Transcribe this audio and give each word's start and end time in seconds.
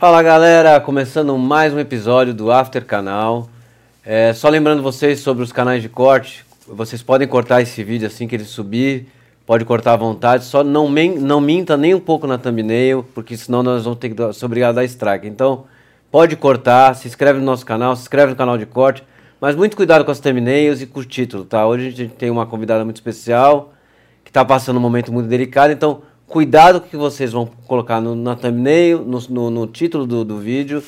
Fala 0.00 0.22
galera, 0.22 0.80
começando 0.80 1.36
mais 1.36 1.74
um 1.74 1.78
episódio 1.78 2.32
do 2.32 2.50
After 2.50 2.82
Canal. 2.86 3.50
É, 4.02 4.32
só 4.32 4.48
lembrando 4.48 4.82
vocês 4.82 5.20
sobre 5.20 5.44
os 5.44 5.52
canais 5.52 5.82
de 5.82 5.90
corte, 5.90 6.42
vocês 6.66 7.02
podem 7.02 7.28
cortar 7.28 7.60
esse 7.60 7.84
vídeo 7.84 8.06
assim 8.06 8.26
que 8.26 8.34
ele 8.34 8.46
subir, 8.46 9.08
pode 9.44 9.62
cortar 9.66 9.92
à 9.92 9.96
vontade, 9.96 10.44
só 10.44 10.64
não, 10.64 10.88
não 11.18 11.38
minta 11.38 11.76
nem 11.76 11.94
um 11.94 12.00
pouco 12.00 12.26
na 12.26 12.38
thumbnail, 12.38 13.04
porque 13.14 13.36
senão 13.36 13.62
nós 13.62 13.84
vamos 13.84 13.98
ter 13.98 14.08
que 14.08 14.32
ser 14.32 14.46
obrigados 14.46 14.78
a 14.78 14.80
dar 14.80 14.86
strike. 14.86 15.26
Então, 15.26 15.64
pode 16.10 16.34
cortar, 16.34 16.96
se 16.96 17.06
inscreve 17.06 17.38
no 17.38 17.44
nosso 17.44 17.66
canal, 17.66 17.94
se 17.94 18.00
inscreve 18.00 18.30
no 18.30 18.36
canal 18.36 18.56
de 18.56 18.64
corte, 18.64 19.04
mas 19.38 19.54
muito 19.54 19.76
cuidado 19.76 20.02
com 20.02 20.10
as 20.10 20.18
thumbnails 20.18 20.80
e 20.80 20.86
com 20.86 21.00
o 21.00 21.04
título, 21.04 21.44
tá? 21.44 21.66
Hoje 21.66 21.88
a 21.88 21.90
gente 21.90 22.14
tem 22.14 22.30
uma 22.30 22.46
convidada 22.46 22.82
muito 22.84 22.96
especial, 22.96 23.74
que 24.24 24.30
está 24.30 24.46
passando 24.46 24.78
um 24.78 24.80
momento 24.80 25.12
muito 25.12 25.28
delicado, 25.28 25.74
então 25.74 26.00
cuidado 26.30 26.80
com 26.80 26.86
o 26.86 26.90
que 26.90 26.96
vocês 26.96 27.32
vão 27.32 27.44
colocar 27.66 28.00
no, 28.00 28.14
na 28.14 28.36
thumbnail, 28.36 29.00
no, 29.04 29.18
no, 29.28 29.50
no 29.50 29.66
título 29.66 30.06
do, 30.06 30.24
do 30.24 30.38
vídeo, 30.38 30.82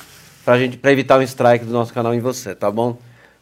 pra, 0.44 0.56
gente, 0.56 0.76
pra 0.76 0.92
evitar 0.92 1.18
o 1.18 1.22
strike 1.22 1.64
do 1.64 1.72
nosso 1.72 1.92
canal 1.92 2.14
em 2.14 2.20
você, 2.20 2.54
tá 2.54 2.70
bom? 2.70 2.96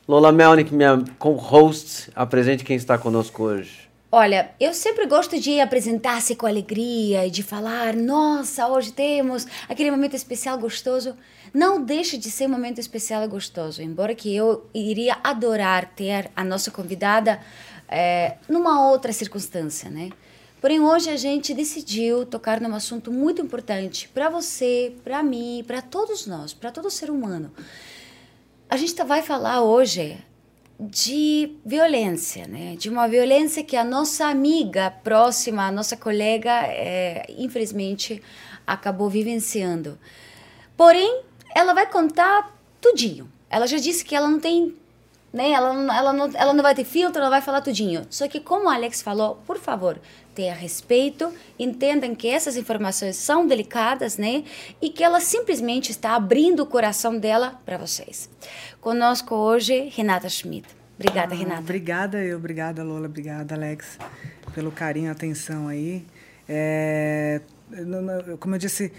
Lola 0.08 0.32
Melnick, 0.32 0.74
minha 0.74 1.04
co-host, 1.18 2.10
apresente 2.16 2.64
quem 2.64 2.74
está 2.74 2.96
conosco 2.96 3.42
hoje. 3.42 3.90
Olha, 4.10 4.50
eu 4.58 4.72
sempre 4.72 5.06
gosto 5.06 5.38
de 5.38 5.60
apresentar-se 5.60 6.34
com 6.34 6.46
alegria 6.46 7.26
e 7.26 7.30
de 7.30 7.42
falar, 7.42 7.94
nossa, 7.94 8.66
hoje 8.66 8.92
temos 8.92 9.46
aquele 9.68 9.90
momento 9.90 10.16
especial 10.16 10.58
gostoso. 10.58 11.14
Não 11.52 11.84
deixe 11.84 12.16
de 12.16 12.30
ser 12.30 12.46
um 12.46 12.50
momento 12.50 12.80
especial 12.80 13.22
e 13.22 13.28
gostoso, 13.28 13.82
embora 13.82 14.14
que 14.14 14.34
eu 14.34 14.66
iria 14.74 15.18
adorar 15.22 15.92
ter 15.94 16.30
a 16.34 16.42
nossa 16.42 16.70
convidada 16.70 17.40
é, 17.86 18.36
numa 18.48 18.88
outra 18.88 19.12
circunstância, 19.12 19.90
né? 19.90 20.10
Porém, 20.60 20.78
hoje 20.78 21.08
a 21.08 21.16
gente 21.16 21.54
decidiu 21.54 22.26
tocar 22.26 22.60
num 22.60 22.74
assunto 22.74 23.10
muito 23.10 23.40
importante 23.40 24.06
para 24.08 24.28
você, 24.28 24.94
para 25.02 25.22
mim, 25.22 25.64
para 25.66 25.80
todos 25.80 26.26
nós, 26.26 26.52
para 26.52 26.70
todo 26.70 26.90
ser 26.90 27.10
humano. 27.10 27.50
A 28.68 28.76
gente 28.76 28.94
tá, 28.94 29.02
vai 29.02 29.22
falar 29.22 29.62
hoje 29.62 30.18
de 30.78 31.56
violência, 31.64 32.46
né? 32.46 32.76
De 32.76 32.90
uma 32.90 33.08
violência 33.08 33.64
que 33.64 33.74
a 33.74 33.82
nossa 33.82 34.26
amiga 34.26 34.90
próxima, 34.90 35.66
a 35.66 35.72
nossa 35.72 35.96
colega, 35.96 36.50
é, 36.66 37.24
infelizmente, 37.38 38.22
acabou 38.66 39.08
vivenciando. 39.08 39.98
Porém, 40.76 41.22
ela 41.54 41.72
vai 41.72 41.86
contar 41.86 42.54
tudinho. 42.82 43.30
Ela 43.48 43.66
já 43.66 43.78
disse 43.78 44.04
que 44.04 44.14
ela 44.14 44.28
não 44.28 44.38
tem 44.38 44.76
né? 45.32 45.50
Ela, 45.50 45.96
ela, 45.96 46.12
não, 46.12 46.30
ela 46.34 46.52
não 46.52 46.62
vai 46.62 46.74
ter 46.74 46.84
filtro, 46.84 47.20
ela 47.20 47.30
vai 47.30 47.40
falar 47.40 47.60
tudinho. 47.60 48.06
Só 48.10 48.26
que, 48.28 48.40
como 48.40 48.66
o 48.66 48.68
Alex 48.68 49.02
falou, 49.02 49.36
por 49.46 49.58
favor, 49.58 50.00
tenha 50.34 50.54
respeito, 50.54 51.32
entendam 51.58 52.14
que 52.14 52.28
essas 52.28 52.56
informações 52.56 53.16
são 53.16 53.46
delicadas, 53.46 54.16
né? 54.16 54.44
E 54.80 54.90
que 54.90 55.04
ela 55.04 55.20
simplesmente 55.20 55.90
está 55.90 56.14
abrindo 56.14 56.60
o 56.60 56.66
coração 56.66 57.18
dela 57.18 57.60
para 57.64 57.78
vocês. 57.78 58.28
Conosco 58.80 59.34
hoje, 59.34 59.90
Renata 59.94 60.28
Schmidt. 60.28 60.68
Obrigada, 60.98 61.34
ah, 61.34 61.38
Renata. 61.38 61.60
Obrigada, 61.60 62.18
eu, 62.24 62.36
obrigada, 62.36 62.82
Lola, 62.82 63.06
obrigada, 63.06 63.54
Alex, 63.54 63.98
pelo 64.54 64.70
carinho 64.70 65.06
e 65.06 65.10
atenção 65.10 65.68
aí. 65.68 66.04
É, 66.46 67.40
como 68.38 68.54
eu 68.54 68.58
disse, 68.58 68.92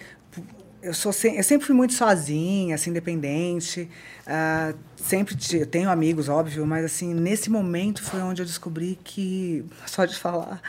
eu 0.82 0.94
sou 0.94 1.12
eu 1.12 1.44
sempre 1.44 1.66
fui 1.68 1.76
muito 1.76 1.94
sozinha, 1.94 2.76
assim, 2.76 2.90
independente. 2.90 3.90
Uh, 4.22 4.78
sempre 4.96 5.36
eu 5.54 5.66
tenho 5.66 5.90
amigos, 5.90 6.30
óbvio, 6.30 6.66
mas 6.66 6.86
assim 6.86 7.14
nesse 7.14 7.50
momento 7.50 8.04
foi 8.04 8.22
onde 8.22 8.42
eu 8.42 8.46
descobri 8.46 8.98
que 9.04 9.66
só 9.86 10.06
de 10.06 10.18
falar 10.18 10.62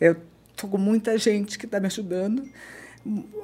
eu 0.00 0.16
tô 0.56 0.66
com 0.66 0.78
muita 0.78 1.18
gente 1.18 1.58
que 1.58 1.66
está 1.66 1.78
me 1.78 1.86
ajudando, 1.86 2.48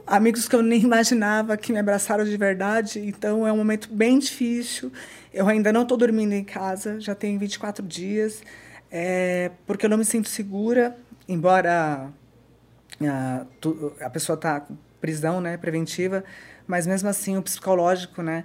amigos 0.07 0.49
que 0.49 0.57
eu 0.57 0.63
nem 0.63 0.81
imaginava 0.83 1.57
que 1.57 1.73
me 1.73 1.79
abraçaram 1.79 2.25
de 2.25 2.37
verdade. 2.37 3.01
Então 3.01 3.47
é 3.47 3.53
um 3.53 3.59
momento 3.59 3.89
bem 3.93 4.19
difícil. 4.19 4.91
Eu 5.33 5.47
ainda 5.49 5.73
não 5.73 5.83
estou 5.83 5.99
dormindo 5.99 6.33
em 6.33 6.45
casa, 6.45 6.99
já 6.99 7.15
tem 7.15 7.37
24 7.37 7.87
dias, 7.87 8.43
é, 8.91 9.51
porque 9.67 9.85
eu 9.85 9.91
não 9.91 9.99
me 9.99 10.05
sinto 10.05 10.29
segura, 10.29 10.97
embora 11.29 12.11
a, 13.03 13.07
ah, 13.07 13.47
a 14.01 14.11
pessoa 14.11 14.37
está 14.37 14.67
prisão, 15.07 15.41
né, 15.41 15.57
preventiva, 15.57 16.25
mas 16.67 16.85
mesmo 16.85 17.09
assim 17.09 17.37
o 17.37 17.43
psicológico, 17.43 18.23
né, 18.23 18.45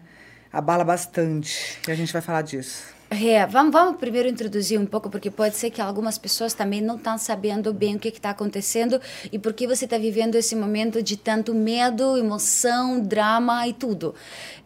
abala 0.54 0.84
bastante. 0.84 1.80
E 1.88 1.92
a 1.92 1.96
gente 1.96 2.14
vai 2.14 2.22
falar 2.22 2.44
disso. 2.44 2.84
É, 3.10 3.46
vamos, 3.48 3.74
vamos 3.74 3.98
primeiro 3.98 4.30
introduzir 4.30 4.80
um 4.80 4.86
pouco, 4.86 5.10
porque 5.10 5.30
pode 5.32 5.56
ser 5.56 5.72
que 5.72 5.82
algumas 5.82 6.20
pessoas 6.20 6.54
também 6.54 6.82
não 6.82 6.98
estão 6.98 7.18
sabendo 7.18 7.74
bem 7.74 7.96
o 7.96 8.00
que 8.00 8.10
está 8.10 8.30
acontecendo 8.30 9.02
e 9.32 9.40
por 9.40 9.54
que 9.54 9.68
você 9.68 9.86
está 9.86 9.98
vivendo 9.98 10.36
esse 10.36 10.56
momento 10.56 11.02
de 11.02 11.18
tanto 11.18 11.54
medo, 11.54 12.16
emoção, 12.16 13.02
drama 13.02 13.68
e 13.68 13.74
tudo. 13.74 14.14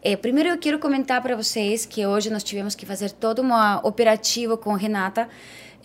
É, 0.02 0.14
primeiro 0.16 0.50
eu 0.50 0.58
quero 0.58 0.78
comentar 0.78 1.20
para 1.22 1.34
vocês 1.34 1.86
que 1.86 2.06
hoje 2.06 2.30
nós 2.30 2.44
tivemos 2.44 2.76
que 2.76 2.84
fazer 2.84 3.10
todo 3.10 3.42
um 3.42 3.52
operativo 3.82 4.56
com 4.56 4.74
Renata 4.74 5.28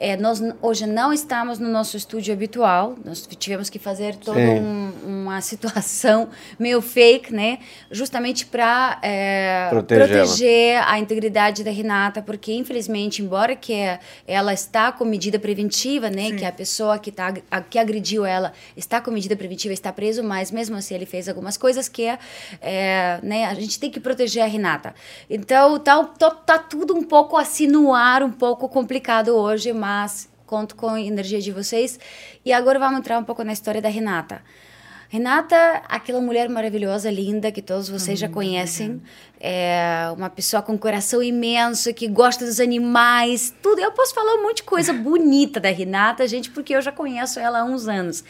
é, 0.02 0.18
nós 0.18 0.42
hoje 0.64 0.88
não 0.88 1.14
estamos 1.14 1.60
no 1.60 1.70
nosso 1.70 1.96
estúdio 1.96 2.34
habitual, 2.34 2.96
nós 3.06 3.28
tivemos 3.38 3.70
que 3.70 3.78
fazer 3.78 4.16
toda 4.16 4.40
um, 4.40 4.92
uma 5.06 5.40
situação 5.46 6.30
meio 6.58 6.82
fake, 6.82 7.32
né? 7.32 7.60
Justamente 7.92 8.48
para 8.48 8.98
é, 9.04 9.68
proteger 9.70 10.82
a 10.88 10.98
integridade 10.98 11.64
da 11.64 11.70
Renata, 11.70 12.20
porque 12.20 12.52
infelizmente, 12.52 13.22
embora 13.22 13.56
que 13.56 13.76
ela 14.28 14.56
está 14.56 14.92
com 14.92 15.06
medida 15.06 15.38
preventiva, 15.38 16.10
né? 16.10 16.30
Sim. 16.30 16.36
Que 16.38 16.46
a 16.46 16.52
pessoa 16.52 16.98
que, 16.98 17.12
tá, 17.12 17.36
a, 17.52 17.62
que 17.62 17.78
agrediu 17.78 18.26
ela 18.26 18.54
está 18.76 19.00
com 19.02 19.12
medida 19.12 19.36
preventiva, 19.36 19.72
está 19.72 19.94
preso, 19.94 20.24
mas 20.24 20.50
mesmo 20.50 20.76
assim 20.76 20.96
ele 20.96 21.06
fez 21.06 21.30
algumas 21.30 21.58
coisas 21.58 21.88
que 21.88 22.08
é, 22.60 23.20
né? 23.22 23.46
A 23.46 23.54
gente 23.54 23.80
tem 23.80 23.92
que 23.92 24.00
proteger 24.00 24.42
a 24.42 24.48
Renata. 24.48 24.96
Então 25.30 25.78
tá, 25.78 26.04
tá, 26.06 26.32
tá 26.32 26.58
tudo 26.58 26.96
um 26.96 27.04
pouco 27.04 27.38
assim 27.38 27.68
no 27.68 27.94
ar, 27.94 28.24
um 28.24 28.32
pouco 28.32 28.68
complicado 28.68 29.36
hoje, 29.36 29.72
mas 29.72 29.91
mas 29.92 30.30
conto 30.46 30.76
com 30.76 30.90
a 30.90 31.02
energia 31.02 31.42
de 31.42 31.52
vocês. 31.52 32.00
E 32.46 32.54
agora 32.54 32.80
vamos 32.80 33.00
entrar 33.00 33.18
um 33.18 33.24
pouco 33.24 33.44
na 33.44 33.52
história 33.52 33.82
da 33.82 33.90
Renata. 33.90 34.42
Renata, 35.10 35.82
aquela 35.90 36.22
mulher 36.22 36.48
maravilhosa, 36.48 37.12
linda, 37.12 37.52
que 37.52 37.62
todos 37.62 37.90
vocês 37.90 38.18
já 38.18 38.30
conhecem, 38.30 39.02
é 39.38 40.10
uma 40.16 40.30
pessoa 40.30 40.62
com 40.62 40.72
um 40.72 40.78
coração 40.78 41.22
imenso, 41.22 41.94
que 41.94 42.08
gosta 42.08 42.46
dos 42.46 42.62
animais, 42.62 43.54
tudo. 43.62 43.82
Eu 43.82 43.92
posso 43.92 44.14
falar 44.16 44.36
um 44.36 44.44
monte 44.44 44.58
de 44.58 44.64
coisa 44.64 44.94
bonita 45.10 45.60
da 45.60 45.70
Renata, 45.70 46.26
gente, 46.26 46.50
porque 46.50 46.74
eu 46.74 46.82
já 46.82 46.94
conheço 46.94 47.38
ela 47.38 47.60
há 47.60 47.66
uns 47.66 47.90
anos. 47.90 48.24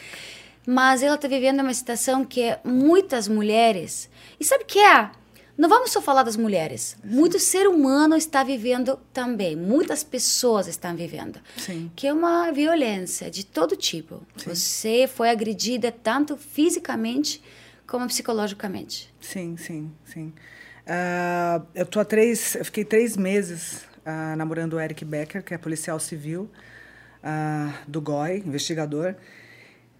Mas 0.66 1.04
ela 1.04 1.14
está 1.14 1.28
vivendo 1.28 1.60
uma 1.60 1.74
situação 1.74 2.24
que 2.24 2.56
muitas 2.64 3.28
mulheres. 3.28 4.10
E 4.40 4.44
sabe 4.44 4.64
o 4.64 4.66
que 4.66 4.80
é? 4.80 5.08
Não 5.56 5.68
vamos 5.68 5.90
só 5.90 6.00
falar 6.00 6.22
das 6.22 6.36
mulheres. 6.36 6.96
Muito 7.04 7.38
ser 7.38 7.66
humano 7.66 8.16
está 8.16 8.42
vivendo 8.42 8.98
também. 9.12 9.54
Muitas 9.54 10.02
pessoas 10.02 10.66
estão 10.66 10.96
vivendo. 10.96 11.38
Sim. 11.56 11.90
Que 11.94 12.06
é 12.06 12.12
uma 12.12 12.50
violência 12.50 13.30
de 13.30 13.44
todo 13.44 13.76
tipo. 13.76 14.22
Sim. 14.36 14.50
Você 14.50 15.06
foi 15.06 15.28
agredida 15.28 15.92
tanto 15.92 16.36
fisicamente 16.36 17.42
como 17.86 18.06
psicologicamente. 18.06 19.12
Sim, 19.20 19.56
sim, 19.58 19.92
sim. 20.04 20.32
Uh, 20.86 21.64
eu 21.74 21.86
tô 21.86 22.00
há 22.00 22.04
três, 22.04 22.54
eu 22.54 22.64
fiquei 22.64 22.84
três 22.84 23.16
meses 23.16 23.84
uh, 24.06 24.36
namorando 24.36 24.74
o 24.74 24.80
Eric 24.80 25.04
Becker, 25.04 25.44
que 25.44 25.54
é 25.54 25.58
policial 25.58 26.00
civil 26.00 26.50
uh, 27.22 27.72
do 27.86 28.00
GOI, 28.00 28.38
investigador. 28.38 29.14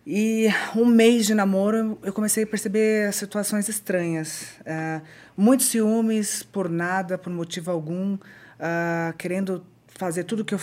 E 0.04 0.48
um 0.74 0.84
mês 0.84 1.26
de 1.26 1.34
namoro, 1.34 1.98
eu 2.02 2.12
comecei 2.12 2.42
a 2.42 2.46
perceber 2.46 3.12
situações 3.12 3.68
estranhas. 3.68 4.42
Uh, 4.60 5.02
muitos 5.36 5.66
ciúmes 5.66 6.42
por 6.42 6.68
nada, 6.68 7.16
por 7.16 7.32
motivo 7.32 7.70
algum, 7.70 8.14
uh, 8.14 9.16
querendo 9.18 9.64
fazer 9.86 10.24
tudo 10.24 10.44
que 10.44 10.54
eu. 10.54 10.60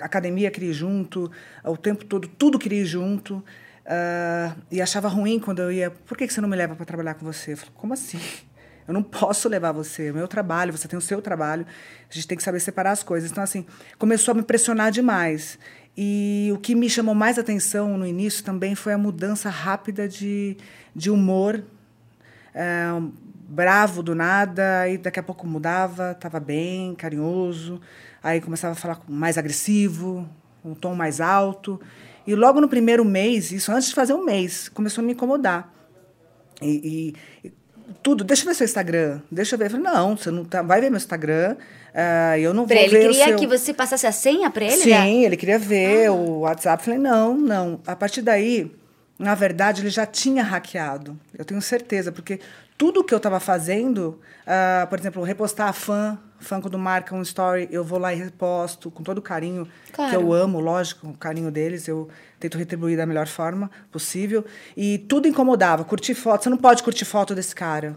A 0.00 0.06
academia 0.06 0.50
queria 0.50 0.70
ir 0.70 0.74
junto, 0.74 1.30
o 1.64 1.76
tempo 1.76 2.04
todo, 2.04 2.26
tudo 2.26 2.58
queria 2.58 2.80
ir 2.80 2.86
junto. 2.86 3.44
Uh, 3.84 4.56
e 4.70 4.80
achava 4.80 5.08
ruim 5.08 5.38
quando 5.38 5.60
eu 5.60 5.72
ia. 5.72 5.90
Por 5.90 6.16
que 6.16 6.28
você 6.28 6.40
não 6.40 6.48
me 6.48 6.56
leva 6.56 6.74
para 6.74 6.84
trabalhar 6.84 7.14
com 7.14 7.24
você? 7.24 7.52
Eu 7.52 7.56
falei, 7.56 7.74
como 7.76 7.92
assim? 7.92 8.18
Eu 8.86 8.92
não 8.92 9.02
posso 9.02 9.48
levar 9.48 9.70
você, 9.70 10.08
é 10.08 10.12
meu 10.12 10.26
trabalho, 10.26 10.76
você 10.76 10.88
tem 10.88 10.98
o 10.98 11.00
seu 11.00 11.22
trabalho, 11.22 11.64
a 12.10 12.12
gente 12.12 12.26
tem 12.26 12.36
que 12.36 12.42
saber 12.42 12.58
separar 12.58 12.90
as 12.90 13.00
coisas. 13.00 13.30
Então, 13.30 13.42
assim, 13.42 13.64
começou 13.96 14.32
a 14.32 14.34
me 14.34 14.42
pressionar 14.42 14.90
demais. 14.90 15.56
E 15.96 16.50
o 16.52 16.58
que 16.58 16.74
me 16.74 16.90
chamou 16.90 17.14
mais 17.14 17.38
atenção 17.38 17.96
no 17.96 18.04
início 18.04 18.42
também 18.42 18.74
foi 18.74 18.92
a 18.92 18.98
mudança 18.98 19.48
rápida 19.50 20.08
de, 20.08 20.56
de 20.96 21.10
humor, 21.10 21.62
é, 22.54 22.86
bravo 23.52 24.02
do 24.02 24.14
nada, 24.14 24.88
e 24.88 24.96
daqui 24.96 25.20
a 25.20 25.22
pouco 25.22 25.46
mudava, 25.46 26.12
estava 26.12 26.40
bem, 26.40 26.94
carinhoso, 26.94 27.80
aí 28.22 28.40
começava 28.40 28.72
a 28.72 28.76
falar 28.76 29.00
mais 29.06 29.36
agressivo, 29.36 30.26
um 30.64 30.74
tom 30.74 30.94
mais 30.94 31.20
alto. 31.20 31.78
E 32.26 32.34
logo 32.34 32.60
no 32.60 32.68
primeiro 32.68 33.04
mês, 33.04 33.52
isso 33.52 33.70
antes 33.70 33.88
de 33.90 33.94
fazer 33.94 34.14
um 34.14 34.24
mês, 34.24 34.70
começou 34.70 35.02
a 35.02 35.06
me 35.06 35.12
incomodar. 35.12 35.70
E, 36.62 37.14
e 37.44 37.52
tudo, 38.02 38.24
deixa 38.24 38.44
eu 38.44 38.48
ver 38.48 38.54
seu 38.54 38.64
Instagram, 38.64 39.20
deixa 39.30 39.54
eu 39.54 39.58
ver. 39.58 39.66
Eu 39.66 39.70
falei, 39.70 39.84
não, 39.84 40.16
você 40.16 40.30
não 40.30 40.44
tá, 40.46 40.62
vai 40.62 40.80
ver 40.80 40.88
meu 40.88 40.96
Instagram, 40.96 41.56
uh, 41.56 42.38
eu 42.38 42.54
não 42.54 42.66
pra 42.66 42.76
vou 42.76 42.84
ele 42.84 42.90
ver 42.94 43.08
queria 43.08 43.26
seu... 43.26 43.36
que 43.36 43.46
você 43.46 43.74
passasse 43.74 44.06
a 44.06 44.12
senha 44.12 44.48
para 44.50 44.64
ele, 44.64 44.82
Sim, 44.82 44.90
né? 44.90 45.12
ele 45.24 45.36
queria 45.36 45.58
ver 45.58 46.06
ah. 46.06 46.12
o 46.12 46.40
WhatsApp. 46.40 46.80
Eu 46.80 46.84
falei, 46.84 46.98
não, 46.98 47.36
não. 47.36 47.80
A 47.86 47.94
partir 47.94 48.22
daí, 48.22 48.72
na 49.18 49.34
verdade, 49.34 49.82
ele 49.82 49.90
já 49.90 50.06
tinha 50.06 50.42
hackeado. 50.42 51.18
Eu 51.36 51.44
tenho 51.44 51.60
certeza, 51.60 52.10
porque 52.10 52.40
tudo 52.82 53.04
que 53.04 53.14
eu 53.14 53.18
estava 53.18 53.38
fazendo, 53.38 54.18
uh, 54.42 54.88
por 54.88 54.98
exemplo, 54.98 55.22
repostar 55.22 55.72
fã, 55.72 56.18
fã 56.40 56.60
quando 56.60 56.76
marca 56.76 57.14
um 57.14 57.22
story, 57.22 57.68
eu 57.70 57.84
vou 57.84 57.96
lá 57.96 58.12
e 58.12 58.16
reposto 58.16 58.90
com 58.90 59.04
todo 59.04 59.18
o 59.18 59.22
carinho 59.22 59.68
claro. 59.92 60.10
que 60.10 60.16
eu 60.16 60.32
amo, 60.32 60.58
lógico, 60.58 61.06
o 61.06 61.16
carinho 61.16 61.48
deles, 61.48 61.86
eu 61.86 62.08
tento 62.40 62.58
retribuir 62.58 62.96
da 62.96 63.06
melhor 63.06 63.28
forma 63.28 63.70
possível. 63.92 64.44
E 64.76 64.98
tudo 64.98 65.28
incomodava, 65.28 65.84
curtir 65.84 66.12
foto, 66.12 66.42
você 66.42 66.50
não 66.50 66.56
pode 66.56 66.82
curtir 66.82 67.04
foto 67.04 67.36
desse 67.36 67.54
cara. 67.54 67.96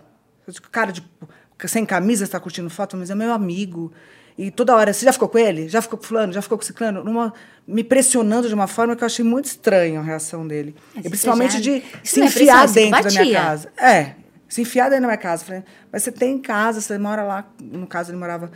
Cara 0.72 0.92
de 0.92 1.04
sem 1.66 1.84
camisa 1.84 2.24
está 2.24 2.40
curtindo 2.40 2.70
foto, 2.70 2.96
mas 2.96 3.10
é 3.10 3.16
meu 3.16 3.34
amigo. 3.34 3.92
E 4.38 4.52
toda 4.52 4.76
hora, 4.76 4.94
você 4.94 5.04
já 5.04 5.14
ficou 5.14 5.30
com 5.30 5.40
ele? 5.40 5.68
Já 5.68 5.82
ficou 5.82 5.98
com 5.98 6.06
fulano? 6.06 6.32
Já 6.32 6.44
ficou 6.44 6.60
com 6.60 6.64
ciclano? 6.64 7.04
Numa, 7.04 7.34
me 7.68 7.84
pressionando 7.84 8.48
de 8.48 8.54
uma 8.54 8.68
forma 8.68 8.96
que 8.96 9.04
eu 9.04 9.08
achei 9.08 9.26
muito 9.26 9.46
estranha 9.46 10.00
a 10.00 10.04
reação 10.04 10.48
dele. 10.48 10.76
Mas 10.94 11.06
e 11.06 11.10
principalmente 11.10 11.54
já... 11.54 11.60
de 11.60 11.84
se 12.04 12.22
é 12.22 12.26
enfiar 12.26 12.68
dentro 12.68 13.02
da 13.02 13.10
minha 13.10 13.34
casa. 13.34 13.72
É, 13.78 14.14
se 14.48 14.62
enfiar 14.62 14.90
dentro 14.90 15.02
da 15.02 15.08
minha 15.08 15.18
casa. 15.18 15.46
Falei, 15.46 15.64
mas 15.92 16.04
você 16.04 16.12
tem 16.12 16.40
casa, 16.40 16.82
você 16.82 16.98
mora 16.98 17.24
lá. 17.24 17.48
No 17.62 17.88
caso, 17.88 18.12
ele 18.12 18.18
morava. 18.18 18.52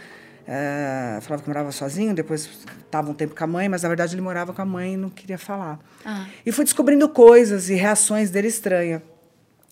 É, 0.47 1.19
falava 1.21 1.44
que 1.44 1.47
morava 1.47 1.71
sozinho, 1.71 2.12
depois 2.15 2.50
estava 2.83 3.12
um 3.12 3.13
tempo 3.13 3.36
com 3.36 3.44
a 3.44 3.47
mãe, 3.47 3.69
mas 3.69 3.83
na 3.83 3.88
verdade 3.88 4.15
ele 4.15 4.21
morava 4.21 4.51
com 4.51 4.59
a 4.59 4.65
mãe 4.65 4.95
e 4.95 4.97
não 4.97 5.07
queria 5.07 5.38
falar. 5.38 5.80
Ah. 6.03 6.25
E 6.44 6.51
fui 6.51 6.63
descobrindo 6.63 7.07
coisas 7.07 7.69
e 7.69 7.75
reações 7.75 8.31
dele 8.31 8.47
estranhas. 8.47 9.03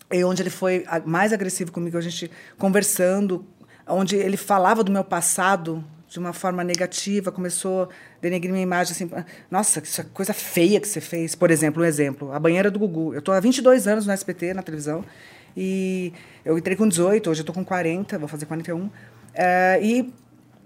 E 0.08 0.22
onde 0.22 0.40
ele 0.40 0.50
foi 0.50 0.84
mais 1.04 1.32
agressivo 1.32 1.72
comigo, 1.72 1.98
a 1.98 2.00
gente 2.00 2.30
conversando, 2.56 3.44
onde 3.88 4.14
ele 4.14 4.36
falava 4.36 4.84
do 4.84 4.92
meu 4.92 5.02
passado 5.02 5.84
de 6.08 6.18
uma 6.18 6.32
forma 6.32 6.64
negativa, 6.64 7.30
começou 7.30 7.82
a 7.82 7.88
denegrir 8.20 8.50
minha 8.50 8.62
imagem 8.62 8.92
assim, 8.92 9.10
nossa, 9.50 9.80
que 9.80 10.02
coisa 10.14 10.32
feia 10.32 10.80
que 10.80 10.88
você 10.88 11.00
fez. 11.00 11.34
Por 11.34 11.50
exemplo, 11.50 11.82
um 11.82 11.86
exemplo, 11.86 12.32
a 12.32 12.38
banheira 12.38 12.70
do 12.70 12.78
Gugu. 12.78 13.12
Eu 13.12 13.18
estou 13.18 13.34
há 13.34 13.40
22 13.40 13.86
anos 13.86 14.06
no 14.06 14.14
SPT, 14.14 14.54
na 14.54 14.62
televisão, 14.62 15.04
e 15.60 16.12
eu 16.44 16.56
entrei 16.56 16.76
com 16.76 16.86
18, 16.86 17.28
hoje 17.28 17.40
eu 17.40 17.42
estou 17.42 17.52
com 17.52 17.64
40, 17.64 18.16
vou 18.16 18.28
fazer 18.28 18.46
41. 18.46 18.88
É, 19.34 19.80
e 19.82 20.14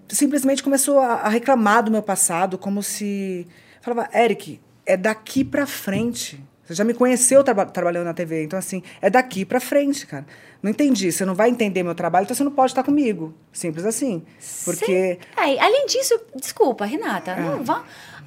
simplesmente 0.07 0.61
começou 0.61 0.99
a, 0.99 1.13
a, 1.13 1.29
reclamar 1.29 1.83
do 1.83 1.89
meu 1.89 2.03
passado, 2.03 2.59
como 2.59 2.83
se... 2.83 3.47
Falava, 3.81 4.07
Eric, 4.15 4.61
é 4.85 4.95
daqui 4.95 5.43
para 5.43 5.65
frente. 5.65 6.39
Você 6.63 6.75
já 6.75 6.83
me 6.83 6.93
conheceu 6.93 7.43
tra 7.43 7.65
trabalhando 7.65 8.05
na 8.05 8.13
TV, 8.13 8.43
então 8.43 8.57
assim, 8.57 8.83
é 9.01 9.09
daqui 9.09 9.43
para 9.43 9.59
frente, 9.59 10.05
cara. 10.05 10.27
Não 10.61 10.69
entendi, 10.69 11.11
você 11.11 11.25
não 11.25 11.33
vai 11.33 11.49
entender 11.49 11.81
meu 11.81 11.95
trabalho, 11.95 12.25
então 12.25 12.35
você 12.35 12.43
não 12.43 12.51
pode 12.51 12.71
estar 12.71 12.83
comigo. 12.83 13.33
Simples 13.51 13.85
assim. 13.85 14.23
Porque. 14.63 15.19
É, 15.35 15.59
além 15.59 15.87
disso, 15.87 16.17
desculpa, 16.35 16.85
Renata, 16.85 17.31
é. 17.31 17.41
não 17.41 17.63
vá. 17.63 17.83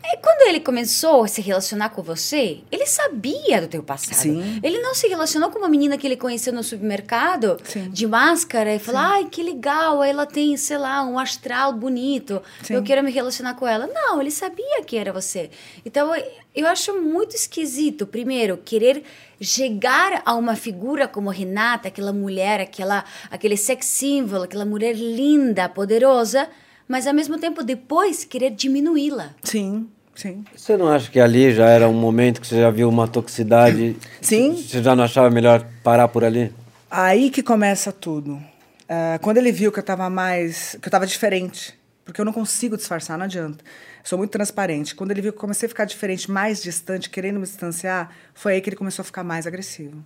É, 0.09 0.17
quando 0.19 0.49
ele 0.49 0.61
começou 0.61 1.25
a 1.25 1.29
se 1.29 1.41
relacionar 1.41 1.91
com 1.91 2.01
você, 2.01 2.61
ele 2.71 2.87
sabia 2.87 3.61
do 3.61 3.67
teu 3.67 3.83
passado. 3.83 4.15
Sim. 4.15 4.61
Ele 4.63 4.79
não 4.79 4.95
se 4.95 5.09
relacionou 5.09 5.51
com 5.51 5.59
uma 5.59 5.69
menina 5.69 5.99
que 5.99 6.07
ele 6.07 6.17
conheceu 6.17 6.53
no 6.53 6.63
supermercado, 6.63 7.59
Sim. 7.65 7.91
de 7.91 8.07
máscara, 8.07 8.73
e 8.73 8.79
falou, 8.79 9.01
Sim. 9.01 9.07
ai, 9.09 9.25
que 9.25 9.43
legal, 9.43 10.05
ela 10.05 10.25
tem, 10.25 10.57
sei 10.57 10.79
lá, 10.79 11.03
um 11.05 11.19
astral 11.19 11.73
bonito, 11.73 12.41
Sim. 12.63 12.75
eu 12.75 12.85
quero 12.85 13.03
me 13.03 13.11
relacionar 13.11 13.55
com 13.55 13.67
ela. 13.67 13.89
Não, 13.89 14.21
ele 14.21 14.31
sabia 14.31 14.85
que 14.85 14.97
era 14.97 15.13
você. 15.13 15.51
Então, 15.85 16.13
eu 16.55 16.69
acho 16.69 16.95
muito 17.01 17.35
esquisito, 17.35 18.07
primeiro, 18.07 18.57
querer 18.59 19.03
chegar 19.41 20.23
a 20.25 20.35
uma 20.35 20.55
figura 20.55 21.09
como 21.09 21.31
Renata, 21.31 21.89
aquela 21.89 22.13
mulher, 22.13 22.61
aquela, 22.61 23.05
aquele 23.29 23.57
sex 23.57 23.87
symbol, 23.87 24.45
aquela 24.45 24.65
mulher 24.65 24.95
linda, 24.95 25.69
poderosa, 25.69 26.49
mas 26.87 27.07
ao 27.07 27.15
mesmo 27.15 27.39
tempo 27.39 27.65
depois 27.65 28.25
querer 28.25 28.51
diminuí-la. 28.51 29.35
Sim. 29.43 29.89
Sim. 30.17 30.45
Você 30.57 30.79
não 30.79 30.89
acha 30.89 31.11
que 31.11 31.21
ali 31.21 31.53
já 31.53 31.69
era 31.69 31.87
um 31.87 31.93
momento 31.93 32.41
que 32.41 32.47
você 32.47 32.59
já 32.59 32.71
viu 32.71 32.89
uma 32.89 33.07
toxicidade? 33.07 33.95
Sim. 34.21 34.57
Você 34.57 34.83
já 34.83 34.97
não 34.97 35.05
achava 35.05 35.31
melhor 35.31 35.65
parar 35.85 36.09
por 36.09 36.25
ali? 36.25 36.53
Aí 36.91 37.31
que 37.31 37.43
começa 37.43 37.93
tudo. 37.93 38.33
Uh, 38.35 39.21
quando 39.21 39.37
ele 39.37 39.53
viu 39.53 39.71
que 39.71 39.79
eu 39.79 39.83
estava 39.83 40.09
mais. 40.09 40.71
que 40.81 40.87
eu 40.87 40.89
estava 40.89 41.07
diferente. 41.07 41.79
Porque 42.03 42.21
eu 42.21 42.25
não 42.25 42.33
consigo 42.33 42.77
disfarçar, 42.77 43.19
não 43.19 43.25
adianta. 43.25 43.63
Sou 44.03 44.17
muito 44.17 44.31
transparente. 44.31 44.95
Quando 44.95 45.11
ele 45.11 45.21
viu 45.21 45.33
que 45.33 45.37
eu 45.37 45.41
comecei 45.41 45.67
a 45.67 45.69
ficar 45.69 45.85
diferente, 45.85 46.31
mais 46.31 46.63
distante, 46.63 47.11
querendo 47.11 47.41
me 47.41 47.43
distanciar, 47.43 48.11
foi 48.33 48.55
aí 48.55 48.61
que 48.61 48.71
ele 48.71 48.77
começou 48.77 49.03
a 49.03 49.05
ficar 49.05 49.25
mais 49.25 49.47
agressivo. 49.47 50.03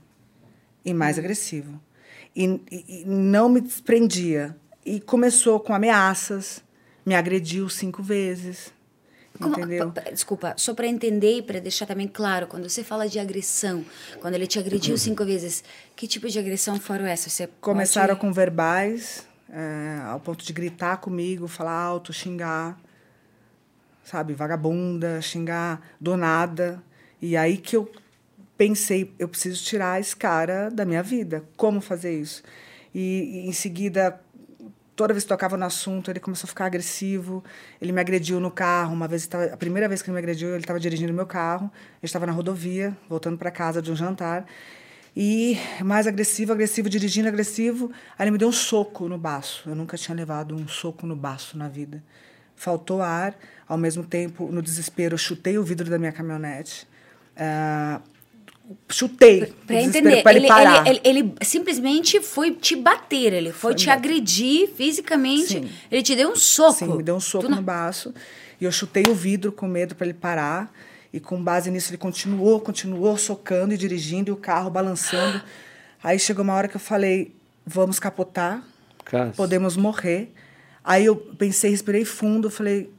E 0.83 0.95
mais 0.95 1.17
hum. 1.17 1.21
agressivo. 1.21 1.81
E, 2.35 2.61
e, 2.71 3.03
e 3.03 3.05
não 3.05 3.49
me 3.51 3.61
desprendia. 3.61 4.57
E 4.85 4.99
começou 4.99 5.61
com 5.61 5.75
ameaças, 5.75 6.65
me 7.05 7.15
agrediu 7.15 7.69
cinco 7.69 8.03
vezes 8.03 8.73
como, 9.41 9.57
Entendeu? 9.57 9.93
Desculpa, 10.13 10.55
só 10.57 10.75
para 10.75 10.87
entender 10.87 11.39
e 11.39 11.43
para 11.43 11.59
deixar 11.59 11.87
também 11.87 12.07
claro, 12.07 12.47
quando 12.47 12.69
você 12.69 12.85
fala 12.85 13.09
de 13.09 13.19
agressão, 13.19 13.85
quando 14.21 14.35
ele 14.35 14.47
te 14.47 14.59
agrediu 14.59 14.93
uhum. 14.93 14.99
cinco 14.99 15.25
vezes, 15.25 15.65
que 15.97 16.07
tipo 16.07 16.29
de 16.29 16.39
agressão 16.39 16.79
foram 16.79 17.07
essas? 17.07 17.33
Você 17.33 17.49
Começaram 17.61 18.15
pode... 18.15 18.21
com 18.21 18.33
verbais, 18.33 19.27
é, 19.49 20.01
ao 20.05 20.21
ponto 20.21 20.45
de 20.45 20.53
gritar 20.53 20.99
comigo, 20.99 21.49
falar 21.49 21.73
alto, 21.73 22.13
xingar, 22.13 22.79
sabe, 24.05 24.35
vagabunda, 24.35 25.23
xingar 25.23 25.81
do 25.99 26.17
nada. 26.17 26.83
E 27.21 27.37
aí 27.37 27.57
que 27.57 27.77
eu 27.77 27.91
pensei, 28.59 29.11
eu 29.19 29.27
preciso 29.27 29.65
tirar 29.65 29.99
esse 29.99 30.15
cara 30.15 30.69
da 30.69 30.85
minha 30.85 31.03
vida. 31.03 31.43
Como 31.57 31.81
fazer 31.81 32.21
isso? 32.21 32.43
E, 32.95 33.45
e 33.45 33.49
em 33.49 33.53
seguida 33.53 34.21
toda 35.01 35.15
vez 35.15 35.25
que 35.25 35.29
tocava 35.31 35.57
no 35.57 35.65
assunto, 35.65 36.11
ele 36.11 36.21
começou 36.21 36.47
a 36.47 36.49
ficar 36.49 36.67
agressivo. 36.67 37.43
Ele 37.81 37.91
me 37.91 38.03
agrediu 38.03 38.39
no 38.39 38.51
carro. 38.51 38.93
Uma 38.93 39.09
vez, 39.09 39.27
a 39.51 39.57
primeira 39.57 39.89
vez 39.89 40.03
que 40.03 40.11
ele 40.11 40.13
me 40.13 40.19
agrediu, 40.19 40.51
ele 40.51 40.59
estava 40.59 40.79
dirigindo 40.79 41.11
meu 41.11 41.25
carro. 41.25 41.71
Eu 42.03 42.05
estava 42.05 42.27
na 42.27 42.33
rodovia, 42.33 42.95
voltando 43.09 43.39
para 43.39 43.51
casa 43.51 43.81
de 43.81 43.91
um 43.91 43.97
jantar. 43.97 44.45
E 45.17 45.57
mais 45.83 46.07
agressivo, 46.07 46.53
agressivo, 46.53 46.91
dirigindo 46.91 47.29
agressivo. 47.29 47.91
Aí 48.19 48.25
ele 48.25 48.33
me 48.33 48.37
deu 48.37 48.49
um 48.49 48.53
soco 48.53 49.09
no 49.09 49.17
baço. 49.17 49.71
Eu 49.71 49.75
nunca 49.75 49.97
tinha 49.97 50.15
levado 50.15 50.55
um 50.55 50.69
soco 50.69 51.07
no 51.07 51.17
baço 51.17 51.57
na 51.57 51.67
vida. 51.67 52.05
Faltou 52.55 53.01
ar. 53.01 53.35
Ao 53.67 53.79
mesmo 53.79 54.05
tempo, 54.05 54.53
no 54.53 54.61
desespero, 54.61 55.15
eu 55.15 55.19
chutei 55.19 55.57
o 55.57 55.65
vidro 55.65 55.89
da 55.89 55.99
minha 55.99 56.13
caminhonete. 56.13 56.87
Uh, 57.35 58.03
chutei. 58.89 59.53
Para 59.67 59.83
entender, 59.83 60.23
ele, 60.27 60.47
ele, 60.47 60.79
ele, 60.87 61.01
ele, 61.05 61.35
simplesmente 61.43 62.21
foi 62.21 62.53
te 62.53 62.77
bater, 62.77 63.33
ele 63.33 63.53
foi, 63.53 63.73
foi 63.73 63.75
te 63.75 63.91
agredir 63.91 64.69
fisicamente. 64.75 65.61
Sim. 65.61 65.71
Ele 65.91 66.03
te 66.03 66.15
deu 66.15 66.31
um 66.31 66.37
soco. 66.37 66.79
Sim, 66.79 66.97
me 66.97 67.03
deu 67.03 67.17
um 67.17 67.21
soco 67.21 67.45
tu 67.45 67.51
no 67.51 67.57
não... 67.57 67.63
baço. 67.63 68.15
E 68.61 68.65
eu 68.65 68.73
chutei 68.73 69.05
o 69.09 69.15
vidro 69.15 69.51
com 69.53 69.67
medo 69.67 69.95
para 69.95 70.07
ele 70.07 70.15
parar. 70.15 70.73
E 71.13 71.19
com 71.19 71.43
base 71.43 71.71
nisso 71.71 71.91
ele 71.91 71.99
continuou, 71.99 72.61
continuou 72.61 73.17
socando 73.19 73.75
e 73.75 73.77
dirigindo 73.77 74.31
e 74.31 74.33
o 74.33 74.37
carro 74.37 74.71
balançando. 74.71 75.43
Aí 76.03 76.19
chegou 76.19 76.45
uma 76.45 76.55
hora 76.55 76.69
que 76.69 76.77
eu 76.77 76.81
falei: 76.81 77.35
vamos 77.67 77.99
capotar, 77.99 78.63
podemos 79.37 79.77
morrer. 79.77 80.33
Aí 80.85 81.05
eu 81.05 81.17
pensei, 81.17 81.71
respirei 81.71 82.05
fundo, 82.05 82.49
falei: 82.49 82.91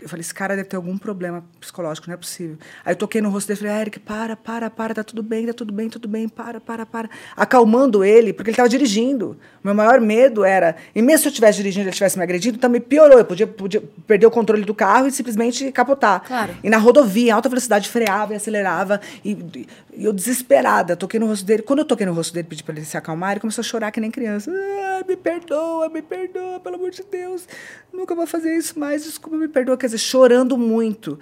eu 0.00 0.08
falei, 0.08 0.20
esse 0.20 0.34
cara 0.34 0.54
deve 0.54 0.68
ter 0.68 0.76
algum 0.76 0.96
problema 0.96 1.44
psicológico, 1.60 2.06
não 2.06 2.14
é 2.14 2.16
possível. 2.16 2.56
Aí 2.84 2.92
eu 2.92 2.96
toquei 2.96 3.20
no 3.20 3.30
rosto 3.30 3.48
dele 3.48 3.58
e 3.58 3.62
falei, 3.62 3.76
ah, 3.76 3.80
Eric, 3.80 3.98
para, 4.00 4.36
para, 4.36 4.70
para, 4.70 4.94
tá 4.94 5.02
tudo 5.02 5.22
bem, 5.22 5.46
tá 5.46 5.52
tudo 5.52 5.72
bem, 5.72 5.88
tudo 5.88 6.06
bem, 6.06 6.28
para, 6.28 6.60
para, 6.60 6.86
para. 6.86 7.10
Acalmando 7.36 8.04
ele, 8.04 8.32
porque 8.32 8.50
ele 8.50 8.54
estava 8.54 8.68
dirigindo. 8.68 9.36
O 9.62 9.66
meu 9.66 9.74
maior 9.74 10.00
medo 10.00 10.44
era, 10.44 10.76
e 10.94 11.02
mesmo 11.02 11.22
se 11.22 11.28
eu 11.28 11.30
estivesse 11.30 11.58
dirigindo 11.58 11.86
e 11.86 11.88
ele 11.88 11.94
tivesse 11.94 12.16
me 12.16 12.22
agredido, 12.22 12.58
também 12.58 12.80
piorou. 12.80 13.18
Eu 13.18 13.24
podia, 13.24 13.46
podia 13.46 13.82
perder 14.06 14.26
o 14.26 14.30
controle 14.30 14.64
do 14.64 14.74
carro 14.74 15.08
e 15.08 15.10
simplesmente 15.10 15.72
capotar. 15.72 16.22
Claro. 16.24 16.54
E 16.62 16.70
na 16.70 16.78
rodovia, 16.78 17.34
alta 17.34 17.48
velocidade, 17.48 17.88
freava 17.88 18.34
e 18.34 18.36
acelerava. 18.36 19.00
E, 19.24 19.32
e 19.32 19.68
eu 20.04 20.12
desesperada, 20.12 20.96
toquei 20.96 21.18
no 21.18 21.26
rosto 21.26 21.44
dele. 21.44 21.62
Quando 21.62 21.80
eu 21.80 21.84
toquei 21.84 22.06
no 22.06 22.12
rosto 22.12 22.32
dele, 22.32 22.46
pedi 22.48 22.62
para 22.62 22.76
ele 22.76 22.84
se 22.84 22.96
acalmar, 22.96 23.32
ele 23.32 23.40
começou 23.40 23.62
a 23.62 23.64
chorar 23.64 23.90
que 23.90 24.00
nem 24.00 24.10
criança. 24.10 24.50
Ah, 24.50 25.04
me 25.06 25.16
perdoa, 25.16 25.88
me 25.88 26.02
perdoa, 26.02 26.60
pelo 26.60 26.76
amor 26.76 26.90
de 26.90 27.02
Deus. 27.02 27.48
Nunca 27.92 28.14
vou 28.14 28.26
fazer 28.26 28.56
isso 28.56 28.78
mais, 28.78 29.04
desculpa, 29.04 29.36
me 29.36 29.48
perdoa 29.48 29.76
quer 29.76 29.86
dizer, 29.86 29.98
chorando 29.98 30.56
muito. 30.56 31.18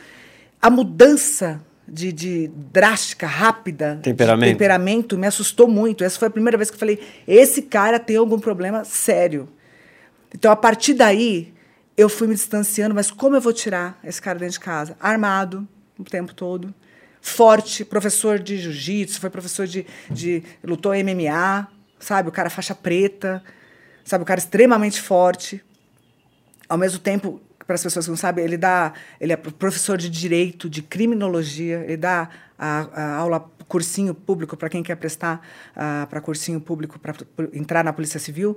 A 0.60 0.68
mudança 0.68 1.60
de, 1.86 2.12
de 2.12 2.48
drástica, 2.48 3.26
rápida, 3.26 3.98
temperamento. 4.02 4.50
temperamento 4.50 5.18
me 5.18 5.26
assustou 5.26 5.68
muito. 5.68 6.02
Essa 6.02 6.18
foi 6.18 6.28
a 6.28 6.30
primeira 6.30 6.56
vez 6.56 6.70
que 6.70 6.74
eu 6.74 6.80
falei: 6.80 7.00
esse 7.26 7.62
cara 7.62 7.98
tem 7.98 8.16
algum 8.16 8.38
problema 8.38 8.84
sério. 8.84 9.48
Então, 10.34 10.50
a 10.50 10.56
partir 10.56 10.94
daí, 10.94 11.54
eu 11.96 12.08
fui 12.08 12.26
me 12.26 12.34
distanciando, 12.34 12.94
mas 12.94 13.10
como 13.10 13.36
eu 13.36 13.40
vou 13.40 13.52
tirar 13.52 13.98
esse 14.04 14.20
cara 14.20 14.38
dentro 14.38 14.54
de 14.54 14.60
casa? 14.60 14.96
Armado 15.00 15.66
o 15.98 16.04
tempo 16.04 16.34
todo, 16.34 16.74
forte, 17.26 17.84
professor 17.84 18.38
de 18.38 18.56
jiu-jitsu, 18.56 19.20
foi 19.20 19.28
professor 19.28 19.66
de, 19.66 19.84
de. 20.10 20.42
lutou 20.62 20.92
MMA, 20.92 21.66
sabe? 21.98 22.28
O 22.28 22.32
cara 22.32 22.48
faixa 22.48 22.74
preta, 22.74 23.42
sabe? 24.04 24.22
O 24.22 24.26
cara 24.26 24.38
extremamente 24.38 25.00
forte. 25.00 25.62
Ao 26.68 26.78
mesmo 26.78 26.98
tempo, 26.98 27.40
para 27.66 27.74
as 27.74 27.82
pessoas 27.82 28.04
que 28.04 28.10
não 28.10 28.16
sabem, 28.16 28.44
ele 28.44 28.56
dá, 28.56 28.92
ele 29.20 29.32
é 29.32 29.36
professor 29.36 29.98
de 29.98 30.08
direito, 30.08 30.70
de 30.70 30.82
criminologia, 30.82 31.84
ele 31.84 31.96
dá 31.96 32.28
a, 32.58 32.88
a 32.92 33.16
aula 33.16 33.50
cursinho 33.66 34.14
público 34.14 34.56
para 34.56 34.68
quem 34.68 34.82
quer 34.82 34.94
prestar 34.94 35.44
uh, 35.72 36.06
para 36.06 36.20
cursinho 36.20 36.60
público 36.60 36.98
para 36.98 37.14
entrar 37.52 37.84
na 37.84 37.92
Polícia 37.92 38.20
Civil. 38.20 38.56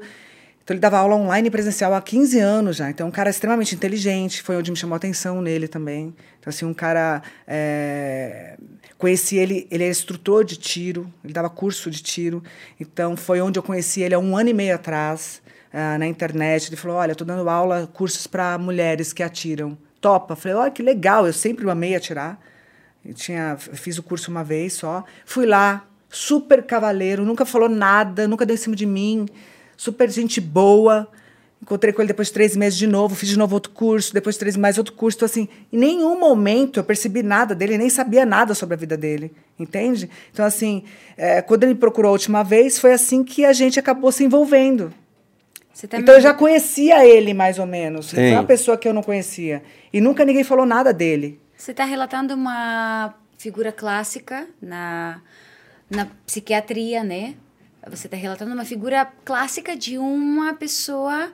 Então 0.70 0.76
ele 0.76 0.82
dava 0.82 1.00
aula 1.00 1.16
online 1.16 1.50
presencial 1.50 1.96
há 1.96 2.00
15 2.00 2.40
anos 2.40 2.76
já. 2.76 2.92
Então 2.92 3.08
um 3.08 3.12
cara 3.12 3.28
extremamente 3.28 3.74
inteligente, 3.74 4.44
foi 4.44 4.56
onde 4.56 4.70
me 4.70 4.78
chamou 4.78 4.94
a 4.94 4.98
atenção 4.98 5.42
nele 5.42 5.68
também. 5.68 6.14
Então 6.40 6.52
assim, 6.52 6.64
um 6.64 6.76
cara 6.76 7.24
é... 7.48 8.56
conheci 8.96 9.36
ele, 9.36 9.68
ele 9.72 9.84
é 9.84 9.90
instrutor 9.90 10.46
de 10.46 10.58
tiro, 10.58 11.12
ele 11.24 11.34
dava 11.34 11.50
curso 11.50 11.90
de 11.90 12.04
tiro. 12.04 12.44
Então 12.80 13.18
foi 13.18 13.42
onde 13.42 13.58
eu 13.58 13.64
conheci 13.64 14.04
ele 14.04 14.14
há 14.14 14.20
um 14.20 14.38
ano 14.38 14.50
e 14.50 14.54
meio 14.54 14.76
atrás. 14.76 15.42
Uh, 15.74 15.98
na 15.98 16.06
internet, 16.06 16.70
ele 16.70 16.76
falou: 16.76 16.98
Olha, 16.98 17.14
estou 17.14 17.26
dando 17.26 17.50
aula, 17.50 17.90
cursos 17.92 18.28
para 18.28 18.56
mulheres 18.60 19.12
que 19.12 19.24
atiram. 19.24 19.76
Topa. 20.00 20.36
Falei: 20.36 20.56
Olha, 20.56 20.72
que 20.72 20.84
legal, 20.84 21.26
eu 21.26 21.34
sempre 21.34 21.68
amei 21.68 21.96
atirar. 21.96 22.40
Eu 23.04 23.16
tinha, 23.16 23.58
fiz 23.58 23.98
o 23.98 24.04
curso 24.04 24.30
uma 24.30 24.44
vez 24.44 24.74
só. 24.74 25.04
Fui 25.26 25.48
lá, 25.48 25.88
super 26.10 26.62
cavaleiro, 26.62 27.26
nunca 27.26 27.44
falou 27.44 27.70
nada, 27.70 28.28
nunca 28.28 28.46
deu 28.46 28.54
em 28.54 28.58
cima 28.58 28.76
de 28.76 28.86
mim, 28.86 29.26
super 29.80 30.12
gente 30.12 30.42
boa. 30.42 31.08
Encontrei 31.62 31.94
com 31.94 32.02
ele 32.02 32.10
depois 32.10 32.28
de 32.28 32.34
três 32.34 32.56
meses 32.56 32.78
de 32.78 32.86
novo, 32.86 33.16
fiz 33.16 33.30
de 33.30 33.38
novo 33.38 33.54
outro 33.54 33.72
curso, 33.72 34.14
depois 34.14 34.36
de 34.36 34.40
três 34.40 34.58
mais 34.58 34.78
outro 34.78 34.94
curso. 34.94 35.18
Então, 35.18 35.26
assim, 35.26 35.48
em 35.72 35.78
nenhum 35.78 36.20
momento 36.20 36.80
eu 36.80 36.84
percebi 36.84 37.24
nada 37.24 37.56
dele, 37.56 37.78
nem 37.78 37.90
sabia 37.90 38.26
nada 38.26 38.54
sobre 38.54 38.76
a 38.76 38.78
vida 38.78 38.98
dele, 38.98 39.32
entende? 39.58 40.10
Então, 40.32 40.46
assim, 40.46 40.84
é, 41.18 41.42
quando 41.42 41.64
ele 41.64 41.74
me 41.74 41.80
procurou 41.80 42.10
a 42.10 42.12
última 42.12 42.44
vez, 42.44 42.78
foi 42.78 42.92
assim 42.92 43.24
que 43.24 43.46
a 43.46 43.54
gente 43.54 43.80
acabou 43.80 44.12
se 44.12 44.24
envolvendo. 44.24 44.94
Então, 45.94 46.16
eu 46.16 46.22
já 46.22 46.34
conhecia 46.34 47.06
ele, 47.06 47.34
mais 47.34 47.58
ou 47.58 47.66
menos. 47.66 48.08
Sim. 48.08 48.16
Foi 48.18 48.32
uma 48.34 48.44
pessoa 48.44 48.78
que 48.78 48.86
eu 48.86 48.94
não 48.94 49.02
conhecia. 49.02 49.64
E 49.94 50.02
nunca 50.02 50.26
ninguém 50.26 50.44
falou 50.44 50.66
nada 50.66 50.94
dele. 50.94 51.40
Você 51.56 51.72
está 51.72 51.86
relatando 51.86 52.34
uma 52.34 53.14
figura 53.38 53.72
clássica 53.72 54.46
na, 54.62 55.22
na 55.90 56.06
psiquiatria, 56.26 57.02
né? 57.02 57.36
Você 57.88 58.08
está 58.08 58.18
relatando 58.18 58.54
uma 58.54 58.66
figura 58.66 59.06
clássica 59.24 59.76
de 59.76 59.98
uma 59.98 60.54
pessoa 60.54 61.32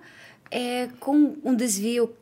é, 0.52 0.88
com 1.00 1.36
um 1.44 1.56
desvio. 1.56 2.14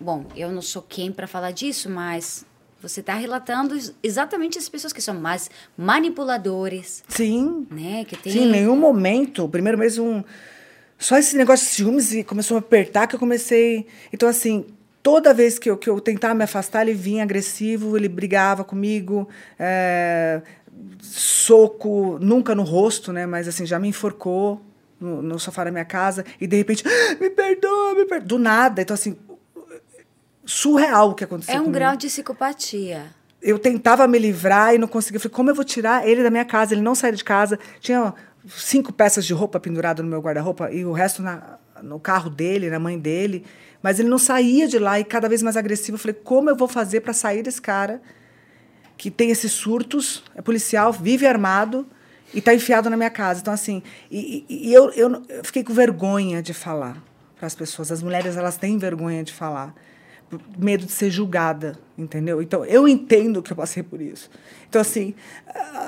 Bom, 0.00 0.26
eu 0.34 0.50
não 0.50 0.62
sou 0.62 0.82
quem 0.82 1.12
para 1.12 1.26
falar 1.26 1.52
disso, 1.52 1.88
mas 1.88 2.44
você 2.82 3.00
está 3.00 3.14
relatando 3.14 3.74
exatamente 4.02 4.58
as 4.58 4.68
pessoas 4.68 4.92
que 4.92 5.00
são 5.00 5.14
mais 5.14 5.50
manipuladores. 5.76 7.02
Sim. 7.08 7.66
Né? 7.70 8.04
Que 8.04 8.16
tem... 8.16 8.32
Sim, 8.32 8.44
em 8.44 8.50
nenhum 8.50 8.76
momento. 8.76 9.48
Primeiro 9.48 9.78
mesmo, 9.78 10.04
um, 10.04 10.24
só 10.98 11.16
esse 11.16 11.36
negócio 11.36 11.66
de 11.66 11.72
ciúmes 11.72 12.12
e 12.12 12.22
começou 12.22 12.56
a 12.56 12.60
me 12.60 12.66
apertar 12.66 13.06
que 13.06 13.14
eu 13.14 13.18
comecei. 13.18 13.86
Então, 14.12 14.28
assim, 14.28 14.66
toda 15.02 15.32
vez 15.32 15.58
que 15.58 15.70
eu, 15.70 15.76
que 15.76 15.88
eu 15.88 16.00
tentava 16.00 16.34
me 16.34 16.44
afastar, 16.44 16.82
ele 16.82 16.94
vinha 16.94 17.22
agressivo, 17.22 17.96
ele 17.96 18.08
brigava 18.08 18.64
comigo, 18.64 19.28
é, 19.58 20.42
soco, 21.00 22.18
nunca 22.20 22.54
no 22.54 22.62
rosto, 22.62 23.12
né? 23.12 23.26
Mas 23.26 23.46
assim, 23.46 23.66
já 23.66 23.78
me 23.78 23.88
enforcou 23.88 24.60
no, 24.98 25.22
no 25.22 25.38
sofá 25.38 25.64
da 25.64 25.70
minha 25.70 25.84
casa 25.84 26.24
e 26.40 26.46
de 26.46 26.56
repente, 26.56 26.84
ah, 26.86 27.16
me 27.20 27.30
perdoa, 27.30 27.94
me 27.94 28.04
perdoa. 28.04 28.26
Do 28.26 28.38
nada. 28.38 28.82
Então, 28.82 28.94
assim, 28.94 29.16
surreal 30.44 31.10
o 31.10 31.14
que 31.14 31.24
aconteceu. 31.24 31.54
É 31.54 31.58
um 31.58 31.64
comigo. 31.64 31.74
grau 31.78 31.96
de 31.96 32.06
psicopatia. 32.06 33.06
Eu 33.40 33.58
tentava 33.58 34.08
me 34.08 34.18
livrar 34.18 34.74
e 34.74 34.78
não 34.78 34.88
conseguia. 34.88 35.16
Eu 35.16 35.20
falei, 35.20 35.34
como 35.34 35.50
eu 35.50 35.54
vou 35.54 35.64
tirar 35.64 36.08
ele 36.08 36.22
da 36.22 36.30
minha 36.30 36.44
casa? 36.44 36.74
Ele 36.74 36.80
não 36.80 36.94
saía 36.94 37.12
de 37.12 37.24
casa. 37.24 37.58
Tinha 37.80 38.14
cinco 38.48 38.92
peças 38.92 39.26
de 39.26 39.34
roupa 39.34 39.60
pendurado 39.60 40.02
no 40.02 40.08
meu 40.08 40.20
guarda-roupa 40.20 40.70
e 40.70 40.84
o 40.84 40.92
resto 40.92 41.22
na, 41.22 41.58
no 41.82 42.00
carro 42.00 42.30
dele, 42.30 42.70
na 42.70 42.78
mãe 42.78 42.98
dele. 42.98 43.44
Mas 43.82 44.00
ele 44.00 44.08
não 44.08 44.16
saía 44.16 44.66
de 44.66 44.78
lá 44.78 44.98
e 44.98 45.04
cada 45.04 45.28
vez 45.28 45.42
mais 45.42 45.58
agressivo. 45.58 45.96
Eu 45.96 46.00
falei, 46.00 46.14
como 46.24 46.48
eu 46.48 46.56
vou 46.56 46.66
fazer 46.66 47.00
para 47.00 47.12
sair 47.12 47.42
desse 47.42 47.60
cara 47.60 48.00
que 48.96 49.10
tem 49.10 49.30
esses 49.30 49.52
surtos, 49.52 50.22
é 50.34 50.42
policial, 50.42 50.92
vive 50.92 51.26
armado 51.26 51.86
e 52.32 52.38
está 52.38 52.54
enfiado 52.54 52.88
na 52.88 52.96
minha 52.96 53.10
casa. 53.10 53.40
Então, 53.40 53.52
assim, 53.52 53.82
e, 54.10 54.44
e 54.48 54.72
eu, 54.72 54.90
eu, 54.90 55.22
eu 55.28 55.44
fiquei 55.44 55.62
com 55.62 55.72
vergonha 55.72 56.42
de 56.42 56.54
falar 56.54 56.96
para 57.36 57.46
as 57.46 57.54
pessoas. 57.54 57.92
As 57.92 58.02
mulheres, 58.02 58.36
elas 58.36 58.56
têm 58.56 58.78
vergonha 58.78 59.22
de 59.22 59.32
falar. 59.32 59.74
Medo 60.58 60.86
de 60.86 60.92
ser 60.92 61.10
julgada, 61.10 61.78
entendeu? 61.96 62.42
Então, 62.42 62.64
eu 62.64 62.88
entendo 62.88 63.42
que 63.42 63.52
eu 63.52 63.56
passei 63.56 63.82
por 63.82 64.00
isso. 64.00 64.28
Então, 64.68 64.80
assim, 64.80 65.14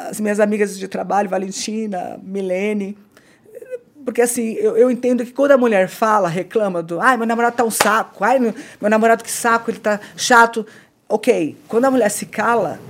as 0.08 0.20
minhas 0.20 0.38
amigas 0.38 0.78
de 0.78 0.86
trabalho, 0.86 1.28
Valentina, 1.28 2.20
Milene, 2.22 2.96
porque 4.06 4.22
assim, 4.22 4.52
eu, 4.52 4.76
eu 4.76 4.88
entendo 4.88 5.24
que 5.24 5.32
quando 5.32 5.50
a 5.50 5.58
mulher 5.58 5.88
fala, 5.88 6.28
reclama 6.28 6.80
do, 6.80 7.00
ai, 7.00 7.16
meu 7.16 7.26
namorado 7.26 7.56
tá 7.56 7.64
um 7.64 7.72
saco, 7.72 8.22
ai, 8.22 8.38
meu, 8.38 8.54
meu 8.80 8.88
namorado 8.88 9.24
que 9.24 9.30
saco, 9.30 9.68
ele 9.68 9.80
tá 9.80 9.98
chato. 10.16 10.64
Ok, 11.08 11.56
quando 11.68 11.84
a 11.84 11.90
mulher 11.90 12.10
se 12.10 12.26
cala, 12.26 12.80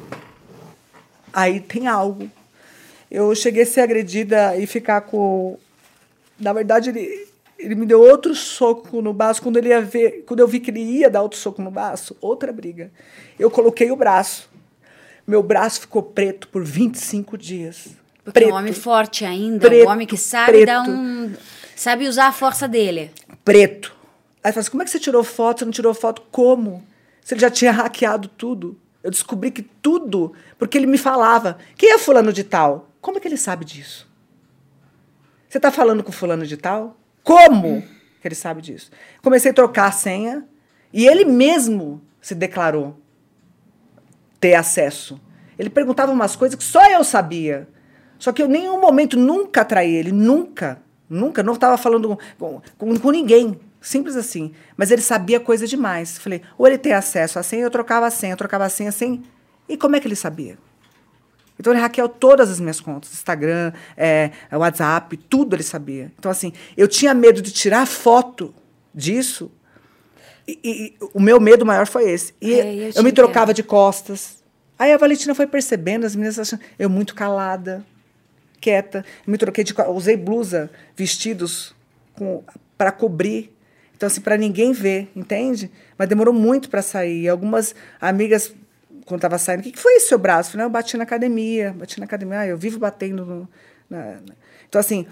aí 1.32 1.61
tem 1.61 1.87
algo. 1.87 2.30
Eu 3.11 3.35
cheguei 3.35 3.62
a 3.62 3.66
ser 3.66 3.82
agredida 3.82 4.56
e 4.56 4.66
ficar 4.66 5.02
com. 5.02 5.58
Na 6.38 6.52
verdade, 6.52 6.90
ele, 6.90 7.28
ele 7.58 7.75
me 7.75 7.87
deu 7.87 8.00
outro 8.00 8.35
soco 8.35 9.02
no 9.02 9.12
baço. 9.12 9.42
Quando, 9.42 9.58
ele 9.58 9.68
ia 9.68 9.82
ver, 9.82 10.25
quando 10.26 10.40
eu 10.40 10.49
vi 10.49 10.61
que 10.61 10.70
ele 10.70 10.80
ia 10.80 11.11
dar 11.11 11.23
outro 11.23 11.38
soco 11.38 11.61
no 11.61 11.70
baço, 11.70 12.16
outra 12.20 12.52
briga. 12.52 12.90
Eu 13.38 13.50
coloquei 13.50 13.90
o 13.90 13.96
braço. 13.96 14.49
Meu 15.26 15.42
braço 15.42 15.80
ficou 15.80 16.02
preto 16.02 16.49
por 16.49 16.64
25 16.64 17.37
dias. 17.37 17.88
Porque 18.25 18.40
preto, 18.40 18.50
é 18.50 18.52
um 18.52 18.56
homem 18.56 18.73
forte 18.73 19.25
ainda, 19.25 19.68
preto, 19.68 19.87
um 19.87 19.90
homem 19.90 20.06
que 20.06 20.16
sabe 20.16 20.52
preto. 20.52 20.66
dar 20.66 20.82
um. 20.82 21.32
sabe 21.76 22.08
usar 22.08 22.28
a 22.28 22.32
força 22.32 22.66
dele. 22.66 23.11
Preto. 23.44 23.94
Aí 24.42 24.52
fala 24.52 24.61
assim: 24.62 24.70
como 24.70 24.82
é 24.82 24.85
que 24.85 24.90
você 24.90 24.99
tirou 24.99 25.23
foto? 25.23 25.61
Você 25.61 25.64
não 25.64 25.73
tirou 25.73 25.92
foto 25.94 26.23
como? 26.30 26.82
Se 27.26 27.35
ele 27.35 27.40
já 27.40 27.50
tinha 27.50 27.73
hackeado 27.73 28.28
tudo. 28.28 28.78
Eu 29.02 29.11
descobri 29.11 29.50
que 29.50 29.61
tudo, 29.61 30.33
porque 30.56 30.78
ele 30.78 30.87
me 30.87 30.97
falava: 30.97 31.59
quem 31.76 31.90
é 31.90 31.99
fulano 31.99 32.33
de 32.33 32.45
tal? 32.45 32.88
Como 33.00 33.18
é 33.18 33.21
que 33.21 33.26
ele 33.26 33.37
sabe 33.37 33.64
disso? 33.64 34.09
Você 35.49 35.59
está 35.59 35.73
falando 35.73 36.04
com 36.04 36.12
fulano 36.12 36.47
de 36.47 36.56
tal? 36.56 36.97
Como 37.25 37.83
que 38.21 38.28
ele 38.28 38.37
sabe 38.37 38.62
disso? 38.62 38.92
Comecei 39.25 39.50
a 39.50 39.54
trocar 39.54 39.88
a 39.88 39.90
senha 39.90 40.47
e 40.92 41.04
ele 41.04 41.25
mesmo 41.25 42.00
se 42.21 42.33
declarou 42.33 42.97
ter 44.38 44.54
acesso. 44.54 45.21
Ele 45.59 45.68
perguntava 45.68 46.12
umas 46.12 46.37
coisas 46.37 46.56
que 46.56 46.62
só 46.62 46.88
eu 46.92 47.02
sabia. 47.02 47.68
Só 48.21 48.30
que 48.30 48.40
eu 48.40 48.47
em 48.47 48.50
nenhum 48.50 48.80
momento 48.80 49.18
nunca 49.18 49.64
traí 49.64 49.92
ele, 49.92 50.12
nunca. 50.12 50.80
Nunca, 51.11 51.42
não 51.42 51.54
estava 51.54 51.76
falando 51.76 52.16
com, 52.38 52.61
com, 52.78 52.99
com, 53.00 53.11
ninguém. 53.11 53.59
Simples 53.86 54.16
assim. 54.16 54.50
Mas 54.76 54.90
ele 54.90 55.00
sabia 55.00 55.38
coisa 55.38 55.64
demais. 55.64 56.18
Falei, 56.18 56.42
ou 56.58 56.66
ele 56.66 56.76
tem 56.76 56.92
acesso 56.92 57.38
à 57.38 57.42
senha, 57.44 57.62
eu 57.62 57.70
trocava 57.70 58.04
a 58.04 58.10
senha, 58.10 58.32
eu 58.32 58.36
trocava 58.36 58.64
a 58.64 58.68
senha 58.68 58.90
sem. 58.90 59.22
E 59.68 59.76
como 59.76 59.94
é 59.94 60.00
que 60.00 60.08
ele 60.08 60.16
sabia? 60.16 60.58
Então 61.56 61.72
ele 61.72 61.80
hackeou 61.80 62.08
todas 62.08 62.50
as 62.50 62.58
minhas 62.58 62.80
contas, 62.80 63.12
Instagram, 63.12 63.72
é, 63.96 64.32
WhatsApp, 64.52 65.16
tudo 65.16 65.54
ele 65.54 65.62
sabia. 65.62 66.10
Então, 66.18 66.32
assim, 66.32 66.52
eu 66.76 66.88
tinha 66.88 67.14
medo 67.14 67.40
de 67.40 67.52
tirar 67.52 67.86
foto 67.86 68.52
disso. 68.92 69.52
E, 70.48 70.58
e 70.64 70.96
o 71.14 71.20
meu 71.20 71.38
medo 71.38 71.64
maior 71.64 71.86
foi 71.86 72.10
esse. 72.10 72.34
E 72.40 72.54
é, 72.54 72.74
eu, 72.88 72.92
eu 72.96 73.02
me 73.04 73.12
trocava 73.12 73.54
de 73.54 73.62
costas. 73.62 74.42
Aí 74.76 74.92
a 74.92 74.96
Valentina 74.96 75.32
foi 75.32 75.46
percebendo, 75.46 76.04
as 76.04 76.16
meninas 76.16 76.40
achando 76.40 76.60
eu 76.76 76.90
muito 76.90 77.14
calada 77.14 77.86
quieta. 78.60 79.04
me 79.24 79.38
troquei 79.38 79.62
de 79.62 79.72
usei 79.88 80.16
blusa, 80.16 80.68
vestidos 80.96 81.72
para 82.76 82.90
cobrir. 82.90 83.55
Então 83.96 84.06
assim, 84.06 84.20
para 84.20 84.36
ninguém 84.36 84.72
ver, 84.72 85.10
entende? 85.16 85.70
Mas 85.96 86.08
demorou 86.08 86.34
muito 86.34 86.68
para 86.68 86.82
sair. 86.82 87.28
Algumas 87.28 87.74
amigas 88.00 88.54
quando 89.06 89.18
estava 89.18 89.38
saindo, 89.38 89.60
o 89.60 89.62
que, 89.62 89.72
que 89.72 89.78
foi 89.78 89.94
esse 89.94 90.08
seu 90.08 90.18
braço? 90.18 90.48
Eu 90.48 90.52
falei, 90.52 90.66
eu 90.66 90.70
bati 90.70 90.96
na 90.96 91.04
academia, 91.04 91.72
bati 91.72 92.00
na 92.00 92.06
academia, 92.06 92.40
ah, 92.40 92.46
eu 92.46 92.58
vivo 92.58 92.78
batendo 92.78 93.24
no, 93.24 93.48
na. 93.88 94.18
Então 94.68 94.80
assim, 94.80 95.06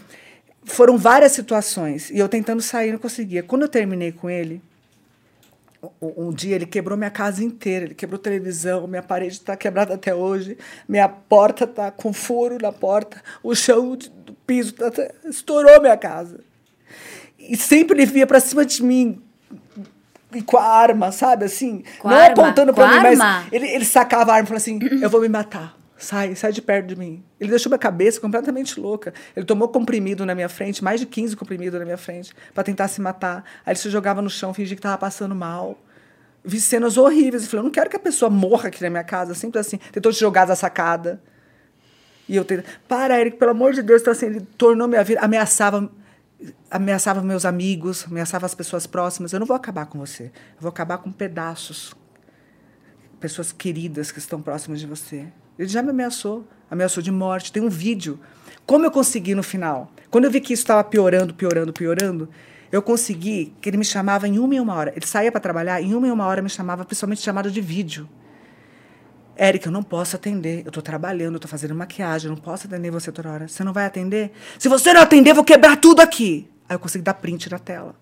foram 0.64 0.98
várias 0.98 1.32
situações 1.32 2.10
e 2.10 2.18
eu 2.18 2.28
tentando 2.28 2.60
sair 2.60 2.90
não 2.90 2.98
conseguia. 2.98 3.42
Quando 3.42 3.62
eu 3.62 3.68
terminei 3.68 4.10
com 4.10 4.28
ele, 4.28 4.60
um 6.00 6.32
dia 6.32 6.56
ele 6.56 6.66
quebrou 6.66 6.98
minha 6.98 7.10
casa 7.10 7.44
inteira, 7.44 7.84
ele 7.86 7.94
quebrou 7.94 8.18
televisão, 8.18 8.86
minha 8.86 9.02
parede 9.02 9.34
está 9.34 9.56
quebrada 9.56 9.94
até 9.94 10.14
hoje, 10.14 10.58
minha 10.88 11.08
porta 11.08 11.64
está 11.64 11.90
com 11.90 12.12
furo 12.12 12.58
na 12.60 12.72
porta, 12.72 13.22
o 13.42 13.54
chão 13.54 13.96
do 13.96 14.34
piso 14.46 14.72
tá, 14.72 14.90
estourou 15.24 15.80
minha 15.80 15.96
casa. 15.96 16.40
E 17.48 17.56
sempre 17.56 17.96
ele 17.96 18.06
vinha 18.06 18.26
para 18.26 18.40
cima 18.40 18.64
de 18.64 18.82
mim 18.82 19.22
e 20.34 20.42
com 20.42 20.56
a 20.56 20.64
arma, 20.64 21.12
sabe 21.12 21.44
assim? 21.44 21.84
Com 22.00 22.08
não 22.08 22.16
arma? 22.16 22.42
apontando 22.42 22.74
para 22.74 22.88
mim, 22.88 22.94
arma? 22.94 23.16
mas 23.16 23.52
ele, 23.52 23.68
ele 23.68 23.84
sacava 23.84 24.32
a 24.32 24.34
arma 24.34 24.44
e 24.44 24.48
falava 24.48 24.62
assim: 24.62 24.80
eu 25.00 25.08
vou 25.08 25.20
me 25.20 25.28
matar. 25.28 25.76
Sai, 25.96 26.34
sai 26.34 26.52
de 26.52 26.60
perto 26.60 26.88
de 26.88 26.96
mim. 26.96 27.22
Ele 27.40 27.50
deixou 27.50 27.70
minha 27.70 27.78
cabeça 27.78 28.20
completamente 28.20 28.78
louca. 28.78 29.14
Ele 29.34 29.46
tomou 29.46 29.68
comprimido 29.68 30.26
na 30.26 30.34
minha 30.34 30.48
frente, 30.48 30.82
mais 30.82 31.00
de 31.00 31.06
15 31.06 31.36
comprimidos 31.36 31.78
na 31.78 31.84
minha 31.84 31.96
frente, 31.96 32.34
para 32.52 32.64
tentar 32.64 32.88
se 32.88 33.00
matar. 33.00 33.44
Aí 33.64 33.72
ele 33.72 33.78
se 33.78 33.88
jogava 33.88 34.20
no 34.20 34.28
chão, 34.28 34.52
fingia 34.52 34.74
que 34.74 34.80
estava 34.80 34.98
passando 34.98 35.34
mal. 35.34 35.78
Vi 36.44 36.60
cenas 36.60 36.98
horríveis. 36.98 37.44
Eu 37.44 37.48
falei, 37.48 37.60
eu 37.60 37.64
não 37.64 37.70
quero 37.70 37.88
que 37.88 37.96
a 37.96 38.00
pessoa 38.00 38.28
morra 38.28 38.68
aqui 38.68 38.82
na 38.82 38.90
minha 38.90 39.04
casa. 39.04 39.34
Sempre 39.34 39.60
assim. 39.60 39.78
Tentou 39.92 40.12
te 40.12 40.18
jogar 40.18 40.44
da 40.44 40.56
sacada. 40.56 41.22
E 42.28 42.36
eu 42.36 42.44
tentei. 42.44 42.66
Para, 42.86 43.18
Eric, 43.18 43.38
pelo 43.38 43.52
amor 43.52 43.72
de 43.72 43.80
Deus. 43.80 44.02
Então, 44.02 44.12
assim, 44.12 44.26
ele 44.26 44.40
tornou 44.58 44.88
minha 44.88 45.04
vida. 45.04 45.20
Ameaçava 45.20 45.88
ameaçava 46.70 47.22
meus 47.22 47.44
amigos, 47.44 48.04
ameaçava 48.06 48.46
as 48.46 48.54
pessoas 48.54 48.86
próximas. 48.86 49.32
Eu 49.32 49.40
não 49.40 49.46
vou 49.46 49.56
acabar 49.56 49.86
com 49.86 49.98
você. 49.98 50.24
Eu 50.24 50.60
vou 50.60 50.68
acabar 50.68 50.98
com 50.98 51.12
pedaços. 51.12 51.94
Pessoas 53.20 53.52
queridas 53.52 54.10
que 54.10 54.18
estão 54.18 54.42
próximas 54.42 54.80
de 54.80 54.86
você. 54.86 55.26
Ele 55.58 55.68
já 55.68 55.82
me 55.82 55.90
ameaçou, 55.90 56.46
ameaçou 56.70 57.02
de 57.02 57.10
morte. 57.10 57.52
Tem 57.52 57.62
um 57.62 57.68
vídeo. 57.68 58.18
Como 58.66 58.84
eu 58.84 58.90
consegui 58.90 59.34
no 59.34 59.42
final? 59.42 59.92
Quando 60.10 60.24
eu 60.24 60.30
vi 60.30 60.40
que 60.40 60.52
isso 60.52 60.62
estava 60.62 60.82
piorando, 60.82 61.34
piorando, 61.34 61.72
piorando, 61.72 62.28
eu 62.72 62.82
consegui 62.82 63.54
que 63.60 63.68
ele 63.68 63.76
me 63.76 63.84
chamava 63.84 64.26
em 64.26 64.38
uma 64.38 64.54
e 64.54 64.60
uma 64.60 64.74
hora. 64.74 64.92
Ele 64.96 65.06
saía 65.06 65.30
para 65.30 65.40
trabalhar, 65.40 65.80
em 65.80 65.94
uma 65.94 66.08
e 66.08 66.10
uma 66.10 66.26
hora 66.26 66.42
me 66.42 66.50
chamava, 66.50 66.84
principalmente 66.84 67.22
chamada 67.22 67.50
de 67.50 67.60
vídeo. 67.60 68.08
Érica, 69.36 69.68
eu 69.68 69.72
não 69.72 69.82
posso 69.82 70.16
atender. 70.16 70.62
Eu 70.64 70.68
estou 70.68 70.82
trabalhando, 70.82 71.34
eu 71.34 71.36
estou 71.36 71.48
fazendo 71.48 71.74
maquiagem, 71.74 72.30
eu 72.30 72.36
não 72.36 72.42
posso 72.42 72.66
atender 72.66 72.90
você 72.90 73.10
toda 73.10 73.30
hora. 73.30 73.48
Você 73.48 73.64
não 73.64 73.72
vai 73.72 73.86
atender? 73.86 74.32
Se 74.58 74.68
você 74.68 74.92
não 74.92 75.00
atender, 75.00 75.30
eu 75.30 75.34
vou 75.34 75.44
quebrar 75.44 75.76
tudo 75.76 76.00
aqui. 76.00 76.48
Aí 76.68 76.74
eu 76.74 76.78
consegui 76.78 77.02
dar 77.02 77.14
print 77.14 77.50
na 77.50 77.58
tela. 77.58 77.94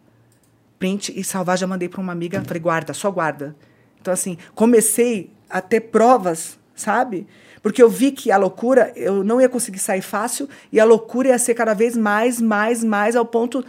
Print 0.79 1.13
e 1.19 1.25
salvar, 1.25 1.57
já 1.57 1.67
mandei 1.67 1.89
para 1.89 2.01
uma 2.01 2.13
amiga. 2.13 2.43
Falei, 2.43 2.61
guarda, 2.61 2.93
só 2.93 3.11
guarda. 3.11 3.57
Então, 4.01 4.13
assim, 4.13 4.37
comecei 4.55 5.31
a 5.49 5.61
ter 5.61 5.81
provas, 5.81 6.59
sabe? 6.75 7.27
Porque 7.63 7.83
eu 7.83 7.89
vi 7.89 8.11
que 8.11 8.33
a 8.33 8.37
loucura, 8.37 8.93
eu 8.97 9.23
não 9.23 9.41
ia 9.41 9.49
conseguir 9.49 9.79
sair 9.79 10.03
fácil 10.03 10.49
e 10.73 10.81
a 10.81 10.85
loucura 10.85 11.29
ia 11.29 11.39
ser 11.39 11.55
cada 11.55 11.73
vez 11.73 11.97
mais, 11.97 12.41
mais, 12.41 12.83
mais, 12.83 13.15
ao 13.15 13.25
ponto, 13.25 13.65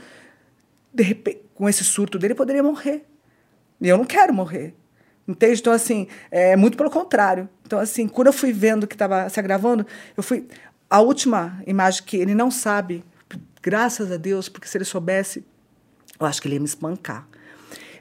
de 0.91 1.03
repente, 1.03 1.41
com 1.53 1.70
esse 1.70 1.84
surto 1.84 2.17
dele, 2.17 2.34
poderia 2.34 2.63
morrer. 2.63 3.05
E 3.79 3.88
eu 3.88 3.98
não 3.98 4.05
quero 4.05 4.34
morrer. 4.34 4.74
Entende? 5.27 5.60
Então, 5.60 5.72
assim, 5.72 6.08
é 6.30 6.56
muito 6.56 6.77
pelo 6.77 6.89
contrário. 6.89 7.48
Então, 7.65 7.80
assim, 7.80 8.08
quando 8.08 8.27
eu 8.27 8.34
fui 8.34 8.51
vendo 8.51 8.86
que 8.86 8.96
estava 8.96 9.30
se 9.30 9.39
agravando, 9.39 9.86
eu 10.15 10.24
fui. 10.24 10.48
A 10.89 11.00
última 11.00 11.62
imagem 11.65 12.03
que 12.03 12.18
ele 12.18 12.36
não 12.36 12.51
sabe, 12.51 13.03
graças 13.62 14.12
a 14.12 14.18
Deus, 14.18 14.50
porque 14.50 14.68
se 14.68 14.77
ele 14.77 14.86
soubesse, 14.86 15.44
eu 16.20 16.25
acho 16.25 16.42
que 16.42 16.48
ele 16.48 16.56
ia 16.56 16.60
me 16.60 16.65
espancar. 16.65 17.27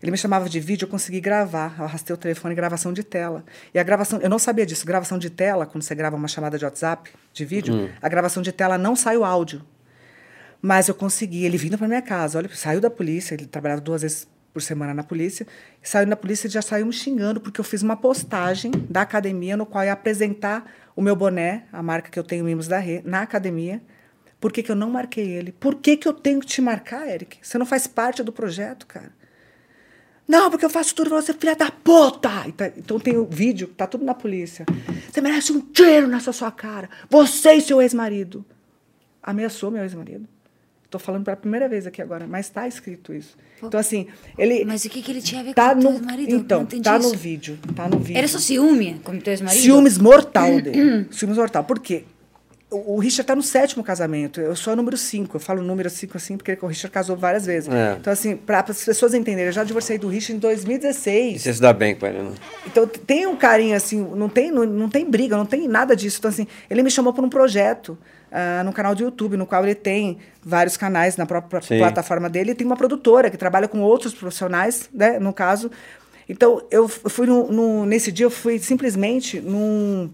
Ele 0.02 0.10
me 0.10 0.18
chamava 0.18 0.48
de 0.48 0.58
vídeo, 0.58 0.84
eu 0.84 0.88
consegui 0.88 1.20
gravar. 1.20 1.76
Eu 1.78 1.84
arrastei 1.84 2.12
o 2.12 2.16
telefone, 2.16 2.56
gravação 2.56 2.92
de 2.92 3.04
tela. 3.04 3.44
E 3.72 3.78
a 3.78 3.82
gravação, 3.84 4.18
eu 4.20 4.28
não 4.28 4.38
sabia 4.38 4.66
disso. 4.66 4.84
Gravação 4.84 5.16
de 5.16 5.30
tela, 5.30 5.64
quando 5.64 5.84
você 5.84 5.94
grava 5.94 6.16
uma 6.16 6.26
chamada 6.26 6.58
de 6.58 6.64
WhatsApp, 6.64 7.08
de 7.32 7.44
vídeo, 7.44 7.72
hum. 7.72 7.88
a 8.02 8.08
gravação 8.08 8.42
de 8.42 8.50
tela 8.50 8.76
não 8.76 8.96
sai 8.96 9.16
o 9.16 9.24
áudio. 9.24 9.64
Mas 10.60 10.88
eu 10.88 10.94
consegui. 10.94 11.44
Ele 11.44 11.56
vindo 11.56 11.78
para 11.78 11.86
minha 11.86 12.02
casa, 12.02 12.38
olha, 12.38 12.50
saiu 12.52 12.80
da 12.80 12.90
polícia, 12.90 13.34
ele 13.34 13.46
trabalhava 13.46 13.80
duas 13.80 14.02
vezes 14.02 14.26
por 14.52 14.62
semana 14.62 14.92
na 14.92 15.02
polícia. 15.02 15.46
Saiu 15.82 16.06
na 16.06 16.16
polícia 16.16 16.46
e 16.46 16.50
já 16.50 16.62
saiu 16.62 16.86
me 16.86 16.92
xingando, 16.92 17.40
porque 17.40 17.60
eu 17.60 17.64
fiz 17.64 17.82
uma 17.82 17.96
postagem 17.96 18.70
da 18.88 19.02
academia 19.02 19.56
no 19.56 19.66
qual 19.66 19.84
ia 19.84 19.92
apresentar 19.92 20.70
o 20.94 21.02
meu 21.02 21.16
boné, 21.16 21.64
a 21.72 21.82
marca 21.82 22.10
que 22.10 22.18
eu 22.18 22.24
tenho, 22.24 22.44
Mimos 22.44 22.68
da 22.68 22.78
Rê, 22.78 23.02
na 23.04 23.22
academia. 23.22 23.82
Por 24.40 24.52
que, 24.52 24.62
que 24.62 24.70
eu 24.70 24.76
não 24.76 24.90
marquei 24.90 25.28
ele? 25.28 25.52
Por 25.52 25.76
que, 25.76 25.96
que 25.96 26.06
eu 26.06 26.12
tenho 26.12 26.40
que 26.40 26.46
te 26.46 26.60
marcar, 26.60 27.08
Eric? 27.08 27.38
Você 27.40 27.56
não 27.56 27.64
faz 27.64 27.86
parte 27.86 28.22
do 28.22 28.32
projeto, 28.32 28.86
cara. 28.86 29.12
Não, 30.26 30.50
porque 30.50 30.64
eu 30.64 30.70
faço 30.70 30.94
tudo 30.94 31.10
pra 31.10 31.20
você, 31.20 31.32
filha 31.32 31.54
da 31.54 31.70
puta! 31.70 32.30
Então 32.76 32.98
tem 32.98 33.16
o 33.16 33.24
vídeo, 33.24 33.68
tá 33.68 33.86
tudo 33.86 34.04
na 34.04 34.14
polícia. 34.14 34.64
Você 35.10 35.20
merece 35.20 35.52
um 35.52 35.60
tiro 35.60 36.06
nessa 36.06 36.32
sua 36.32 36.50
cara. 36.50 36.88
Você 37.08 37.54
e 37.54 37.60
seu 37.60 37.80
ex-marido. 37.80 38.44
Ameaçou 39.22 39.70
meu 39.70 39.82
ex-marido. 39.82 40.28
Estou 40.92 41.00
falando 41.00 41.24
pela 41.24 41.38
primeira 41.38 41.70
vez 41.70 41.86
aqui 41.86 42.02
agora, 42.02 42.26
mas 42.28 42.44
está 42.44 42.68
escrito 42.68 43.14
isso. 43.14 43.34
Então, 43.62 43.80
assim, 43.80 44.08
ele. 44.36 44.62
Mas 44.66 44.84
o 44.84 44.90
que, 44.90 45.00
que 45.00 45.10
ele 45.10 45.22
tinha 45.22 45.40
a 45.40 45.44
ver 45.44 45.54
tá 45.54 45.74
com 45.74 45.80
o 45.80 45.94
teu 45.94 46.02
marido? 46.02 46.34
Então, 46.34 46.66
tá 46.66 46.98
no 46.98 47.14
vídeo. 47.14 47.58
Tá 47.74 47.88
no 47.88 47.98
vídeo. 47.98 48.18
Era 48.18 48.28
só 48.28 48.38
ciúme 48.38 49.00
com 49.02 49.18
teu 49.18 49.32
marido? 49.42 49.62
Ciúmes 49.62 49.96
mortal 49.96 50.48
dele. 50.60 51.06
Ciúmes 51.10 51.38
mortal. 51.38 51.64
Por 51.64 51.78
quê? 51.78 52.04
O, 52.70 52.98
Richard 52.98 53.22
está 53.22 53.34
no 53.34 53.42
sétimo 53.42 53.82
casamento. 53.82 54.38
Eu 54.38 54.54
sou 54.54 54.74
a 54.74 54.76
número 54.76 54.98
cinco. 54.98 55.36
Eu 55.36 55.40
falo 55.40 55.62
número 55.62 55.88
cinco 55.88 56.18
assim 56.18 56.36
porque 56.36 56.58
o 56.60 56.66
Richard 56.66 56.92
casou 56.92 57.16
várias 57.16 57.46
vezes. 57.46 57.70
É. 57.72 57.96
Então, 57.98 58.12
assim, 58.12 58.36
para 58.36 58.62
as 58.68 58.84
pessoas 58.84 59.14
entenderem, 59.14 59.46
eu 59.46 59.52
já 59.52 59.64
divorciei 59.64 59.96
do 59.96 60.08
Richard 60.08 60.36
em 60.36 60.40
2016. 60.40 61.36
E 61.36 61.38
você 61.38 61.54
se 61.54 61.60
dá 61.60 61.72
bem 61.72 61.94
com 61.94 62.06
ele, 62.06 62.18
né? 62.18 62.32
Então, 62.66 62.86
tem 62.86 63.26
um 63.26 63.36
carinho, 63.36 63.74
assim, 63.74 64.06
não 64.14 64.28
tem, 64.28 64.50
não, 64.50 64.66
não 64.66 64.90
tem 64.90 65.08
briga, 65.08 65.38
não 65.38 65.46
tem 65.46 65.66
nada 65.66 65.96
disso. 65.96 66.18
Então, 66.18 66.28
assim, 66.30 66.46
ele 66.68 66.82
me 66.82 66.90
chamou 66.90 67.14
para 67.14 67.24
um 67.24 67.30
projeto 67.30 67.96
uh, 68.32 68.64
no 68.64 68.72
canal 68.72 68.94
do 68.94 69.02
YouTube, 69.02 69.36
no 69.36 69.46
qual 69.46 69.62
ele 69.62 69.74
tem 69.74 70.18
vários 70.42 70.76
canais 70.76 71.16
na 71.16 71.26
própria 71.26 71.60
Sim. 71.60 71.78
plataforma 71.78 72.28
dele. 72.28 72.52
E 72.52 72.54
tem 72.54 72.66
uma 72.66 72.76
produtora 72.76 73.30
que 73.30 73.36
trabalha 73.36 73.68
com 73.68 73.80
outros 73.80 74.14
profissionais, 74.14 74.88
né, 74.92 75.18
no 75.18 75.32
caso. 75.32 75.70
Então, 76.28 76.62
eu 76.70 76.88
fui 76.88 77.26
no, 77.26 77.52
no, 77.52 77.86
nesse 77.86 78.10
dia, 78.10 78.26
eu 78.26 78.30
fui 78.30 78.58
simplesmente 78.58 79.40
num, 79.40 80.10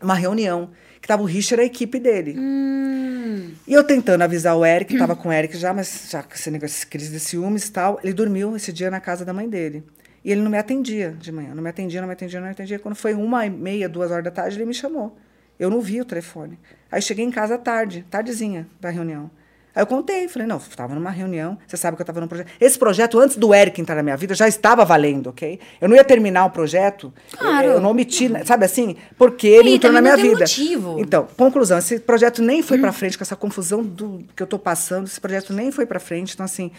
numa 0.00 0.14
reunião 0.14 0.70
que 1.00 1.06
estava 1.06 1.22
o 1.22 1.26
Richard 1.26 1.62
e 1.62 1.64
a 1.64 1.66
equipe 1.66 1.98
dele. 1.98 2.36
Hum. 2.38 3.52
E 3.66 3.72
eu 3.72 3.82
tentando 3.82 4.22
avisar 4.22 4.56
o 4.56 4.64
Eric, 4.64 4.92
estava 4.92 5.16
com 5.16 5.30
o 5.30 5.32
Eric 5.32 5.56
já, 5.56 5.72
mas 5.72 6.08
já 6.10 6.22
com 6.22 6.34
esse 6.34 6.50
negócio, 6.50 6.86
crise 6.88 7.10
de 7.10 7.18
ciúmes 7.18 7.66
e 7.66 7.72
tal, 7.72 7.98
ele 8.04 8.12
dormiu 8.12 8.54
esse 8.54 8.72
dia 8.72 8.90
na 8.90 9.00
casa 9.00 9.24
da 9.24 9.32
mãe 9.32 9.48
dele. 9.48 9.82
E 10.22 10.30
ele 10.30 10.42
não 10.42 10.50
me 10.50 10.58
atendia 10.58 11.16
de 11.18 11.32
manhã, 11.32 11.54
não 11.54 11.62
me 11.62 11.70
atendia, 11.70 12.00
não 12.02 12.08
me 12.08 12.12
atendia, 12.12 12.38
não 12.38 12.46
me 12.46 12.52
atendia. 12.52 12.78
Quando 12.78 12.94
foi 12.94 13.14
uma 13.14 13.46
e 13.46 13.50
meia, 13.50 13.88
duas 13.88 14.10
horas 14.10 14.24
da 14.24 14.30
tarde, 14.30 14.58
ele 14.58 14.66
me 14.66 14.74
chamou. 14.74 15.16
Eu 15.60 15.68
não 15.68 15.82
vi 15.82 16.00
o 16.00 16.04
telefone. 16.06 16.58
Aí 16.90 17.02
cheguei 17.02 17.22
em 17.22 17.30
casa 17.30 17.58
tarde, 17.58 18.02
tardezinha 18.10 18.66
da 18.80 18.88
reunião. 18.88 19.30
Aí 19.74 19.82
eu 19.82 19.86
contei, 19.86 20.26
falei, 20.26 20.48
não, 20.48 20.56
estava 20.56 20.94
numa 20.94 21.10
reunião, 21.10 21.56
você 21.66 21.76
sabe 21.76 21.96
que 21.96 22.00
eu 22.00 22.04
estava 22.04 22.18
num 22.18 22.26
projeto. 22.26 22.50
Esse 22.58 22.78
projeto, 22.78 23.20
antes 23.20 23.36
do 23.36 23.54
Eric 23.54 23.80
entrar 23.80 23.94
na 23.94 24.02
minha 24.02 24.16
vida, 24.16 24.34
já 24.34 24.48
estava 24.48 24.84
valendo, 24.84 25.28
ok? 25.28 25.60
Eu 25.80 25.88
não 25.88 25.94
ia 25.94 26.02
terminar 26.02 26.46
o 26.46 26.50
projeto, 26.50 27.12
claro. 27.38 27.66
eu, 27.66 27.72
eu 27.74 27.80
não 27.80 27.90
omiti, 27.90 28.28
sabe 28.44 28.64
assim? 28.64 28.96
Porque 29.18 29.46
ele 29.46 29.74
entrou 29.74 29.92
na 29.92 30.00
minha 30.00 30.16
vida. 30.16 30.40
Motivo. 30.40 30.98
Então, 30.98 31.28
conclusão, 31.36 31.78
esse 31.78 32.00
projeto 32.00 32.42
nem 32.42 32.62
foi 32.62 32.78
hum. 32.78 32.80
para 32.80 32.92
frente, 32.92 33.16
com 33.16 33.22
essa 33.22 33.36
confusão 33.36 33.82
do 33.82 34.24
que 34.34 34.42
eu 34.42 34.44
estou 34.44 34.58
passando, 34.58 35.06
esse 35.06 35.20
projeto 35.20 35.52
nem 35.52 35.70
foi 35.70 35.86
para 35.86 36.00
frente. 36.00 36.34
Então, 36.34 36.44
assim, 36.44 36.72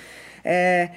é, 0.44 0.90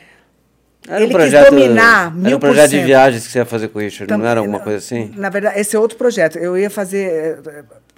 era 0.88 1.02
ele 1.02 1.06
um 1.06 1.16
projeto, 1.16 1.48
quis 1.48 1.50
dominar 1.50 2.14
mil 2.14 2.26
Era 2.26 2.36
um 2.36 2.40
projeto 2.40 2.70
de 2.70 2.82
viagens 2.82 3.26
que 3.26 3.32
você 3.32 3.38
ia 3.38 3.44
fazer 3.46 3.68
com 3.68 3.78
o 3.78 3.82
Richard, 3.82 4.12
não 4.16 4.26
era 4.26 4.40
alguma 4.40 4.60
coisa 4.60 4.78
assim? 4.78 5.12
Na 5.16 5.30
verdade, 5.30 5.58
esse 5.58 5.74
é 5.74 5.78
outro 5.78 5.96
projeto. 5.96 6.38
Eu 6.38 6.56
ia 6.56 6.68
fazer... 6.68 7.40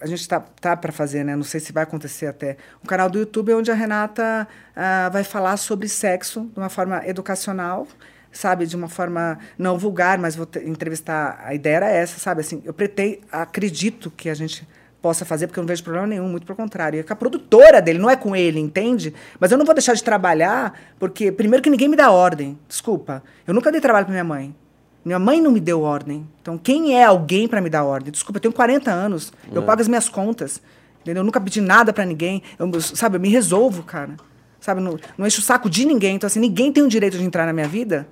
A 0.01 0.07
gente 0.07 0.21
está 0.21 0.41
tá 0.41 0.77
para 0.77 0.93
fazer, 0.93 1.25
né? 1.25 1.35
Não 1.35 1.43
sei 1.43 1.59
se 1.59 1.73
vai 1.73 1.83
acontecer 1.83 2.27
até. 2.27 2.57
Um 2.85 2.87
canal 2.87 3.09
do 3.09 3.19
YouTube 3.19 3.55
onde 3.55 3.71
a 3.71 3.75
Renata 3.75 4.47
uh, 4.77 5.11
vai 5.11 5.25
falar 5.25 5.57
sobre 5.57 5.89
sexo 5.89 6.49
de 6.53 6.61
uma 6.61 6.69
forma 6.69 7.03
educacional, 7.07 7.89
sabe? 8.31 8.67
De 8.67 8.77
uma 8.77 8.89
forma 8.89 9.39
não 9.59 9.79
vulgar, 9.79 10.19
mas 10.19 10.37
vou 10.37 10.47
entrevistar... 10.63 11.43
A 11.43 11.55
ideia 11.55 11.77
era 11.77 11.89
essa, 11.89 12.21
sabe? 12.21 12.43
Assim, 12.43 12.63
eu 12.65 12.75
pretei, 12.75 13.23
acredito 13.33 14.11
que 14.11 14.29
a 14.29 14.35
gente 14.35 14.69
possa 15.07 15.25
fazer, 15.25 15.47
porque 15.47 15.61
eu 15.61 15.63
não 15.63 15.69
vejo 15.69 15.85
problema 15.85 16.05
nenhum, 16.05 16.29
muito 16.29 16.45
pelo 16.45 16.57
contrário. 16.57 16.99
É 16.99 17.03
com 17.05 17.13
a 17.13 17.17
produtora 17.17 17.81
dele, 17.81 17.97
não 17.97 18.11
é 18.11 18.17
com 18.17 18.35
ele, 18.35 18.59
entende? 18.59 19.15
Mas 19.39 19.53
eu 19.53 19.59
não 19.59 19.65
vou 19.65 19.73
deixar 19.73 19.95
de 19.95 20.03
trabalhar, 20.03 20.77
porque, 20.99 21.31
primeiro, 21.31 21.63
que 21.63 21.71
ninguém 21.71 21.87
me 21.87 21.95
dá 21.95 22.11
ordem. 22.11 22.59
Desculpa. 22.67 23.23
Eu 23.47 23.55
nunca 23.55 23.71
dei 23.71 23.81
trabalho 23.81 24.05
para 24.05 24.11
minha 24.11 24.25
mãe. 24.25 24.53
Minha 25.05 25.21
mãe 25.21 25.41
não 25.41 25.53
me 25.53 25.61
deu 25.61 25.83
ordem. 25.83 26.27
Então, 26.43 26.59
quem 26.59 26.97
é 26.97 27.05
alguém 27.05 27.47
para 27.47 27.61
me 27.61 27.71
dar 27.71 27.85
ordem? 27.85 28.11
Desculpa, 28.11 28.39
eu 28.39 28.41
tenho 28.41 28.53
40 28.53 28.91
anos, 28.91 29.33
eu 29.53 29.63
é. 29.63 29.65
pago 29.65 29.81
as 29.81 29.87
minhas 29.87 30.09
contas. 30.09 30.61
Entendeu? 31.03 31.21
Eu 31.21 31.25
nunca 31.25 31.41
pedi 31.41 31.61
nada 31.61 31.93
para 31.93 32.05
ninguém. 32.05 32.43
Eu, 32.59 32.81
sabe, 32.81 33.17
eu 33.17 33.21
me 33.21 33.29
resolvo, 33.29 33.85
cara. 33.85 34.17
Sabe, 34.59 34.81
não, 34.81 34.99
não 35.17 35.25
encho 35.25 35.41
o 35.41 35.45
saco 35.45 35.71
de 35.71 35.85
ninguém. 35.85 36.17
Então, 36.17 36.27
assim, 36.27 36.41
ninguém 36.41 36.73
tem 36.73 36.83
o 36.83 36.89
direito 36.89 37.17
de 37.17 37.23
entrar 37.23 37.47
na 37.47 37.53
minha 37.53 37.69
vida. 37.69 38.09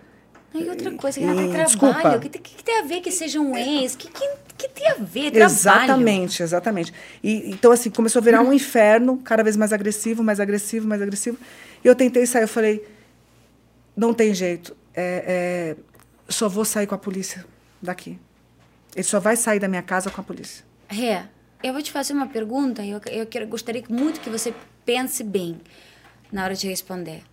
E 0.55 0.69
outra 0.69 0.93
coisa, 0.93 1.19
que 1.19 1.27
tem 1.27 1.51
trabalho. 1.51 2.19
O 2.19 2.21
que, 2.21 2.29
que, 2.29 2.39
que, 2.39 2.63
tem 2.63 2.79
a 2.79 2.83
ver 2.83 3.01
que 3.01 3.11
sejam 3.11 3.51
um 3.51 3.57
ex? 3.57 3.97
Que, 3.97 4.09
que, 4.09 4.29
que 4.57 4.69
tem 4.69 4.89
a 4.89 4.95
ver? 4.95 5.33
Trabalho. 5.33 5.53
Exatamente, 5.53 6.43
exatamente. 6.45 6.95
E, 7.23 7.51
então, 7.51 7.73
assim, 7.73 7.91
começou 7.91 8.21
a 8.21 8.25
virar 8.25 8.41
um 8.41 8.53
inferno, 8.53 9.19
cada 9.19 9.43
vez 9.43 9.57
mais 9.57 9.73
agressivo, 9.73 10.23
mais 10.23 10.39
agressivo, 10.39 10.87
mais 10.87 11.03
agressivo. 11.03 11.37
E 11.85 11.89
eu 11.89 11.95
tentei 11.97 12.25
sair, 12.25 12.43
eu 12.43 12.49
falei, 12.49 12.87
não 13.97 14.15
tem 14.15 14.33
jeito. 14.33 14.77
É, 14.95 15.77
é, 15.77 15.77
só 16.29 16.49
vou 16.49 16.65
sair 16.65 16.87
com 16.87 16.95
a 16.95 16.99
polícia 16.99 17.45
daqui. 17.83 18.17
Ele 18.95 19.03
só 19.03 19.19
vai 19.19 19.35
sair 19.35 19.59
da 19.59 19.67
minha 19.67 19.83
casa 19.83 20.09
com 20.09 20.21
a 20.21 20.25
polícia. 20.25 20.65
É, 20.89 21.25
eu 21.65 21.73
vou 21.73 21.83
te 21.83 21.91
fazer 21.91 22.13
uma 22.13 22.29
pergunta 22.29 22.83
e 22.85 22.91
eu, 22.91 23.01
eu 23.11 23.27
quero, 23.27 23.49
gostaria 23.49 23.83
muito 23.89 24.21
que 24.21 24.31
você 24.31 24.55
pense 24.87 25.25
bem 25.25 25.61
na 26.31 26.45
hora 26.45 26.55
de 26.55 26.69
responder. 26.69 27.25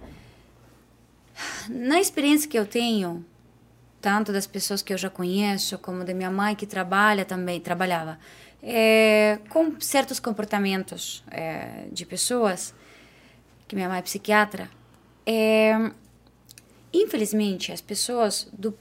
Na 1.69 1.99
experiência 1.99 2.49
que 2.49 2.57
eu 2.57 2.65
tenho, 2.65 3.25
tanto 4.01 4.33
das 4.33 4.47
pessoas 4.47 4.81
que 4.81 4.91
eu 4.91 4.97
já 4.97 5.09
conheço, 5.09 5.77
como 5.77 6.03
da 6.03 6.13
minha 6.13 6.31
mãe 6.31 6.55
que 6.55 6.65
trabalha 6.65 7.23
também, 7.23 7.59
trabalhava, 7.59 8.19
é, 8.63 9.39
com 9.49 9.79
certos 9.79 10.19
comportamentos 10.19 11.23
é, 11.29 11.85
de 11.91 12.05
pessoas, 12.05 12.73
que 13.67 13.75
minha 13.75 13.87
mãe 13.87 13.99
é 13.99 14.01
psiquiatra, 14.01 14.69
é, 15.25 15.91
infelizmente 16.93 17.71
as 17.71 17.81
pessoas 17.81 18.47
do 18.51 18.77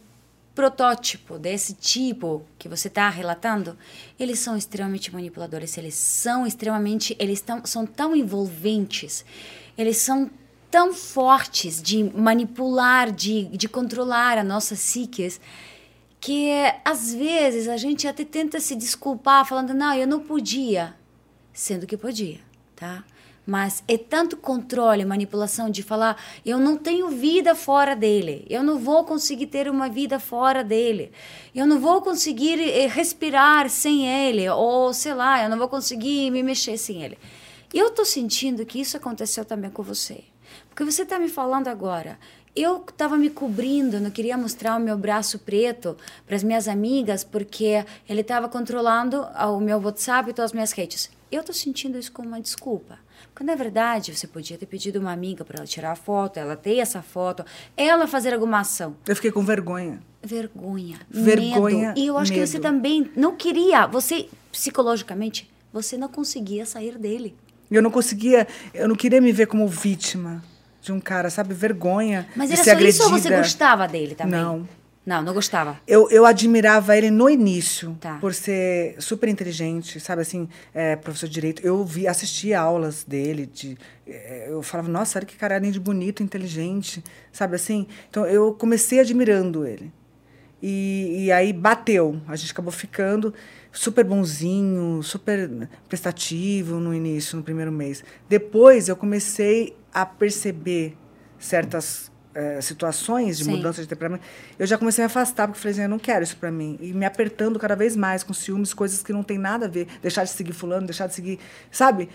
protótipo 0.55 1.39
desse 1.39 1.75
tipo 1.75 2.45
que 2.59 2.69
você 2.69 2.89
está 2.89 3.09
relatando, 3.09 3.79
eles 4.19 4.39
são 4.41 4.57
extremamente 4.57 5.13
manipuladores, 5.13 5.79
eles 5.79 5.95
são 5.95 6.47
extremamente, 6.47 7.17
eles 7.19 7.41
tão, 7.41 7.65
são 7.65 7.87
tão 7.87 8.15
envolventes, 8.15 9.25
eles 9.79 9.99
são 9.99 10.31
tão 10.71 10.95
fortes 10.95 11.83
de 11.83 12.05
manipular, 12.05 13.11
de, 13.11 13.45
de 13.45 13.69
controlar 13.69 14.39
a 14.39 14.45
nossa 14.45 14.75
psique, 14.75 15.37
que 16.21 16.51
às 16.85 17.13
vezes 17.13 17.67
a 17.67 17.77
gente 17.77 18.07
até 18.07 18.25
tenta 18.25 18.61
se 18.61 18.77
desculpar 18.77 19.47
falando, 19.47 19.75
não, 19.75 19.95
eu 19.95 20.07
não 20.07 20.21
podia, 20.21 20.95
sendo 21.53 21.87
que 21.87 21.97
podia, 21.97 22.39
tá? 22.77 23.03
Mas 23.47 23.83
é 23.89 23.97
tanto 23.97 24.37
controle, 24.37 25.05
manipulação 25.05 25.71
de 25.71 25.83
falar, 25.83 26.23
eu 26.45 26.59
não 26.59 26.77
tenho 26.77 27.09
vida 27.09 27.55
fora 27.55 27.97
dele, 27.97 28.47
eu 28.49 28.63
não 28.63 28.79
vou 28.79 29.03
conseguir 29.03 29.47
ter 29.47 29.69
uma 29.69 29.89
vida 29.89 30.21
fora 30.21 30.63
dele, 30.63 31.11
eu 31.55 31.67
não 31.67 31.81
vou 31.81 32.03
conseguir 32.03 32.61
eh, 32.61 32.87
respirar 32.87 33.69
sem 33.71 34.07
ele, 34.07 34.49
ou 34.51 34.93
sei 34.93 35.15
lá, 35.15 35.43
eu 35.43 35.49
não 35.49 35.59
vou 35.59 35.69
conseguir 35.69 36.31
me 36.31 36.43
mexer 36.43 36.77
sem 36.77 37.03
ele. 37.03 37.19
Eu 37.73 37.89
estou 37.89 38.05
sentindo 38.05 38.65
que 38.67 38.81
isso 38.81 38.97
aconteceu 38.97 39.45
também 39.45 39.71
com 39.71 39.83
você. 39.83 40.25
Porque 40.71 40.85
você 40.85 41.03
está 41.03 41.19
me 41.19 41.29
falando 41.29 41.69
agora, 41.69 42.19
eu 42.55 42.85
estava 42.89 43.17
me 43.17 43.31
cobrindo, 43.31 44.01
não 44.01 44.11
queria 44.11 44.37
mostrar 44.37 44.77
o 44.77 44.81
meu 44.81 44.97
braço 44.99 45.39
preto 45.39 45.97
para 46.27 46.35
as 46.35 46.43
minhas 46.43 46.67
amigas, 46.67 47.23
porque 47.23 47.85
ele 48.09 48.23
estava 48.23 48.49
controlando 48.49 49.23
o 49.23 49.61
meu 49.61 49.81
WhatsApp 49.81 50.31
e 50.31 50.33
todas 50.33 50.51
as 50.51 50.53
minhas 50.53 50.73
redes. 50.73 51.11
Eu 51.31 51.41
estou 51.41 51.55
sentindo 51.55 51.97
isso 51.97 52.11
como 52.11 52.29
uma 52.29 52.41
desculpa. 52.41 52.99
Porque, 53.33 53.45
na 53.45 53.55
verdade, 53.55 54.17
você 54.17 54.27
podia 54.27 54.59
ter 54.59 54.67
pedido 54.67 54.99
uma 54.99 55.13
amiga 55.13 55.45
para 55.45 55.59
ela 55.59 55.67
tirar 55.67 55.93
a 55.93 55.97
foto, 55.97 56.39
ela 56.39 56.57
ter 56.57 56.79
essa 56.79 57.03
foto, 57.03 57.45
ela 57.77 58.09
fazer 58.09 58.35
alguma 58.35 58.61
ação. 58.61 58.97
Eu 59.07 59.15
fiquei 59.15 59.31
com 59.31 59.43
vergonha. 59.43 60.03
Vergonha. 60.21 60.99
Vergonha. 61.09 61.89
Medo. 61.89 62.01
E 62.01 62.07
eu 62.07 62.19
acho 62.19 62.33
medo. 62.33 62.43
que 62.43 62.47
você 62.47 62.59
também 62.59 63.11
não 63.15 63.37
queria, 63.37 63.87
você, 63.87 64.29
psicologicamente, 64.51 65.49
você 65.73 65.97
não 65.97 66.09
conseguia 66.09 66.67
sair 66.67 66.99
dele. 66.99 67.37
Eu 67.71 67.81
não 67.81 67.91
conseguia, 67.91 68.49
eu 68.75 68.89
não 68.89 68.97
queria 68.97 69.21
me 69.21 69.31
ver 69.31 69.47
como 69.47 69.69
vítima 69.69 70.43
de 70.81 70.93
um 70.93 71.01
cara, 71.01 71.31
sabe? 71.31 71.55
Vergonha. 71.55 72.27
Mas 72.35 72.49
de 72.49 72.55
era 72.55 72.65
ser 72.65 72.71
só 72.71 72.87
isso 72.89 73.03
ou 73.03 73.09
agredida. 73.09 73.37
você 73.37 73.37
gostava 73.43 73.87
dele 73.89 74.15
também? 74.15 74.41
Não. 74.41 74.69
Não, 75.05 75.23
não 75.23 75.33
gostava. 75.33 75.81
Eu, 75.89 76.09
eu 76.11 76.27
admirava 76.27 76.97
ele 76.97 77.11
no 77.11 77.29
início, 77.29 77.97
Tá. 78.01 78.19
por 78.21 78.35
ser 78.35 78.95
super 78.99 79.29
inteligente, 79.31 79.99
sabe 79.99 80.21
assim, 80.23 80.47
é, 80.75 80.95
professor 80.95 81.27
de 81.27 81.33
direito. 81.33 81.67
Eu 81.67 81.83
vi, 81.85 82.07
assistia 82.07 82.61
aulas 82.61 83.03
dele, 83.03 83.47
de, 83.47 83.79
é, 84.07 84.49
eu 84.51 84.63
falava, 84.63 84.89
nossa, 84.91 85.19
olha 85.19 85.27
que 85.27 85.37
cara 85.37 85.57
além 85.57 85.71
de 85.71 85.81
bonito, 85.81 86.23
inteligente, 86.23 87.03
sabe 87.33 87.57
assim? 87.57 87.87
Então 88.11 88.27
eu 88.27 88.53
comecei 88.53 89.01
admirando 89.01 89.67
ele. 89.67 89.91
E, 90.63 91.25
e 91.25 91.33
aí 91.33 91.53
bateu, 91.55 92.21
a 92.29 92.37
gente 92.37 92.53
acabou 92.53 92.71
ficando 92.71 93.33
super 93.73 94.05
bonzinho, 94.05 95.03
super 95.03 95.69
prestativo 95.89 96.77
no 96.81 96.95
início, 96.95 97.37
no 97.37 97.43
primeiro 97.43 97.71
mês. 97.71 98.05
Depois 98.29 98.89
eu 98.89 98.97
comecei 98.97 99.77
a 99.93 100.05
perceber 100.05 100.97
certas 101.39 102.11
eh, 102.33 102.61
situações 102.61 103.39
de 103.39 103.45
Sim. 103.45 103.51
mudança 103.51 103.83
de 103.83 103.89
temperamento. 103.89 104.23
Eu 104.57 104.65
já 104.65 104.79
comecei 104.79 105.03
a 105.03 105.07
me 105.07 105.11
afastar, 105.11 105.49
porque 105.49 105.61
falei 105.61 105.73
assim, 105.73 105.83
eu 105.83 105.89
não 105.89 105.99
quero 105.99 106.23
isso 106.23 106.37
pra 106.37 106.49
mim. 106.49 106.79
E 106.81 106.93
me 106.93 107.05
apertando 107.05 107.59
cada 107.59 107.75
vez 107.75 107.97
mais 107.97 108.23
com 108.23 108.33
ciúmes, 108.33 108.73
coisas 108.73 109.03
que 109.03 109.13
não 109.13 109.25
tem 109.25 109.37
nada 109.37 109.67
a 109.67 109.69
ver. 109.69 109.89
Deixar 110.01 110.23
de 110.23 110.31
seguir 110.31 110.53
fulano, 110.53 110.87
deixar 110.87 111.09
de 111.09 111.15
seguir, 111.15 111.41
sabe? 111.73 112.09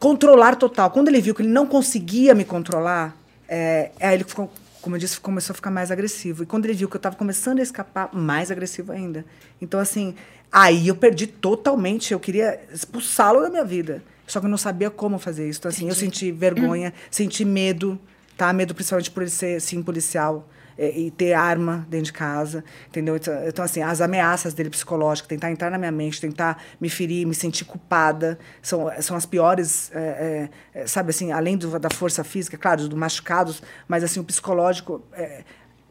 Controlar 0.00 0.56
total. 0.56 0.90
Quando 0.90 1.06
ele 1.06 1.20
viu 1.20 1.36
que 1.36 1.42
ele 1.42 1.50
não 1.50 1.66
conseguia 1.66 2.34
me 2.34 2.44
controlar, 2.44 3.16
é, 3.48 3.92
aí 4.00 4.14
ele 4.14 4.24
ficou, 4.24 4.52
como 4.82 4.96
eu 4.96 5.00
disse, 5.00 5.20
começou 5.20 5.54
a 5.54 5.56
ficar 5.56 5.70
mais 5.70 5.92
agressivo. 5.92 6.42
E 6.42 6.46
quando 6.46 6.64
ele 6.64 6.74
viu 6.74 6.88
que 6.88 6.96
eu 6.96 6.98
estava 6.98 7.14
começando 7.14 7.60
a 7.60 7.62
escapar, 7.62 8.12
mais 8.12 8.50
agressivo 8.50 8.90
ainda. 8.90 9.24
Então, 9.62 9.78
assim, 9.78 10.16
aí 10.50 10.88
eu 10.88 10.96
perdi 10.96 11.26
totalmente. 11.26 12.12
Eu 12.12 12.20
queria 12.20 12.60
expulsá-lo 12.72 13.40
da 13.42 13.50
minha 13.50 13.64
vida. 13.64 14.02
Só 14.26 14.40
que 14.40 14.46
eu 14.46 14.50
não 14.50 14.58
sabia 14.58 14.90
como 14.90 15.18
fazer 15.18 15.48
isso. 15.48 15.58
Então, 15.60 15.70
assim, 15.70 15.88
eu 15.88 15.94
senti 15.94 16.30
vergonha, 16.30 16.92
senti 17.10 17.44
medo, 17.44 17.98
tá? 18.36 18.52
Medo 18.52 18.74
principalmente 18.74 19.10
por 19.10 19.22
ele 19.22 19.30
ser, 19.30 19.58
sim, 19.58 19.82
policial 19.82 20.46
é, 20.76 20.90
e 20.98 21.10
ter 21.10 21.32
arma 21.32 21.86
dentro 21.88 22.06
de 22.06 22.12
casa, 22.12 22.62
entendeu? 22.86 23.16
Então, 23.16 23.34
então, 23.48 23.64
assim, 23.64 23.80
as 23.82 24.02
ameaças 24.02 24.52
dele 24.52 24.68
psicológicas, 24.68 25.26
tentar 25.28 25.50
entrar 25.50 25.70
na 25.70 25.78
minha 25.78 25.90
mente, 25.90 26.20
tentar 26.20 26.62
me 26.78 26.90
ferir, 26.90 27.26
me 27.26 27.34
sentir 27.34 27.64
culpada, 27.64 28.38
são, 28.60 28.90
são 29.00 29.16
as 29.16 29.24
piores, 29.24 29.90
é, 29.94 30.48
é, 30.74 30.80
é, 30.82 30.86
sabe, 30.86 31.08
assim, 31.08 31.32
além 31.32 31.56
do, 31.56 31.78
da 31.78 31.88
força 31.88 32.22
física, 32.22 32.58
claro, 32.58 32.86
do 32.86 32.96
machucados, 32.98 33.62
mas, 33.88 34.04
assim, 34.04 34.20
o 34.20 34.24
psicológico, 34.24 35.02
é, 35.14 35.42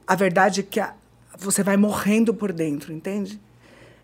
a 0.06 0.14
verdade 0.16 0.60
é 0.60 0.64
que 0.64 0.80
a- 0.80 0.94
você 1.40 1.64
vai 1.64 1.76
morrendo 1.76 2.34
por 2.36 2.54
dentro, 2.54 2.94
entende? 2.94 3.42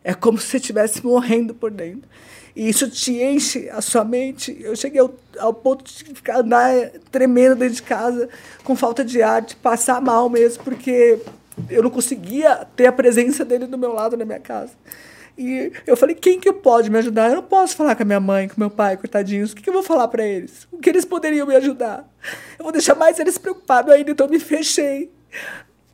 É 0.03 0.13
como 0.13 0.37
se 0.37 0.47
você 0.47 0.57
estivesse 0.57 1.05
morrendo 1.05 1.53
por 1.53 1.71
dentro. 1.71 2.09
E 2.55 2.69
isso 2.69 2.89
te 2.89 3.21
enche 3.21 3.69
a 3.69 3.81
sua 3.81 4.03
mente. 4.03 4.55
Eu 4.59 4.75
cheguei 4.75 4.99
ao, 4.99 5.13
ao 5.39 5.53
ponto 5.53 5.83
de 5.83 6.03
ficar 6.13 6.39
andar 6.39 6.71
tremendo 7.11 7.55
dentro 7.55 7.75
de 7.75 7.81
casa, 7.81 8.29
com 8.63 8.75
falta 8.75 9.03
de 9.03 9.21
ar, 9.21 9.41
de 9.41 9.55
passar 9.55 9.99
mal 10.01 10.29
mesmo, 10.29 10.63
porque 10.63 11.19
eu 11.69 11.81
não 11.81 11.89
conseguia 11.89 12.67
ter 12.75 12.85
a 12.85 12.91
presença 12.91 13.43
dele 13.43 13.65
do 13.65 13.77
meu 13.77 13.93
lado 13.93 14.15
na 14.15 14.25
minha 14.25 14.39
casa. 14.39 14.73
E 15.35 15.71
eu 15.87 15.97
falei, 15.97 16.13
quem 16.13 16.39
que 16.39 16.53
pode 16.53 16.91
me 16.91 16.99
ajudar? 16.99 17.29
Eu 17.29 17.37
não 17.37 17.43
posso 17.43 17.75
falar 17.75 17.95
com 17.95 18.03
a 18.03 18.05
minha 18.05 18.19
mãe, 18.19 18.47
com 18.47 18.59
meu 18.59 18.69
pai, 18.69 18.97
coitadinhos. 18.97 19.51
O 19.51 19.55
que, 19.55 19.63
que 19.63 19.69
eu 19.69 19.73
vou 19.73 19.81
falar 19.81 20.07
para 20.07 20.23
eles? 20.23 20.67
O 20.71 20.77
que 20.77 20.89
eles 20.89 21.05
poderiam 21.05 21.47
me 21.47 21.55
ajudar? 21.55 22.07
Eu 22.59 22.63
vou 22.63 22.71
deixar 22.71 22.93
mais 22.93 23.17
eles 23.17 23.39
preocupados 23.39 23.91
ainda, 23.91 24.11
então 24.11 24.27
eu 24.27 24.31
me 24.31 24.39
fechei 24.39 25.11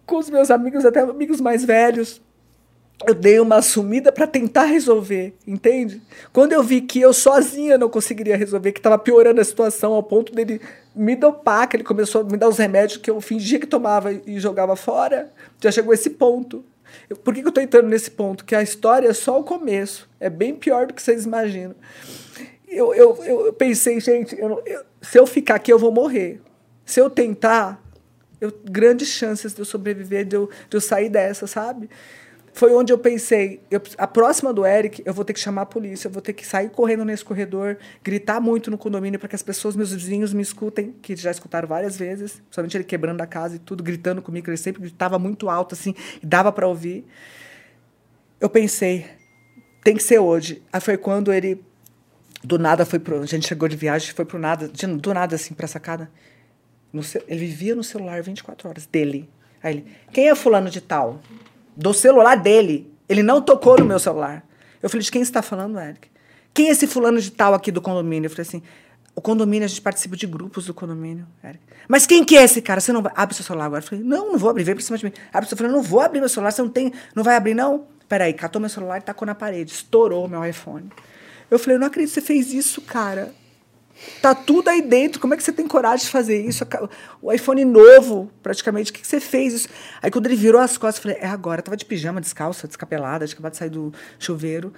com 0.05 0.17
os 0.17 0.29
meus 0.29 0.51
amigos, 0.51 0.83
até 0.83 0.99
amigos 0.99 1.39
mais 1.39 1.63
velhos 1.63 2.21
eu 3.07 3.13
dei 3.13 3.39
uma 3.39 3.61
sumida 3.61 4.11
para 4.11 4.27
tentar 4.27 4.65
resolver, 4.65 5.33
entende? 5.47 6.01
Quando 6.33 6.51
eu 6.53 6.61
vi 6.61 6.81
que 6.81 6.99
eu 6.99 7.13
sozinha 7.13 7.77
não 7.77 7.89
conseguiria 7.89 8.35
resolver, 8.35 8.71
que 8.73 8.79
estava 8.79 8.97
piorando 8.97 9.39
a 9.39 9.43
situação 9.43 9.93
ao 9.93 10.03
ponto 10.03 10.33
dele 10.33 10.59
me 10.93 11.15
dopar, 11.15 11.67
que 11.69 11.77
ele 11.77 11.83
começou 11.83 12.21
a 12.21 12.23
me 12.25 12.35
dar 12.37 12.49
os 12.49 12.57
remédios 12.57 12.97
que 12.97 13.09
eu 13.09 13.21
fingia 13.21 13.59
que 13.59 13.65
tomava 13.67 14.11
e 14.11 14.39
jogava 14.39 14.75
fora, 14.75 15.31
já 15.61 15.71
chegou 15.71 15.93
esse 15.93 16.09
ponto. 16.09 16.63
Eu- 17.09 17.15
por 17.15 17.33
que, 17.33 17.39
que 17.41 17.47
eu 17.47 17.49
estou 17.49 17.63
entrando 17.63 17.87
nesse 17.87 18.11
ponto? 18.11 18.43
Que 18.43 18.53
a 18.55 18.61
história 18.61 19.07
é 19.07 19.13
só 19.13 19.39
o 19.39 19.43
começo. 19.43 20.09
É 20.19 20.29
bem 20.29 20.53
pior 20.55 20.87
do 20.87 20.93
que 20.93 21.01
vocês 21.01 21.23
imaginam. 21.23 21.75
Eu, 22.67 22.93
eu, 22.93 23.17
eu 23.23 23.53
pensei, 23.53 23.99
gente, 23.99 24.37
eu 24.37 24.61
eu- 24.65 24.81
se 25.01 25.17
eu 25.17 25.25
ficar 25.25 25.55
aqui, 25.55 25.71
eu 25.71 25.79
vou 25.79 25.91
morrer. 25.91 26.41
Se 26.85 26.99
eu 26.99 27.09
tentar, 27.09 27.81
eu, 28.41 28.51
grandes 28.65 29.07
chances 29.07 29.53
de 29.53 29.61
eu 29.61 29.65
sobreviver, 29.65 30.25
de 30.25 30.35
eu, 30.35 30.49
de 30.69 30.75
eu 30.77 30.81
sair 30.81 31.09
dessa, 31.09 31.47
sabe? 31.47 31.89
Foi 32.53 32.73
onde 32.73 32.91
eu 32.91 32.97
pensei, 32.97 33.61
eu- 33.69 33.81
a 33.97 34.07
próxima 34.07 34.53
do 34.53 34.65
Eric, 34.65 35.01
eu 35.05 35.13
vou 35.13 35.23
ter 35.23 35.33
que 35.33 35.39
chamar 35.39 35.61
a 35.61 35.65
polícia, 35.65 36.07
eu 36.07 36.11
vou 36.11 36.21
ter 36.21 36.33
que 36.33 36.45
sair 36.45 36.69
correndo 36.69 37.05
nesse 37.05 37.23
corredor, 37.23 37.77
gritar 38.03 38.39
muito 38.41 38.69
no 38.71 38.77
condomínio 38.77 39.19
para 39.19 39.29
que 39.29 39.35
as 39.35 39.43
pessoas, 39.43 39.75
meus 39.75 39.93
vizinhos, 39.93 40.33
me 40.33 40.41
escutem, 40.41 40.93
que 41.01 41.15
já 41.15 41.31
escutaram 41.31 41.67
várias 41.67 41.95
vezes, 41.97 42.33
principalmente 42.33 42.75
ele 42.77 42.83
quebrando 42.83 43.21
a 43.21 43.27
casa 43.27 43.55
e 43.55 43.59
tudo, 43.59 43.83
gritando 43.83 44.21
comigo, 44.21 44.49
ele 44.49 44.57
sempre 44.57 44.81
gritava 44.81 45.17
muito 45.19 45.49
alto, 45.49 45.73
assim, 45.75 45.93
e 46.21 46.25
dava 46.25 46.51
para 46.51 46.67
ouvir. 46.67 47.05
Eu 48.39 48.49
pensei, 48.49 49.05
tem 49.83 49.95
que 49.95 50.03
ser 50.03 50.19
hoje. 50.19 50.61
Aí 50.71 50.81
foi 50.81 50.97
quando 50.97 51.31
ele, 51.31 51.63
do 52.43 52.57
nada, 52.57 52.85
foi 52.85 52.99
pro. 52.99 53.21
A 53.21 53.25
gente 53.25 53.47
chegou 53.47 53.67
de 53.67 53.75
viagem, 53.75 54.13
foi 54.13 54.25
pro 54.25 54.39
nada, 54.39 54.67
de- 54.67 54.87
do 54.87 55.13
nada, 55.13 55.35
assim, 55.35 55.53
pra 55.53 55.67
sacada. 55.67 56.09
No 56.91 57.01
ele 57.27 57.39
vivia 57.41 57.75
no 57.75 57.83
celular 57.83 58.21
24 58.23 58.67
horas 58.67 58.85
dele. 58.85 59.29
Aí 59.61 59.75
ele, 59.75 59.85
quem 60.11 60.29
é 60.29 60.35
fulano 60.35 60.69
de 60.69 60.81
tal? 60.81 61.21
Do 61.79 61.93
celular 61.93 62.35
dele. 62.35 62.93
Ele 63.07 63.23
não 63.23 63.41
tocou 63.41 63.79
no 63.79 63.85
meu 63.85 63.97
celular. 63.97 64.45
Eu 64.83 64.89
falei, 64.89 65.01
de 65.01 65.09
quem 65.09 65.21
está 65.21 65.41
falando, 65.41 65.79
Eric? 65.79 66.09
Quem 66.53 66.67
é 66.67 66.71
esse 66.71 66.85
fulano 66.85 67.21
de 67.21 67.31
tal 67.31 67.53
aqui 67.53 67.71
do 67.71 67.81
condomínio? 67.81 68.27
Eu 68.27 68.29
falei 68.29 68.45
assim, 68.45 68.61
o 69.15 69.21
condomínio, 69.21 69.63
a 69.63 69.67
gente 69.67 69.81
participa 69.81 70.17
de 70.17 70.27
grupos 70.27 70.65
do 70.65 70.73
condomínio, 70.73 71.25
Eric. 71.41 71.63
Mas 71.87 72.05
quem 72.05 72.25
que 72.25 72.37
é 72.37 72.43
esse 72.43 72.61
cara? 72.61 72.81
Você 72.81 72.91
não. 72.91 73.01
Abre 73.15 73.33
seu 73.33 73.45
celular 73.45 73.65
agora. 73.65 73.81
Eu 73.81 73.87
falei, 73.87 74.03
não, 74.03 74.33
não 74.33 74.37
vou 74.37 74.49
abrir. 74.49 74.65
Vem 74.65 74.75
pra 74.75 74.83
cima 74.83 74.97
de 74.97 75.05
mim. 75.05 75.13
Abre 75.31 75.47
seu 75.47 75.57
celular. 75.57 75.73
Não 75.73 75.81
vou 75.81 76.01
abrir 76.01 76.19
meu 76.19 76.29
celular. 76.29 76.51
Você 76.51 76.61
não 76.61 76.69
tem... 76.69 76.91
Não 77.15 77.23
vai 77.23 77.37
abrir, 77.37 77.53
não? 77.53 77.87
Peraí, 78.09 78.33
catou 78.33 78.59
meu 78.59 78.69
celular 78.69 78.97
e 78.97 79.01
tacou 79.01 79.25
na 79.25 79.33
parede. 79.33 79.71
Estourou 79.71 80.27
meu 80.27 80.43
iPhone. 80.45 80.89
Eu 81.49 81.57
falei, 81.57 81.77
eu 81.77 81.79
não 81.79 81.87
acredito 81.87 82.13
que 82.13 82.19
você 82.19 82.25
fez 82.25 82.53
isso, 82.53 82.81
cara. 82.81 83.33
Tá 84.21 84.35
tudo 84.35 84.69
aí 84.69 84.81
dentro. 84.81 85.19
Como 85.19 85.33
é 85.33 85.37
que 85.37 85.43
você 85.43 85.51
tem 85.51 85.67
coragem 85.67 86.05
de 86.05 86.11
fazer 86.11 86.45
isso? 86.45 86.65
O 87.21 87.31
iPhone 87.31 87.63
novo, 87.65 88.29
praticamente. 88.41 88.91
O 88.91 88.93
que, 88.93 89.01
que 89.01 89.07
você 89.07 89.19
fez 89.19 89.53
isso? 89.53 89.69
Aí 90.01 90.11
quando 90.11 90.25
ele 90.25 90.35
virou 90.35 90.59
as 90.61 90.77
costas, 90.77 91.03
eu 91.03 91.11
falei, 91.13 91.17
é 91.29 91.31
agora. 91.31 91.59
Eu 91.59 91.63
tava 91.63 91.77
de 91.77 91.85
pijama, 91.85 92.19
descalça, 92.19 92.67
descapelada, 92.67 93.25
tinha 93.25 93.35
acabado 93.35 93.53
de 93.53 93.57
sair 93.57 93.69
do 93.69 93.93
chuveiro. 94.17 94.73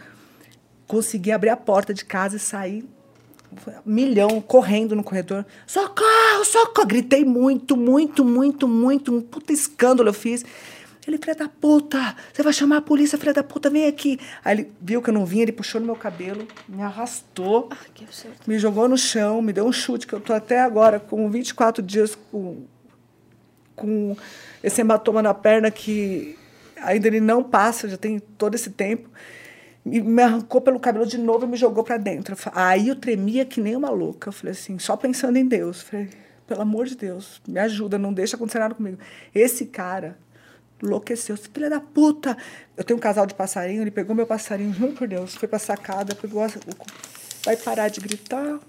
Consegui 0.87 1.31
abrir 1.31 1.49
a 1.49 1.57
porta 1.57 1.93
de 1.93 2.03
casa 2.05 2.35
e 2.35 2.39
sair 2.39 2.85
um 3.85 3.91
milhão 3.91 4.41
correndo 4.41 4.95
no 4.95 5.03
corredor. 5.03 5.45
Socorro, 5.67 6.45
socorro! 6.45 6.87
Gritei 6.87 7.25
muito, 7.25 7.75
muito, 7.75 8.23
muito, 8.23 8.67
muito. 8.67 9.13
Um 9.13 9.21
puta 9.21 9.51
escândalo 9.51 10.09
eu 10.09 10.13
fiz. 10.13 10.45
Ele, 11.07 11.17
filha 11.17 11.33
da 11.35 11.49
puta, 11.49 12.15
você 12.31 12.43
vai 12.43 12.53
chamar 12.53 12.77
a 12.77 12.81
polícia, 12.81 13.17
filha 13.17 13.33
da 13.33 13.43
puta, 13.43 13.69
vem 13.69 13.87
aqui. 13.87 14.19
Aí 14.45 14.55
ele 14.59 14.71
viu 14.79 15.01
que 15.01 15.09
eu 15.09 15.13
não 15.13 15.25
vinha, 15.25 15.43
ele 15.43 15.51
puxou 15.51 15.81
no 15.81 15.87
meu 15.87 15.95
cabelo, 15.95 16.47
me 16.69 16.81
arrastou, 16.83 17.69
Ah, 17.71 17.77
que 17.93 18.03
absurdo. 18.03 18.35
me 18.45 18.59
jogou 18.59 18.87
no 18.87 18.97
chão, 18.97 19.41
me 19.41 19.51
deu 19.51 19.65
um 19.65 19.71
chute, 19.71 20.05
que 20.05 20.13
eu 20.13 20.19
tô 20.19 20.31
até 20.31 20.61
agora 20.61 20.99
com 20.99 21.27
24 21.29 21.81
dias 21.81 22.15
com, 22.31 22.63
com 23.75 24.15
esse 24.63 24.79
hematoma 24.81 25.23
na 25.23 25.33
perna 25.33 25.71
que 25.71 26.37
ainda 26.79 27.07
ele 27.07 27.19
não 27.19 27.43
passa, 27.43 27.89
já 27.89 27.97
tem 27.97 28.19
todo 28.19 28.53
esse 28.53 28.69
tempo. 28.69 29.09
E 29.83 29.99
me 29.99 30.21
arrancou 30.21 30.61
pelo 30.61 30.79
cabelo 30.79 31.07
de 31.07 31.17
novo 31.17 31.45
e 31.45 31.49
me 31.49 31.57
jogou 31.57 31.83
para 31.83 31.97
dentro. 31.97 32.35
Aí 32.53 32.89
eu 32.89 32.95
tremia 32.95 33.43
que 33.43 33.59
nem 33.59 33.75
uma 33.75 33.89
louca. 33.89 34.29
Eu 34.29 34.33
falei 34.33 34.51
assim, 34.51 34.77
só 34.77 34.95
pensando 34.95 35.37
em 35.37 35.47
Deus. 35.47 35.79
Eu 35.81 35.85
falei, 35.87 36.09
pelo 36.45 36.61
amor 36.61 36.85
de 36.85 36.95
Deus, 36.95 37.41
me 37.47 37.57
ajuda, 37.57 37.97
não 37.97 38.13
deixa 38.13 38.35
acontecer 38.35 38.59
nada 38.59 38.75
comigo. 38.75 38.99
Esse 39.33 39.65
cara 39.65 40.19
enlouqueceu. 40.83 41.35
Esse 41.35 41.49
filho 41.49 41.69
da 41.69 41.79
puta. 41.79 42.37
Eu 42.77 42.83
tenho 42.83 42.97
um 42.97 43.01
casal 43.01 43.25
de 43.25 43.33
passarinho, 43.33 43.81
ele 43.81 43.91
pegou 43.91 44.15
meu 44.15 44.25
passarinho, 44.25 44.73
juro 44.73 44.93
por 44.93 45.07
Deus, 45.07 45.35
foi 45.35 45.47
pra 45.47 45.59
sacada, 45.59 46.15
pegou. 46.15 46.41
a- 46.43 46.49
vai 47.45 47.55
parar 47.57 47.87
de 47.89 47.99
gritar. 47.99 48.59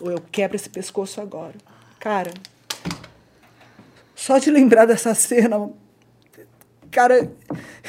ou 0.00 0.10
eu 0.12 0.20
quebro 0.30 0.54
esse 0.56 0.68
pescoço 0.70 1.20
agora. 1.20 1.54
Cara, 1.98 2.30
só 4.14 4.38
de 4.38 4.50
lembrar 4.50 4.84
dessa 4.86 5.14
cena, 5.14 5.70
cara, 6.90 7.30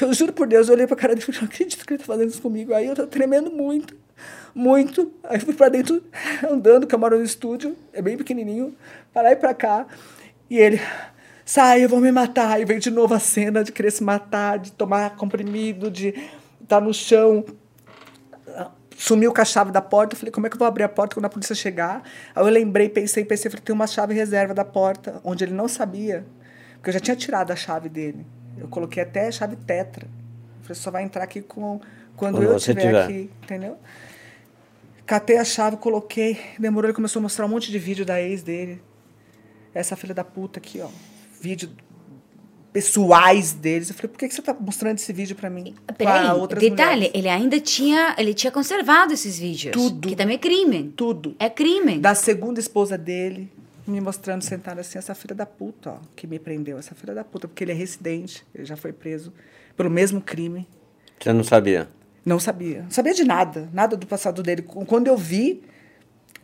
eu 0.00 0.12
juro 0.12 0.32
por 0.32 0.46
Deus, 0.46 0.68
eu 0.68 0.74
olhei 0.74 0.86
pra 0.86 0.96
cara 0.96 1.14
dele 1.14 1.22
e 1.22 1.26
falei, 1.26 1.40
não 1.42 1.48
acredito 1.48 1.86
que 1.86 1.92
ele 1.92 1.98
tá 2.00 2.04
fazendo 2.06 2.28
isso 2.30 2.42
comigo. 2.42 2.74
Aí 2.74 2.86
eu 2.86 2.94
tô 2.96 3.06
tremendo 3.06 3.50
muito, 3.50 3.96
muito. 4.54 5.12
Aí 5.24 5.38
fui 5.40 5.54
pra 5.54 5.68
dentro, 5.68 6.02
andando, 6.50 6.88
moro 6.98 7.16
no 7.18 7.24
estúdio, 7.24 7.76
é 7.92 8.02
bem 8.02 8.16
pequenininho, 8.16 8.74
para 9.12 9.22
lá 9.22 9.32
e 9.32 9.36
pra 9.36 9.54
cá. 9.54 9.86
E 10.48 10.58
ele, 10.58 10.80
sai, 11.50 11.82
eu 11.82 11.88
vou 11.88 12.00
me 12.00 12.12
matar. 12.12 12.60
E 12.60 12.64
veio 12.64 12.78
de 12.78 12.90
novo 12.90 13.12
a 13.12 13.18
cena 13.18 13.64
de 13.64 13.72
querer 13.72 13.90
se 13.90 14.04
matar, 14.04 14.58
de 14.58 14.70
tomar 14.70 15.16
comprimido, 15.16 15.90
de 15.90 16.08
estar 16.08 16.28
tá 16.68 16.80
no 16.80 16.94
chão. 16.94 17.44
Sumiu 18.96 19.32
com 19.34 19.40
a 19.40 19.44
chave 19.44 19.72
da 19.72 19.82
porta. 19.82 20.14
Eu 20.14 20.18
falei, 20.18 20.30
como 20.30 20.46
é 20.46 20.50
que 20.50 20.54
eu 20.54 20.58
vou 20.58 20.68
abrir 20.68 20.84
a 20.84 20.88
porta 20.88 21.14
quando 21.14 21.24
a 21.24 21.28
polícia 21.28 21.54
chegar? 21.54 22.04
Aí 22.34 22.44
eu 22.44 22.48
lembrei, 22.48 22.88
pensei, 22.88 23.24
pensei, 23.24 23.50
falei, 23.50 23.64
tem 23.64 23.74
uma 23.74 23.88
chave 23.88 24.14
reserva 24.14 24.54
da 24.54 24.64
porta, 24.64 25.20
onde 25.24 25.42
ele 25.42 25.52
não 25.52 25.66
sabia. 25.66 26.24
Porque 26.74 26.90
eu 26.90 26.94
já 26.94 27.00
tinha 27.00 27.16
tirado 27.16 27.50
a 27.50 27.56
chave 27.56 27.88
dele. 27.88 28.24
Eu 28.56 28.68
coloquei 28.68 29.02
até 29.02 29.26
a 29.26 29.32
chave 29.32 29.56
tetra. 29.56 30.06
Eu 30.06 30.62
falei, 30.62 30.74
só 30.76 30.90
vai 30.90 31.02
entrar 31.02 31.24
aqui 31.24 31.42
com, 31.42 31.80
quando, 32.16 32.36
quando 32.36 32.42
eu 32.44 32.56
estiver 32.56 32.80
tiver. 32.80 33.04
aqui, 33.04 33.30
entendeu? 33.42 33.76
Catei 35.04 35.38
a 35.38 35.44
chave, 35.44 35.78
coloquei. 35.78 36.38
Demorou, 36.60 36.88
ele 36.88 36.94
começou 36.94 37.18
a 37.18 37.22
mostrar 37.22 37.44
um 37.44 37.48
monte 37.48 37.72
de 37.72 37.78
vídeo 37.78 38.06
da 38.06 38.22
ex 38.22 38.44
dele. 38.44 38.80
Essa 39.74 39.96
filha 39.96 40.14
da 40.14 40.22
puta 40.22 40.60
aqui, 40.60 40.80
ó 40.80 41.09
vídeo 41.40 41.70
pessoais 42.72 43.52
deles. 43.52 43.88
Eu 43.88 43.94
falei, 43.94 44.08
por 44.08 44.18
que, 44.18 44.28
que 44.28 44.34
você 44.34 44.40
está 44.40 44.54
mostrando 44.54 44.98
esse 44.98 45.12
vídeo 45.12 45.34
para 45.34 45.50
mim? 45.50 45.74
Peraí, 45.96 46.28
detalhe, 46.58 46.94
mulheres? 46.94 47.10
ele 47.14 47.28
ainda 47.28 47.60
tinha, 47.60 48.14
ele 48.18 48.34
tinha 48.34 48.50
conservado 48.50 49.12
esses 49.12 49.38
vídeos. 49.38 49.72
Tudo. 49.72 50.08
Que 50.08 50.16
também 50.16 50.36
é 50.36 50.38
crime. 50.38 50.92
Tudo. 50.96 51.34
É 51.38 51.48
crime. 51.48 51.98
Da 51.98 52.14
segunda 52.14 52.60
esposa 52.60 52.96
dele, 52.96 53.50
me 53.86 54.00
mostrando 54.00 54.42
sentada 54.42 54.80
assim, 54.80 54.98
essa 54.98 55.14
filha 55.14 55.34
da 55.34 55.46
puta, 55.46 55.90
ó, 55.90 55.96
que 56.14 56.26
me 56.26 56.38
prendeu, 56.38 56.78
essa 56.78 56.94
filha 56.94 57.14
da 57.14 57.24
puta, 57.24 57.48
porque 57.48 57.64
ele 57.64 57.72
é 57.72 57.74
residente, 57.74 58.44
ele 58.54 58.64
já 58.64 58.76
foi 58.76 58.92
preso 58.92 59.32
pelo 59.76 59.90
mesmo 59.90 60.20
crime. 60.20 60.68
Você 61.18 61.32
não 61.32 61.44
sabia? 61.44 61.88
Não 62.24 62.38
sabia. 62.38 62.82
Não 62.82 62.90
sabia 62.90 63.14
de 63.14 63.24
nada, 63.24 63.68
nada 63.72 63.96
do 63.96 64.06
passado 64.06 64.42
dele. 64.42 64.62
Quando 64.62 65.08
eu 65.08 65.16
vi, 65.16 65.62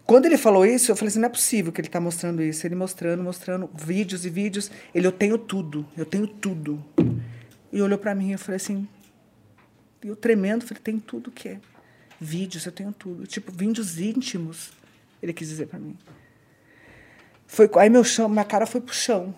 quando 0.06 0.26
ele 0.26 0.38
falou 0.38 0.64
isso, 0.64 0.90
eu 0.90 0.96
falei 0.96 1.08
assim, 1.08 1.18
não 1.18 1.26
é 1.26 1.30
possível 1.30 1.72
que 1.72 1.80
ele 1.80 1.88
está 1.88 2.00
mostrando 2.00 2.40
isso. 2.40 2.64
Ele 2.64 2.76
mostrando, 2.76 3.22
mostrando 3.24 3.68
vídeos 3.74 4.24
e 4.24 4.30
vídeos. 4.30 4.70
Ele, 4.94 5.06
eu 5.06 5.12
tenho 5.12 5.36
tudo, 5.36 5.84
eu 5.96 6.06
tenho 6.06 6.28
tudo. 6.28 6.82
E 7.72 7.82
olhou 7.82 7.98
para 7.98 8.14
mim 8.14 8.28
e 8.28 8.32
eu 8.32 8.38
falei 8.38 8.56
assim, 8.56 8.86
eu 10.02 10.14
tremendo, 10.14 10.64
falei, 10.64 10.80
tem 10.80 11.00
tudo 11.00 11.30
que 11.32 11.48
é. 11.48 11.60
Vídeos, 12.20 12.64
eu 12.64 12.72
tenho 12.72 12.92
tudo. 12.92 13.26
Tipo, 13.26 13.50
vídeos 13.50 13.98
íntimos, 13.98 14.70
ele 15.20 15.32
quis 15.32 15.48
dizer 15.48 15.66
para 15.66 15.80
mim. 15.80 15.98
Foi, 17.48 17.68
aí 17.76 17.90
meu 17.90 18.04
chão, 18.04 18.28
minha 18.28 18.44
cara 18.44 18.64
foi 18.64 18.80
pro 18.80 18.94
chão 18.94 19.34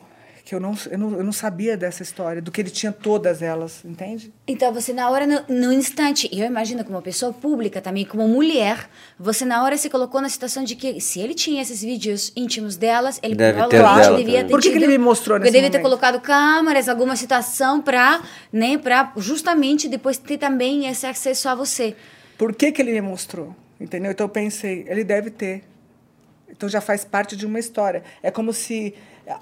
que 0.49 0.55
eu 0.55 0.61
não, 0.61 0.75
eu 0.91 0.97
não, 0.97 1.11
eu 1.19 1.23
não 1.23 1.31
sabia 1.31 1.77
dessa 1.77 2.03
história, 2.03 2.41
do 2.41 2.51
que 2.51 2.59
ele 2.59 2.71
tinha 2.71 2.91
todas 2.91 3.43
elas, 3.43 3.85
entende? 3.85 4.33
Então, 4.47 4.73
você 4.73 4.95
na 4.95 5.11
hora, 5.11 5.27
no, 5.27 5.43
no 5.47 5.71
instante, 5.71 6.27
eu 6.33 6.47
imagino 6.47 6.83
como 6.87 7.03
pessoa 7.03 7.35
pública 7.35 7.83
também, 7.83 8.07
como 8.07 8.27
mulher, 8.27 8.89
você 9.19 9.45
na 9.45 9.63
hora 9.63 9.77
se 9.77 9.91
colocou 9.91 10.23
na 10.23 10.29
situação 10.31 10.65
de 10.65 10.75
que 10.75 11.03
se 11.03 11.21
ele 11.21 11.35
tinha 11.35 11.61
esses 11.61 11.83
vídeos 11.83 12.33
íntimos 12.35 12.77
delas, 12.77 13.21
ele 13.23 13.35
Deve 13.35 13.63
provavelmente 13.69 14.25
devia 14.25 14.43
ter 14.43 14.49
Por 14.49 14.63
que, 14.63 14.71
tido, 14.71 14.79
que 14.79 14.85
ele 14.87 14.93
me 14.97 14.97
mostrou 14.97 15.39
nesse 15.39 15.51
Ele 15.51 15.59
devia 15.59 15.71
ter 15.71 15.83
colocado 15.83 16.19
câmeras, 16.19 16.89
alguma 16.89 17.15
situação 17.15 17.83
para, 17.83 18.23
né, 18.51 18.79
para 18.79 19.13
justamente 19.19 19.87
depois 19.87 20.17
ter 20.17 20.39
também 20.39 20.87
esse 20.89 21.05
acesso 21.05 21.47
a 21.51 21.55
você. 21.55 21.95
Por 22.39 22.55
que 22.55 22.73
que 22.73 22.81
ele 22.81 22.93
me 22.93 23.03
mostrou? 23.03 23.55
Entendeu? 23.79 24.13
Então 24.13 24.25
eu 24.25 24.31
pensei, 24.31 24.87
ele 24.89 25.05
deve 25.05 25.29
ter. 25.29 25.65
Então 26.49 26.71
já 26.71 26.81
faz 26.81 27.05
parte 27.05 27.37
de 27.37 27.45
uma 27.45 27.59
história. 27.59 28.03
É 28.23 28.31
como 28.31 28.55
se 28.55 28.95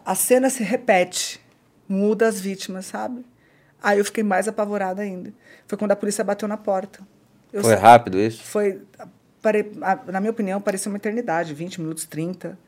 a 0.05 0.15
cena 0.15 0.51
se 0.51 0.63
repete, 0.63 1.41
muda 1.89 2.27
as 2.27 2.41
vítimas, 2.41 2.87
sabe? 2.87 3.25
Aí 3.83 3.99
eu 3.99 4.05
fiquei 4.05 4.25
mais 4.25 4.49
apavorada 4.49 5.03
ainda. 5.03 5.33
Foi 5.67 5.79
quando 5.79 5.93
a 5.93 5.97
polícia 5.97 6.25
bateu 6.25 6.49
na 6.49 6.57
porta. 6.57 7.01
Eu 7.53 7.63
foi 7.63 7.75
rápido 7.75 8.19
isso? 8.19 8.43
Foi, 8.43 8.83
pare, 9.41 9.71
na 10.07 10.21
minha 10.21 10.31
opinião, 10.31 10.61
parecia 10.61 10.91
uma 10.91 10.97
eternidade, 10.97 11.55
20 11.55 11.81
minutos, 11.81 12.05
30. 12.05 12.59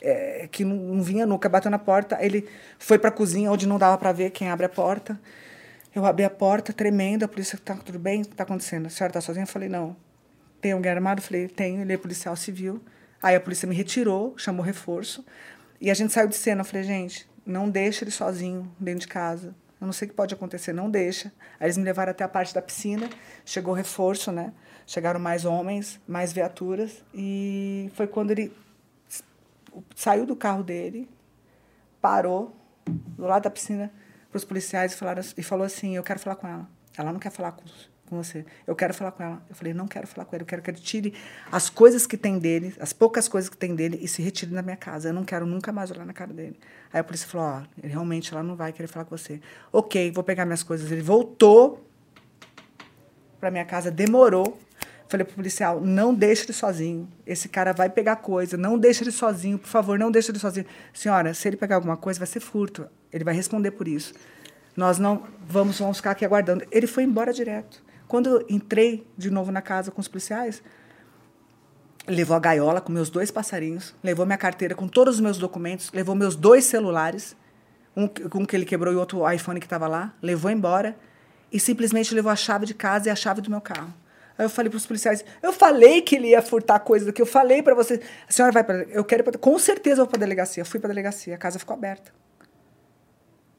É, 0.00 0.46
que 0.52 0.64
não, 0.64 0.76
não, 0.76 1.02
vinha 1.02 1.24
nunca, 1.24 1.48
bateu 1.48 1.70
na 1.70 1.78
porta. 1.78 2.18
Ele 2.20 2.46
foi 2.78 2.98
para 2.98 3.08
a 3.08 3.12
cozinha, 3.12 3.50
onde 3.50 3.66
não 3.66 3.78
dava 3.78 3.96
para 3.96 4.12
ver 4.12 4.30
quem 4.30 4.50
abre 4.50 4.66
a 4.66 4.68
porta. 4.68 5.18
Eu 5.94 6.04
abri 6.04 6.24
a 6.24 6.30
porta, 6.30 6.72
tremendo, 6.72 7.24
a 7.24 7.28
polícia, 7.28 7.58
tá 7.64 7.74
tudo 7.74 7.98
bem? 7.98 8.20
O 8.20 8.24
que 8.26 8.32
está 8.32 8.44
acontecendo? 8.44 8.86
A 8.86 8.90
senhora 8.90 9.10
está 9.10 9.20
sozinha? 9.22 9.44
Eu 9.44 9.48
falei, 9.48 9.68
não. 9.68 9.96
Tem 10.60 10.72
alguém 10.72 10.92
armado? 10.92 11.20
Eu 11.20 11.24
falei, 11.24 11.48
tenho, 11.48 11.80
ele 11.80 11.94
é 11.94 11.96
policial 11.96 12.36
civil. 12.36 12.82
Aí 13.22 13.34
a 13.34 13.40
polícia 13.40 13.66
me 13.66 13.74
retirou, 13.74 14.34
chamou 14.36 14.64
reforço. 14.64 15.24
E 15.80 15.90
a 15.90 15.94
gente 15.94 16.12
saiu 16.12 16.28
de 16.28 16.36
cena. 16.36 16.60
Eu 16.62 16.64
falei, 16.64 16.82
gente, 16.82 17.28
não 17.44 17.68
deixa 17.68 18.04
ele 18.04 18.10
sozinho 18.10 18.70
dentro 18.78 19.00
de 19.00 19.08
casa. 19.08 19.54
Eu 19.80 19.86
não 19.86 19.92
sei 19.92 20.06
o 20.06 20.10
que 20.10 20.16
pode 20.16 20.34
acontecer, 20.34 20.72
não 20.72 20.90
deixa. 20.90 21.32
Aí 21.60 21.66
eles 21.66 21.76
me 21.76 21.84
levaram 21.84 22.10
até 22.10 22.24
a 22.24 22.28
parte 22.28 22.54
da 22.54 22.62
piscina, 22.62 23.08
chegou 23.44 23.74
reforço, 23.74 24.32
né? 24.32 24.52
Chegaram 24.86 25.20
mais 25.20 25.44
homens, 25.44 26.00
mais 26.08 26.32
viaturas. 26.32 27.04
E 27.12 27.90
foi 27.94 28.06
quando 28.06 28.30
ele 28.30 28.52
saiu 29.94 30.24
do 30.24 30.34
carro 30.34 30.62
dele, 30.62 31.08
parou 32.00 32.56
do 32.86 33.24
lado 33.24 33.42
da 33.42 33.50
piscina 33.50 33.92
para 34.30 34.38
os 34.38 34.44
policiais 34.44 34.92
e, 34.94 34.96
falaram, 34.96 35.22
e 35.36 35.42
falou 35.42 35.66
assim: 35.66 35.96
Eu 35.96 36.02
quero 36.02 36.18
falar 36.18 36.36
com 36.36 36.48
ela. 36.48 36.68
Ela 36.96 37.12
não 37.12 37.20
quer 37.20 37.30
falar 37.30 37.52
com 37.52 37.64
os 37.64 37.90
com 38.06 38.16
você. 38.16 38.44
Eu 38.66 38.74
quero 38.74 38.94
falar 38.94 39.12
com 39.12 39.22
ela. 39.22 39.42
Eu 39.48 39.54
falei, 39.54 39.74
não 39.74 39.86
quero 39.86 40.06
falar 40.06 40.24
com 40.24 40.34
ele. 40.34 40.42
Eu 40.42 40.46
quero 40.46 40.62
que 40.62 40.70
ele 40.70 40.78
tire 40.78 41.14
as 41.50 41.68
coisas 41.68 42.06
que 42.06 42.16
tem 42.16 42.38
dele, 42.38 42.74
as 42.80 42.92
poucas 42.92 43.28
coisas 43.28 43.50
que 43.50 43.56
tem 43.56 43.74
dele 43.74 43.98
e 44.00 44.08
se 44.08 44.22
retire 44.22 44.52
da 44.52 44.62
minha 44.62 44.76
casa. 44.76 45.08
Eu 45.08 45.12
não 45.12 45.24
quero 45.24 45.46
nunca 45.46 45.72
mais 45.72 45.90
olhar 45.90 46.06
na 46.06 46.12
cara 46.12 46.32
dele. 46.32 46.58
Aí 46.92 47.00
a 47.00 47.04
polícia 47.04 47.28
falou, 47.28 47.46
ó, 47.46 47.62
oh, 47.62 47.86
realmente 47.86 48.32
ela 48.32 48.42
não 48.42 48.56
vai 48.56 48.72
querer 48.72 48.88
falar 48.88 49.04
com 49.04 49.16
você. 49.16 49.40
Ok, 49.72 50.10
vou 50.12 50.24
pegar 50.24 50.44
minhas 50.44 50.62
coisas. 50.62 50.90
Ele 50.90 51.02
voltou 51.02 51.86
para 53.38 53.50
minha 53.50 53.64
casa, 53.64 53.90
demorou. 53.90 54.58
Falei 55.08 55.24
pro 55.24 55.36
policial, 55.36 55.80
não 55.80 56.12
deixe 56.12 56.44
ele 56.44 56.52
sozinho. 56.52 57.08
Esse 57.24 57.48
cara 57.48 57.72
vai 57.72 57.88
pegar 57.88 58.16
coisa. 58.16 58.56
Não 58.56 58.76
deixe 58.76 59.04
ele 59.04 59.12
sozinho, 59.12 59.56
por 59.56 59.68
favor, 59.68 59.98
não 59.98 60.10
deixe 60.10 60.32
ele 60.32 60.38
sozinho. 60.38 60.66
Senhora, 60.92 61.32
se 61.32 61.46
ele 61.46 61.56
pegar 61.56 61.76
alguma 61.76 61.96
coisa, 61.96 62.18
vai 62.18 62.26
ser 62.26 62.40
furto. 62.40 62.88
Ele 63.12 63.22
vai 63.22 63.34
responder 63.34 63.70
por 63.70 63.86
isso. 63.86 64.12
Nós 64.76 64.98
não 64.98 65.22
vamos, 65.48 65.78
vamos 65.78 65.98
ficar 65.98 66.10
aqui 66.10 66.24
aguardando. 66.24 66.66
Ele 66.70 66.86
foi 66.86 67.04
embora 67.04 67.32
direto. 67.32 67.82
Quando 68.08 68.28
eu 68.28 68.46
entrei 68.48 69.06
de 69.16 69.30
novo 69.30 69.50
na 69.50 69.60
casa 69.60 69.90
com 69.90 70.00
os 70.00 70.08
policiais, 70.08 70.62
levou 72.06 72.36
a 72.36 72.40
gaiola 72.40 72.80
com 72.80 72.92
meus 72.92 73.10
dois 73.10 73.30
passarinhos, 73.30 73.94
levou 74.02 74.24
minha 74.24 74.38
carteira 74.38 74.74
com 74.74 74.86
todos 74.86 75.16
os 75.16 75.20
meus 75.20 75.38
documentos, 75.38 75.90
levou 75.92 76.14
meus 76.14 76.36
dois 76.36 76.64
celulares, 76.64 77.36
um, 77.96 78.04
um 78.04 78.46
que 78.46 78.54
ele 78.54 78.64
quebrou 78.64 78.92
e 78.92 78.96
outro 78.96 79.28
iPhone 79.30 79.58
que 79.58 79.66
estava 79.66 79.88
lá, 79.88 80.14
levou 80.22 80.50
embora 80.50 80.96
e 81.52 81.58
simplesmente 81.58 82.14
levou 82.14 82.30
a 82.30 82.36
chave 82.36 82.66
de 82.66 82.74
casa 82.74 83.08
e 83.08 83.10
a 83.10 83.16
chave 83.16 83.40
do 83.40 83.50
meu 83.50 83.60
carro. 83.60 83.92
Aí 84.38 84.44
eu 84.44 84.50
falei 84.50 84.68
para 84.68 84.76
os 84.76 84.86
policiais, 84.86 85.24
eu 85.42 85.52
falei 85.52 86.02
que 86.02 86.16
ele 86.16 86.28
ia 86.28 86.42
furtar 86.42 86.78
coisa 86.80 87.06
daqui, 87.06 87.22
eu 87.22 87.26
falei 87.26 87.62
para 87.62 87.74
você, 87.74 88.02
a 88.28 88.32
senhora 88.32 88.52
vai 88.52 88.62
para, 88.62 88.82
eu 88.84 89.02
quero, 89.02 89.24
pra, 89.24 89.32
com 89.38 89.58
certeza 89.58 90.02
eu 90.02 90.04
vou 90.04 90.08
para 90.08 90.20
delegacia. 90.20 90.60
Eu 90.60 90.66
fui 90.66 90.78
para 90.78 90.88
delegacia, 90.88 91.34
a 91.34 91.38
casa 91.38 91.58
ficou 91.58 91.74
aberta. 91.74 92.12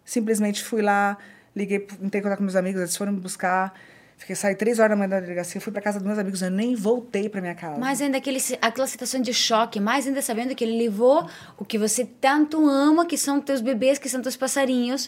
Simplesmente 0.06 0.64
fui 0.64 0.82
lá, 0.82 1.18
liguei, 1.56 1.80
tentei 1.80 2.22
contar 2.22 2.38
com 2.38 2.44
meus 2.44 2.56
amigos, 2.56 2.80
eles 2.80 2.96
foram 2.96 3.12
me 3.12 3.20
buscar. 3.20 3.74
Fiquei, 4.18 4.36
saí 4.36 4.56
três 4.56 4.80
horas 4.80 4.90
da 4.90 4.96
manhã 4.96 5.10
da 5.10 5.20
delegacia, 5.20 5.62
fui 5.62 5.72
para 5.72 5.82
casa 5.82 6.00
dos 6.00 6.08
meus 6.08 6.18
amigos, 6.18 6.42
eu 6.42 6.50
nem 6.50 6.76
voltei 6.76 7.30
para 7.30 7.40
minha 7.40 7.54
casa. 7.54 7.78
Mas 7.80 8.02
ainda 8.02 8.18
aquele, 8.18 8.40
aquela 8.60 8.88
situação 8.88 9.22
de 9.22 9.32
choque, 9.32 9.80
mais 9.80 10.08
ainda 10.08 10.24
sabendo 10.24 10.56
que 10.56 10.64
ele 10.64 10.76
levou 10.76 11.30
o 11.56 11.64
que 11.64 11.78
você 11.78 12.04
tanto 12.04 12.68
ama, 12.68 13.06
que 13.06 13.16
são 13.16 13.40
teus 13.40 13.62
bebês, 13.62 14.00
que 14.00 14.10
são 14.10 14.20
teus 14.20 14.36
passarinhos, 14.36 15.08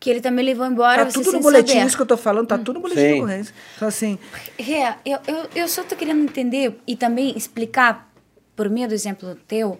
que 0.00 0.08
ele 0.08 0.22
também 0.22 0.42
levou 0.42 0.64
embora. 0.64 1.04
Tá 1.04 1.12
tudo 1.12 1.30
no 1.30 1.40
boletim, 1.40 1.74
saber. 1.74 1.86
isso 1.86 1.96
que 1.96 2.02
eu 2.02 2.06
tô 2.06 2.16
falando, 2.16 2.46
tá 2.48 2.54
hum. 2.54 2.64
tudo 2.64 2.76
no 2.76 2.80
boletim 2.80 3.00
Sim. 3.02 3.08
de 3.08 3.18
ocorrência. 3.18 3.54
Então, 3.76 3.88
assim. 3.88 4.18
É, 4.58 4.94
eu, 5.04 5.18
eu, 5.26 5.48
eu 5.54 5.68
só 5.68 5.84
tô 5.84 5.94
querendo 5.94 6.22
entender 6.22 6.80
e 6.86 6.96
também 6.96 7.36
explicar, 7.36 8.10
por 8.56 8.70
meio 8.70 8.88
do 8.88 8.94
exemplo 8.94 9.34
teu, 9.46 9.78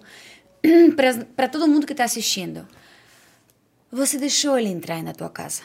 para 1.34 1.48
todo 1.48 1.66
mundo 1.66 1.86
que 1.86 1.94
está 1.94 2.04
assistindo. 2.04 2.68
Você 3.90 4.18
deixou 4.18 4.58
ele 4.58 4.68
entrar 4.68 5.02
na 5.02 5.14
tua 5.14 5.30
casa. 5.30 5.62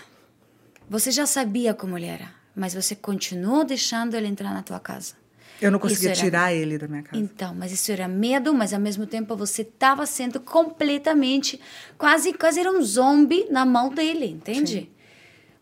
Você 0.89 1.11
já 1.11 1.25
sabia 1.25 1.73
como 1.73 1.97
ele 1.97 2.05
era 2.05 2.42
mas 2.55 2.73
você 2.73 2.95
continuou 2.95 3.63
deixando 3.63 4.15
ele 4.15 4.27
entrar 4.27 4.53
na 4.53 4.61
tua 4.61 4.79
casa. 4.79 5.15
Eu 5.61 5.71
não 5.71 5.79
conseguia 5.79 6.09
era... 6.09 6.19
tirar 6.19 6.53
ele 6.53 6.77
da 6.77 6.87
minha 6.87 7.03
casa. 7.03 7.21
Então, 7.21 7.55
mas 7.55 7.71
isso 7.71 7.91
era 7.91 8.07
medo, 8.07 8.53
mas 8.53 8.73
ao 8.73 8.79
mesmo 8.79 9.05
tempo 9.05 9.35
você 9.35 9.61
estava 9.61 10.05
sendo 10.05 10.39
completamente, 10.39 11.59
quase, 11.97 12.33
quase 12.33 12.59
era 12.59 12.71
um 12.71 12.81
zombie 12.81 13.47
na 13.49 13.65
mão 13.65 13.89
dele, 13.89 14.25
entende? 14.25 14.81
Sim. 14.81 14.89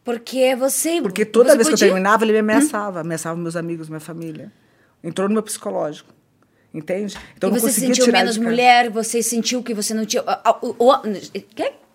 Porque 0.04 0.56
você. 0.56 1.02
Porque 1.02 1.26
toda 1.26 1.52
você 1.52 1.58
vez 1.58 1.70
podia... 1.70 1.78
que 1.78 1.84
eu 1.84 1.94
terminava, 1.94 2.24
ele 2.24 2.34
me 2.34 2.40
ameaçava, 2.40 3.00
hum? 3.00 3.02
ameaçava 3.02 3.38
meus 3.38 3.56
amigos, 3.56 3.90
minha 3.90 4.00
família. 4.00 4.52
Entrou 5.04 5.28
no 5.28 5.34
meu 5.34 5.44
psicológico. 5.44 6.12
Entende? 6.74 7.18
Então 7.36 7.50
e 7.50 7.60
você 7.60 7.70
se 7.70 7.82
sentiu 7.82 8.12
menos 8.12 8.38
mulher, 8.38 8.90
você 8.90 9.22
sentiu 9.22 9.62
que 9.62 9.74
você 9.74 9.94
não 9.94 10.06
tinha. 10.06 10.24
O, 10.24 10.68
o, 10.68 10.90
o, 10.90 11.02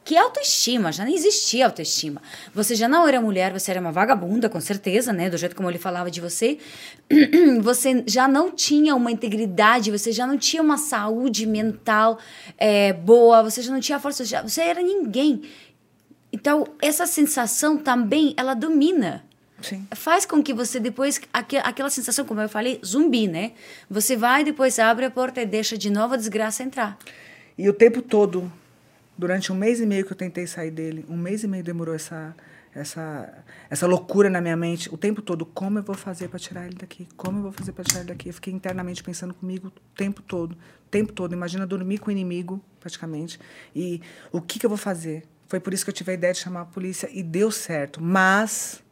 Que 0.07 0.17
autoestima? 0.17 0.93
Já 0.93 1.05
não 1.05 1.13
existia 1.13 1.67
autoestima. 1.67 2.23
Você 2.55 2.77
já 2.77 2.87
não 2.87 3.09
era 3.09 3.21
mulher, 3.21 3.53
você 3.53 3.73
era 3.73 3.81
uma 3.81 3.91
vagabunda, 3.91 4.49
com 4.49 4.61
certeza, 4.61 5.13
né? 5.13 5.29
Do 5.29 5.37
jeito 5.37 5.57
como 5.57 5.69
ele 5.69 5.81
falava 5.81 6.09
de 6.09 6.21
você. 6.21 6.59
Você 7.61 8.05
já 8.07 8.29
não 8.29 8.53
tinha 8.53 8.95
uma 8.95 9.11
integridade, 9.11 9.91
você 9.91 10.11
já 10.13 10.27
não 10.27 10.37
tinha 10.37 10.63
uma 10.63 10.77
saúde 10.77 11.47
mental 11.47 12.19
é, 12.59 12.93
boa, 12.93 13.43
você 13.43 13.63
já 13.63 13.73
não 13.73 13.81
tinha 13.81 13.99
força, 14.01 14.25
já, 14.25 14.43
você 14.43 14.61
era 14.61 14.83
ninguém. 14.83 15.43
Então, 16.33 16.67
essa 16.83 17.07
sensação 17.07 17.77
também, 17.77 18.35
ela 18.37 18.55
domina. 18.55 19.25
Sim. 19.63 19.87
Faz 19.95 20.27
com 20.27 20.43
que 20.43 20.53
você 20.53 20.79
depois, 20.79 21.21
aqu 21.33 21.57
aquela 21.63 21.91
sensação, 21.91 22.25
como 22.25 22.41
eu 22.41 22.49
falei, 22.49 22.81
zumbi, 22.85 23.27
né? 23.27 23.53
Você 23.91 24.17
vai, 24.17 24.45
depois 24.45 24.79
abre 24.79 25.05
a 25.05 25.11
porta 25.11 25.41
e 25.41 25.47
deixa 25.47 25.77
de 25.77 25.91
novo 25.91 26.15
a 26.15 26.17
desgraça 26.17 26.63
entrar. 26.63 26.97
E 27.57 27.69
o 27.69 27.73
tempo 27.73 28.03
todo, 28.03 28.53
durante 29.17 29.53
um 29.53 29.57
mês 29.57 29.81
e 29.81 29.87
meio 29.87 30.05
que 30.05 30.13
eu 30.13 30.17
tentei 30.17 30.47
sair 30.47 30.71
dele, 30.71 31.05
um 31.09 31.17
mês 31.17 31.43
e 31.43 31.49
meio 31.49 31.65
demorou 31.65 31.95
essa, 31.95 32.35
essa, 32.75 33.45
essa 33.71 33.87
loucura 33.87 34.29
na 34.29 34.41
minha 34.41 34.57
mente, 34.57 34.93
o 34.93 34.99
tempo 34.99 35.23
todo, 35.23 35.47
como 35.47 35.79
eu 35.79 35.83
vou 35.83 35.97
fazer 35.97 36.29
para 36.29 36.39
tirar 36.39 36.67
ele 36.67 36.75
daqui? 36.75 37.09
Como 37.17 37.39
eu 37.39 37.43
vou 37.45 37.53
fazer 37.53 37.73
para 37.73 37.85
tirar 37.85 38.01
ele 38.01 38.09
daqui? 38.09 38.29
Eu 38.29 38.35
fiquei 38.35 38.53
internamente 38.53 39.03
pensando 39.03 39.33
comigo 39.33 39.69
o 39.69 39.71
tempo 39.97 40.21
todo, 40.21 40.53
o 40.53 40.91
tempo 40.91 41.13
todo. 41.13 41.33
Imagina 41.33 41.67
dormir 41.67 41.99
com 41.99 42.09
o 42.09 42.13
inimigo, 42.13 42.63
praticamente. 42.79 43.41
E 43.75 44.03
o 44.31 44.41
que, 44.41 44.59
que 44.59 44.67
eu 44.67 44.71
vou 44.71 44.77
fazer? 44.79 45.25
Foi 45.49 45.61
por 45.61 45.73
isso 45.73 45.85
que 45.85 45.91
eu 45.91 45.95
tive 45.95 46.11
a 46.11 46.15
ideia 46.15 46.33
de 46.33 46.41
chamar 46.41 46.63
a 46.63 46.67
polícia 46.67 47.09
e 47.13 47.23
deu 47.23 47.51
certo. 47.51 48.03
Mas, 48.03 48.83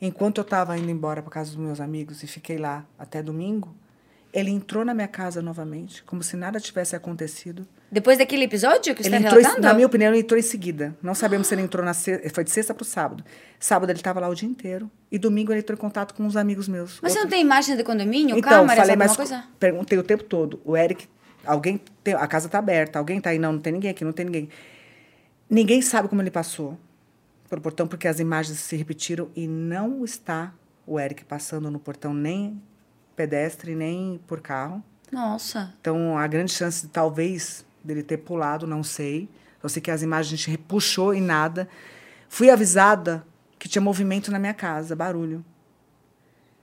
enquanto 0.00 0.38
eu 0.38 0.42
estava 0.42 0.76
indo 0.76 0.90
embora 0.90 1.22
para 1.22 1.30
casa 1.30 1.50
dos 1.50 1.58
meus 1.58 1.80
amigos 1.80 2.22
e 2.22 2.26
fiquei 2.26 2.58
lá 2.58 2.84
até 2.98 3.22
domingo, 3.22 3.74
ele 4.32 4.50
entrou 4.50 4.84
na 4.84 4.92
minha 4.92 5.06
casa 5.06 5.40
novamente, 5.40 6.02
como 6.02 6.22
se 6.22 6.36
nada 6.36 6.58
tivesse 6.58 6.96
acontecido. 6.96 7.66
Depois 7.94 8.18
daquele 8.18 8.42
episódio 8.44 8.92
que 8.92 9.02
você 9.04 9.08
Ele 9.08 9.16
está 9.18 9.28
entrou, 9.38 9.56
em- 9.56 9.60
na 9.60 9.72
minha 9.72 9.86
opinião, 9.86 10.10
ele 10.10 10.18
entrou 10.20 10.36
em 10.36 10.42
seguida. 10.42 10.96
Não 11.00 11.14
sabemos 11.14 11.46
se 11.46 11.54
ele 11.54 11.62
entrou 11.62 11.84
na 11.84 11.94
sexta, 11.94 12.28
foi 12.34 12.42
de 12.42 12.50
sexta 12.50 12.74
para 12.74 12.82
o 12.82 12.84
sábado. 12.84 13.24
Sábado 13.60 13.88
ele 13.90 14.00
estava 14.00 14.18
lá 14.18 14.28
o 14.28 14.34
dia 14.34 14.48
inteiro 14.48 14.90
e 15.12 15.18
domingo 15.18 15.52
ele 15.52 15.60
entrou 15.60 15.76
em 15.76 15.80
contato 15.80 16.12
com 16.12 16.24
uns 16.24 16.34
amigos 16.34 16.66
meus. 16.66 16.98
Mas 17.00 17.12
você 17.12 17.20
não 17.20 17.28
tem 17.28 17.40
imagem 17.40 17.76
de 17.76 17.84
condomínio, 17.84 18.36
então, 18.36 18.50
câmeras, 18.50 18.76
falei, 18.78 18.96
mas 18.96 19.16
coisa? 19.16 19.44
perguntei 19.60 19.96
o 19.96 20.02
tempo 20.02 20.24
todo. 20.24 20.60
O 20.64 20.76
Eric, 20.76 21.06
alguém 21.46 21.80
tem, 22.02 22.14
a 22.14 22.26
casa 22.26 22.48
tá 22.48 22.58
aberta, 22.58 22.98
alguém 22.98 23.20
tá 23.20 23.30
aí? 23.30 23.38
Não, 23.38 23.52
não 23.52 23.60
tem 23.60 23.72
ninguém 23.72 23.92
aqui, 23.92 24.04
não 24.04 24.12
tem 24.12 24.24
ninguém. 24.26 24.48
Ninguém 25.48 25.80
sabe 25.80 26.08
como 26.08 26.20
ele 26.20 26.32
passou 26.32 26.76
pelo 27.48 27.60
portão 27.60 27.86
porque 27.86 28.08
as 28.08 28.18
imagens 28.18 28.58
se 28.58 28.74
repetiram 28.76 29.28
e 29.36 29.46
não 29.46 30.04
está 30.04 30.52
o 30.84 30.98
Eric 30.98 31.24
passando 31.24 31.70
no 31.70 31.78
portão 31.78 32.12
nem 32.12 32.60
pedestre 33.14 33.76
nem 33.76 34.20
por 34.26 34.40
carro. 34.40 34.82
Nossa. 35.12 35.72
Então, 35.80 36.18
a 36.18 36.26
grande 36.26 36.50
chance 36.50 36.82
de 36.82 36.88
talvez 36.88 37.64
dele 37.84 38.02
ter 38.02 38.16
pulado, 38.18 38.66
não 38.66 38.82
sei. 38.82 39.28
Eu 39.62 39.68
sei 39.68 39.80
que 39.82 39.90
as 39.90 40.02
imagens 40.02 40.44
repuxou 40.44 41.14
e 41.14 41.20
nada. 41.20 41.68
Fui 42.28 42.50
avisada 42.50 43.24
que 43.58 43.68
tinha 43.68 43.82
movimento 43.82 44.30
na 44.32 44.38
minha 44.38 44.54
casa, 44.54 44.96
barulho. 44.96 45.44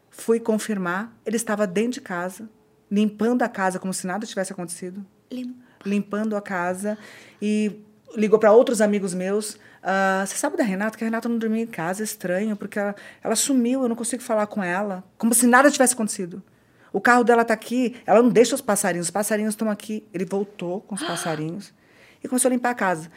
Fui 0.10 0.40
confirmar, 0.40 1.16
ele 1.26 1.36
estava 1.38 1.66
dentro 1.66 1.94
de 1.94 2.02
casa, 2.02 2.50
limpando 2.90 3.42
a 3.44 3.50
casa 3.50 3.80
como 3.80 3.94
se 3.94 4.06
nada 4.06 4.26
tivesse 4.26 4.52
acontecido. 4.52 5.06
Lim- 5.32 5.56
Limpando 5.86 6.36
a 6.36 6.42
casa 6.42 6.98
e 7.42 7.82
ligou 8.16 8.38
para 8.38 8.52
outros 8.52 8.82
amigos 8.82 9.14
meus. 9.16 9.58
"Ah, 9.82 10.24
Você 10.28 10.36
sabe 10.36 10.58
da 10.58 10.64
Renata? 10.64 10.96
Que 10.98 11.04
a 11.04 11.08
Renata 11.08 11.28
não 11.28 11.40
dormia 11.40 11.64
em 11.64 11.68
casa, 11.68 12.04
é 12.04 12.06
estranho, 12.06 12.56
porque 12.56 12.78
ela, 12.78 12.94
ela 13.24 13.36
sumiu, 13.36 13.82
eu 13.82 13.90
não 13.90 13.96
consigo 13.96 14.22
falar 14.22 14.46
com 14.48 14.62
ela. 14.64 15.04
Como 15.18 15.34
se 15.34 15.48
nada 15.48 15.72
tivesse 15.72 15.94
acontecido. 15.94 16.44
O 16.94 17.00
carro 17.00 17.24
dela 17.24 17.42
está 17.44 17.54
aqui, 17.54 17.96
ela 18.06 18.22
não 18.22 18.30
deixa 18.30 18.54
os 18.56 18.62
passarinhos, 18.62 19.08
os 19.08 19.12
passarinhos 19.12 19.54
estão 19.54 19.70
aqui. 19.70 20.04
Ele 20.14 20.26
voltou 20.26 20.82
com 20.82 20.96
os 20.96 21.02
passarinhos 21.06 21.74
e 22.24 22.28
começou 22.28 22.50
a 22.50 22.54
limpar 22.54 22.72
a 22.72 22.76
casa. 22.76 23.10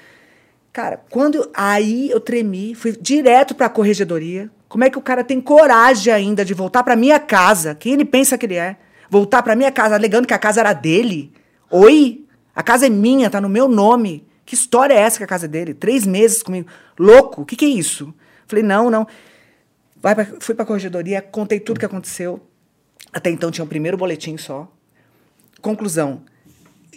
Cara, 0.72 1.00
quando 1.10 1.36
eu- 1.36 1.50
aí 1.54 2.10
eu 2.10 2.20
tremi, 2.20 2.74
fui 2.74 2.92
direto 3.00 3.54
para 3.54 3.66
a 3.66 3.70
corregedoria. 3.70 4.50
Como 4.68 4.82
é 4.84 4.90
que 4.90 4.98
o 4.98 5.02
cara 5.02 5.22
tem 5.22 5.40
coragem 5.40 6.12
ainda 6.12 6.44
de 6.44 6.52
voltar 6.54 6.82
para 6.82 6.96
minha 6.96 7.18
casa? 7.20 7.74
Quem 7.74 7.92
ele 7.94 8.04
pensa 8.04 8.36
que 8.36 8.46
ele 8.46 8.56
é? 8.56 8.76
Voltar 9.08 9.42
para 9.42 9.54
minha 9.54 9.70
casa 9.70 9.94
alegando 9.94 10.26
que 10.26 10.34
a 10.34 10.38
casa 10.38 10.60
era 10.60 10.72
dele? 10.72 11.32
Oi? 11.70 12.24
A 12.56 12.62
casa 12.62 12.86
é 12.86 12.90
minha, 12.90 13.30
tá 13.30 13.40
no 13.40 13.48
meu 13.48 13.68
nome. 13.68 14.26
Que 14.44 14.54
história 14.54 14.94
é 14.94 14.98
essa 14.98 15.18
que 15.18 15.24
a 15.24 15.26
casa 15.28 15.46
é 15.46 15.48
dele? 15.48 15.74
Três 15.74 16.04
meses 16.06 16.42
comigo. 16.42 16.68
Louco? 16.98 17.42
O 17.42 17.44
que, 17.46 17.54
que 17.56 17.64
é 17.64 17.68
isso? 17.68 18.12
Falei, 18.46 18.64
não, 18.64 18.90
não. 18.90 19.06
Vai 19.96 20.14
pra, 20.14 20.26
fui 20.40 20.54
para 20.54 20.64
a 20.64 20.66
corregedoria, 20.66 21.22
contei 21.22 21.60
tudo 21.60 21.78
que 21.80 21.86
aconteceu. 21.86 22.40
Até 23.14 23.30
então 23.30 23.48
tinha 23.50 23.64
o 23.64 23.68
primeiro 23.68 23.96
boletim 23.96 24.36
só. 24.36 24.70
Conclusão. 25.62 26.22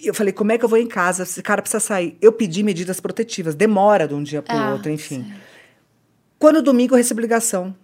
Eu 0.03 0.13
falei, 0.13 0.33
como 0.33 0.51
é 0.51 0.57
que 0.57 0.65
eu 0.65 0.69
vou 0.69 0.79
em 0.79 0.87
casa? 0.87 1.23
Esse 1.23 1.43
cara 1.43 1.61
precisa 1.61 1.79
sair. 1.79 2.17
Eu 2.19 2.33
pedi 2.33 2.63
medidas 2.63 2.99
protetivas. 2.99 3.53
Demora 3.53 4.07
de 4.07 4.15
um 4.15 4.23
dia 4.23 4.41
para 4.41 4.55
o 4.55 4.59
Ah, 4.59 4.71
outro, 4.73 4.91
enfim. 4.91 5.31
Quando 6.39 6.61
domingo 6.61 6.93
eu 6.93 6.97
recebi 6.97 7.21
ligação 7.21 7.75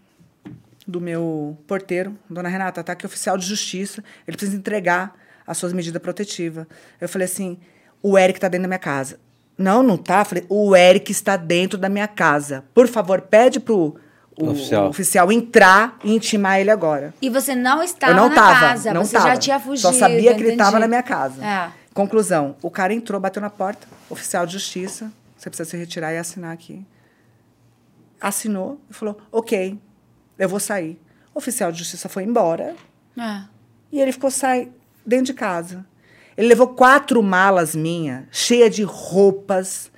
do 0.87 0.99
meu 0.99 1.57
porteiro, 1.67 2.17
dona 2.29 2.49
Renata, 2.49 2.83
tá 2.83 2.93
aqui 2.93 3.05
oficial 3.05 3.37
de 3.37 3.45
justiça, 3.45 4.03
ele 4.27 4.35
precisa 4.35 4.57
entregar 4.57 5.15
as 5.45 5.57
suas 5.57 5.71
medidas 5.71 6.01
protetivas. 6.01 6.65
Eu 6.99 7.07
falei 7.07 7.25
assim, 7.25 7.57
o 8.01 8.17
Eric 8.17 8.37
está 8.37 8.47
dentro 8.47 8.63
da 8.63 8.67
minha 8.67 8.79
casa. 8.79 9.19
Não, 9.57 9.83
não 9.83 9.97
tá. 9.97 10.21
Eu 10.21 10.25
falei, 10.25 10.45
o 10.49 10.75
Eric 10.75 11.11
está 11.11 11.37
dentro 11.37 11.77
da 11.77 11.87
minha 11.87 12.07
casa. 12.07 12.65
Por 12.73 12.87
favor, 12.87 13.21
pede 13.21 13.59
pro 13.59 13.95
o, 14.37 14.49
Oficial. 14.49 14.85
o 14.85 14.89
oficial 14.89 15.31
entrar 15.31 15.97
e 16.03 16.13
intimar 16.15 16.59
ele 16.59 16.71
agora. 16.71 17.13
E 17.21 17.29
você 17.29 17.53
não 17.55 17.81
estava 17.83 18.11
eu 18.11 18.15
não 18.15 18.29
na 18.29 18.35
tava, 18.35 18.59
casa, 18.59 18.93
não 18.93 19.05
você 19.05 19.15
tava. 19.15 19.27
já 19.29 19.37
tinha 19.37 19.59
fugido. 19.59 19.81
Só 19.91 19.93
sabia 19.93 20.33
que 20.35 20.41
ele 20.41 20.51
estava 20.53 20.71
entendi. 20.71 20.81
na 20.81 20.87
minha 20.87 21.03
casa. 21.03 21.45
É. 21.45 21.71
Conclusão, 21.93 22.55
o 22.61 22.71
cara 22.71 22.93
entrou, 22.93 23.19
bateu 23.21 23.41
na 23.41 23.49
porta, 23.51 23.87
oficial 24.09 24.45
de 24.47 24.53
justiça, 24.53 25.11
você 25.37 25.49
precisa 25.49 25.69
se 25.69 25.77
retirar 25.77 26.11
e 26.13 26.17
assinar 26.17 26.51
aqui. 26.51 26.83
Assinou 28.19 28.79
e 28.89 28.93
falou, 28.93 29.17
ok, 29.31 29.77
eu 30.39 30.49
vou 30.49 30.59
sair. 30.59 30.99
O 31.33 31.39
oficial 31.39 31.71
de 31.71 31.79
justiça 31.79 32.07
foi 32.07 32.23
embora 32.23 32.75
É. 33.19 33.41
e 33.91 33.99
ele 33.99 34.11
ficou 34.11 34.31
sai 34.31 34.71
dentro 35.05 35.25
de 35.25 35.33
casa. 35.33 35.85
Ele 36.37 36.47
levou 36.47 36.69
quatro 36.69 37.21
malas 37.21 37.75
minhas, 37.75 38.23
cheias 38.31 38.73
de 38.75 38.81
roupas, 38.83 39.91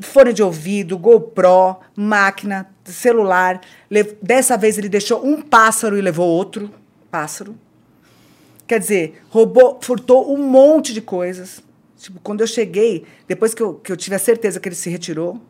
fone 0.00 0.32
de 0.32 0.42
ouvido, 0.42 0.96
GoPro, 0.98 1.76
máquina, 1.96 2.68
celular. 2.92 3.60
Dessa 4.22 4.56
vez 4.56 4.78
ele 4.78 4.88
deixou 4.88 5.24
um 5.24 5.40
pássaro 5.40 5.96
e 5.96 6.00
levou 6.00 6.28
outro 6.28 6.70
pássaro. 7.10 7.56
Quer 8.66 8.80
dizer, 8.80 9.22
roubou, 9.28 9.78
furtou 9.80 10.32
um 10.32 10.38
monte 10.38 10.92
de 10.92 11.00
coisas. 11.00 11.62
Tipo, 11.96 12.20
quando 12.20 12.40
eu 12.40 12.46
cheguei, 12.46 13.06
depois 13.26 13.54
que 13.54 13.62
eu, 13.62 13.74
que 13.74 13.90
eu 13.90 13.96
tive 13.96 14.16
a 14.16 14.18
certeza 14.18 14.60
que 14.60 14.68
ele 14.68 14.74
se 14.74 14.90
retirou, 14.90 15.40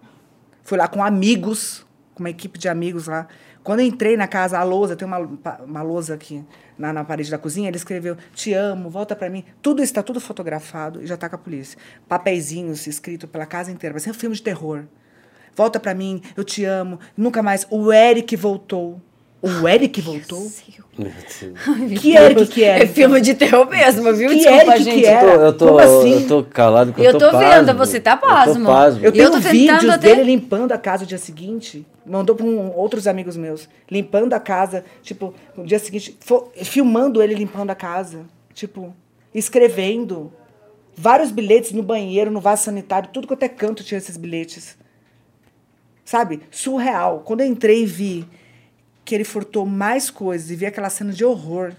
fui 0.62 0.78
lá 0.78 0.86
com 0.86 1.02
amigos, 1.02 1.84
com 2.14 2.22
uma 2.22 2.30
equipe 2.30 2.58
de 2.58 2.68
amigos 2.68 3.06
lá. 3.06 3.26
Quando 3.64 3.80
eu 3.80 3.86
entrei 3.86 4.16
na 4.16 4.28
casa, 4.28 4.58
a 4.58 4.62
lousa, 4.62 4.94
tem 4.94 5.08
uma, 5.08 5.18
uma 5.18 5.82
lousa 5.82 6.14
aqui 6.14 6.44
na, 6.78 6.92
na 6.92 7.04
parede 7.04 7.30
da 7.30 7.38
cozinha, 7.38 7.68
ele 7.68 7.76
escreveu, 7.76 8.16
te 8.32 8.52
amo, 8.52 8.88
volta 8.88 9.16
pra 9.16 9.28
mim. 9.28 9.44
Tudo 9.60 9.82
está 9.82 10.02
tudo 10.02 10.20
fotografado 10.20 11.02
e 11.02 11.06
já 11.06 11.16
tá 11.16 11.28
com 11.28 11.34
a 11.34 11.38
polícia. 11.38 11.76
Papeizinhos 12.06 12.86
escritos 12.86 13.28
pela 13.28 13.44
casa 13.44 13.72
inteira, 13.72 13.92
vai 13.92 14.00
ser 14.00 14.10
um 14.10 14.14
filme 14.14 14.36
de 14.36 14.42
terror. 14.42 14.84
Volta 15.56 15.80
pra 15.80 15.94
mim, 15.94 16.20
eu 16.36 16.44
te 16.44 16.64
amo, 16.64 17.00
nunca 17.16 17.42
mais. 17.42 17.66
O 17.70 17.90
Eric 17.92 18.36
voltou. 18.36 19.00
O 19.42 19.66
Eric 19.68 20.00
voltou? 20.00 20.40
Meu 20.98 21.10
Deus. 21.12 21.92
Que 22.00 22.16
Eric 22.16 22.46
que 22.48 22.64
era? 22.64 22.84
É 22.84 22.86
filme 22.86 23.20
de 23.20 23.34
terror 23.34 23.68
mesmo, 23.68 24.12
viu? 24.14 24.28
Que 24.30 24.36
Desculpa, 24.36 24.62
Eric 24.74 24.84
que 24.84 24.90
gente. 24.90 25.04
era? 25.06 25.32
Eu 25.34 25.52
tô, 25.52 25.66
Como 25.68 25.78
assim? 25.78 26.12
eu 26.22 26.26
tô 26.28 26.42
calado 26.44 26.92
porque 26.92 27.06
Eu 27.06 27.12
eu 27.12 27.18
tô 27.18 27.30
tô 27.30 27.38
vendo, 27.38 27.74
você 27.74 28.00
tá 28.00 28.12
Eu 28.12 28.18
pasmo. 28.28 28.64
tô 28.66 28.72
pasmo. 28.72 29.04
Eu 29.04 29.12
tenho 29.12 29.24
eu 29.24 29.30
tô 29.30 29.36
tentando 29.36 29.52
vídeos 29.52 29.88
até- 29.88 30.08
dele 30.08 30.24
limpando 30.24 30.72
a 30.72 30.78
casa 30.78 31.02
no 31.04 31.08
dia 31.08 31.18
seguinte. 31.18 31.86
Mandou 32.04 32.34
para 32.36 32.46
outros 32.46 33.06
amigos 33.06 33.36
meus. 33.36 33.68
Limpando 33.90 34.32
a 34.34 34.40
casa. 34.40 34.84
Tipo, 35.02 35.32
no 35.56 35.64
dia 35.64 35.78
seguinte, 35.78 36.16
filmando 36.64 37.22
ele 37.22 37.34
limpando 37.34 37.70
a 37.70 37.74
casa. 37.74 38.20
Tipo, 38.54 38.92
escrevendo. 39.34 40.32
Vários 40.96 41.30
bilhetes 41.30 41.72
no 41.72 41.82
banheiro, 41.82 42.30
no 42.30 42.40
vaso 42.40 42.64
sanitário. 42.64 43.10
Tudo 43.12 43.26
quanto 43.28 43.42
é 43.42 43.48
canto 43.48 43.84
tinha 43.84 43.98
esses 43.98 44.16
bilhetes. 44.16 44.76
Sabe? 46.06 46.40
Surreal. 46.50 47.20
Quando 47.26 47.40
eu 47.40 47.46
entrei 47.46 47.82
e 47.82 47.86
vi 47.86 48.28
que 49.04 49.14
ele 49.14 49.24
furtou 49.24 49.66
mais 49.66 50.08
coisas 50.08 50.50
e 50.50 50.56
vi 50.56 50.64
aquela 50.64 50.88
cena 50.88 51.12
de 51.12 51.24
horror. 51.24 51.72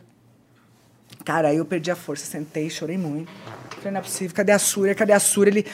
Cara, 1.25 1.47
aí 1.47 1.57
eu 1.57 1.65
perdi 1.65 1.89
a 1.89 1.95
força, 1.95 2.25
sentei, 2.25 2.69
chorei 2.69 2.97
muito. 2.97 3.31
Falei, 3.77 3.91
não 3.91 3.99
é 3.99 4.03
possível, 4.03 4.35
cadê 4.35 4.51
a 4.51 4.59
Súria? 4.59 4.93
Cadê 4.93 5.13
a 5.13 5.19
Súria? 5.19 5.51
Ele 5.51 5.65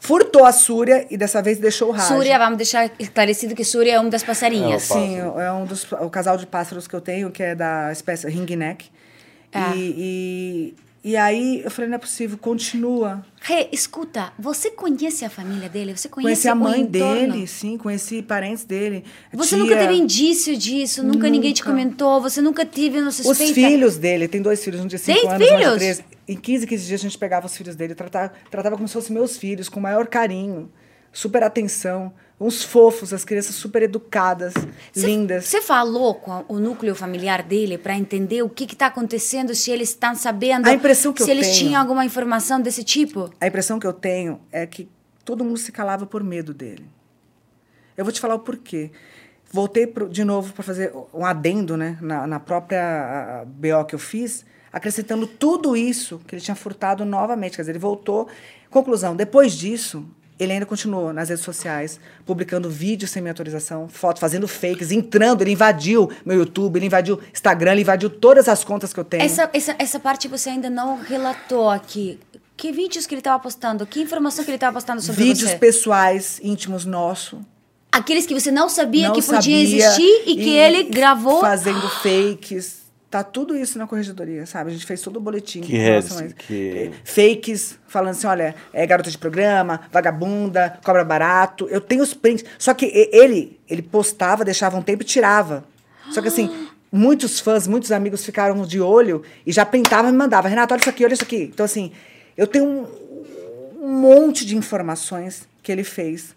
furtou 0.00 0.44
a 0.44 0.52
Súria 0.52 1.06
e 1.10 1.16
dessa 1.16 1.42
vez 1.42 1.58
deixou 1.58 1.88
o 1.88 1.92
Raj. 1.92 2.08
Súria, 2.08 2.38
vamos 2.38 2.56
deixar 2.56 2.90
esclarecido 2.98 3.54
que 3.54 3.64
Súria 3.64 3.94
é 3.94 4.00
uma 4.00 4.10
das 4.10 4.22
passarinhas. 4.22 4.90
É, 4.90 4.94
Sim, 4.94 5.18
é 5.18 5.52
um 5.52 5.64
dos 5.64 5.90
o 5.92 6.10
casal 6.10 6.36
de 6.36 6.46
pássaros 6.46 6.86
que 6.86 6.94
eu 6.94 7.00
tenho, 7.00 7.30
que 7.30 7.42
é 7.42 7.54
da 7.54 7.92
espécie 7.92 8.26
ringneck. 8.28 8.90
Ah. 9.52 9.74
E, 9.76 9.94
e, 9.98 10.74
e 11.04 11.16
aí 11.16 11.62
eu 11.64 11.70
falei, 11.70 11.88
não 11.90 11.96
é 11.96 11.98
possível, 11.98 12.38
continua. 12.38 13.24
Rê, 13.40 13.68
escuta, 13.72 14.32
você 14.38 14.70
conhece 14.70 15.24
a 15.24 15.30
família 15.30 15.68
dele? 15.68 15.96
Você 15.96 16.08
conhece 16.08 16.28
Conheci 16.28 16.48
a 16.48 16.54
mãe 16.54 16.84
dele, 16.84 17.46
sim, 17.46 17.76
conheci 17.76 18.22
parentes 18.22 18.64
dele. 18.64 19.04
Você 19.32 19.56
tia, 19.56 19.58
nunca 19.58 19.76
teve 19.76 19.94
indício 19.94 20.56
disso? 20.56 21.02
Nunca, 21.02 21.28
ninguém 21.28 21.52
te 21.52 21.60
Nunca. 21.62 21.70
comentou? 21.72 22.20
Você 22.20 22.40
nunca 22.40 22.64
teve 22.64 23.00
no 23.00 23.08
Os 23.08 23.16
suspeita? 23.16 23.52
filhos 23.54 23.96
dele, 23.96 24.28
tem 24.28 24.40
dois 24.40 24.62
filhos, 24.62 24.80
um 24.80 24.86
de 24.86 24.96
5 24.98 25.18
Tem 25.18 25.28
anos, 25.28 25.40
um 25.42 25.44
de 25.44 25.56
filhos? 25.58 25.76
13. 25.78 26.04
Em 26.28 26.36
15, 26.36 26.66
15 26.68 26.86
dias 26.86 27.00
a 27.00 27.02
gente 27.02 27.18
pegava 27.18 27.46
os 27.46 27.56
filhos 27.56 27.74
dele, 27.74 27.94
tratava, 27.96 28.32
tratava 28.48 28.76
como 28.76 28.86
se 28.86 28.94
fossem 28.94 29.12
meus 29.12 29.36
filhos, 29.36 29.68
com 29.68 29.80
o 29.80 29.82
maior 29.82 30.06
carinho. 30.06 30.70
super 31.12 31.42
atenção, 31.42 32.12
uns 32.42 32.62
fofos, 32.62 33.12
as 33.12 33.24
crianças 33.24 33.54
super 33.54 33.82
educadas, 33.82 34.52
Cê, 34.92 35.06
lindas. 35.06 35.46
Você 35.46 35.60
falou 35.60 36.14
com 36.14 36.44
o 36.48 36.58
núcleo 36.58 36.94
familiar 36.94 37.42
dele 37.42 37.78
para 37.78 37.96
entender 37.96 38.42
o 38.42 38.48
que 38.48 38.64
está 38.64 38.86
acontecendo, 38.86 39.54
se 39.54 39.70
eles 39.70 39.90
estão 39.90 40.14
sabendo, 40.14 40.68
a 40.68 40.72
impressão 40.72 41.12
que 41.12 41.22
se 41.22 41.30
eu 41.30 41.34
eles 41.34 41.48
tenho, 41.48 41.58
tinham 41.58 41.80
alguma 41.80 42.04
informação 42.04 42.60
desse 42.60 42.82
tipo? 42.82 43.30
A 43.40 43.46
impressão 43.46 43.78
que 43.78 43.86
eu 43.86 43.92
tenho 43.92 44.40
é 44.50 44.66
que 44.66 44.88
todo 45.24 45.44
mundo 45.44 45.58
se 45.58 45.70
calava 45.70 46.04
por 46.06 46.22
medo 46.24 46.52
dele. 46.52 46.84
Eu 47.96 48.04
vou 48.04 48.12
te 48.12 48.20
falar 48.20 48.34
o 48.34 48.40
porquê. 48.40 48.90
Voltei 49.52 49.86
pro, 49.86 50.08
de 50.08 50.24
novo 50.24 50.52
para 50.52 50.62
fazer 50.62 50.92
um 51.12 51.24
adendo 51.24 51.76
né, 51.76 51.98
na, 52.00 52.26
na 52.26 52.40
própria 52.40 53.44
BO 53.46 53.84
que 53.86 53.94
eu 53.94 53.98
fiz, 53.98 54.44
acrescentando 54.72 55.26
tudo 55.26 55.76
isso 55.76 56.20
que 56.26 56.34
ele 56.34 56.42
tinha 56.42 56.54
furtado 56.54 57.04
novamente. 57.04 57.56
Quer 57.56 57.62
dizer, 57.62 57.72
ele 57.72 57.78
voltou. 57.78 58.28
Conclusão: 58.70 59.14
depois 59.14 59.52
disso, 59.52 60.06
ele 60.42 60.52
ainda 60.52 60.66
continuou 60.66 61.12
nas 61.12 61.28
redes 61.28 61.44
sociais, 61.44 62.00
publicando 62.26 62.68
vídeos 62.68 63.10
sem 63.10 63.22
minha 63.22 63.32
autorização, 63.32 63.88
fotos, 63.88 64.20
fazendo 64.20 64.48
fakes, 64.48 64.90
entrando. 64.90 65.42
Ele 65.42 65.52
invadiu 65.52 66.10
meu 66.24 66.38
YouTube, 66.38 66.76
ele 66.76 66.86
invadiu 66.86 67.20
Instagram, 67.32 67.72
ele 67.72 67.82
invadiu 67.82 68.10
todas 68.10 68.48
as 68.48 68.64
contas 68.64 68.92
que 68.92 69.00
eu 69.00 69.04
tenho. 69.04 69.22
Essa, 69.22 69.48
essa, 69.52 69.74
essa 69.78 70.00
parte 70.00 70.28
você 70.28 70.50
ainda 70.50 70.68
não 70.68 70.98
relatou 71.00 71.70
aqui. 71.70 72.18
Que 72.56 72.70
vídeos 72.70 73.06
que 73.06 73.14
ele 73.14 73.20
estava 73.20 73.42
postando? 73.42 73.86
Que 73.86 74.00
informação 74.00 74.44
que 74.44 74.50
ele 74.50 74.56
estava 74.56 74.74
postando 74.74 75.00
sobre 75.00 75.24
vídeos 75.24 75.50
você? 75.50 75.56
pessoais, 75.56 76.40
íntimos 76.42 76.84
nossos. 76.84 77.40
Aqueles 77.90 78.24
que 78.24 78.32
você 78.32 78.50
não 78.50 78.68
sabia 78.68 79.08
não 79.08 79.14
que 79.14 79.20
podia 79.20 79.36
sabia, 79.36 79.62
existir 79.62 80.22
e, 80.26 80.36
que 80.36 80.50
ele 80.50 80.84
gravou. 80.84 81.40
Fazendo 81.40 81.86
fakes. 81.88 82.81
Tá 83.12 83.22
tudo 83.22 83.54
isso 83.54 83.76
na 83.76 83.86
corregedoria, 83.86 84.46
sabe? 84.46 84.70
A 84.70 84.72
gente 84.72 84.86
fez 84.86 85.02
todo 85.02 85.18
o 85.18 85.20
boletim. 85.20 85.60
Que 85.60 85.76
redes, 85.76 86.14
mas- 86.22 86.32
que- 86.32 86.90
Fakes, 87.04 87.78
falando 87.86 88.12
assim, 88.12 88.26
olha, 88.26 88.54
é 88.72 88.86
garota 88.86 89.10
de 89.10 89.18
programa, 89.18 89.82
vagabunda, 89.92 90.78
cobra 90.82 91.04
barato. 91.04 91.68
Eu 91.68 91.78
tenho 91.78 92.02
os 92.02 92.14
prints. 92.14 92.42
Só 92.58 92.72
que 92.72 92.86
ele, 93.12 93.60
ele 93.68 93.82
postava, 93.82 94.46
deixava 94.46 94.78
um 94.78 94.82
tempo 94.82 95.02
e 95.02 95.04
tirava. 95.04 95.62
Só 96.10 96.22
que 96.22 96.28
assim, 96.28 96.68
muitos 96.90 97.38
fãs, 97.38 97.66
muitos 97.66 97.92
amigos 97.92 98.24
ficaram 98.24 98.62
de 98.64 98.80
olho 98.80 99.22
e 99.46 99.52
já 99.52 99.66
printavam 99.66 100.08
e 100.08 100.12
me 100.12 100.16
mandavam. 100.18 100.48
Renato, 100.48 100.72
olha 100.72 100.80
isso 100.80 100.88
aqui, 100.88 101.04
olha 101.04 101.12
isso 101.12 101.22
aqui. 101.24 101.50
Então 101.52 101.66
assim, 101.66 101.92
eu 102.34 102.46
tenho 102.46 102.64
um, 102.64 102.86
um 103.82 103.88
monte 103.90 104.46
de 104.46 104.56
informações 104.56 105.46
que 105.62 105.70
ele 105.70 105.84
fez 105.84 106.34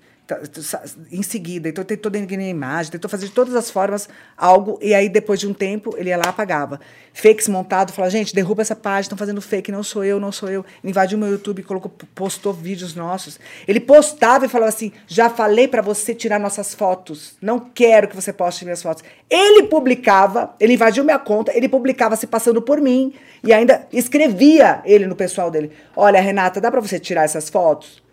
em 1.12 1.22
seguida. 1.22 1.70
Então, 1.70 1.84
tentou 1.84 2.12
denegrir 2.12 2.40
a 2.40 2.44
imagem, 2.44 2.92
tentou 2.92 3.10
fazer 3.10 3.28
de 3.28 3.32
todas 3.32 3.54
as 3.56 3.70
formas 3.70 4.10
algo, 4.36 4.80
e 4.82 4.94
aí, 4.94 5.08
depois 5.08 5.40
de 5.40 5.48
um 5.48 5.54
tempo, 5.54 5.94
ele 5.98 6.10
ia 6.10 6.18
lá 6.18 6.30
apagava. 6.30 6.80
Fakes 7.14 7.48
montado, 7.48 7.94
falava, 7.94 8.12
gente, 8.12 8.34
derruba 8.34 8.62
essa 8.62 8.76
página, 8.76 9.02
estão 9.02 9.18
fazendo 9.18 9.42
fake, 9.42 9.72
não 9.72 9.84
sou 9.84 10.04
eu, 10.04 10.20
não 10.20 10.32
sou 10.32 10.50
eu. 10.50 10.66
Invadiu 10.84 11.18
meu 11.18 11.30
YouTube, 11.30 11.64
colocou, 11.64 11.92
postou 12.14 12.52
vídeos 12.52 12.96
nossos. 12.96 13.40
Ele 13.68 13.80
postava 13.80 14.46
e 14.46 14.50
falava 14.50 14.70
assim, 14.70 14.92
já 15.08 15.30
falei 15.30 15.68
para 15.68 15.82
você 15.82 16.14
tirar 16.14 16.40
nossas 16.40 16.74
fotos, 16.74 17.36
não 17.42 17.60
quero 17.60 18.08
que 18.08 18.16
você 18.16 18.34
poste 18.34 18.66
minhas 18.66 18.82
fotos. 18.82 19.04
Ele 19.30 19.64
publicava, 19.64 20.54
ele 20.60 20.74
invadiu 20.74 21.04
minha 21.04 21.20
conta, 21.20 21.56
ele 21.56 21.70
publicava 21.70 22.16
se 22.16 22.28
passando 22.28 22.62
por 22.62 22.82
mim, 22.82 23.14
e 23.44 23.54
ainda 23.54 23.88
escrevia 23.94 24.82
ele 24.84 25.06
no 25.06 25.16
pessoal 25.16 25.52
dele, 25.52 25.72
olha, 25.96 26.20
Renata, 26.20 26.60
dá 26.60 26.70
para 26.70 26.82
você 26.82 27.00
tirar 27.00 27.24
essas 27.24 27.50
fotos? 27.50 28.04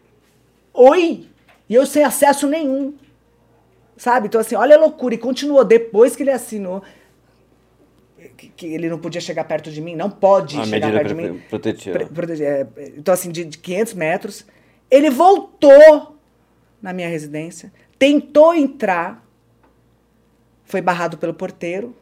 Oi! 0.74 1.31
E 1.68 1.74
eu 1.74 1.86
sem 1.86 2.04
acesso 2.04 2.46
nenhum. 2.46 2.94
Sabe? 3.96 4.26
Então, 4.26 4.40
assim, 4.40 4.54
olha 4.54 4.76
a 4.76 4.80
loucura. 4.80 5.14
E 5.14 5.18
continuou. 5.18 5.64
Depois 5.64 6.16
que 6.16 6.22
ele 6.22 6.30
assinou 6.30 6.82
que, 8.36 8.48
que 8.48 8.66
ele 8.66 8.88
não 8.88 8.98
podia 8.98 9.20
chegar 9.20 9.44
perto 9.44 9.70
de 9.70 9.80
mim, 9.80 9.94
não 9.94 10.10
pode 10.10 10.58
A 10.58 10.64
chegar 10.64 10.86
medida 10.86 10.98
perto 10.98 11.08
de 11.08 11.14
mim. 11.14 11.42
protetiva. 11.48 12.44
É, 12.44 12.66
então, 12.96 13.14
assim, 13.14 13.30
de, 13.30 13.44
de 13.44 13.58
500 13.58 13.94
metros. 13.94 14.46
Ele 14.90 15.10
voltou 15.10 16.18
na 16.80 16.92
minha 16.92 17.08
residência, 17.08 17.72
tentou 17.98 18.54
entrar, 18.54 19.24
foi 20.64 20.82
barrado 20.82 21.16
pelo 21.16 21.32
porteiro, 21.32 21.96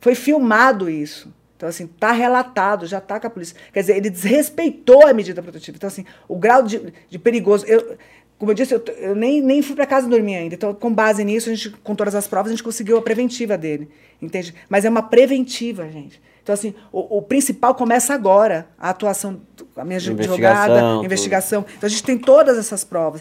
foi 0.00 0.14
filmado 0.14 0.88
isso. 0.88 1.32
Então, 1.56 1.68
assim, 1.68 1.86
tá 1.86 2.10
relatado, 2.12 2.86
já 2.86 3.00
tá 3.00 3.20
com 3.20 3.26
a 3.26 3.30
polícia. 3.30 3.56
Quer 3.72 3.80
dizer, 3.80 3.96
ele 3.96 4.08
desrespeitou 4.08 5.06
a 5.06 5.12
medida 5.12 5.42
protetiva. 5.42 5.76
Então, 5.76 5.88
assim, 5.88 6.04
o 6.26 6.36
grau 6.36 6.62
de, 6.62 6.92
de 7.08 7.18
perigoso. 7.18 7.66
Eu, 7.66 7.96
como 8.42 8.50
eu 8.50 8.56
disse, 8.56 8.74
eu, 8.74 8.82
eu 8.96 9.14
nem, 9.14 9.40
nem 9.40 9.62
fui 9.62 9.76
para 9.76 9.86
casa 9.86 10.08
dormir 10.08 10.34
ainda. 10.34 10.56
Então, 10.56 10.74
com 10.74 10.92
base 10.92 11.22
nisso, 11.22 11.48
a 11.48 11.54
gente, 11.54 11.70
com 11.70 11.94
todas 11.94 12.12
as 12.12 12.26
provas, 12.26 12.50
a 12.50 12.52
gente 12.56 12.64
conseguiu 12.64 12.98
a 12.98 13.00
preventiva 13.00 13.56
dele. 13.56 13.88
Entende? 14.20 14.52
Mas 14.68 14.84
é 14.84 14.88
uma 14.88 15.04
preventiva, 15.04 15.88
gente. 15.88 16.20
Então, 16.42 16.52
assim, 16.52 16.74
o, 16.90 17.18
o 17.18 17.22
principal 17.22 17.72
começa 17.76 18.12
agora, 18.12 18.66
a 18.76 18.90
atuação, 18.90 19.40
a 19.76 19.84
minha 19.84 19.96
Investigação, 19.96 20.32
advogada, 20.34 20.80
tudo. 20.80 21.04
investigação. 21.04 21.64
Então, 21.76 21.86
a 21.86 21.88
gente 21.88 22.02
tem 22.02 22.18
todas 22.18 22.58
essas 22.58 22.82
provas. 22.82 23.20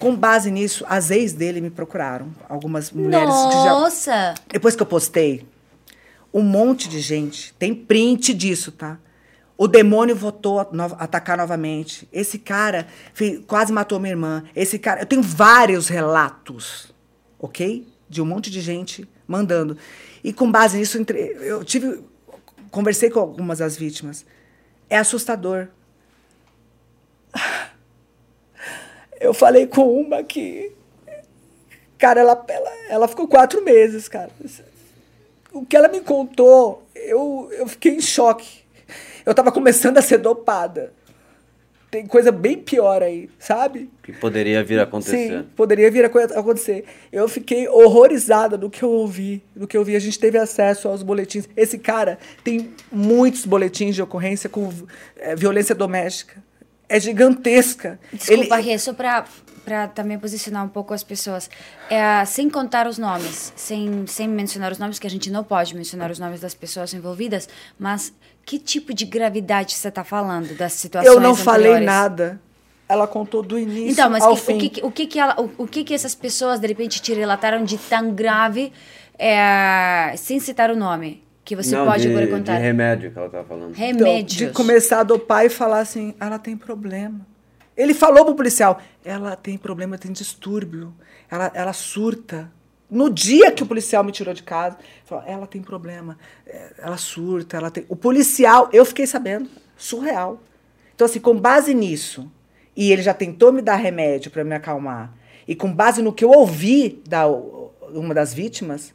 Com 0.00 0.16
base 0.16 0.50
nisso, 0.50 0.84
as 0.88 1.12
ex 1.12 1.32
dele 1.32 1.60
me 1.60 1.70
procuraram. 1.70 2.26
Algumas 2.48 2.90
mulheres 2.90 3.32
que 3.32 3.52
já. 3.52 3.70
Nossa! 3.70 4.34
Depois 4.48 4.74
que 4.74 4.82
eu 4.82 4.86
postei, 4.86 5.46
um 6.34 6.42
monte 6.42 6.88
de 6.88 6.98
gente, 6.98 7.54
tem 7.56 7.72
print 7.72 8.34
disso, 8.34 8.72
tá? 8.72 8.98
O 9.58 9.66
demônio 9.66 10.14
votou 10.14 10.60
a 10.60 10.68
no- 10.70 10.96
atacar 10.98 11.36
novamente. 11.38 12.06
Esse 12.12 12.38
cara 12.38 12.86
quase 13.46 13.72
matou 13.72 13.98
minha 13.98 14.12
irmã. 14.12 14.44
Esse 14.54 14.78
cara. 14.78 15.00
Eu 15.00 15.06
tenho 15.06 15.22
vários 15.22 15.88
relatos, 15.88 16.92
ok? 17.38 17.86
De 18.08 18.20
um 18.20 18.26
monte 18.26 18.50
de 18.50 18.60
gente 18.60 19.08
mandando. 19.26 19.76
E 20.22 20.32
com 20.32 20.50
base 20.50 20.76
nisso, 20.76 20.98
entre- 20.98 21.36
eu 21.40 21.64
tive. 21.64 22.02
Conversei 22.70 23.08
com 23.08 23.18
algumas 23.20 23.58
das 23.60 23.76
vítimas. 23.76 24.26
É 24.90 24.98
assustador. 24.98 25.68
Eu 29.18 29.32
falei 29.32 29.66
com 29.66 30.00
uma 30.00 30.22
que. 30.22 30.72
Cara, 31.98 32.20
ela, 32.20 32.44
ela, 32.48 32.70
ela 32.90 33.08
ficou 33.08 33.26
quatro 33.26 33.64
meses, 33.64 34.06
cara. 34.08 34.30
O 35.50 35.64
que 35.64 35.74
ela 35.74 35.88
me 35.88 36.00
contou, 36.02 36.86
eu, 36.94 37.48
eu 37.52 37.66
fiquei 37.66 37.94
em 37.96 38.00
choque. 38.02 38.65
Eu 39.26 39.34
tava 39.34 39.50
começando 39.52 39.98
a 39.98 40.02
ser 40.02 40.18
dopada. 40.18 40.92
Tem 41.90 42.04
coisa 42.04 42.32
bem 42.32 42.58
pior 42.58 43.00
aí, 43.02 43.30
sabe? 43.38 43.88
Que 44.02 44.12
poderia 44.12 44.62
vir 44.62 44.78
a 44.80 44.82
acontecer. 44.82 45.28
Sim, 45.28 45.46
poderia 45.54 45.90
vir 45.90 46.04
a 46.04 46.08
co- 46.08 46.18
acontecer. 46.18 46.84
Eu 47.12 47.28
fiquei 47.28 47.68
horrorizada 47.68 48.56
do 48.58 48.68
que 48.68 48.82
eu 48.82 48.90
ouvi, 48.90 49.42
do 49.54 49.66
que 49.68 49.76
eu 49.76 49.84
vi. 49.84 49.94
A 49.94 50.00
gente 50.00 50.18
teve 50.18 50.36
acesso 50.36 50.88
aos 50.88 51.02
boletins. 51.02 51.48
Esse 51.56 51.78
cara 51.78 52.18
tem 52.42 52.74
muitos 52.90 53.46
boletins 53.46 53.94
de 53.94 54.02
ocorrência 54.02 54.48
com 54.50 54.70
eh, 55.16 55.36
violência 55.36 55.74
doméstica. 55.74 56.42
É 56.88 56.98
gigantesca. 57.00 57.98
Desculpa, 58.12 58.58
Ele- 58.60 58.70
Rê, 58.70 58.78
só 58.78 58.92
para 58.92 59.24
para 59.64 59.88
também 59.88 60.16
posicionar 60.16 60.64
um 60.64 60.68
pouco 60.68 60.94
as 60.94 61.02
pessoas. 61.02 61.50
É, 61.90 62.24
sem 62.24 62.48
contar 62.48 62.86
os 62.86 62.98
nomes, 62.98 63.52
sem, 63.56 64.06
sem 64.06 64.28
mencionar 64.28 64.70
os 64.70 64.78
nomes, 64.78 65.00
que 65.00 65.08
a 65.08 65.10
gente 65.10 65.28
não 65.28 65.42
pode 65.42 65.74
mencionar 65.74 66.08
os 66.08 66.20
nomes 66.20 66.38
das 66.38 66.54
pessoas 66.54 66.94
envolvidas, 66.94 67.48
mas 67.76 68.12
que 68.46 68.58
tipo 68.58 68.94
de 68.94 69.04
gravidade 69.04 69.74
você 69.74 69.88
está 69.88 70.02
falando 70.04 70.56
das 70.56 70.72
situações 70.72 71.12
eu 71.12 71.20
não 71.20 71.34
falei 71.34 71.72
anteriores? 71.72 71.86
nada. 71.86 72.40
Ela 72.88 73.06
contou 73.08 73.42
do 73.42 73.58
início 73.58 73.90
Então, 73.90 74.08
mas 74.08 74.22
ao 74.22 74.36
que- 74.36 74.40
fim. 74.42 74.54
o, 74.54 74.58
que, 74.70 74.84
o, 74.86 74.90
que, 74.92 75.06
que 75.08 75.18
ela, 75.18 75.34
o, 75.40 75.64
o 75.64 75.66
que, 75.66 75.82
que 75.82 75.92
essas 75.92 76.14
pessoas, 76.14 76.60
de 76.60 76.66
repente, 76.68 77.02
te 77.02 77.12
relataram 77.12 77.64
de 77.64 77.76
tão 77.76 78.12
grave, 78.14 78.72
é, 79.18 80.14
sem 80.16 80.38
citar 80.38 80.70
o 80.70 80.76
nome, 80.76 81.24
que 81.44 81.56
você 81.56 81.74
Não, 81.76 81.84
pode 81.84 82.02
de, 82.02 82.08
agora 82.10 82.26
de 82.26 82.32
contar? 82.32 82.56
remédio 82.58 83.10
que 83.10 83.18
ela 83.18 83.26
estava 83.26 83.44
falando. 83.44 83.70
Então, 83.72 84.06
Remédios. 84.06 84.36
de 84.38 84.50
começar 84.50 85.00
a 85.00 85.02
dopar 85.02 85.44
e 85.44 85.48
falar 85.48 85.80
assim, 85.80 86.14
ela 86.20 86.38
tem 86.38 86.56
problema. 86.56 87.26
Ele 87.76 87.92
falou 87.92 88.24
pro 88.24 88.34
policial, 88.36 88.80
ela 89.04 89.34
tem 89.34 89.58
problema, 89.58 89.98
tem 89.98 90.12
distúrbio, 90.12 90.94
ela, 91.30 91.50
ela 91.54 91.72
surta. 91.72 92.50
No 92.90 93.10
dia 93.10 93.50
que 93.50 93.62
o 93.62 93.66
policial 93.66 94.04
me 94.04 94.12
tirou 94.12 94.32
de 94.32 94.42
casa, 94.42 94.78
falou, 95.04 95.24
ela 95.26 95.46
tem 95.46 95.60
problema, 95.60 96.16
é, 96.46 96.74
ela 96.78 96.96
surta, 96.96 97.56
ela 97.56 97.70
tem... 97.70 97.84
O 97.88 97.96
policial, 97.96 98.68
eu 98.72 98.84
fiquei 98.84 99.06
sabendo, 99.06 99.48
surreal. 99.76 100.40
Então, 100.94 101.04
assim, 101.04 101.18
com 101.18 101.36
base 101.36 101.74
nisso, 101.74 102.30
e 102.76 102.92
ele 102.92 103.02
já 103.02 103.12
tentou 103.12 103.52
me 103.52 103.60
dar 103.60 103.76
remédio 103.76 104.30
para 104.30 104.44
me 104.44 104.54
acalmar, 104.54 105.12
e 105.48 105.54
com 105.54 105.72
base 105.72 106.00
no 106.00 106.12
que 106.12 106.24
eu 106.24 106.30
ouvi 106.30 107.02
da 107.06 107.26
uma 107.28 108.14
das 108.14 108.34
vítimas, 108.34 108.94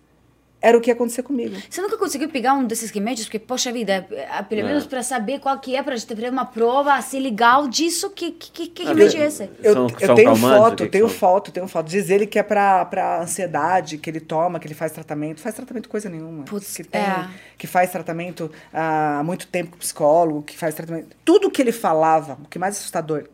era 0.62 0.78
o 0.78 0.82
que 0.82 0.90
ia 0.90 0.94
acontecer 0.94 1.24
comigo. 1.24 1.56
Você 1.70 1.82
nunca 1.82 1.98
conseguiu 1.98 2.30
pegar 2.30 2.54
um 2.54 2.66
desses 2.66 2.92
remédios? 2.92 3.26
Porque, 3.26 3.40
poxa 3.40 3.72
vida, 3.72 4.06
é, 4.12 4.44
pelo 4.44 4.64
menos 4.64 4.86
para 4.86 5.02
saber 5.02 5.40
qual 5.40 5.60
que 5.60 5.76
é, 5.76 5.82
para 5.82 5.96
gente 5.96 6.16
ter 6.16 6.30
uma 6.30 6.46
prova 6.46 6.94
assim 6.94 7.20
legal 7.20 7.68
disso, 7.68 8.10
que, 8.12 8.32
que, 8.32 8.68
que 8.68 8.84
remédio 8.84 9.22
é 9.22 9.26
esse? 9.26 9.50
Eu, 9.64 9.74
São- 9.74 9.88
eu 10.00 10.06
são 10.08 10.16
tenho 10.16 10.36
foto, 10.36 10.76
que 10.76 10.84
eu 10.84 10.88
que 10.88 10.92
tenho 10.92 11.10
são? 11.10 11.18
foto, 11.18 11.52
tenho 11.52 11.68
foto. 11.68 11.88
Diz 11.88 12.10
ele 12.10 12.28
que 12.28 12.38
é 12.38 12.44
pra, 12.44 12.86
pra 12.86 13.22
ansiedade, 13.22 13.98
que 13.98 14.10
ele 14.10 14.20
toma, 14.20 14.60
que 14.60 14.68
ele 14.68 14.76
faz 14.76 14.92
tratamento. 14.92 15.42
Faz 15.42 15.56
tratamento 15.56 15.90
coisa 15.90 16.10
nenhuma. 16.10 16.44
Putz, 16.44 16.76
que, 16.78 16.84
tem, 16.84 17.02
é. 17.02 17.28
que 17.58 17.66
faz 17.66 17.92
tratamento 17.92 18.52
ah, 18.72 19.20
há 19.20 19.24
muito 19.24 19.48
tempo 19.48 19.72
com 19.72 19.78
psicólogo, 19.78 20.44
que 20.44 20.56
faz 20.58 20.76
tratamento. 20.76 21.16
Tudo 21.26 21.50
que 21.50 21.62
ele 21.62 21.72
falava, 21.72 22.38
o 22.44 22.48
que 22.48 22.60
mais 22.60 22.78
assustador, 22.78 23.26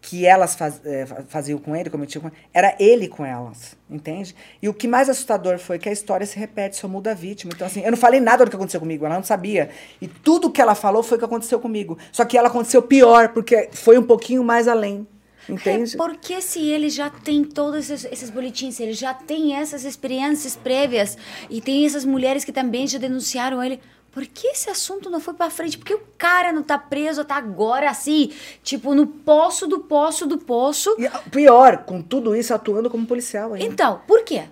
que 0.00 0.24
elas 0.24 0.54
faz, 0.54 0.80
eh, 0.84 1.04
fa- 1.04 1.24
faziam 1.26 1.58
com 1.58 1.74
ele, 1.74 1.90
cometiam 1.90 2.22
com 2.22 2.28
ele, 2.28 2.36
era 2.54 2.76
ele 2.78 3.08
com 3.08 3.24
elas, 3.24 3.76
entende? 3.90 4.36
E 4.62 4.68
o 4.68 4.74
que 4.74 4.86
mais 4.86 5.08
assustador 5.08 5.58
foi 5.58 5.78
que 5.78 5.88
a 5.88 5.92
história 5.92 6.24
se 6.24 6.38
repete, 6.38 6.76
só 6.76 6.86
muda 6.86 7.10
a 7.10 7.14
vítima. 7.14 7.52
Então, 7.54 7.66
assim, 7.66 7.80
eu 7.82 7.90
não 7.90 7.98
falei 7.98 8.20
nada 8.20 8.44
do 8.44 8.50
que 8.50 8.56
aconteceu 8.56 8.78
comigo, 8.78 9.04
ela 9.04 9.16
não 9.16 9.24
sabia. 9.24 9.70
E 10.00 10.06
tudo 10.06 10.50
que 10.50 10.60
ela 10.62 10.74
falou 10.76 11.02
foi 11.02 11.16
o 11.16 11.18
que 11.18 11.24
aconteceu 11.24 11.58
comigo. 11.58 11.98
Só 12.12 12.24
que 12.24 12.38
ela 12.38 12.48
aconteceu 12.48 12.82
pior, 12.82 13.30
porque 13.30 13.68
foi 13.72 13.98
um 13.98 14.02
pouquinho 14.02 14.44
mais 14.44 14.68
além. 14.68 15.06
Entende? 15.48 15.94
É, 15.94 15.96
porque 15.96 16.40
se 16.40 16.58
ele 16.58 16.90
já 16.90 17.08
tem 17.08 17.44
todos 17.44 17.88
esses, 17.88 18.04
esses 18.12 18.30
boletins, 18.30 18.74
se 18.76 18.82
ele 18.82 18.92
já 18.92 19.14
tem 19.14 19.54
essas 19.54 19.84
experiências 19.84 20.56
prévias 20.56 21.16
e 21.48 21.60
tem 21.60 21.86
essas 21.86 22.04
mulheres 22.04 22.44
que 22.44 22.50
também 22.52 22.84
já 22.86 22.98
denunciaram 22.98 23.62
ele, 23.62 23.80
por 24.16 24.26
que 24.26 24.46
esse 24.46 24.70
assunto 24.70 25.10
não 25.10 25.20
foi 25.20 25.34
para 25.34 25.50
frente? 25.50 25.76
Porque 25.76 25.92
o 25.92 26.00
cara 26.16 26.50
não 26.50 26.62
tá 26.62 26.78
preso 26.78 27.20
até 27.20 27.34
agora 27.34 27.90
assim, 27.90 28.32
tipo 28.62 28.94
no 28.94 29.06
poço 29.06 29.66
do 29.66 29.80
poço 29.80 30.26
do 30.26 30.38
poço. 30.38 30.96
E 30.98 31.06
pior, 31.28 31.84
com 31.84 32.00
tudo 32.00 32.34
isso 32.34 32.54
atuando 32.54 32.88
como 32.88 33.06
policial 33.06 33.52
ainda. 33.52 33.66
Então, 33.66 34.00
por 34.06 34.24
quê? 34.24 34.44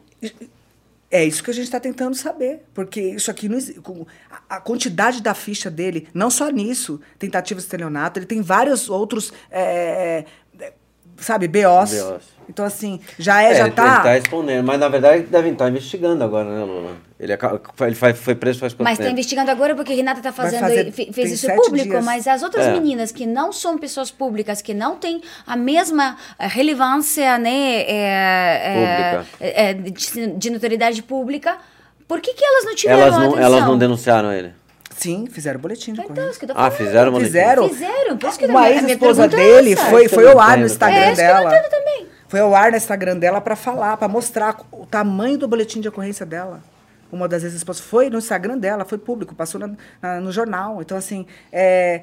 É 1.11 1.25
isso 1.25 1.43
que 1.43 1.51
a 1.51 1.55
gente 1.55 1.65
está 1.65 1.81
tentando 1.81 2.15
saber. 2.15 2.63
Porque 2.75 3.01
isso 3.01 3.31
aqui 3.31 3.49
não 3.49 3.59
a, 4.31 4.57
a 4.57 4.61
quantidade 4.61 5.23
da 5.23 5.33
ficha 5.33 5.71
dele, 5.71 6.09
não 6.13 6.29
só 6.29 6.51
nisso, 6.51 7.01
tentativa 7.19 7.59
de 7.59 7.65
estelionato, 7.65 8.19
ele 8.19 8.27
tem 8.27 8.43
vários 8.43 8.91
outros, 8.91 9.33
é, 9.51 9.63
é, 9.63 10.27
sabe, 11.19 11.49
BOs. 11.49 11.93
BOs. 11.95 12.35
Então, 12.47 12.63
assim, 12.67 13.01
já 13.19 13.41
é, 13.43 13.55
já 13.55 13.65
ele, 13.67 13.71
tá. 13.75 13.83
ele 13.95 14.03
tá 14.03 14.13
respondendo, 14.13 14.67
mas 14.67 14.79
na 14.79 14.87
verdade 14.89 15.23
devem 15.23 15.53
estar 15.53 15.67
investigando 15.71 16.23
agora, 16.23 16.45
né, 16.45 16.63
Lula? 16.63 16.91
Ele, 17.19 17.33
ele 17.33 17.95
foi, 17.95 18.13
foi 18.13 18.35
preso 18.35 18.59
faz 18.61 18.75
quanto 18.75 18.85
Mas 18.85 18.99
tá 18.99 19.05
tempo? 19.05 19.15
investigando 19.15 19.51
agora 19.51 19.75
porque 19.75 19.95
Renata 19.95 20.21
tá 20.21 20.31
fazendo 20.31 20.61
fazer- 20.61 20.93
fez 20.93 21.33
isso 21.33 21.47
público, 21.55 21.89
dias. 21.89 22.05
mas 22.05 22.29
as 22.29 22.43
outras 22.43 22.67
É. 22.67 22.73
meninas 22.73 23.11
que 23.11 23.25
não 23.25 23.51
são 23.51 23.79
pessoas 23.79 24.11
públicas, 24.11 24.61
que 24.61 24.75
não 24.75 24.97
têm 24.97 25.23
a 25.47 25.57
mesma 25.57 26.19
eh, 26.39 26.47
relevância, 26.47 27.39
né, 27.39 27.81
é, 27.87 28.61
é, 28.63 28.75
Pública. 28.75 29.27
é, 29.41 29.71
é, 29.71 29.73
de, 29.73 30.27
de 30.37 30.51
notoriedade 30.51 31.03
pública, 31.03 31.57
por 32.07 32.21
que, 32.21 32.35
que 32.35 32.45
elas 32.45 32.65
não 32.67 32.75
tiveram 32.75 33.01
Elas 33.01 33.15
não, 33.17 33.25
atenção? 33.31 33.43
elas 33.43 33.65
não 33.65 33.79
denunciaram 33.79 34.31
ele. 34.31 34.53
Sim, 34.97 35.27
fizeram 35.27 35.59
boletim 35.61 35.93
de 35.93 36.01
Então, 36.01 36.13
ocorrência. 36.13 36.31
isso 36.31 36.39
que 36.41 36.45
eu 36.47 36.55
tô 36.55 36.61
Ah, 36.61 36.71
fizeram 36.71 37.11
boletim. 37.11 37.27
Fizeram. 37.27 37.69
Fizeram, 37.69 38.17
por 38.17 38.29
isso 38.29 38.39
que 38.39 38.47
Uma 38.47 38.71
ex-esposa 38.71 39.25
é 39.25 39.29
dele 39.29 39.73
essa. 39.73 39.85
foi, 39.87 40.09
foi 40.09 40.31
ao 40.31 40.39
ar 40.41 40.51
no 40.51 40.53
entendo. 40.55 40.67
Instagram 40.67 40.97
É, 40.99 41.13
isso 41.13 41.17
que 41.17 41.21
eu 41.23 41.35
não 41.35 41.41
dela. 41.45 41.57
entendo 41.59 41.71
também. 41.71 42.07
Foi 42.29 42.41
ao 42.41 42.55
ar 42.55 42.71
no 42.71 42.77
Instagram 42.77 43.17
dela 43.19 43.41
para 43.41 43.57
falar, 43.57 43.97
para 43.97 44.09
mostrar 44.09 44.57
o 44.73 44.87
tamanho 44.87 45.37
do 45.37 45.47
boletim 45.49 45.81
de 45.81 45.89
ocorrência 45.89 46.25
dela. 46.25 46.61
Uma 47.13 47.29
das 47.29 47.43
ex-esposas 47.45 47.83
foi 47.85 48.09
no 48.11 48.19
Instagram 48.19 48.57
dela, 48.59 48.85
foi 48.85 48.99
público, 48.99 49.35
passou 49.35 49.61
na- 49.61 49.71
na- 50.03 50.21
no 50.21 50.33
jornal. 50.33 50.81
Então, 50.81 50.97
assim, 50.97 51.27
é, 51.53 52.03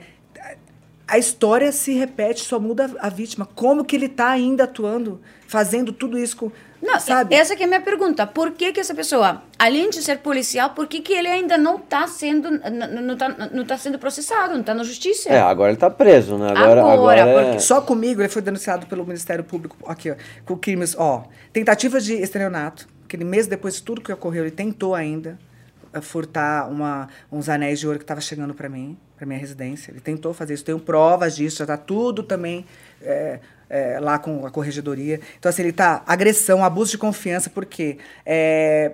a 1.07 1.17
história 1.17 1.71
se 1.71 1.93
repete, 1.93 2.41
só 2.45 2.59
muda 2.59 2.89
a 2.99 3.09
vítima. 3.09 3.45
Como 3.55 3.83
que 3.83 3.95
ele 3.95 4.05
está 4.05 4.29
ainda 4.29 4.63
atuando, 4.65 5.19
fazendo 5.47 5.91
tudo 5.91 6.17
isso 6.17 6.37
com. 6.37 6.51
Não, 6.81 6.99
sabe? 6.99 7.35
essa 7.35 7.55
que 7.55 7.61
é 7.61 7.65
a 7.65 7.69
minha 7.69 7.81
pergunta. 7.81 8.25
Por 8.25 8.51
que 8.51 8.73
que 8.73 8.79
essa 8.79 8.95
pessoa, 8.95 9.43
além 9.59 9.89
de 9.89 10.01
ser 10.01 10.17
policial, 10.17 10.71
por 10.71 10.87
que 10.87 10.99
que 11.01 11.13
ele 11.13 11.27
ainda 11.27 11.57
não 11.57 11.75
está 11.75 12.07
sendo, 12.07 12.49
não 12.49 13.15
tá, 13.15 13.29
não 13.51 13.63
tá 13.63 13.77
sendo 13.77 13.99
processado, 13.99 14.53
não 14.53 14.61
está 14.61 14.73
na 14.73 14.83
justiça? 14.83 15.29
É, 15.29 15.39
agora 15.39 15.71
ele 15.71 15.77
tá 15.77 15.89
preso, 15.89 16.37
né? 16.37 16.49
Agora, 16.49 16.81
Agora, 16.81 16.93
agora, 16.93 17.43
porque 17.43 17.57
é... 17.57 17.59
Só 17.59 17.81
comigo 17.81 18.21
ele 18.21 18.29
foi 18.29 18.41
denunciado 18.41 18.87
pelo 18.87 19.05
Ministério 19.05 19.43
Público 19.43 19.77
aqui, 19.85 20.09
ó, 20.09 20.15
com 20.43 20.57
crimes, 20.57 20.95
ó, 20.97 21.23
tentativa 21.53 22.01
de 22.01 22.15
estelionato, 22.15 22.87
que 23.07 23.15
ele 23.15 23.25
mesmo 23.25 23.49
depois 23.49 23.75
de 23.75 23.83
tudo 23.83 24.01
que 24.01 24.11
ocorreu, 24.11 24.43
ele 24.43 24.51
tentou 24.51 24.95
ainda 24.95 25.37
eh, 25.93 26.01
furtar 26.01 26.69
uma, 26.69 27.09
uns 27.31 27.47
anéis 27.49 27.79
de 27.79 27.85
ouro 27.87 27.99
que 27.99 28.03
estava 28.03 28.21
chegando 28.21 28.53
para 28.53 28.67
mim, 28.67 28.97
para 29.17 29.27
minha 29.27 29.39
residência. 29.39 29.91
Ele 29.91 29.99
tentou 29.99 30.33
fazer 30.33 30.55
isso, 30.55 30.65
tenho 30.65 30.79
provas 30.79 31.35
disso, 31.35 31.57
já 31.57 31.63
está 31.65 31.77
tudo 31.77 32.23
também 32.23 32.65
é, 33.01 33.39
é, 33.71 33.99
lá 33.99 34.19
com 34.19 34.45
a 34.45 34.51
corregedoria. 34.51 35.19
Então 35.39 35.49
assim, 35.49 35.61
ele 35.63 35.71
tá 35.71 36.03
agressão, 36.05 36.63
abuso 36.63 36.91
de 36.91 36.97
confiança, 36.97 37.49
porque 37.49 37.97
é, 38.25 38.91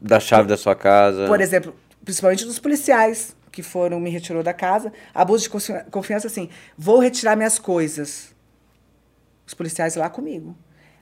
da 0.00 0.18
chave 0.18 0.48
da 0.48 0.56
sua 0.56 0.74
casa. 0.74 1.26
por 1.26 1.40
exemplo, 1.40 1.74
principalmente 2.04 2.44
dos 2.44 2.58
policiais 2.58 3.34
que 3.52 3.62
foram, 3.62 4.00
me 4.00 4.10
retirou 4.10 4.42
da 4.42 4.52
casa, 4.52 4.92
abuso 5.14 5.44
de 5.44 5.50
confi- 5.50 5.84
confiança, 5.90 6.26
assim, 6.26 6.48
vou 6.76 6.98
retirar 6.98 7.36
minhas 7.36 7.58
coisas. 7.58 8.34
Os 9.46 9.54
policiais 9.54 9.94
lá 9.94 10.08
comigo. 10.08 10.56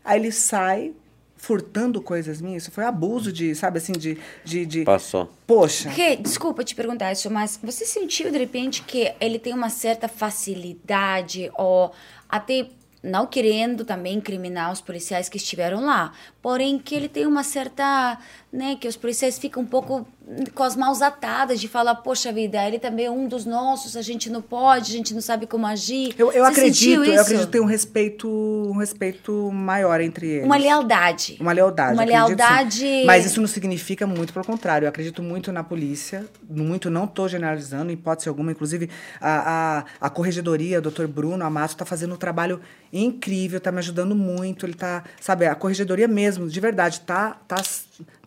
Aí 0.04 0.18
ele 0.18 0.32
sai 0.32 0.92
furtando 1.36 2.02
coisas 2.02 2.38
minhas, 2.40 2.64
isso 2.64 2.70
foi 2.72 2.84
abuso 2.84 3.32
de, 3.32 3.54
sabe 3.54 3.78
assim, 3.78 3.92
de... 3.92 4.18
de, 4.44 4.66
de 4.66 4.84
Passou. 4.84 5.32
poxa, 5.46 5.88
Rê, 5.88 6.16
desculpa 6.16 6.62
te 6.62 6.74
perguntar 6.74 7.12
isso, 7.12 7.30
mas 7.30 7.58
você 7.62 7.86
sentiu 7.86 8.30
de 8.30 8.36
repente 8.36 8.82
que 8.82 9.14
ele 9.18 9.38
tem 9.38 9.54
uma 9.54 9.70
certa 9.70 10.06
facilidade 10.06 11.50
ou 11.56 11.92
até 12.28 12.68
não 13.02 13.26
querendo 13.26 13.84
também 13.84 14.16
incriminar 14.16 14.72
os 14.72 14.80
policiais 14.80 15.28
que 15.28 15.36
estiveram 15.36 15.84
lá, 15.84 16.12
porém 16.42 16.78
que 16.78 16.94
ele 16.94 17.08
tem 17.08 17.26
uma 17.26 17.42
certa, 17.42 18.18
né, 18.52 18.76
que 18.76 18.88
os 18.88 18.96
policiais 18.96 19.38
ficam 19.38 19.62
um 19.62 19.66
pouco 19.66 20.06
com 20.54 20.62
as 20.62 20.76
mãos 20.76 21.02
atadas 21.02 21.60
de 21.60 21.68
falar, 21.68 21.94
poxa 21.96 22.32
vida, 22.32 22.64
ele 22.66 22.78
também 22.78 23.06
é 23.06 23.10
um 23.10 23.26
dos 23.26 23.44
nossos, 23.44 23.96
a 23.96 24.02
gente 24.02 24.30
não 24.30 24.42
pode, 24.42 24.92
a 24.92 24.96
gente 24.96 25.14
não 25.14 25.20
sabe 25.20 25.46
como 25.46 25.66
agir. 25.66 26.14
eu, 26.18 26.32
eu 26.32 26.44
acredito, 26.44 27.04
eu 27.04 27.20
acredito 27.20 27.48
ter 27.48 27.60
um 27.60 27.64
respeito, 27.64 28.28
um 28.28 28.76
respeito 28.76 29.50
maior 29.52 30.00
entre 30.00 30.26
eles. 30.28 30.46
Uma 30.46 30.56
lealdade. 30.56 31.36
Uma 31.40 31.52
lealdade. 31.52 31.94
Uma 31.94 32.02
acredito 32.02 32.26
lealdade. 32.26 33.02
Mas 33.06 33.26
isso 33.26 33.40
não 33.40 33.48
significa 33.48 34.06
muito, 34.06 34.32
pelo 34.32 34.44
contrário. 34.44 34.86
Eu 34.86 34.88
acredito 34.88 35.22
muito 35.22 35.52
na 35.52 35.64
polícia, 35.64 36.26
muito 36.48 36.90
não 36.90 37.04
estou 37.04 37.28
generalizando, 37.28 37.90
em 37.90 37.94
hipótese 37.94 38.28
alguma. 38.28 38.52
Inclusive, 38.52 38.88
a, 39.20 39.78
a, 40.00 40.06
a 40.06 40.10
corregedoria, 40.10 40.78
o 40.78 40.82
doutor 40.82 41.06
Bruno 41.08 41.44
Amato, 41.44 41.70
está 41.70 41.84
fazendo 41.84 42.14
um 42.14 42.18
trabalho 42.18 42.60
incrível, 42.92 43.58
está 43.58 43.72
me 43.72 43.78
ajudando 43.78 44.14
muito. 44.14 44.64
Ele 44.66 44.72
está, 44.72 45.04
sabe, 45.20 45.46
a 45.46 45.54
corregedoria 45.54 46.08
mesmo, 46.08 46.48
de 46.48 46.60
verdade, 46.60 46.96
está 46.96 47.30
tá, 47.46 47.56
tá 47.56 47.62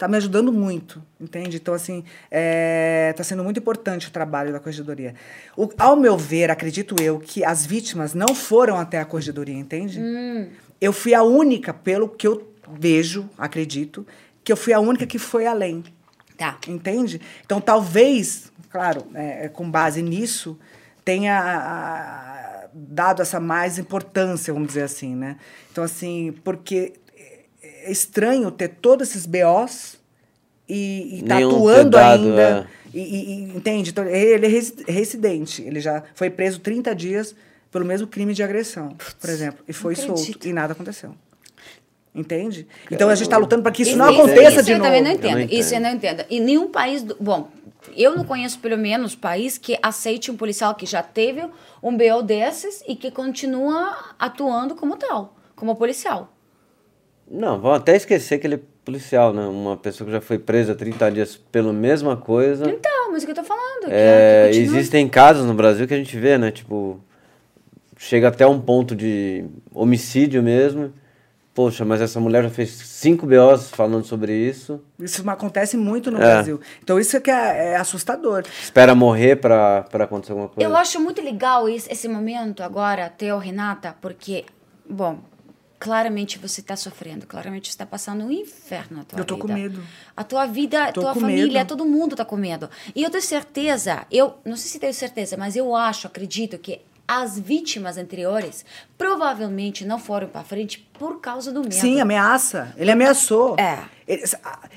me 0.08 0.18
ajudando 0.18 0.52
muito, 0.52 1.02
entende? 1.20 1.58
Então, 1.58 1.74
assim, 1.74 2.04
está 3.10 3.24
sendo 3.24 3.44
muito 3.44 3.60
importante 3.60 4.08
o 4.08 4.12
trabalho 4.12 4.52
da 4.52 4.60
corregedoria. 4.60 5.16
O, 5.56 5.70
ao 5.78 5.96
meu 5.96 6.18
ver, 6.18 6.50
acredito 6.52 6.96
eu, 7.02 7.20
que 7.20 7.44
as 7.44 7.66
vítimas 7.66 8.14
não 8.14 8.34
foram 8.36 8.78
até 8.78 9.00
a 9.00 9.06
corregedoria, 9.06 9.56
entende? 9.58 10.00
Eu 10.82 10.92
fui 10.94 11.14
a 11.14 11.24
única, 11.24 11.74
pelo 11.74 12.10
que 12.10 12.28
eu 12.28 12.52
vejo, 12.80 13.30
acredito, 13.38 14.06
que 14.44 14.52
eu 14.52 14.58
fui 14.58 14.74
a 14.74 14.80
única 14.80 15.06
que 15.06 15.18
foi 15.20 15.46
além. 15.46 15.84
Tá. 16.38 16.58
Entende? 16.68 17.22
Então, 17.46 17.62
talvez, 17.62 18.52
claro, 18.70 19.06
é, 19.14 19.46
é, 19.46 19.50
com 19.50 19.70
base 19.70 20.02
nisso, 20.02 20.58
tenha 21.06 21.38
a- 21.40 22.64
a- 22.64 22.68
dado 22.74 23.22
essa 23.22 23.40
mais 23.40 23.78
importância, 23.78 24.52
vamos 24.54 24.70
dizer 24.70 24.82
assim, 24.84 25.16
né? 25.16 25.38
Então, 25.72 25.84
assim, 25.84 26.34
porque 26.44 26.94
é 27.84 27.92
estranho 27.92 28.50
ter 28.52 28.68
todos 28.70 29.10
esses 29.10 29.26
BOs 29.26 29.98
e 30.68 31.20
estar 31.22 31.36
Nenhum 31.36 31.50
atuando 31.68 31.98
ainda. 31.98 32.42
é. 32.70 32.84
E, 32.94 33.00
e- 33.00 33.34
e- 33.34 33.58
entende? 33.58 33.90
Então, 33.90 34.06
ele 34.06 34.46
é 34.46 34.50
resi- 34.50 34.84
residente. 34.88 35.62
Ele 35.64 35.80
já 35.80 36.04
foi 36.14 36.30
preso 36.30 36.60
30 36.60 36.94
dias 36.94 37.36
pelo 37.72 37.84
mesmo 37.86 38.06
crime 38.08 38.34
de 38.36 38.44
agressão, 38.44 38.96
por 39.20 39.30
exemplo. 39.30 39.64
E 39.68 39.74
foi 39.74 39.96
não 39.96 40.16
solto. 40.16 40.48
E 40.48 40.54
nada 40.54 40.74
aconteceu. 40.74 41.16
Entende? 42.16 42.68
Então 42.92 43.10
a 43.10 43.16
gente 43.16 43.26
está 43.26 43.38
lutando 43.38 43.64
para 43.64 43.72
que 43.72 43.82
isso 43.82 43.98
não 43.98 44.12
Isso- 44.12 44.22
aconteça 44.22 44.52
isso 44.58 44.64
de 44.64 44.72
eu 44.74 44.78
novo. 44.78 44.88
também 44.88 45.02
não 45.02 45.10
Eu 45.12 45.16
entendo. 45.18 45.32
não 45.40 45.46
Isso 45.46 45.54
eu 45.74 45.80
entendo. 45.80 45.82
não 45.84 45.92
entendo. 45.92 46.26
E 46.30 46.40
nenhum 46.40 46.68
país. 46.72 47.02
Do, 47.02 47.18
bom, 47.20 47.50
eu 47.98 48.16
não 48.16 48.24
conheço 48.24 48.60
pelo 48.60 48.78
menos 48.78 49.16
país 49.16 49.58
que 49.58 49.76
aceite 49.82 50.30
um 50.30 50.38
policial 50.38 50.76
que 50.76 50.86
já 50.86 51.02
teve 51.02 51.44
um 51.82 51.98
BO 51.98 52.22
desses 52.22 52.84
e 52.88 52.96
que 52.96 53.10
continua 53.10 53.96
atuando 54.20 54.76
como 54.76 54.96
tal, 54.96 55.36
como 55.56 55.76
policial. 55.76 56.32
Não, 57.30 57.60
vão 57.60 57.74
até 57.74 57.96
esquecer 57.96 58.38
que 58.38 58.46
ele 58.48 58.56
é 58.56 58.60
policial, 58.86 59.34
né? 59.34 59.46
Uma 59.46 59.78
pessoa 59.78 60.06
que 60.06 60.12
já 60.12 60.22
foi 60.22 60.38
presa 60.38 60.76
30 60.76 61.10
dias 61.12 61.36
pela 61.36 61.72
mesma 61.74 62.16
coisa. 62.18 62.70
Então, 62.70 63.12
mas 63.12 63.22
é 63.22 63.24
o 63.24 63.26
que 63.28 63.32
eu 63.32 63.36
tô 63.36 63.44
falando. 63.44 63.86
que- 63.86 63.92
É, 63.92 64.50
que 64.52 64.58
existem 64.60 65.08
casos 65.08 65.46
no 65.46 65.54
Brasil 65.54 65.88
que 65.88 65.94
a 65.94 65.98
gente 65.98 66.18
vê, 66.18 66.38
né? 66.38 66.52
Tipo, 66.52 67.00
chega 67.98 68.28
até 68.28 68.46
um 68.46 68.60
ponto 68.60 68.96
de 68.96 69.46
homicídio 69.74 70.44
mesmo. 70.44 70.94
Poxa, 71.56 71.86
mas 71.86 72.02
essa 72.02 72.20
mulher 72.20 72.42
já 72.44 72.50
fez 72.50 72.72
cinco 72.72 73.28
BOs 73.28 73.70
falando 73.70 74.04
sobre 74.04 74.34
isso. 74.36 74.82
Isso 75.00 75.28
acontece 75.30 75.78
muito 75.78 76.10
no 76.10 76.18
É. 76.18 76.22
Brasil. 76.22 76.60
Então 76.84 77.00
isso 77.00 77.16
é 77.16 77.20
que 77.22 77.30
é, 77.30 77.74
é 77.74 77.76
assustador. 77.76 78.44
Espera 78.62 78.96
morrer 78.96 79.36
pra, 79.36 79.84
pra 79.84 80.06
acontecer 80.06 80.32
alguma 80.32 80.50
coisa. 80.50 80.68
Eu 80.68 80.76
acho 80.76 81.00
muito 81.00 81.22
legal 81.22 81.70
esse, 81.70 81.92
esse 81.92 82.08
momento 82.08 82.64
agora, 82.64 83.08
Theo, 83.08 83.38
Renata, 83.38 83.96
porque, 84.02 84.46
bom, 84.90 85.20
claramente 85.84 86.40
você 86.40 86.62
está 86.62 86.78
sofrendo, 86.78 87.28
claramente 87.28 87.68
você 87.68 87.74
está 87.74 87.86
passando 87.86 88.24
um 88.24 88.32
inferno 88.32 89.00
na 89.00 89.04
tua 89.04 89.20
Eu 89.20 89.26
tô 89.26 89.36
vida. 89.36 89.48
com 89.48 89.54
medo. 89.54 89.84
A 90.16 90.24
tua 90.24 90.46
vida, 90.46 90.86
a 90.86 90.92
tua 90.94 91.14
família, 91.14 91.60
medo. 91.60 91.68
todo 91.68 91.86
mundo 91.86 92.16
tá 92.16 92.24
com 92.24 92.38
medo. 92.38 92.70
E 92.96 93.04
eu 93.04 93.10
tenho 93.10 93.22
certeza, 93.22 94.08
eu 94.10 94.36
não 94.46 94.56
sei 94.56 94.72
se 94.72 94.80
tenho 94.80 94.94
certeza, 94.94 95.36
mas 95.36 95.58
eu 95.58 95.76
acho, 95.76 96.08
acredito 96.08 96.58
que 96.58 96.80
as 97.06 97.38
vítimas 97.38 97.98
anteriores 97.98 98.64
provavelmente 98.98 99.84
não 99.84 100.00
foram 100.00 100.30
para 100.30 100.42
frente 100.46 100.80
por 100.98 101.20
causa 101.20 101.52
do 101.52 101.60
medo. 101.60 101.74
Sim, 101.74 102.00
ameaça. 102.00 102.74
Ele 102.78 102.90
ameaçou. 102.90 103.58
É. 103.60 103.84
Ele, 104.08 104.24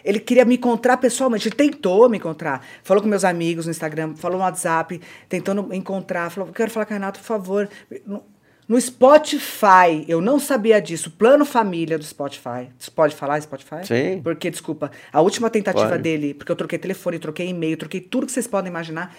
ele 0.04 0.18
queria 0.18 0.44
me 0.44 0.56
encontrar 0.56 0.96
pessoalmente. 0.96 1.46
Ele 1.46 1.54
tentou 1.54 2.08
me 2.08 2.16
encontrar. 2.16 2.66
Falou 2.82 3.00
com 3.00 3.08
meus 3.08 3.24
amigos 3.24 3.66
no 3.66 3.70
Instagram, 3.70 4.16
falou 4.16 4.38
no 4.38 4.42
WhatsApp, 4.42 5.00
tentando 5.28 5.72
encontrar. 5.72 6.28
Falou, 6.30 6.52
quero 6.52 6.68
falar 6.68 6.84
com 6.84 6.94
a 6.94 6.96
Renato, 6.96 7.20
por 7.20 7.26
favor. 7.26 7.70
No, 8.68 8.80
Spotify, 8.80 10.04
eu 10.08 10.20
não 10.20 10.40
sabia 10.40 10.80
disso. 10.80 11.10
Plano 11.12 11.44
Família 11.44 11.96
do 11.96 12.04
Spotify. 12.04 12.68
Você 12.76 12.90
pode 12.90 13.14
falar 13.14 13.40
Spotify? 13.40 13.84
Sim. 13.84 14.20
Porque, 14.22 14.50
desculpa, 14.50 14.90
a 15.12 15.20
última 15.20 15.48
tentativa 15.48 15.88
Pode. 15.88 16.02
dele, 16.02 16.34
porque 16.34 16.50
eu 16.50 16.56
troquei 16.56 16.78
telefone, 16.78 17.18
troquei 17.18 17.48
e-mail, 17.48 17.76
troquei 17.76 18.00
tudo 18.00 18.26
que 18.26 18.32
vocês 18.32 18.46
podem 18.46 18.68
imaginar. 18.68 19.14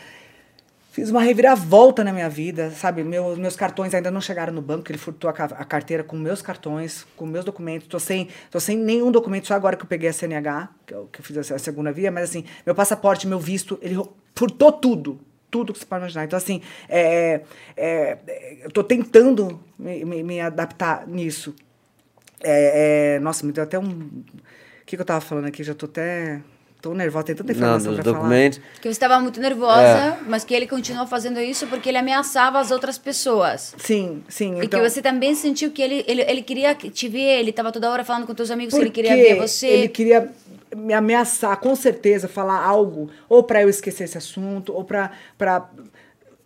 Fiz 0.91 1.11
uma 1.11 1.21
reviravolta 1.21 2.03
na 2.03 2.11
minha 2.11 2.27
vida, 2.27 2.71
sabe? 2.71 3.03
Meu, 3.03 3.37
meus 3.37 3.55
cartões 3.55 3.93
ainda 3.93 4.09
não 4.09 4.19
chegaram 4.19 4.51
no 4.51 4.63
banco, 4.63 4.91
ele 4.91 4.97
furtou 4.97 5.29
a, 5.29 5.33
a 5.33 5.63
carteira 5.63 6.03
com 6.03 6.17
meus 6.17 6.41
cartões, 6.41 7.05
com 7.15 7.25
meus 7.25 7.45
documentos. 7.45 7.87
Tô 7.87 7.99
sem, 7.99 8.29
tô 8.49 8.59
sem 8.59 8.75
nenhum 8.75 9.11
documento, 9.11 9.47
só 9.47 9.53
agora 9.53 9.77
que 9.77 9.83
eu 9.83 9.87
peguei 9.87 10.09
a 10.09 10.13
CNH, 10.13 10.69
que 10.87 10.93
eu, 10.93 11.07
que 11.11 11.21
eu 11.21 11.23
fiz 11.23 11.51
a 11.51 11.59
segunda 11.59 11.91
via, 11.91 12.11
mas 12.11 12.31
assim, 12.31 12.43
meu 12.65 12.73
passaporte, 12.73 13.27
meu 13.27 13.39
visto, 13.39 13.77
ele 13.81 13.95
furtou 14.35 14.71
tudo. 14.71 15.19
Tudo 15.49 15.73
que 15.73 15.79
você 15.79 15.85
pode 15.85 16.01
imaginar. 16.01 16.25
Então, 16.25 16.37
assim, 16.37 16.61
é, 16.89 17.41
é, 17.75 18.17
é 18.27 18.57
eu 18.63 18.71
tô 18.71 18.83
tentando 18.83 19.59
me, 19.77 20.03
me, 20.03 20.23
me 20.23 20.41
adaptar 20.41 21.07
nisso. 21.07 21.55
É, 22.43 23.15
é, 23.15 23.19
nossa, 23.19 23.45
me 23.45 23.51
deu 23.51 23.63
até 23.63 23.79
um. 23.79 23.89
O 23.89 24.85
que, 24.85 24.95
que 24.95 25.01
eu 25.01 25.05
tava 25.05 25.21
falando 25.21 25.45
aqui? 25.45 25.63
Já 25.63 25.73
tô 25.73 25.85
até 25.85 26.41
Tô 26.81 26.93
nervosa, 26.93 27.25
tem 27.25 27.35
tanta 27.35 27.51
informação 27.51 27.93
para 27.95 28.03
documentos. 28.03 28.59
falar. 28.59 28.73
Que 28.75 28.83
você 28.83 28.89
estava 28.89 29.19
muito 29.19 29.39
nervosa, 29.39 29.81
é. 29.81 30.17
mas 30.27 30.43
que 30.43 30.53
ele 30.53 30.67
continuou 30.67 31.07
fazendo 31.07 31.39
isso 31.39 31.65
porque 31.67 31.89
ele 31.89 31.97
ameaçava 31.97 32.59
as 32.59 32.69
outras 32.69 32.99
pessoas. 32.99 33.73
Sim, 33.79 34.23
sim. 34.29 34.61
E 34.61 34.65
então... 34.65 34.79
que 34.79 34.89
você 34.89 35.01
também 35.01 35.33
sentiu 35.33 35.71
que 35.71 35.81
ele, 35.81 36.05
ele, 36.07 36.21
ele 36.21 36.41
queria 36.43 36.75
te 36.75 37.07
ver, 37.07 37.39
ele 37.39 37.49
estava 37.49 37.71
toda 37.71 37.89
hora 37.89 38.05
falando 38.05 38.27
com 38.27 38.35
teus 38.35 38.51
amigos 38.51 38.75
porque 38.75 38.91
que 38.91 38.99
ele 38.99 39.09
queria 39.09 39.35
ver 39.35 39.41
você. 39.41 39.67
Ele 39.67 39.87
queria 39.87 40.31
me 40.75 40.93
ameaçar, 40.93 41.59
com 41.59 41.75
certeza, 41.75 42.27
falar 42.27 42.63
algo, 42.63 43.09
ou 43.27 43.43
para 43.43 43.61
eu 43.61 43.69
esquecer 43.69 44.05
esse 44.05 44.17
assunto, 44.17 44.73
ou 44.73 44.83
para 44.83 45.11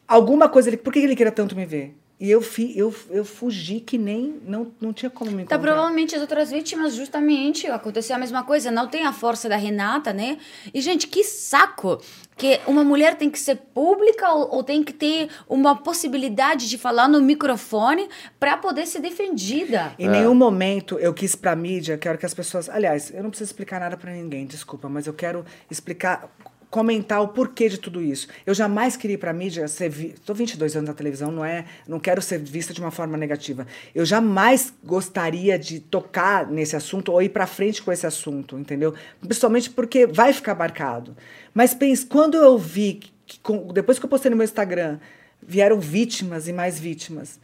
alguma 0.07 0.49
coisa. 0.49 0.75
Por 0.77 0.91
que 0.91 0.99
ele 0.99 1.15
queria 1.15 1.31
tanto 1.31 1.55
me 1.55 1.65
ver? 1.65 1.95
E 2.21 2.29
eu, 2.29 2.39
fi, 2.39 2.77
eu, 2.77 2.93
eu 3.09 3.25
fugi 3.25 3.79
que 3.79 3.97
nem. 3.97 4.39
Não, 4.45 4.71
não 4.79 4.93
tinha 4.93 5.09
como 5.09 5.31
me 5.31 5.37
tá, 5.37 5.41
encontrar. 5.41 5.57
Tá, 5.57 5.63
provavelmente 5.63 6.15
as 6.15 6.21
outras 6.21 6.51
vítimas, 6.51 6.93
justamente, 6.93 7.65
aconteceu 7.65 8.15
a 8.15 8.19
mesma 8.19 8.43
coisa. 8.43 8.69
Não 8.69 8.87
tem 8.87 9.07
a 9.07 9.11
força 9.11 9.49
da 9.49 9.55
Renata, 9.55 10.13
né? 10.13 10.37
E, 10.71 10.79
gente, 10.81 11.07
que 11.07 11.23
saco! 11.23 11.99
Que 12.37 12.61
uma 12.67 12.83
mulher 12.83 13.15
tem 13.17 13.27
que 13.27 13.39
ser 13.39 13.55
pública 13.55 14.29
ou, 14.33 14.57
ou 14.57 14.63
tem 14.63 14.83
que 14.83 14.93
ter 14.93 15.29
uma 15.49 15.75
possibilidade 15.75 16.69
de 16.69 16.77
falar 16.77 17.07
no 17.07 17.19
microfone 17.21 18.07
para 18.39 18.55
poder 18.55 18.85
ser 18.85 18.99
defendida. 18.99 19.95
Em 19.97 20.05
é. 20.05 20.11
nenhum 20.11 20.35
momento 20.35 20.99
eu 20.99 21.15
quis 21.15 21.35
pra 21.35 21.55
mídia, 21.55 21.97
quero 21.97 22.19
que 22.19 22.25
as 22.25 22.35
pessoas. 22.35 22.69
Aliás, 22.69 23.11
eu 23.11 23.23
não 23.23 23.31
preciso 23.31 23.49
explicar 23.49 23.79
nada 23.79 23.97
para 23.97 24.11
ninguém, 24.11 24.45
desculpa, 24.45 24.87
mas 24.87 25.07
eu 25.07 25.13
quero 25.13 25.43
explicar 25.71 26.29
comentar 26.71 27.21
o 27.21 27.27
porquê 27.27 27.67
de 27.67 27.77
tudo 27.77 28.01
isso. 28.01 28.29
Eu 28.45 28.53
jamais 28.53 28.95
queria 28.95 29.15
ir 29.15 29.17
para 29.17 29.31
a 29.31 29.33
mídia 29.33 29.67
ser 29.67 29.89
vi... 29.89 30.07
Estou 30.07 30.33
22 30.33 30.77
anos 30.77 30.87
na 30.87 30.95
televisão, 30.95 31.29
não 31.29 31.43
é, 31.43 31.65
não 31.85 31.99
quero 31.99 32.21
ser 32.21 32.39
vista 32.39 32.73
de 32.73 32.79
uma 32.79 32.89
forma 32.89 33.17
negativa. 33.17 33.67
Eu 33.93 34.05
jamais 34.05 34.73
gostaria 34.81 35.59
de 35.59 35.81
tocar 35.81 36.47
nesse 36.49 36.73
assunto 36.73 37.11
ou 37.11 37.21
ir 37.21 37.27
para 37.27 37.45
frente 37.45 37.83
com 37.83 37.91
esse 37.91 38.07
assunto, 38.07 38.57
entendeu? 38.57 38.95
Principalmente 39.19 39.69
porque 39.69 40.07
vai 40.07 40.31
ficar 40.31 40.55
marcado. 40.55 41.15
Mas 41.53 41.73
pense, 41.73 42.05
quando 42.05 42.37
eu 42.37 42.57
vi 42.57 43.01
que, 43.27 43.37
depois 43.73 43.99
que 43.99 44.05
eu 44.05 44.09
postei 44.09 44.31
no 44.31 44.37
meu 44.37 44.45
Instagram, 44.45 44.97
vieram 45.45 45.77
vítimas 45.77 46.47
e 46.47 46.53
mais 46.53 46.79
vítimas. 46.79 47.37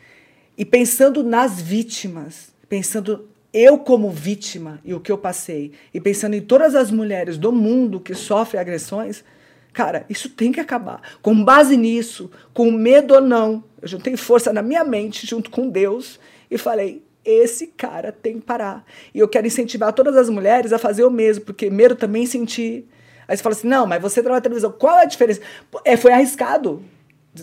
E 0.58 0.64
pensando 0.64 1.22
nas 1.22 1.62
vítimas, 1.62 2.54
pensando 2.70 3.28
eu 3.58 3.80
como 3.80 4.12
vítima 4.12 4.80
e 4.86 4.94
o 4.94 5.00
que 5.00 5.12
eu 5.12 5.18
passei, 5.18 5.72
e 5.94 6.00
pensando 6.00 6.36
em 6.36 6.42
todas 6.42 6.76
as 6.76 6.92
mulheres 6.92 7.38
do 7.38 7.52
mundo 7.52 8.00
que 8.00 8.14
sofrem 8.14 8.62
agressões, 8.62 9.24
cara, 9.74 10.06
isso 10.08 10.30
tem 10.30 10.52
que 10.52 10.60
acabar. 10.60 11.02
Com 11.22 11.44
base 11.44 11.76
nisso, 11.76 12.30
com 12.54 12.72
medo 12.72 13.16
ou 13.16 13.22
não, 13.22 13.64
eu 13.82 13.88
juntei 13.88 14.16
força 14.16 14.54
na 14.54 14.62
minha 14.62 14.84
mente 14.84 15.26
junto 15.26 15.50
com 15.50 15.70
Deus 15.70 16.20
e 16.52 16.58
falei: 16.58 17.04
esse 17.26 17.68
cara 17.68 18.12
tem 18.12 18.36
que 18.40 18.46
parar. 18.46 18.86
E 19.14 19.20
eu 19.20 19.28
quero 19.28 19.48
incentivar 19.48 19.92
todas 19.92 20.16
as 20.16 20.30
mulheres 20.30 20.72
a 20.72 20.78
fazer 20.78 21.04
o 21.04 21.10
mesmo, 21.10 21.46
porque 21.46 21.70
medo 21.70 21.96
também 21.96 22.26
senti. 22.26 22.86
Aí 23.28 23.36
você 23.36 23.44
fala 23.44 23.56
assim: 23.56 23.68
não, 23.68 23.88
mas 23.88 24.02
você 24.02 24.22
trabalha 24.22 24.38
na 24.38 24.44
televisão, 24.44 24.72
qual 24.72 24.98
a 24.98 25.06
diferença? 25.06 25.42
É, 25.84 25.98
foi 25.98 26.12
arriscado, 26.12 26.84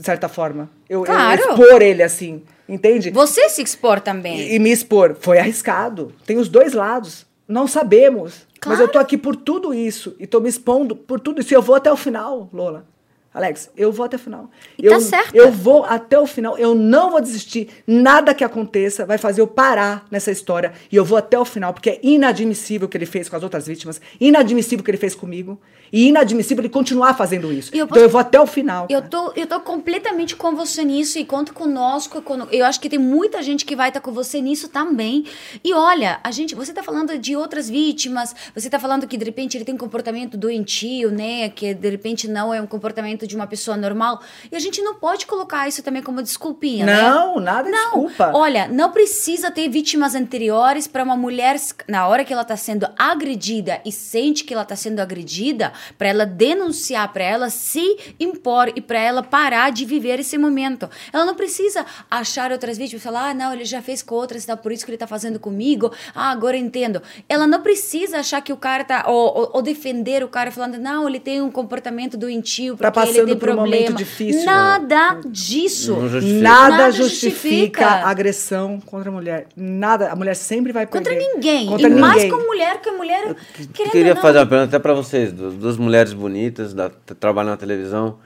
de 0.00 0.04
certa 0.04 0.28
forma. 0.28 0.70
Eu, 0.88 1.02
claro. 1.02 1.40
eu 1.40 1.50
expor 1.50 1.82
ele 1.82 2.02
assim. 2.02 2.42
Entende? 2.68 3.10
Você 3.10 3.48
se 3.48 3.62
expor 3.62 4.00
também. 4.00 4.40
E, 4.40 4.54
e 4.54 4.58
me 4.58 4.70
expor. 4.70 5.16
Foi 5.20 5.38
arriscado. 5.38 6.12
Tem 6.26 6.38
os 6.38 6.48
dois 6.48 6.72
lados. 6.72 7.26
Não 7.46 7.66
sabemos. 7.66 8.46
Claro. 8.58 8.78
Mas 8.78 8.80
eu 8.80 8.88
tô 8.88 8.98
aqui 8.98 9.18
por 9.18 9.36
tudo 9.36 9.74
isso. 9.74 10.16
E 10.18 10.26
tô 10.26 10.40
me 10.40 10.48
expondo 10.48 10.96
por 10.96 11.20
tudo 11.20 11.40
isso. 11.40 11.52
E 11.52 11.56
eu 11.56 11.62
vou 11.62 11.76
até 11.76 11.92
o 11.92 11.96
final, 11.96 12.48
Lola. 12.52 12.86
Alex, 13.34 13.68
eu 13.76 13.90
vou 13.90 14.06
até 14.06 14.14
o 14.14 14.18
final. 14.18 14.48
E 14.78 14.86
eu, 14.86 14.92
tá 14.92 15.00
certo. 15.00 15.34
Eu 15.34 15.50
vou 15.50 15.84
até 15.84 16.16
o 16.16 16.24
final. 16.24 16.56
Eu 16.56 16.72
não 16.72 17.10
vou 17.10 17.20
desistir. 17.20 17.68
Nada 17.84 18.32
que 18.32 18.44
aconteça 18.44 19.04
vai 19.04 19.18
fazer 19.18 19.40
eu 19.40 19.46
parar 19.48 20.06
nessa 20.08 20.30
história. 20.30 20.72
E 20.90 20.94
eu 20.94 21.04
vou 21.04 21.18
até 21.18 21.36
o 21.36 21.44
final, 21.44 21.74
porque 21.74 21.90
é 21.90 22.00
inadmissível 22.00 22.86
o 22.86 22.88
que 22.88 22.96
ele 22.96 23.06
fez 23.06 23.28
com 23.28 23.34
as 23.34 23.42
outras 23.42 23.66
vítimas, 23.66 24.00
inadmissível 24.20 24.82
o 24.82 24.84
que 24.84 24.90
ele 24.92 24.98
fez 24.98 25.16
comigo, 25.16 25.60
e 25.92 26.08
inadmissível 26.08 26.62
ele 26.62 26.68
continuar 26.68 27.14
fazendo 27.14 27.52
isso. 27.52 27.70
Eu 27.74 27.86
posso... 27.86 27.98
Então 27.98 28.02
eu 28.02 28.10
vou 28.10 28.20
até 28.20 28.40
o 28.40 28.46
final. 28.46 28.86
Eu 28.90 29.02
tô, 29.02 29.32
eu 29.36 29.46
tô 29.46 29.60
completamente 29.60 30.36
com 30.36 30.54
você 30.54 30.84
nisso 30.84 31.18
e 31.18 31.24
conto 31.24 31.52
conosco. 31.52 32.22
Eu 32.50 32.66
acho 32.66 32.80
que 32.80 32.88
tem 32.88 32.98
muita 32.98 33.42
gente 33.42 33.64
que 33.64 33.76
vai 33.76 33.88
estar 33.88 34.00
tá 34.00 34.04
com 34.04 34.12
você 34.12 34.40
nisso 34.40 34.68
também. 34.68 35.24
E 35.62 35.72
olha, 35.72 36.20
a 36.22 36.30
gente, 36.30 36.54
você 36.54 36.72
tá 36.72 36.82
falando 36.82 37.18
de 37.18 37.36
outras 37.36 37.68
vítimas, 37.68 38.34
você 38.54 38.68
tá 38.68 38.78
falando 38.78 39.06
que 39.06 39.16
de 39.16 39.24
repente 39.24 39.56
ele 39.56 39.64
tem 39.64 39.74
um 39.74 39.78
comportamento 39.78 40.36
doentio, 40.36 41.10
né? 41.10 41.48
Que 41.48 41.74
de 41.74 41.90
repente 41.90 42.28
não 42.28 42.52
é 42.52 42.60
um 42.60 42.66
comportamento 42.66 43.26
de 43.26 43.36
uma 43.36 43.46
pessoa 43.46 43.76
normal. 43.76 44.20
E 44.50 44.56
a 44.56 44.58
gente 44.58 44.82
não 44.82 44.94
pode 44.94 45.26
colocar 45.26 45.68
isso 45.68 45.82
também 45.82 46.02
como 46.02 46.22
desculpinha, 46.22 46.86
não, 46.86 47.36
né? 47.36 47.44
nada 47.44 47.70
não. 47.70 47.82
desculpa. 47.82 48.32
Olha, 48.34 48.68
não 48.68 48.90
precisa 48.90 49.50
ter 49.50 49.68
vítimas 49.68 50.14
anteriores 50.14 50.86
para 50.86 51.02
uma 51.02 51.16
mulher, 51.16 51.56
na 51.88 52.06
hora 52.06 52.24
que 52.24 52.32
ela 52.32 52.42
está 52.42 52.56
sendo 52.56 52.88
agredida 52.98 53.80
e 53.84 53.92
sente 53.92 54.44
que 54.44 54.52
ela 54.52 54.62
está 54.62 54.76
sendo 54.76 55.00
agredida, 55.00 55.72
para 55.96 56.08
ela 56.08 56.26
denunciar, 56.26 57.12
para 57.12 57.24
ela 57.24 57.50
se 57.50 57.96
impor 58.20 58.72
e 58.76 58.80
para 58.80 58.98
ela 58.98 59.22
parar 59.22 59.70
de 59.70 59.84
viver 59.84 60.20
esse 60.20 60.36
momento. 60.36 60.88
Ela 61.12 61.24
não 61.24 61.34
precisa 61.34 61.84
achar 62.10 62.52
outras 62.52 62.76
vítimas 62.76 63.02
e 63.02 63.04
falar, 63.04 63.30
ah, 63.30 63.34
não, 63.34 63.52
ele 63.52 63.64
já 63.64 63.80
fez 63.80 64.02
com 64.02 64.14
outras, 64.14 64.44
tá, 64.44 64.56
por 64.56 64.72
isso 64.72 64.84
que 64.84 64.90
ele 64.90 64.96
está 64.96 65.06
fazendo 65.06 65.38
comigo. 65.38 65.90
Ah, 66.14 66.30
agora 66.30 66.56
eu 66.56 66.60
entendo. 66.60 67.02
Ela 67.28 67.46
não 67.46 67.62
precisa 67.62 68.18
achar 68.18 68.40
que 68.40 68.52
o 68.52 68.56
cara 68.56 68.84
tá. 68.84 69.04
Ou, 69.08 69.38
ou, 69.38 69.50
ou 69.54 69.62
defender 69.62 70.22
o 70.22 70.28
cara 70.28 70.50
falando, 70.50 70.78
não, 70.78 71.08
ele 71.08 71.20
tem 71.20 71.40
um 71.40 71.50
comportamento 71.50 72.16
doentio. 72.16 72.76
Tá 72.76 72.90
passando 72.90 73.14
passando 73.24 73.36
por 73.36 73.50
um 73.50 73.56
momento 73.56 73.94
difícil. 73.94 74.44
Nada 74.44 75.20
disso. 75.26 75.94
Justifica. 76.08 76.42
Nada, 76.42 76.68
Nada 76.68 76.90
justifica, 76.90 77.30
justifica 77.30 77.86
agressão 78.08 78.80
contra 78.80 79.10
a 79.10 79.12
mulher. 79.12 79.46
Nada. 79.56 80.10
A 80.10 80.16
mulher 80.16 80.34
sempre 80.34 80.72
vai 80.72 80.86
perder. 80.86 81.10
Contra 81.10 81.34
ninguém. 81.34 81.66
Contra 81.66 81.86
e 81.86 81.90
ninguém. 81.90 82.00
mais 82.08 82.24
com 82.30 82.38
mulher, 82.38 82.80
que 82.80 82.88
a 82.88 82.92
mulher. 82.92 83.36
Eu 83.58 83.90
queria 83.90 84.16
fazer 84.16 84.38
uma 84.38 84.46
pergunta 84.46 84.68
até 84.68 84.78
para 84.78 84.94
vocês, 84.94 85.32
duas 85.64 85.78
mulheres 85.78 86.12
bonitas, 86.12 86.74
da, 86.74 86.90
trabalham 86.90 87.50
na 87.50 87.56
televisão. 87.56 88.18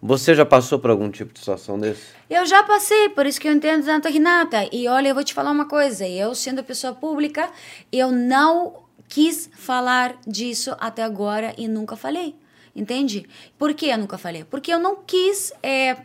Você 0.00 0.34
já 0.34 0.46
passou 0.46 0.78
por 0.78 0.88
algum 0.88 1.10
tipo 1.10 1.34
de 1.34 1.38
situação 1.38 1.78
desse? 1.78 2.02
Eu 2.30 2.46
já 2.46 2.62
passei, 2.62 3.10
por 3.10 3.26
isso 3.26 3.38
que 3.38 3.46
eu 3.46 3.52
entendo 3.52 3.84
tanto 3.84 4.08
a 4.08 4.10
Renata. 4.10 4.66
E 4.72 4.88
olha, 4.88 5.08
eu 5.08 5.14
vou 5.14 5.22
te 5.22 5.34
falar 5.34 5.50
uma 5.50 5.66
coisa. 5.66 6.08
Eu, 6.08 6.34
sendo 6.34 6.64
pessoa 6.64 6.94
pública, 6.94 7.50
eu 7.92 8.10
não 8.10 8.84
quis 9.06 9.50
falar 9.54 10.16
disso 10.26 10.74
até 10.80 11.02
agora 11.02 11.52
e 11.58 11.68
nunca 11.68 11.94
falei. 11.94 12.34
Entende? 12.74 13.28
Por 13.58 13.74
que 13.74 13.88
eu 13.88 13.98
nunca 13.98 14.16
falei? 14.16 14.44
Porque 14.44 14.72
eu 14.72 14.78
não 14.78 14.96
quis 15.04 15.52
é, 15.62 15.98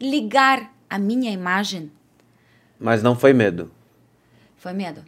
ligar 0.00 0.72
a 0.88 0.98
minha 0.98 1.30
imagem. 1.30 1.90
Mas 2.78 3.02
não 3.02 3.14
foi 3.14 3.34
medo? 3.34 3.70
Foi 4.56 4.72
medo. 4.72 5.04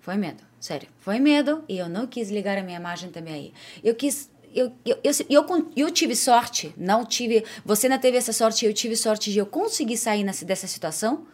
Foi 0.00 0.16
medo. 0.16 0.45
Sério. 0.60 0.88
Foi 0.98 1.18
medo 1.18 1.64
e 1.68 1.78
eu 1.78 1.88
não 1.88 2.06
quis 2.06 2.30
ligar 2.30 2.58
a 2.58 2.62
minha 2.62 2.78
imagem 2.78 3.10
também 3.10 3.34
aí. 3.34 3.52
Eu 3.84 3.94
quis 3.94 4.30
eu, 4.54 4.72
eu, 4.86 4.98
eu, 5.04 5.12
eu, 5.28 5.72
eu, 5.76 5.90
tive 5.90 6.16
sorte, 6.16 6.72
não 6.78 7.04
tive. 7.04 7.44
Você 7.62 7.90
não 7.90 7.98
teve 7.98 8.16
essa 8.16 8.32
sorte, 8.32 8.64
eu 8.64 8.72
tive 8.72 8.96
sorte 8.96 9.30
de 9.30 9.38
eu 9.38 9.44
conseguir 9.44 9.98
sair 9.98 10.24
nessa, 10.24 10.46
dessa 10.46 10.66
situação. 10.66 11.26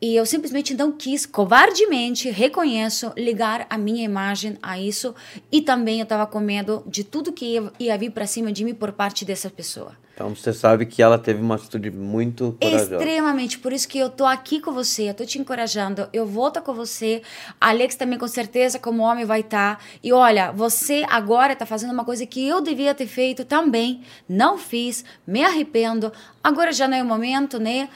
E 0.00 0.14
eu 0.14 0.24
simplesmente 0.24 0.74
não 0.74 0.92
quis, 0.92 1.26
covardemente, 1.26 2.30
reconheço, 2.30 3.12
ligar 3.16 3.66
a 3.68 3.76
minha 3.76 4.04
imagem 4.04 4.56
a 4.62 4.78
isso. 4.78 5.14
E 5.50 5.60
também 5.60 5.98
eu 5.98 6.04
estava 6.04 6.26
com 6.26 6.38
medo 6.38 6.84
de 6.86 7.02
tudo 7.02 7.32
que 7.32 7.54
ia, 7.54 7.72
ia 7.80 7.98
vir 7.98 8.10
para 8.10 8.26
cima 8.26 8.52
de 8.52 8.64
mim 8.64 8.74
por 8.74 8.92
parte 8.92 9.24
dessa 9.24 9.50
pessoa. 9.50 9.92
Então 10.18 10.34
você 10.34 10.52
sabe 10.52 10.84
que 10.84 11.00
ela 11.00 11.16
teve 11.16 11.40
uma 11.40 11.54
atitude 11.54 11.92
muito 11.92 12.56
corajosa. 12.60 12.96
Extremamente, 12.96 13.56
por 13.56 13.72
isso 13.72 13.86
que 13.86 13.96
eu 13.98 14.10
tô 14.10 14.26
aqui 14.26 14.60
com 14.60 14.72
você, 14.72 15.10
eu 15.10 15.14
tô 15.14 15.24
te 15.24 15.38
encorajando, 15.38 16.08
eu 16.12 16.26
vou 16.26 16.48
estar 16.48 16.60
tá 16.60 16.66
com 16.66 16.74
você. 16.74 17.22
Alex 17.60 17.94
também 17.94 18.18
com 18.18 18.26
certeza 18.26 18.80
como 18.80 19.04
homem 19.04 19.24
vai 19.24 19.40
estar. 19.40 19.76
Tá. 19.76 19.84
E 20.02 20.12
olha, 20.12 20.50
você 20.50 21.04
agora 21.08 21.54
tá 21.54 21.64
fazendo 21.64 21.92
uma 21.92 22.04
coisa 22.04 22.26
que 22.26 22.44
eu 22.44 22.60
devia 22.60 22.94
ter 22.94 23.06
feito 23.06 23.44
também, 23.44 24.02
não 24.28 24.58
fiz, 24.58 25.04
me 25.24 25.44
arrependo. 25.44 26.12
Agora 26.42 26.72
já 26.72 26.88
não 26.88 26.96
é 26.96 27.02
o 27.02 27.06
momento, 27.06 27.60
né? 27.60 27.88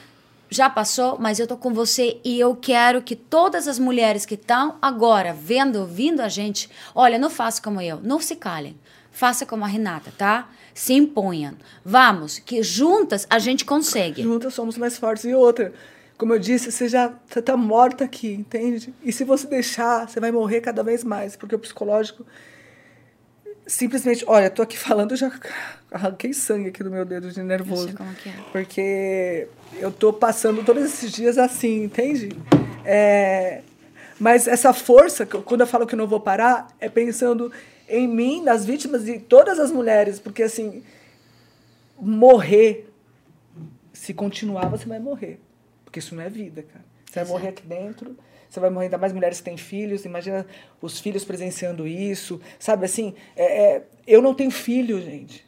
Já 0.53 0.69
passou, 0.69 1.17
mas 1.19 1.39
eu 1.39 1.47
tô 1.47 1.57
com 1.57 1.73
você 1.73 2.19
e 2.23 2.39
eu 2.39 2.55
quero 2.55 3.01
que 3.01 3.15
todas 3.15 3.67
as 3.67 3.79
mulheres 3.79 4.25
que 4.25 4.35
estão 4.35 4.77
agora 4.81 5.33
vendo, 5.33 5.79
ouvindo 5.79 6.21
a 6.21 6.29
gente, 6.29 6.69
olha, 6.93 7.17
não 7.17 7.29
faça 7.29 7.61
como 7.61 7.81
eu, 7.81 7.99
não 8.01 8.19
se 8.19 8.35
calem. 8.35 8.77
Faça 9.11 9.45
como 9.45 9.63
a 9.63 9.67
Renata, 9.67 10.11
tá? 10.17 10.49
Se 10.73 10.93
imponham. 10.93 11.53
Vamos, 11.85 12.39
que 12.39 12.63
juntas 12.63 13.27
a 13.29 13.37
gente 13.37 13.63
consegue. 13.63 14.23
Juntas 14.23 14.53
somos 14.53 14.77
mais 14.77 14.97
fortes. 14.97 15.25
E 15.25 15.33
outra, 15.35 15.71
como 16.17 16.33
eu 16.33 16.39
disse, 16.39 16.71
você 16.71 16.87
já 16.87 17.09
tá 17.09 17.55
morta 17.55 18.05
aqui, 18.05 18.33
entende? 18.33 18.93
E 19.03 19.11
se 19.11 19.23
você 19.23 19.45
deixar, 19.45 20.07
você 20.07 20.19
vai 20.19 20.31
morrer 20.31 20.61
cada 20.61 20.81
vez 20.81 21.03
mais, 21.03 21.35
porque 21.35 21.53
o 21.53 21.59
psicológico 21.59 22.25
simplesmente, 23.67 24.23
olha, 24.27 24.49
tô 24.49 24.61
aqui 24.61 24.77
falando, 24.79 25.15
já 25.15 25.31
arranquei 25.91 26.33
sangue 26.33 26.69
aqui 26.69 26.83
do 26.83 26.91
meu 26.91 27.05
dedo 27.05 27.31
de 27.31 27.41
nervoso. 27.43 27.85
Sei 27.87 27.93
como 27.93 28.13
que 28.15 28.29
é. 28.29 28.33
Porque 28.51 29.47
eu 29.79 29.91
tô 29.91 30.11
passando 30.13 30.63
todos 30.63 30.83
esses 30.83 31.11
dias 31.11 31.37
assim, 31.37 31.83
entende? 31.83 32.29
É, 32.85 33.61
mas 34.19 34.47
essa 34.47 34.73
força, 34.73 35.27
eu- 35.31 35.41
quando 35.43 35.61
eu 35.61 35.67
falo 35.67 35.85
que 35.87 35.95
eu 35.95 35.97
não 35.99 36.07
vou 36.07 36.19
parar, 36.19 36.67
é 36.79 36.89
pensando 36.89 37.51
em 37.87 38.07
mim, 38.07 38.41
nas 38.43 38.65
vítimas 38.65 39.03
de 39.05 39.19
todas 39.19 39.59
as 39.59 39.71
mulheres, 39.71 40.19
porque 40.19 40.43
assim, 40.43 40.83
morrer, 41.99 42.89
se 43.91 44.13
continuar, 44.13 44.67
você 44.69 44.85
vai 44.85 44.99
morrer. 44.99 45.39
Porque 45.85 45.99
isso 45.99 46.15
não 46.15 46.23
é 46.23 46.29
vida, 46.29 46.63
cara. 46.63 46.83
Você 47.05 47.19
vai 47.19 47.27
morrer 47.29 47.47
aqui 47.49 47.63
dentro, 47.65 48.17
você 48.53 48.59
vai 48.59 48.69
morrer 48.69 48.85
ainda 48.85 48.97
mais 48.99 49.11
mulheres 49.11 49.39
que 49.39 49.45
têm 49.45 49.57
filhos, 49.57 50.05
imagina 50.05 50.45
os 50.79 50.99
filhos 50.99 51.25
presenciando 51.25 51.87
isso, 51.87 52.39
sabe 52.59 52.85
assim? 52.85 53.15
é- 53.35 53.63
é, 53.77 53.83
eu 54.05 54.21
não 54.21 54.33
tenho 54.33 54.51
filho, 54.51 55.01
gente. 55.01 55.43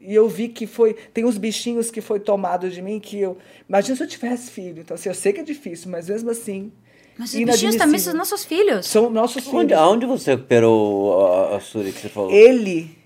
E 0.00 0.14
eu 0.14 0.28
vi 0.28 0.48
que 0.48 0.66
foi. 0.66 0.94
Tem 0.94 1.24
uns 1.24 1.36
bichinhos 1.36 1.90
que 1.90 2.00
foi 2.00 2.18
tomado 2.20 2.70
de 2.70 2.80
mim 2.80 2.98
que 2.98 3.18
eu. 3.18 3.36
Imagina 3.68 3.94
se 3.96 4.02
eu 4.02 4.06
tivesse 4.06 4.50
filho. 4.50 4.80
Então, 4.80 4.94
assim, 4.94 5.08
eu 5.10 5.14
sei 5.14 5.32
que 5.32 5.40
é 5.40 5.42
difícil, 5.42 5.90
mas 5.90 6.08
mesmo 6.08 6.30
assim. 6.30 6.72
Mas 7.18 7.34
os 7.34 7.38
bichinhos 7.44 7.76
também 7.76 7.98
são 8.00 8.14
nossos 8.14 8.44
filhos. 8.44 8.86
São 8.86 9.10
nossos 9.10 9.44
filhos. 9.44 9.58
Onde, 9.60 9.74
aonde 9.74 10.06
você 10.06 10.30
recuperou 10.30 11.22
a, 11.26 11.56
a 11.56 11.60
Suri 11.60 11.92
que 11.92 12.00
você 12.00 12.08
falou? 12.08 12.30
Ele. 12.30 12.96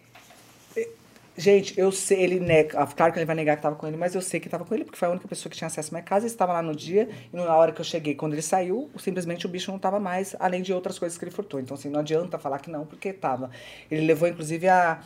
Gente, 1.36 1.78
eu 1.78 1.90
sei, 1.90 2.22
ele 2.22 2.38
nega. 2.38 2.78
ah, 2.80 2.86
Claro 2.86 3.12
que 3.12 3.18
ele 3.18 3.26
vai 3.26 3.34
negar 3.34 3.56
que 3.56 3.58
estava 3.58 3.74
com 3.74 3.86
ele, 3.88 3.96
mas 3.96 4.14
eu 4.14 4.20
sei 4.22 4.38
que 4.38 4.46
estava 4.46 4.64
com 4.64 4.72
ele, 4.72 4.84
porque 4.84 4.96
foi 4.98 5.08
a 5.08 5.10
única 5.10 5.26
pessoa 5.26 5.50
que 5.50 5.56
tinha 5.56 5.66
acesso 5.66 5.90
à 5.90 5.92
minha 5.98 6.02
casa. 6.04 6.26
Ele 6.26 6.32
estava 6.32 6.52
lá 6.52 6.62
no 6.62 6.74
dia, 6.76 7.08
e 7.32 7.36
na 7.36 7.56
hora 7.56 7.72
que 7.72 7.80
eu 7.80 7.84
cheguei, 7.84 8.14
quando 8.14 8.34
ele 8.34 8.42
saiu, 8.42 8.88
simplesmente 8.98 9.44
o 9.44 9.48
bicho 9.48 9.70
não 9.70 9.76
estava 9.76 9.98
mais, 9.98 10.36
além 10.38 10.62
de 10.62 10.72
outras 10.72 10.96
coisas 10.98 11.18
que 11.18 11.24
ele 11.24 11.32
furtou. 11.32 11.58
Então, 11.58 11.74
assim, 11.76 11.88
não 11.90 12.00
adianta 12.00 12.38
falar 12.38 12.60
que 12.60 12.70
não, 12.70 12.86
porque 12.86 13.08
estava. 13.08 13.50
Ele 13.90 14.06
levou, 14.06 14.28
inclusive, 14.28 14.68
a, 14.68 15.00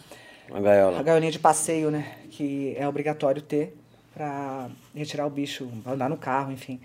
A 0.51 0.59
a 0.59 0.61
gaiola. 0.61 1.03
gaiolinha 1.03 1.33
de 1.33 1.39
passeio, 1.39 1.91
né? 1.91 2.17
Que 2.31 2.75
é 2.79 2.87
obrigatório 2.87 3.41
ter 3.41 3.75
para 4.15 4.69
retirar 4.95 5.27
o 5.27 5.31
bicho, 5.31 5.71
andar 5.87 6.11
no 6.11 6.17
carro, 6.19 6.53
enfim. 6.53 6.79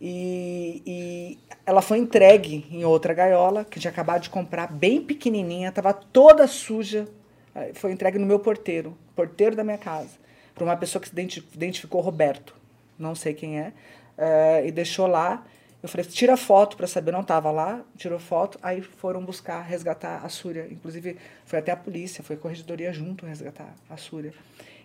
E, 0.00 0.82
e 0.86 1.38
ela 1.64 1.80
foi 1.80 1.98
entregue 1.98 2.66
em 2.70 2.84
outra 2.84 3.14
gaiola, 3.14 3.64
que 3.64 3.80
tinha 3.80 3.90
acabado 3.90 4.22
de 4.22 4.30
comprar, 4.30 4.70
bem 4.70 5.00
pequenininha, 5.02 5.70
estava 5.70 5.92
toda 5.94 6.46
suja. 6.46 7.08
Aí 7.54 7.72
Foi 7.74 7.92
entregue 7.92 8.18
no 8.18 8.26
meu 8.26 8.38
porteiro, 8.38 8.96
porteiro 9.14 9.54
da 9.54 9.62
minha 9.62 9.78
casa, 9.78 10.18
para 10.54 10.64
uma 10.64 10.76
pessoa 10.76 11.00
que 11.00 11.08
se 11.08 11.14
identi- 11.14 11.46
identificou 11.54 12.00
Roberto, 12.00 12.54
não 12.98 13.14
sei 13.14 13.34
quem 13.34 13.58
é, 13.58 13.72
eh, 14.18 14.66
e 14.66 14.72
deixou 14.72 15.06
lá. 15.06 15.44
Eu 15.82 15.88
falei, 15.88 16.06
tira 16.06 16.36
foto 16.36 16.76
para 16.76 16.86
saber, 16.86 17.12
não 17.12 17.20
estava 17.20 17.50
lá, 17.50 17.82
tirou 17.96 18.18
foto, 18.18 18.58
aí 18.62 18.80
foram 18.80 19.22
buscar, 19.22 19.60
resgatar 19.60 20.24
a 20.24 20.28
Súria. 20.30 20.66
Inclusive, 20.70 21.18
foi 21.44 21.58
até 21.58 21.72
a 21.72 21.76
polícia, 21.76 22.24
foi 22.24 22.36
a 22.36 22.38
corregedoria 22.38 22.90
junto 22.92 23.26
resgatar 23.26 23.74
a 23.90 23.96
Súria. 23.96 24.32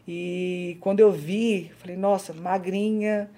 E 0.06 0.78
quando 0.82 1.00
eu 1.00 1.12
vi, 1.12 1.72
falei, 1.78 1.96
nossa, 1.96 2.34
magrinha, 2.34 3.30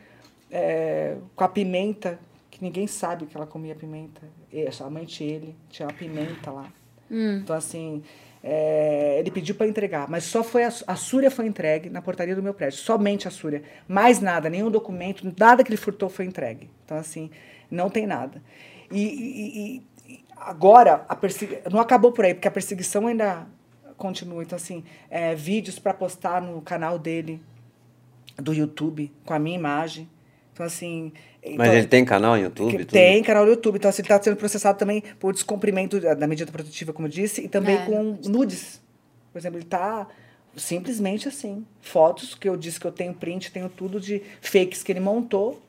é, 0.49 1.17
com 1.35 1.43
a 1.43 1.47
pimenta, 1.47 2.19
que 2.49 2.63
ninguém 2.63 2.87
sabe 2.87 3.27
que 3.27 3.37
ela 3.37 3.45
comia 3.45 3.75
pimenta. 3.75 4.21
E, 4.51 4.71
somente 4.71 5.23
ele, 5.23 5.55
tinha 5.69 5.87
uma 5.87 5.93
pimenta 5.93 6.49
lá. 6.49 6.71
Então, 7.43 7.55
assim, 7.55 8.01
é, 8.43 9.17
ele 9.19 9.29
pediu 9.29 9.53
para 9.55 9.67
entregar, 9.67 10.09
mas 10.09 10.23
só 10.23 10.43
foi 10.43 10.63
a, 10.63 10.71
a 10.87 10.95
Súria 10.95 11.29
foi 11.29 11.45
entregue 11.45 11.89
na 11.89 12.01
portaria 12.01 12.35
do 12.35 12.41
meu 12.41 12.53
prédio, 12.53 12.79
somente 12.79 13.27
a 13.27 13.31
Súria. 13.31 13.63
Mais 13.87 14.19
nada, 14.19 14.49
nenhum 14.49 14.71
documento, 14.71 15.31
nada 15.39 15.63
que 15.63 15.69
ele 15.69 15.77
furtou 15.77 16.09
foi 16.09 16.25
entregue. 16.25 16.69
Então, 16.83 16.97
assim, 16.97 17.29
não 17.69 17.89
tem 17.89 18.07
nada. 18.07 18.41
E, 18.89 19.01
e- 19.03 19.77
e- 20.09 20.23
agora, 20.35 21.05
a 21.07 21.17
não 21.71 21.79
acabou 21.79 22.11
por 22.11 22.25
aí, 22.25 22.33
porque 22.33 22.47
a 22.47 22.51
perseguição 22.51 23.07
ainda 23.07 23.47
continua. 23.95 24.41
Então, 24.41 24.55
assim, 24.55 24.83
é, 25.09 25.35
vídeos 25.35 25.77
para 25.77 25.93
postar 25.93 26.41
no 26.41 26.61
canal 26.61 26.97
dele, 26.97 27.41
do 28.37 28.53
YouTube, 28.53 29.11
com 29.23 29.33
a 29.33 29.39
minha 29.39 29.57
imagem. 29.57 30.09
Então, 30.53 30.65
assim. 30.65 31.13
Mas 31.43 31.53
então- 31.53 31.73
ele 31.73 31.87
tem 31.87 32.05
canal 32.05 32.35
no 32.35 32.41
YouTube? 32.41 32.85
tem 32.85 33.23
canal 33.23 33.45
no 33.45 33.51
YouTube. 33.51 33.75
Então, 33.77 33.89
assim, 33.89 34.01
ele 34.01 34.07
está 34.13 34.21
sendo 34.21 34.35
processado 34.37 34.77
também 34.77 35.01
por 35.19 35.33
descumprimento 35.33 35.99
da 35.99 36.13
da 36.13 36.27
medida 36.27 36.51
protetiva, 36.51 36.93
como 36.93 37.07
eu 37.07 37.11
disse, 37.11 37.41
e 37.41 37.47
também 37.47 37.75
É. 37.77 37.85
com 37.85 38.17
nudes. 38.27 38.79
Por 39.31 39.39
exemplo, 39.39 39.57
ele 39.57 39.65
está 39.65 40.07
simplesmente 40.55 41.27
assim. 41.27 41.65
Fotos 41.81 42.35
que 42.35 42.47
eu 42.47 42.55
disse 42.57 42.79
que 42.79 42.85
eu 42.85 42.91
tenho 42.91 43.13
print, 43.13 43.51
tenho 43.51 43.69
tudo 43.69 43.99
de 43.99 44.21
fakes 44.41 44.83
que 44.83 44.91
ele 44.91 44.99
montou. 44.99 45.61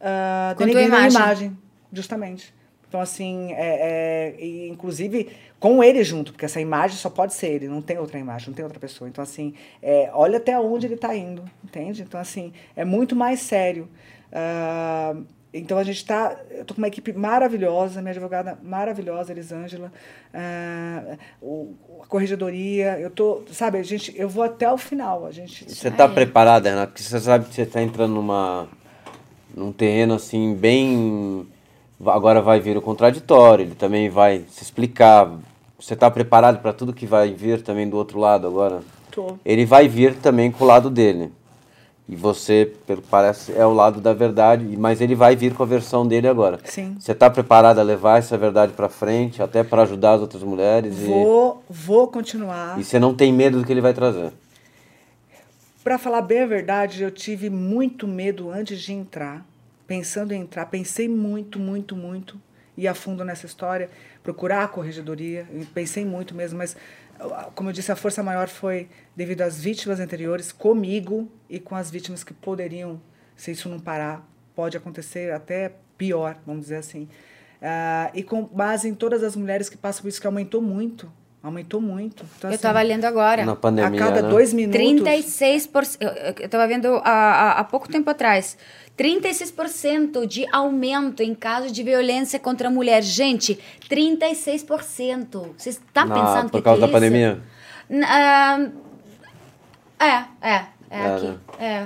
Uh, 0.00 0.54
Com 0.56 0.66
denegrindo 0.66 0.94
a 0.94 0.98
imagem. 0.98 1.16
imagem, 1.20 1.58
justamente. 1.92 2.54
Então, 2.88 3.00
assim, 3.00 3.52
é, 3.52 4.34
é, 4.38 4.42
e, 4.42 4.68
inclusive 4.68 5.28
com 5.60 5.82
ele 5.82 6.02
junto, 6.04 6.32
porque 6.32 6.44
essa 6.44 6.60
imagem 6.60 6.96
só 6.96 7.10
pode 7.10 7.34
ser 7.34 7.48
ele, 7.48 7.68
não 7.68 7.82
tem 7.82 7.98
outra 7.98 8.18
imagem, 8.18 8.48
não 8.48 8.54
tem 8.54 8.64
outra 8.64 8.78
pessoa. 8.80 9.08
Então, 9.08 9.22
assim, 9.22 9.52
é, 9.82 10.08
olha 10.14 10.38
até 10.38 10.58
onde 10.58 10.86
ele 10.86 10.94
está 10.94 11.14
indo, 11.16 11.44
entende? 11.64 12.02
Então, 12.02 12.18
assim, 12.20 12.52
é 12.76 12.84
muito 12.84 13.14
mais 13.16 13.40
sério. 13.40 13.88
Ah, 14.32 15.14
então, 15.52 15.78
a 15.78 15.84
gente 15.84 15.96
está. 15.96 16.36
Eu 16.50 16.62
estou 16.62 16.74
com 16.74 16.80
uma 16.80 16.88
equipe 16.88 17.12
maravilhosa, 17.12 18.00
minha 18.00 18.12
advogada 18.12 18.58
maravilhosa, 18.62 19.32
Elisângela, 19.32 19.92
ah, 20.32 21.16
o, 21.40 21.74
a 22.02 22.06
corregedoria. 22.06 22.98
Eu 22.98 23.10
tô, 23.10 23.42
sabe, 23.52 23.78
a 23.78 23.82
gente, 23.82 24.14
eu 24.16 24.28
vou 24.28 24.42
até 24.42 24.70
o 24.70 24.78
final. 24.78 25.26
A 25.26 25.30
gente. 25.30 25.72
Você 25.72 25.90
tá 25.90 26.08
preparada, 26.08 26.70
Renato? 26.70 26.92
Porque 26.92 27.02
você 27.02 27.20
sabe 27.20 27.46
que 27.46 27.54
você 27.54 27.66
tá 27.66 27.82
entrando 27.82 28.14
numa 28.14 28.68
num 29.56 29.72
terreno 29.72 30.14
assim 30.14 30.54
bem 30.54 31.46
agora 32.06 32.40
vai 32.40 32.60
vir 32.60 32.76
o 32.76 32.82
contraditório, 32.82 33.64
ele 33.64 33.74
também 33.74 34.08
vai 34.08 34.44
se 34.48 34.62
explicar. 34.62 35.30
Você 35.78 35.96
tá 35.96 36.10
preparado 36.10 36.60
para 36.60 36.72
tudo 36.72 36.92
que 36.92 37.06
vai 37.06 37.32
vir 37.32 37.62
também 37.62 37.88
do 37.88 37.96
outro 37.96 38.18
lado 38.18 38.46
agora? 38.46 38.80
Tô. 39.10 39.36
Ele 39.44 39.64
vai 39.64 39.88
vir 39.88 40.14
também 40.14 40.50
com 40.50 40.64
o 40.64 40.66
lado 40.66 40.90
dele. 40.90 41.32
E 42.08 42.16
você, 42.16 42.72
pelo 42.86 43.02
que 43.02 43.08
parece, 43.08 43.52
é 43.52 43.66
o 43.66 43.72
lado 43.74 44.00
da 44.00 44.14
verdade, 44.14 44.64
mas 44.78 45.00
ele 45.02 45.14
vai 45.14 45.36
vir 45.36 45.52
com 45.54 45.62
a 45.62 45.66
versão 45.66 46.06
dele 46.06 46.26
agora. 46.26 46.58
Sim. 46.64 46.96
Você 46.98 47.14
tá 47.14 47.28
preparada 47.28 47.82
a 47.82 47.84
levar 47.84 48.18
essa 48.18 48.38
verdade 48.38 48.72
para 48.72 48.88
frente, 48.88 49.42
até 49.42 49.62
para 49.62 49.82
ajudar 49.82 50.12
as 50.14 50.22
outras 50.22 50.42
mulheres 50.42 50.96
e- 50.98 51.04
Vou, 51.06 51.62
vou 51.68 52.08
continuar. 52.08 52.78
e 52.80 52.84
você 52.84 52.98
não 52.98 53.14
tem 53.14 53.30
medo 53.30 53.58
do 53.58 53.64
que 53.66 53.72
ele 53.72 53.82
vai 53.82 53.92
trazer? 53.92 54.32
Para 55.84 55.98
falar 55.98 56.22
bem 56.22 56.40
a 56.42 56.46
verdade, 56.46 57.02
eu 57.02 57.10
tive 57.10 57.48
muito 57.50 58.06
medo 58.06 58.50
antes 58.50 58.80
de 58.80 58.92
entrar. 58.92 59.44
Pensando 59.86 60.32
em 60.32 60.40
entrar, 60.42 60.66
pensei 60.66 61.08
muito, 61.08 61.58
muito, 61.58 61.94
muito. 61.96 62.36
Ir 62.76 62.86
a 62.88 62.94
fundo 62.94 63.24
nessa 63.24 63.46
história, 63.46 63.88
procurar 64.22 64.64
a 64.64 64.68
corregedoria. 64.68 65.46
e 65.54 65.64
Pensei 65.66 66.04
muito 66.04 66.34
mesmo, 66.34 66.58
mas, 66.58 66.76
como 67.54 67.68
eu 67.70 67.72
disse, 67.72 67.90
a 67.90 67.96
força 67.96 68.22
maior 68.22 68.48
foi 68.48 68.88
devido 69.18 69.42
às 69.42 69.60
vítimas 69.60 69.98
anteriores, 69.98 70.52
comigo 70.52 71.28
e 71.50 71.58
com 71.58 71.74
as 71.74 71.90
vítimas 71.90 72.22
que 72.22 72.32
poderiam, 72.32 73.00
se 73.34 73.50
isso 73.50 73.68
não 73.68 73.80
parar, 73.80 74.24
pode 74.54 74.76
acontecer 74.76 75.32
até 75.32 75.72
pior, 75.96 76.36
vamos 76.46 76.62
dizer 76.62 76.76
assim. 76.76 77.08
Ah, 77.60 78.12
e 78.14 78.22
com 78.22 78.44
base 78.44 78.88
em 78.88 78.94
todas 78.94 79.24
as 79.24 79.34
mulheres 79.34 79.68
que 79.68 79.76
passam 79.76 80.02
por 80.02 80.08
isso, 80.08 80.20
que 80.20 80.26
aumentou 80.28 80.62
muito. 80.62 81.10
Aumentou 81.42 81.80
muito. 81.80 82.24
Então, 82.36 82.48
Eu 82.48 82.54
assim, 82.54 82.54
estava 82.54 82.80
lendo 82.80 83.06
agora. 83.06 83.44
Na 83.44 83.56
pandemia, 83.56 84.00
a 84.00 84.06
cada 84.06 84.22
né? 84.22 84.28
dois 84.28 84.52
minutos. 84.52 84.80
36%. 84.80 85.96
Eu 86.00 86.08
eu 86.10 86.46
estava 86.46 86.68
vendo 86.68 86.86
há, 87.02 87.58
há, 87.58 87.64
pouco 87.64 87.88
tempo 87.88 88.08
atrás. 88.08 88.56
36% 88.96 90.26
de 90.26 90.46
aumento 90.52 91.24
em 91.24 91.34
casos 91.34 91.72
de 91.72 91.82
violência 91.82 92.38
contra 92.38 92.68
a 92.68 92.70
mulher. 92.70 93.02
Gente, 93.02 93.58
36%. 93.90 95.54
Você 95.56 95.70
está 95.70 96.04
Na- 96.04 96.14
pensando 96.14 96.50
por 96.50 96.58
que 96.58 96.62
causa 96.62 96.80
que 96.80 96.86
da 96.86 96.88
é 96.88 96.92
pandemia? 96.92 97.40
N- 97.90 98.04
ah, 98.04 98.70
é, 100.00 100.24
é. 100.40 100.64
É 100.90 101.00
É, 101.00 101.14
aqui. 101.14 101.26
né? 101.26 101.36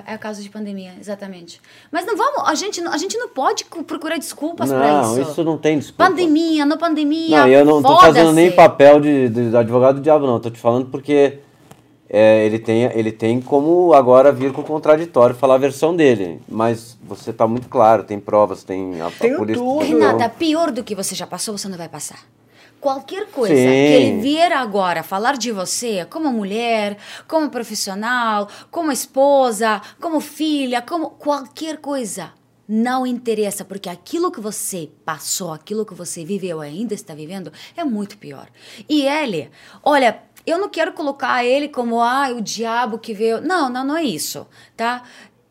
É, 0.06 0.14
é 0.14 0.16
caso 0.18 0.40
de 0.40 0.48
pandemia, 0.48 0.92
exatamente. 1.00 1.60
Mas 1.90 2.06
não 2.06 2.16
vamos, 2.16 2.48
a 2.48 2.54
gente, 2.54 2.80
não- 2.80 2.92
a 2.92 2.96
gente 2.96 3.18
não 3.18 3.28
pode 3.30 3.64
cu- 3.64 3.82
procurar 3.82 4.16
desculpas 4.16 4.70
para 4.70 4.78
Não, 5.02 5.18
isso. 5.20 5.30
isso 5.32 5.42
não 5.42 5.58
tem 5.58 5.76
desculpa. 5.76 6.04
Pandemia, 6.08 6.64
não 6.64 6.78
pandemia. 6.78 7.40
Não, 7.40 7.48
eu 7.48 7.64
não 7.64 7.82
tô 7.82 7.98
fazendo 7.98 8.32
nem 8.32 8.52
papel 8.52 9.00
de, 9.00 9.28
de 9.28 9.56
advogado 9.56 9.96
do 9.96 10.00
diabo, 10.02 10.24
não. 10.24 10.38
Tô 10.38 10.50
te 10.50 10.60
falando 10.60 10.86
porque 10.88 11.40
é, 12.08 12.46
ele, 12.46 12.60
tem, 12.60 12.84
ele 12.94 13.10
tem 13.10 13.40
como 13.40 13.92
agora 13.92 14.30
vir 14.30 14.52
com 14.52 14.60
o 14.60 14.64
contraditório 14.64 15.34
falar 15.34 15.54
a 15.56 15.58
versão 15.58 15.96
dele. 15.96 16.40
Mas 16.48 16.96
você 17.02 17.32
tá 17.32 17.44
muito 17.44 17.68
claro, 17.68 18.04
tem 18.04 18.20
provas, 18.20 18.62
tem 18.62 19.00
a, 19.00 19.08
a 19.08 19.10
polícia. 19.10 19.60
tudo. 19.60 19.84
Renata, 19.84 20.28
pior 20.28 20.70
do 20.70 20.84
que 20.84 20.94
você 20.94 21.12
já 21.16 21.26
passou, 21.26 21.58
você 21.58 21.66
não 21.66 21.76
vai 21.76 21.88
passar. 21.88 22.20
Qualquer 22.82 23.28
coisa 23.28 23.54
Sim. 23.54 23.62
que 23.62 23.92
ele 23.92 24.20
vier 24.20 24.50
agora 24.50 25.04
falar 25.04 25.36
de 25.38 25.52
você 25.52 26.04
como 26.04 26.32
mulher, 26.32 26.98
como 27.28 27.48
profissional, 27.48 28.48
como 28.72 28.90
esposa, 28.90 29.80
como 30.00 30.18
filha, 30.18 30.82
como 30.82 31.10
qualquer 31.10 31.76
coisa, 31.76 32.32
não 32.68 33.06
interessa, 33.06 33.64
porque 33.64 33.88
aquilo 33.88 34.32
que 34.32 34.40
você 34.40 34.90
passou, 35.04 35.52
aquilo 35.52 35.86
que 35.86 35.94
você 35.94 36.24
viveu 36.24 36.60
ainda 36.60 36.92
está 36.92 37.14
vivendo, 37.14 37.52
é 37.76 37.84
muito 37.84 38.18
pior. 38.18 38.48
E 38.88 39.02
ele, 39.02 39.48
olha, 39.84 40.20
eu 40.44 40.58
não 40.58 40.68
quero 40.68 40.92
colocar 40.92 41.44
ele 41.44 41.68
como 41.68 42.00
ah, 42.00 42.30
o 42.36 42.40
diabo 42.40 42.98
que 42.98 43.14
veio. 43.14 43.40
Não, 43.40 43.70
não, 43.70 43.84
não 43.84 43.96
é 43.96 44.02
isso, 44.02 44.44
tá? 44.76 45.04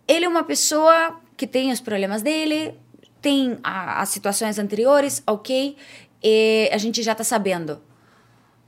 Ele 0.05 0.25
é 0.25 0.27
uma 0.27 0.43
pessoa 0.43 1.15
que 1.38 1.47
tem 1.47 1.71
os 1.71 1.79
problemas 1.79 2.21
dele, 2.21 2.77
tem 3.21 3.57
as 3.63 4.09
situações 4.09 4.59
anteriores, 4.59 5.23
ok, 5.25 5.77
e 6.24 6.69
a 6.72 6.78
gente 6.78 7.01
já 7.01 7.13
está 7.13 7.24
sabendo. 7.24 7.82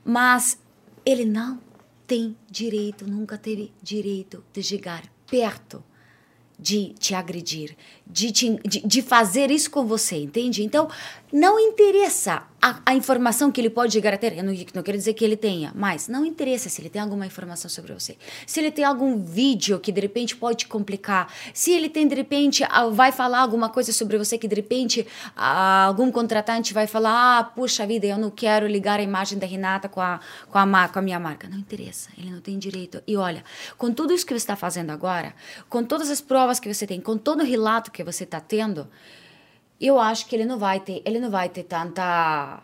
Mas 0.04 0.60
ele 1.06 1.26
não 1.26 1.60
tem 2.06 2.36
direito, 2.49 3.08
nunca 3.08 3.38
teve 3.38 3.72
direito 3.82 4.43
de 4.54 4.62
chegar 4.62 5.04
perto 5.30 5.84
de 6.60 6.93
te 6.99 7.14
agredir, 7.14 7.76
de, 8.06 8.32
te, 8.32 8.56
de, 8.64 8.88
de, 8.88 9.01
fazer 9.01 9.51
isso 9.51 9.70
com 9.70 9.86
você, 9.86 10.18
entende? 10.18 10.64
Então, 10.64 10.88
não 11.32 11.60
interessa 11.60 12.47
a, 12.64 12.80
a, 12.86 12.95
informação 12.95 13.51
que 13.51 13.59
ele 13.59 13.70
pode 13.70 13.91
chegar 13.91 14.14
a 14.14 14.18
ter, 14.18 14.38
eu 14.38 14.43
não, 14.43 14.53
não 14.74 14.82
quero 14.82 14.97
dizer 14.97 15.14
que 15.14 15.26
ele 15.26 15.36
tenha, 15.36 15.74
mas 15.76 16.07
não 16.07 16.26
interessa 16.26 16.70
se 16.70 16.82
ele 16.82 16.89
tem 16.89 17.01
alguma 17.01 17.26
informação 17.26 17.70
sobre 17.70 17.91
você, 17.93 18.16
se 18.47 18.57
ele 18.57 18.72
tem 18.72 18.86
algum 18.86 19.22
vídeo 19.22 19.82
que 19.82 19.91
de 19.91 19.99
repente 19.99 20.34
pode 20.38 20.66
complicar, 20.68 21.28
se 21.53 21.74
ele 21.74 21.89
tem 21.89 22.07
de 22.07 22.16
repente, 22.16 22.64
vai 22.93 23.11
falar 23.11 23.39
alguma 23.39 23.68
coisa 23.68 23.91
sobre 23.91 24.18
você 24.18 24.38
que 24.38 24.47
de 24.47 24.55
repente 24.55 25.05
algum 25.36 26.09
contratante 26.09 26.74
vai 26.74 26.88
falar, 26.88 27.39
ah, 27.39 27.43
puxa 27.43 27.86
vida, 27.86 28.07
eu 28.07 28.18
não 28.18 28.32
quero 28.32 28.66
ligar 28.66 28.97
a 28.97 29.03
imagem 29.03 29.38
da 29.38 29.45
Renata 29.45 29.89
com 29.89 29.99
a, 29.99 30.22
com 30.49 30.57
a, 30.57 30.88
com 30.88 30.99
a 30.99 31.01
minha 31.01 31.20
marca. 31.20 31.49
Não 31.49 31.57
interessa, 31.57 32.11
ele 32.18 32.32
não 32.32 32.39
tem 32.39 32.57
direito. 32.57 33.03
E 33.05 33.18
olha, 33.18 33.43
com 33.78 33.91
tudo 33.91 34.14
isso 34.14 34.26
que 34.26 34.32
você 34.32 34.38
está 34.38 34.55
fazendo 34.55 34.91
agora, 34.91 35.34
com 35.68 35.84
todas 35.84 36.09
as 36.09 36.22
provas 36.22 36.61
que 36.61 36.74
você 36.74 36.88
tem, 36.88 37.01
com 37.01 37.18
todo 37.18 37.41
o 37.41 37.45
relato 37.45 37.91
que 37.91 38.05
você 38.05 38.24
está 38.24 38.39
tendo, 38.39 38.88
eu 39.88 39.99
acho 39.99 40.27
que 40.27 40.36
ele 40.36 40.45
não 40.45 40.57
vai 40.57 40.79
ter, 40.79 41.01
ele 41.05 41.19
não 41.19 41.29
vai 41.29 41.49
ter 41.49 41.63
tanta 41.63 42.61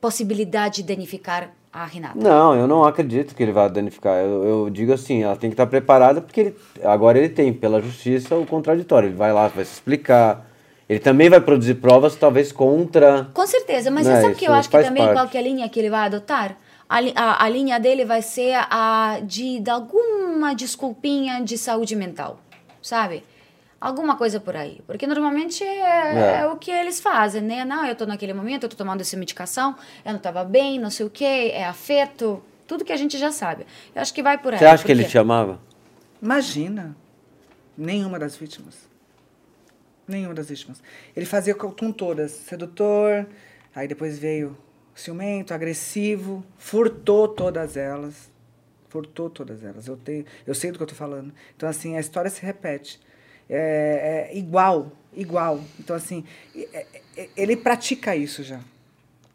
possibilidade 0.00 0.76
de 0.76 0.94
danificar 0.94 1.50
a 1.72 1.84
Renata. 1.84 2.18
Não, 2.18 2.54
eu 2.54 2.66
não 2.66 2.84
acredito 2.84 3.34
que 3.34 3.42
ele 3.42 3.52
vai 3.52 3.70
danificar. 3.70 4.16
Eu, 4.16 4.44
eu 4.44 4.70
digo 4.70 4.92
assim, 4.92 5.22
ela 5.22 5.36
tem 5.36 5.50
que 5.50 5.54
estar 5.54 5.66
preparada 5.66 6.20
porque 6.20 6.40
ele, 6.40 6.56
agora 6.82 7.18
ele 7.18 7.28
tem 7.28 7.52
pela 7.52 7.80
justiça 7.80 8.34
o 8.34 8.44
contraditório. 8.44 9.08
Ele 9.08 9.16
vai 9.16 9.32
lá, 9.32 9.46
vai 9.48 9.64
se 9.64 9.74
explicar. 9.74 10.46
Ele 10.88 10.98
também 10.98 11.30
vai 11.30 11.40
produzir 11.40 11.74
provas, 11.74 12.16
talvez 12.16 12.50
contra. 12.50 13.28
Com 13.32 13.46
certeza, 13.46 13.90
mas 13.90 14.06
né? 14.06 14.20
sabe 14.20 14.34
que 14.34 14.44
eu 14.44 14.52
acho 14.52 14.68
que 14.68 14.82
também 14.82 15.04
parte. 15.04 15.16
qual 15.16 15.28
que 15.28 15.36
é 15.36 15.40
a 15.40 15.44
linha 15.44 15.68
que 15.68 15.78
ele 15.78 15.90
vai 15.90 16.06
adotar? 16.06 16.56
A, 16.88 16.98
a, 17.14 17.44
a 17.44 17.48
linha 17.48 17.78
dele 17.78 18.04
vai 18.04 18.20
ser 18.20 18.54
a 18.56 19.20
de, 19.22 19.60
de 19.60 19.70
alguma 19.70 20.52
desculpinha 20.52 21.40
de 21.44 21.56
saúde 21.56 21.94
mental, 21.94 22.40
sabe? 22.82 23.22
Alguma 23.80 24.16
coisa 24.16 24.38
por 24.38 24.54
aí. 24.54 24.80
Porque 24.86 25.06
normalmente 25.06 25.64
é, 25.64 25.78
é. 25.80 26.40
é, 26.40 26.46
o 26.46 26.56
que 26.56 26.70
eles 26.70 27.00
fazem, 27.00 27.40
né? 27.40 27.64
Não, 27.64 27.84
eu 27.86 27.96
tô 27.96 28.04
naquele 28.04 28.34
momento, 28.34 28.64
eu 28.64 28.68
tô 28.68 28.76
tomando 28.76 29.00
essa 29.00 29.16
medicação, 29.16 29.74
eu 30.04 30.12
não 30.12 30.20
tava 30.20 30.44
bem, 30.44 30.78
não 30.78 30.90
sei 30.90 31.06
o 31.06 31.10
quê, 31.10 31.50
é 31.54 31.64
afeto, 31.64 32.42
tudo 32.66 32.84
que 32.84 32.92
a 32.92 32.96
gente 32.96 33.16
já 33.16 33.32
sabe. 33.32 33.66
Eu 33.94 34.02
acho 34.02 34.12
que 34.12 34.22
vai 34.22 34.36
por 34.36 34.52
aí. 34.52 34.58
Você 34.58 34.66
acha 34.66 34.84
que 34.84 34.92
ele 34.92 35.04
te 35.04 35.16
amava? 35.16 35.58
Imagina. 36.20 36.94
Nenhuma 37.76 38.18
das 38.18 38.36
vítimas. 38.36 38.76
Nenhuma 40.06 40.34
das 40.34 40.50
vítimas. 40.50 40.82
Ele 41.16 41.24
fazia 41.24 41.54
com 41.54 41.92
todas. 41.92 42.32
Sedutor, 42.32 43.26
aí 43.74 43.88
depois 43.88 44.18
veio 44.18 44.56
ciumento, 44.94 45.54
agressivo, 45.54 46.44
furtou 46.58 47.26
todas 47.28 47.76
elas. 47.76 48.30
Furtou 48.88 49.30
todas 49.30 49.64
elas. 49.64 49.86
Eu, 49.86 49.96
tenho, 49.96 50.26
eu 50.46 50.54
sei 50.54 50.70
do 50.72 50.76
que 50.76 50.82
eu 50.82 50.86
tô 50.86 50.94
falando. 50.94 51.32
Então, 51.56 51.68
assim, 51.68 51.96
a 51.96 52.00
história 52.00 52.28
se 52.28 52.42
repete 52.44 53.00
é, 53.50 54.28
é 54.30 54.38
igual, 54.38 54.92
igual. 55.12 55.60
Então, 55.78 55.96
assim, 55.96 56.24
é, 56.54 56.86
é, 57.16 57.28
ele 57.36 57.56
pratica 57.56 58.14
isso 58.14 58.42
já. 58.44 58.60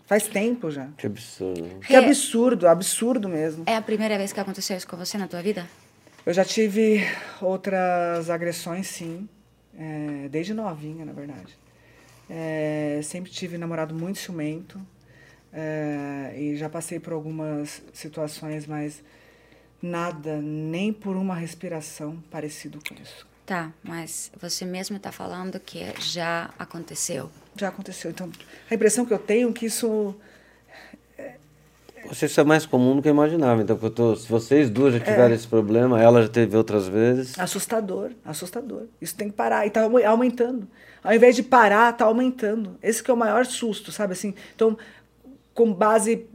Faz 0.06 0.28
tempo 0.28 0.72
já. 0.72 0.88
Que 0.98 1.08
absurdo. 1.08 1.80
Que 1.86 1.96
absurdo, 1.96 2.68
absurdo 2.68 3.28
mesmo. 3.28 3.64
É 3.66 3.76
a 3.76 3.82
primeira 3.82 4.18
vez 4.18 4.32
que 4.32 4.40
aconteceu 4.40 4.78
isso 4.78 4.88
com 4.88 4.96
você 4.96 5.18
na 5.18 5.28
tua 5.28 5.42
vida? 5.42 5.68
Eu 6.26 6.34
já 6.34 6.46
tive 6.46 7.04
outras 7.42 8.30
agressões, 8.30 8.88
sim. 8.88 9.28
É, 9.78 10.30
desde 10.30 10.54
novinha, 10.54 11.04
na 11.04 11.12
verdade. 11.12 11.58
É, 12.30 13.00
sempre 13.04 13.32
tive 13.32 13.58
namorado 13.58 13.94
muito 13.94 14.20
ciumento. 14.20 14.80
É, 15.52 16.34
e 16.38 16.56
já 16.56 16.70
passei 16.70 17.00
por 17.00 17.14
algumas 17.14 17.82
situações, 17.94 18.68
mas 18.68 19.04
nada, 19.82 20.40
nem 20.42 20.92
por 20.94 21.16
uma 21.16 21.34
respiração 21.34 22.22
parecido 22.30 22.80
com 22.88 22.94
isso. 23.02 23.26
Tá, 23.46 23.72
mas 23.84 24.32
você 24.42 24.66
mesmo 24.66 24.98
está 24.98 25.12
falando 25.12 25.60
que 25.60 25.86
já 26.00 26.50
aconteceu. 26.58 27.30
Já 27.56 27.68
aconteceu. 27.68 28.10
Então, 28.10 28.30
a 28.70 28.74
impressão 28.74 29.06
que 29.06 29.14
eu 29.14 29.20
tenho 29.20 29.50
é 29.50 29.54
que 29.54 29.68
isso. 29.68 30.16
Você 32.08 32.26
isso 32.26 32.40
é 32.40 32.44
mais 32.44 32.66
comum 32.66 32.96
do 32.96 33.02
que 33.04 33.08
eu 33.08 33.14
imaginava. 33.14 33.62
Então, 33.62 33.78
eu 33.82 33.90
tô, 33.92 34.16
se 34.16 34.28
vocês 34.28 34.70
duas 34.70 34.94
já 34.94 35.00
tiveram 35.00 35.32
é. 35.32 35.36
esse 35.36 35.48
problema, 35.48 36.02
ela 36.02 36.24
já 36.24 36.28
teve 36.28 36.58
outras 36.58 36.88
vezes. 36.88 37.38
Assustador, 37.38 38.12
assustador. 38.24 38.84
Isso 39.00 39.16
tem 39.16 39.30
que 39.30 39.36
parar. 39.36 39.66
E 39.66 39.68
está 39.68 39.82
aumentando. 40.08 40.68
Ao 41.04 41.14
invés 41.14 41.36
de 41.36 41.44
parar, 41.44 41.92
está 41.94 42.06
aumentando. 42.06 42.78
Esse 42.82 43.04
que 43.04 43.12
é 43.12 43.14
o 43.14 43.18
maior 43.18 43.46
susto, 43.46 43.92
sabe? 43.92 44.14
Assim, 44.14 44.34
então, 44.56 44.76
com 45.54 45.72
base 45.72 46.28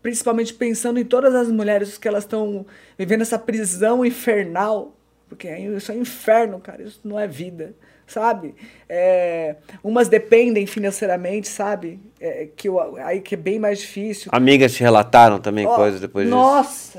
principalmente 0.00 0.54
pensando 0.54 0.98
em 1.00 1.04
todas 1.04 1.34
as 1.34 1.48
mulheres 1.48 1.98
que 1.98 2.06
elas 2.06 2.24
estão 2.24 2.64
vivendo 2.96 3.22
essa 3.22 3.38
prisão 3.38 4.04
infernal 4.04 4.97
porque 5.28 5.48
isso 5.50 5.92
é 5.92 5.94
um 5.94 6.00
inferno, 6.00 6.58
cara, 6.58 6.82
isso 6.82 7.00
não 7.04 7.18
é 7.18 7.26
vida, 7.26 7.74
sabe? 8.06 8.54
É, 8.88 9.56
umas 9.82 10.08
dependem 10.08 10.66
financeiramente, 10.66 11.48
sabe? 11.48 12.00
É, 12.20 12.48
que 12.56 12.68
eu, 12.68 12.96
aí 12.96 13.20
que 13.20 13.34
é 13.34 13.38
bem 13.38 13.58
mais 13.58 13.78
difícil. 13.78 14.30
Amigas 14.32 14.74
te 14.74 14.80
relataram 14.80 15.38
também 15.38 15.66
oh, 15.66 15.74
coisas 15.74 16.00
depois 16.00 16.28
nossa, 16.28 16.98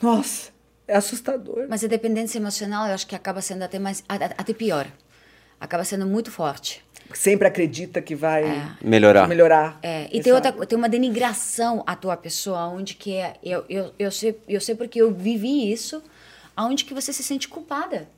Nossa! 0.00 0.16
Nossa! 0.16 0.50
É 0.86 0.96
assustador. 0.96 1.66
Mas 1.68 1.84
a 1.84 1.86
dependência 1.86 2.38
emocional 2.38 2.86
eu 2.88 2.94
acho 2.94 3.06
que 3.06 3.14
acaba 3.14 3.40
sendo 3.40 3.62
até, 3.62 3.78
mais, 3.78 4.02
até 4.08 4.52
pior. 4.52 4.86
Acaba 5.60 5.84
sendo 5.84 6.06
muito 6.06 6.30
forte 6.32 6.82
sempre 7.14 7.46
acredita 7.46 8.00
que 8.00 8.14
vai 8.14 8.44
é. 8.44 8.68
melhorar. 8.82 9.28
melhorar. 9.28 9.78
É. 9.82 10.08
E 10.12 10.20
tem, 10.20 10.32
outra, 10.32 10.52
tem 10.52 10.76
uma 10.76 10.88
denigração 10.88 11.82
à 11.86 11.96
tua 11.96 12.16
pessoa, 12.16 12.66
onde 12.68 12.94
que 12.94 13.14
é, 13.14 13.34
eu, 13.42 13.64
eu, 13.68 13.92
eu, 13.98 14.10
sei, 14.10 14.38
eu 14.48 14.60
sei 14.60 14.74
porque 14.74 15.00
eu 15.00 15.12
vivi 15.12 15.72
isso, 15.72 16.02
aonde 16.56 16.84
que 16.84 16.94
você 16.94 17.12
se 17.12 17.22
sente 17.22 17.48
culpada. 17.48 18.08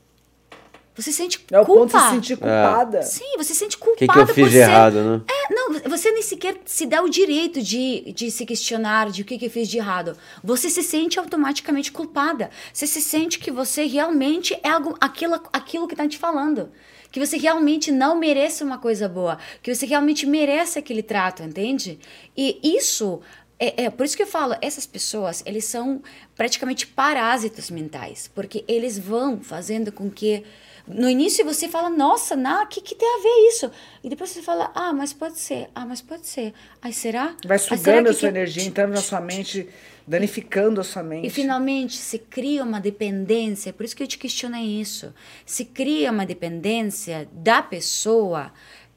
Você 0.95 1.11
se 1.11 1.16
sente 1.16 1.39
culpa. 1.39 1.57
É 1.57 1.61
o 1.61 1.64
ponto 1.64 1.97
de 1.97 2.03
se 2.03 2.11
sentir 2.11 2.37
culpada. 2.37 2.99
É. 2.99 3.03
Sim, 3.03 3.37
você 3.37 3.55
se 3.55 3.61
sente 3.61 3.78
culpada. 3.78 3.95
O 3.95 3.97
que, 3.97 4.12
que 4.12 4.18
eu 4.18 4.26
fiz 4.35 4.53
de 4.53 4.59
ser... 4.59 4.62
errado, 4.62 4.95
né? 5.03 5.22
É, 5.26 5.55
não, 5.55 5.72
você 5.89 6.11
nem 6.11 6.22
sequer 6.22 6.57
se 6.66 6.85
dá 6.85 7.03
o 7.03 7.09
direito 7.09 7.62
de, 7.62 8.12
de 8.12 8.30
se 8.30 8.45
questionar 8.45 9.11
de 9.11 9.22
o 9.22 9.24
que, 9.24 9.39
que 9.39 9.47
eu 9.47 9.51
fiz 9.51 9.68
de 9.68 9.78
errado. 9.78 10.16
Você 10.45 10.68
se 10.68 10.83
sente 10.83 11.18
automaticamente 11.18 11.91
culpada. 11.91 12.51
Você 12.72 12.87
se 12.87 13.01
sente 13.01 13.39
que 13.39 13.51
você 13.51 13.87
realmente 13.87 14.59
é 14.62 14.68
algo, 14.68 14.95
aquilo, 15.01 15.41
aquilo 15.51 15.89
que 15.89 15.95
está 15.95 16.07
te 16.07 16.18
falando. 16.18 16.70
Que 17.11 17.20
você 17.20 17.39
realmente 17.39 17.91
não 17.91 18.14
merece 18.18 18.62
uma 18.62 18.76
coisa 18.76 19.09
boa. 19.09 19.39
Que 19.62 19.74
você 19.74 19.87
realmente 19.87 20.26
merece 20.26 20.78
aquele 20.78 21.03
trato, 21.03 21.43
entende? 21.43 21.99
E 22.37 22.59
isso 22.62 23.20
é, 23.62 23.84
é, 23.84 23.90
por 23.90 24.04
isso 24.04 24.16
que 24.16 24.24
eu 24.24 24.26
falo, 24.26 24.56
essas 24.60 24.86
pessoas, 24.86 25.40
eles 25.46 25.64
são 25.64 26.02
praticamente 26.34 26.84
parásitos 26.84 27.70
mentais, 27.70 28.28
porque 28.34 28.64
eles 28.66 28.98
vão 28.98 29.40
fazendo 29.40 29.92
com 29.92 30.10
que 30.10 30.42
no 30.84 31.08
início 31.08 31.44
você 31.44 31.68
fala, 31.68 31.88
nossa, 31.88 32.34
o 32.34 32.66
que, 32.66 32.80
que 32.80 32.96
tem 32.96 33.08
a 33.08 33.22
ver 33.22 33.48
isso? 33.48 33.70
E 34.02 34.08
depois 34.08 34.30
você 34.30 34.42
fala, 34.42 34.72
ah, 34.74 34.92
mas 34.92 35.12
pode 35.12 35.38
ser, 35.38 35.68
ah, 35.76 35.86
mas 35.86 36.02
pode 36.02 36.26
ser. 36.26 36.52
Aí 36.82 36.92
será? 36.92 37.36
Vai 37.46 37.56
sugando 37.56 38.08
a 38.08 38.12
sua 38.12 38.32
que... 38.32 38.36
energia, 38.36 38.64
entrando 38.64 38.94
na 38.94 39.00
sua 39.00 39.20
mente, 39.20 39.68
danificando 40.04 40.80
a 40.80 40.84
sua 40.84 41.04
mente. 41.04 41.28
E 41.28 41.30
finalmente 41.30 41.96
se 41.96 42.18
cria 42.18 42.64
uma 42.64 42.80
dependência, 42.80 43.72
por 43.72 43.84
isso 43.84 43.94
que 43.94 44.02
eu 44.02 44.08
te 44.08 44.18
questionei 44.18 44.80
isso. 44.80 45.14
Se 45.46 45.64
cria 45.64 46.10
uma 46.10 46.26
dependência 46.26 47.28
da 47.32 47.62
pessoa, 47.62 48.52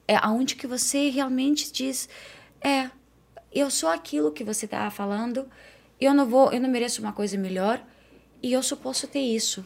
é 0.07 0.15
aonde 0.15 0.55
que 0.55 0.65
você 0.65 1.09
realmente 1.11 1.71
diz, 1.71 2.09
é, 2.61 2.89
eu 3.55 3.71
sou 3.71 3.89
aquilo 3.89 4.31
que 4.31 4.43
você 4.43 4.65
está 4.65 4.91
falando, 4.91 5.47
eu 5.99 6.13
não 6.13 6.25
vou, 6.25 6.51
eu 6.51 6.59
não 6.59 6.69
mereço 6.69 7.01
uma 7.01 7.13
coisa 7.13 7.37
melhor 7.37 7.81
e 8.43 8.51
eu 8.51 8.61
só 8.61 8.75
posso 8.75 9.07
ter 9.07 9.19
isso. 9.19 9.65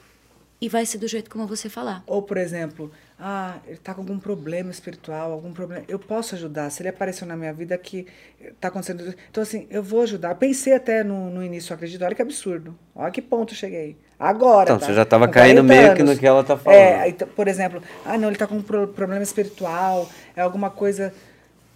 E 0.62 0.68
vai 0.68 0.86
ser 0.86 0.98
do 0.98 1.08
jeito 1.08 1.30
como 1.30 1.48
você 1.48 1.70
falar. 1.70 2.04
Ou, 2.06 2.22
por 2.22 2.36
exemplo, 2.36 2.92
ah, 3.18 3.60
ele 3.66 3.76
está 3.76 3.94
com 3.94 4.02
algum 4.02 4.20
problema 4.20 4.70
espiritual, 4.70 5.32
algum 5.32 5.54
problema. 5.54 5.86
Eu 5.88 5.98
posso 5.98 6.36
ajudar. 6.36 6.70
Se 6.70 6.82
ele 6.82 6.90
apareceu 6.90 7.26
na 7.26 7.38
minha 7.38 7.54
vida 7.54 7.78
que 7.78 8.06
está 8.42 8.68
acontecendo. 8.68 9.16
Então, 9.32 9.42
assim, 9.42 9.68
eu 9.70 9.82
vou 9.82 10.02
ajudar. 10.02 10.36
pensei 10.36 10.74
até 10.74 11.02
no, 11.02 11.30
no 11.30 11.42
início, 11.42 11.74
acredito, 11.74 12.04
olha 12.04 12.14
que 12.14 12.22
absurdo. 12.22 12.78
Olha 12.94 13.10
que 13.10 13.22
ponto 13.22 13.56
cheguei. 13.56 13.98
Agora. 14.20 14.64
Então, 14.64 14.80
tá? 14.80 14.86
você 14.86 14.94
já 14.94 15.04
estava 15.04 15.30
caindo 15.30 15.64
meio 15.64 15.96
que 15.96 16.04
no 16.04 16.18
que 16.18 16.28
ela 16.28 16.42
está 16.42 16.58
falando. 16.58 16.78
É, 16.78 17.12
por 17.12 17.48
exemplo, 17.48 17.82
ah, 18.06 18.18
não, 18.18 18.28
ele 18.28 18.36
está 18.36 18.46
com 18.46 18.56
um 18.56 18.62
problema 18.62 19.24
espiritual, 19.24 20.10
é 20.36 20.42
alguma 20.42 20.70
coisa 20.70 21.14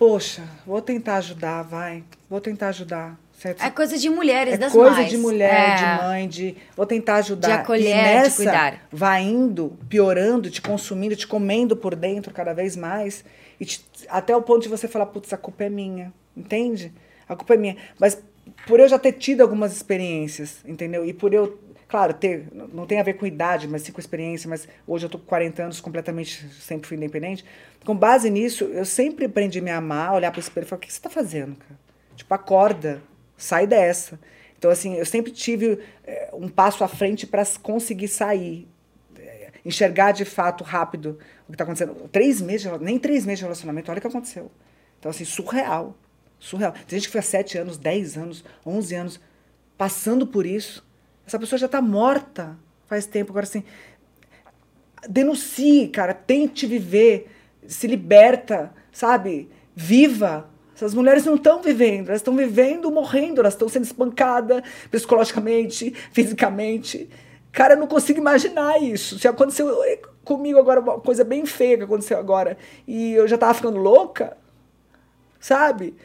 poxa, 0.04 0.44
vou 0.66 0.82
tentar 0.82 1.16
ajudar, 1.16 1.62
vai, 1.64 2.04
vou 2.30 2.42
tentar 2.42 2.68
ajudar. 2.68 3.18
Certo? 3.32 3.64
É 3.64 3.70
coisa 3.70 3.98
de 3.98 4.10
mulheres, 4.10 4.56
é 4.56 4.58
das 4.58 4.74
coisa 4.74 4.98
mães. 4.98 5.10
de 5.10 5.18
mulher, 5.18 5.70
é. 5.70 5.76
de 5.76 6.04
mãe, 6.04 6.28
de 6.28 6.58
vou 6.76 6.86
tentar 6.86 7.16
ajudar. 7.16 7.48
De 7.48 7.54
acolher, 7.54 7.90
e 7.90 7.94
nessa, 7.94 8.30
de 8.30 8.36
cuidar. 8.36 8.88
Vai 8.92 9.22
indo, 9.24 9.78
piorando, 9.88 10.50
te 10.50 10.62
consumindo, 10.62 11.16
te 11.16 11.26
comendo 11.26 11.76
por 11.76 11.96
dentro 11.96 12.34
cada 12.34 12.54
vez 12.54 12.76
mais. 12.76 13.24
E 13.60 13.66
te, 13.66 13.86
até 14.10 14.36
o 14.36 14.42
ponto 14.42 14.64
de 14.64 14.70
você 14.70 14.90
falar, 14.90 15.06
putz, 15.06 15.32
a 15.32 15.38
culpa 15.38 15.64
é 15.64 15.70
minha. 15.70 16.14
Entende? 16.36 16.92
A 17.28 17.36
culpa 17.36 17.54
é 17.54 17.58
minha. 17.58 17.78
Mas 17.98 18.22
por 18.68 18.82
eu 18.82 18.88
já 18.90 19.00
ter 19.00 19.14
tido 19.14 19.40
algumas 19.40 19.74
experiências, 19.74 20.58
entendeu? 20.66 21.06
E 21.06 21.14
por 21.14 21.34
eu 21.34 21.58
Claro, 21.94 22.12
ter, 22.16 22.48
não 22.52 22.88
tem 22.88 23.00
a 23.00 23.04
ver 23.04 23.14
com 23.14 23.24
idade, 23.24 23.68
mas 23.68 23.84
sim 23.84 23.92
com 23.92 24.00
experiência, 24.00 24.50
mas 24.50 24.68
hoje 24.88 25.06
eu 25.06 25.08
estou 25.08 25.22
com 25.22 25.28
40 25.28 25.62
anos, 25.62 25.80
completamente, 25.80 26.44
sempre 26.60 26.88
fui 26.88 26.98
independente. 26.98 27.46
Com 27.86 27.96
base 27.96 28.32
nisso, 28.32 28.64
eu 28.64 28.84
sempre 28.84 29.26
aprendi 29.26 29.60
a 29.60 29.62
me 29.62 29.70
amar, 29.70 30.16
olhar 30.16 30.32
para 30.32 30.40
o 30.40 30.42
espelho 30.42 30.66
e 30.66 30.68
falar, 30.68 30.80
o 30.80 30.82
que 30.82 30.92
você 30.92 30.98
está 30.98 31.12
fazendo, 31.12 31.56
cara? 31.56 31.80
Tipo, 32.16 32.34
acorda, 32.34 33.00
sai 33.38 33.68
dessa. 33.68 34.20
Então, 34.58 34.72
assim, 34.72 34.96
eu 34.96 35.06
sempre 35.06 35.32
tive 35.32 35.78
é, 36.04 36.32
um 36.34 36.50
passo 36.50 36.84
à 36.84 36.88
frente 36.88 37.28
para 37.28 37.44
conseguir 37.62 38.08
sair. 38.08 38.68
É, 39.16 39.52
enxergar 39.64 40.14
de 40.14 40.26
fato 40.26 40.64
rápido 40.64 41.20
o 41.48 41.52
que 41.52 41.54
está 41.54 41.64
acontecendo. 41.64 41.94
Três 42.12 42.42
meses, 42.42 42.72
nem 42.82 42.98
três 42.98 43.24
meses 43.24 43.38
de 43.38 43.46
relacionamento, 43.46 43.92
olha 43.92 44.00
o 44.00 44.02
que 44.02 44.08
aconteceu. 44.08 44.50
Então, 44.98 45.12
assim, 45.12 45.26
surreal. 45.26 45.96
Surreal. 46.40 46.72
Tem 46.88 46.98
gente 46.98 47.12
que 47.12 47.20
há 47.20 47.22
sete 47.22 47.56
anos, 47.56 47.78
dez 47.78 48.18
anos, 48.18 48.44
onze 48.66 48.96
anos 48.96 49.20
passando 49.78 50.26
por 50.26 50.44
isso. 50.44 50.84
Essa 51.26 51.40
pessoa 51.40 51.58
já 51.60 51.66
está 51.66 51.82
morta 51.82 52.58
faz 52.88 53.06
tempo. 53.06 53.32
Agora, 53.32 53.46
assim, 53.46 53.64
denuncie, 55.08 55.88
cara, 55.88 56.14
tente 56.14 56.66
viver, 56.68 57.30
se 57.68 57.88
liberta, 57.88 58.72
sabe? 58.92 59.50
Viva. 59.76 60.50
Essas 60.76 60.94
mulheres 60.94 61.26
não 61.26 61.36
estão 61.36 61.62
vivendo, 61.62 62.10
elas 62.10 62.20
estão 62.20 62.36
vivendo 62.36 62.92
morrendo, 62.92 63.40
elas 63.40 63.54
estão 63.54 63.70
sendo 63.70 63.84
espancadas 63.84 64.64
psicologicamente, 64.90 65.94
fisicamente. 66.12 67.10
Cara, 67.52 67.76
eu 67.76 67.80
não 67.80 67.88
consigo 67.88 68.20
imaginar 68.20 68.82
isso. 68.82 69.20
Se 69.20 69.28
aconteceu 69.28 69.70
comigo 70.24 70.58
agora, 70.58 70.82
uma 70.82 71.00
coisa 71.00 71.24
bem 71.24 71.46
feia 71.46 71.78
que 71.78 71.84
aconteceu 71.84 72.18
agora, 72.18 72.58
e 72.88 73.14
eu 73.14 73.28
já 73.28 73.38
tava 73.38 73.54
ficando 73.54 73.78
louca, 73.78 74.36
sabe? 75.40 75.96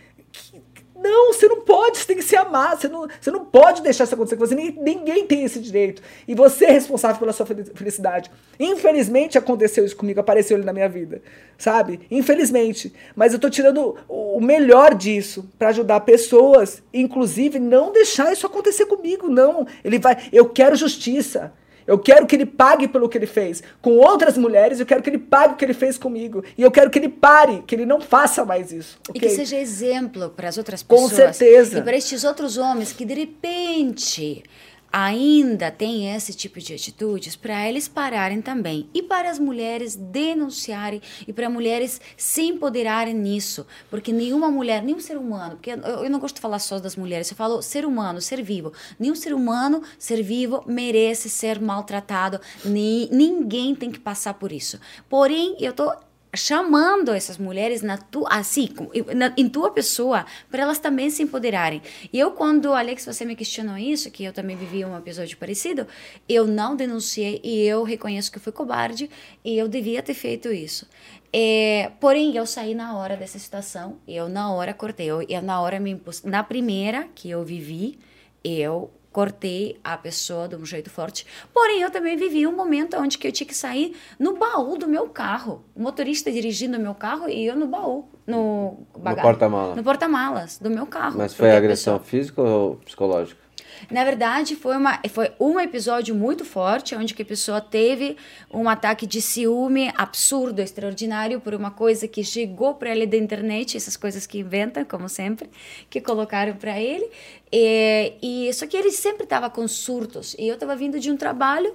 Não, 1.01 1.33
você 1.33 1.47
não 1.47 1.61
pode, 1.61 1.99
você 1.99 2.07
tem 2.07 2.17
que 2.17 2.25
se 2.25 2.35
amar, 2.35 2.77
você 2.77 2.89
não, 2.89 3.07
você 3.21 3.31
não 3.31 3.45
pode 3.45 3.83
deixar 3.83 4.03
isso 4.05 4.15
acontecer 4.15 4.37
com 4.37 4.45
você, 4.45 4.55
ninguém, 4.55 4.83
ninguém 4.83 5.27
tem 5.27 5.45
esse 5.45 5.61
direito. 5.61 6.03
E 6.27 6.35
você 6.35 6.65
é 6.67 6.73
responsável 6.73 7.19
pela 7.21 7.33
sua 7.33 7.47
felicidade. 7.47 8.31
Infelizmente 8.59 9.39
aconteceu 9.39 9.85
isso 9.85 9.97
comigo, 9.97 10.19
apareceu 10.19 10.57
ele 10.57 10.67
na 10.67 10.73
minha 10.73 10.89
vida, 10.89 11.23
sabe? 11.57 12.01
Infelizmente. 12.11 12.93
Mas 13.15 13.33
eu 13.33 13.39
tô 13.39 13.49
tirando 13.49 13.97
o 14.09 14.41
melhor 14.41 14.95
disso 14.95 15.49
para 15.57 15.69
ajudar 15.69 16.01
pessoas, 16.01 16.83
inclusive 16.93 17.61
não 17.61 17.93
deixar 17.93 18.33
isso 18.33 18.47
acontecer 18.47 18.87
comigo, 18.87 19.29
não. 19.29 19.67
Ele 19.85 20.01
vai, 20.01 20.17
eu 20.33 20.49
quero 20.49 20.75
justiça. 20.75 21.53
Eu 21.89 21.99
quero 21.99 22.27
que 22.27 22.37
ele 22.37 22.45
pague 22.45 22.87
pelo 22.87 23.09
que 23.09 23.17
ele 23.17 23.27
fez 23.27 23.63
com 23.81 23.97
outras 23.97 24.37
mulheres, 24.37 24.79
eu 24.79 24.85
quero 24.85 25.03
que 25.03 25.09
ele 25.09 25.17
pague 25.19 25.55
o 25.55 25.57
que 25.57 25.65
ele 25.65 25.73
fez 25.73 25.97
comigo. 25.97 26.45
E 26.57 26.63
eu 26.63 26.71
quero 26.71 26.91
que 26.91 26.99
ele 26.99 27.09
pare, 27.09 27.65
que 27.67 27.75
ele 27.75 27.87
não 27.87 27.99
faça 27.99 28.45
mais 28.45 28.71
isso. 28.71 28.99
Okay? 29.09 29.19
E 29.19 29.21
que 29.21 29.35
seja 29.35 29.57
exemplo 29.57 30.29
para 30.29 30.51
as 30.51 30.59
outras 30.59 30.83
pessoas. 30.83 31.11
Com 31.11 31.17
certeza. 31.17 31.79
E 31.79 31.83
para 31.83 31.97
estes 31.97 32.25
outros 32.25 32.59
homens 32.59 32.93
que 32.93 33.07
de 33.07 33.15
repente 33.15 34.45
ainda 34.93 35.71
tem 35.71 36.15
esse 36.15 36.33
tipo 36.33 36.59
de 36.59 36.75
atitudes 36.75 37.37
para 37.37 37.69
eles 37.69 37.87
pararem 37.89 38.41
também. 38.41 38.89
E 38.95 39.03
para 39.03 39.31
as 39.31 39.39
mulheres 39.39 39.95
denunciarem 39.95 41.01
e 41.27 41.33
para 41.33 41.51
mulheres 41.51 42.01
se 42.17 42.43
empoderarem 42.43 43.15
nisso, 43.15 43.67
porque 43.91 44.13
nenhuma 44.13 44.51
mulher, 44.51 44.83
nenhum 44.83 45.01
ser 45.01 45.17
humano, 45.17 45.57
porque 45.57 45.71
eu, 45.71 46.11
não 46.11 46.19
gosto 46.19 46.37
de 46.37 46.41
falar 46.41 46.59
só 46.59 46.79
das 46.79 46.97
mulheres, 46.97 47.31
eu 47.31 47.37
falo 47.37 47.63
ser 47.63 47.85
humano, 47.85 48.21
ser 48.21 48.43
vivo, 48.43 48.73
nenhum 48.99 49.15
ser 49.15 49.35
humano, 49.35 49.83
ser 49.99 50.23
vivo 50.23 50.63
merece 50.67 51.29
ser 51.29 51.61
maltratado, 51.61 52.41
ni, 52.65 53.09
ninguém 53.11 53.75
tem 53.75 53.91
que 53.91 54.01
passar 54.01 54.35
por 54.35 54.53
isso. 54.53 54.81
Porém, 55.09 55.57
eu 55.61 55.73
tô 55.73 55.93
chamando 56.35 57.13
essas 57.13 57.39
mulheres 57.39 57.83
na 57.83 57.97
tu, 57.97 58.25
assim, 58.29 58.69
na, 59.15 59.33
em 59.37 59.49
tua 59.49 59.71
pessoa, 59.71 60.27
para 60.51 60.63
elas 60.63 60.79
também 60.79 61.11
se 61.11 61.23
empoderarem. 61.23 61.83
E 62.13 62.19
eu, 62.19 62.33
quando, 62.33 62.73
Alex, 62.73 63.07
você 63.07 63.25
me 63.25 63.35
questionou 63.35 63.77
isso, 63.77 64.11
que 64.11 64.25
eu 64.25 64.33
também 64.33 64.57
vivi 64.57 64.85
um 64.85 64.97
episódio 64.97 65.37
parecido, 65.39 65.87
eu 66.29 66.47
não 66.47 66.77
denunciei 66.77 67.41
e 67.43 67.63
eu 67.63 67.83
reconheço 67.83 68.31
que 68.31 68.39
fui 68.39 68.53
cobarde 68.53 69.09
e 69.45 69.57
eu 69.57 69.69
devia 69.69 70.03
ter 70.03 70.15
feito 70.15 70.53
isso. 70.53 70.87
É, 71.33 71.93
porém, 72.01 72.35
eu 72.37 72.47
saí 72.47 72.75
na 72.75 72.97
hora 72.97 73.17
dessa 73.17 73.39
situação, 73.39 73.99
eu 74.07 74.29
na 74.29 74.53
hora 74.53 74.73
cortei, 74.73 75.07
eu, 75.07 75.23
eu 75.23 75.43
na 75.43 75.61
hora 75.61 75.79
me 75.79 75.91
impus, 75.91 76.23
na 76.23 76.43
primeira 76.43 77.07
que 77.15 77.29
eu 77.29 77.45
vivi, 77.45 77.99
eu 78.43 78.91
cortei 79.19 79.81
a 79.83 79.97
pessoa 79.97 80.47
de 80.47 80.55
um 80.55 80.65
jeito 80.65 80.89
forte. 80.89 81.27
Porém, 81.53 81.83
eu 81.83 81.91
também 81.91 82.17
vivi 82.17 82.47
um 82.47 82.55
momento 82.55 82.97
onde 82.97 83.19
que 83.19 83.27
eu 83.27 83.33
tinha 83.33 83.49
que 83.49 83.55
sair 83.55 83.97
no 84.17 84.39
baú 84.39 84.79
do 84.79 84.87
meu 84.87 85.09
carro. 85.09 85.65
O 85.75 85.83
motorista 85.83 86.31
dirigindo 86.31 86.79
o 86.79 86.81
meu 86.81 86.95
carro 86.95 87.29
e 87.29 87.45
eu 87.45 87.57
no 87.57 87.67
baú, 87.67 88.09
no 88.25 88.87
bagagem. 88.97 89.17
No 89.17 89.23
porta-malas. 89.23 89.77
No 89.77 89.83
porta-malas 89.83 90.59
do 90.59 90.71
meu 90.71 90.87
carro. 90.87 91.19
Mas 91.19 91.35
foi 91.35 91.51
agressão 91.51 91.99
pessoa... 91.99 92.09
física 92.09 92.41
ou 92.41 92.77
psicológica? 92.77 93.48
Na 93.91 94.05
verdade, 94.05 94.55
foi, 94.55 94.77
uma, 94.77 95.01
foi 95.09 95.33
um 95.41 95.59
episódio 95.59 96.15
muito 96.15 96.45
forte, 96.45 96.95
onde 96.95 97.15
que 97.15 97.23
a 97.23 97.25
pessoa 97.25 97.59
teve 97.59 98.19
um 98.53 98.69
ataque 98.69 99.07
de 99.07 99.23
ciúme 99.23 99.91
absurdo, 99.97 100.61
extraordinário, 100.61 101.41
por 101.41 101.55
uma 101.55 101.71
coisa 101.71 102.07
que 102.07 102.23
chegou 102.23 102.75
para 102.75 102.91
ele 102.91 103.07
da 103.07 103.17
internet, 103.17 103.79
essas 103.79 103.97
coisas 103.97 104.27
que 104.27 104.41
inventam, 104.41 104.85
como 104.85 105.09
sempre, 105.09 105.49
que 105.89 106.03
colocaram 106.03 106.55
para 106.57 106.79
ele. 106.79 107.09
E, 107.51 108.13
e, 108.21 108.53
só 108.53 108.67
que 108.67 108.77
ele 108.77 108.91
sempre 108.91 109.25
estava 109.25 109.49
com 109.49 109.67
surtos. 109.67 110.37
E 110.39 110.47
eu 110.47 110.55
estava 110.55 110.77
vindo 110.77 111.01
de 111.01 111.11
um 111.11 111.17
trabalho, 111.17 111.75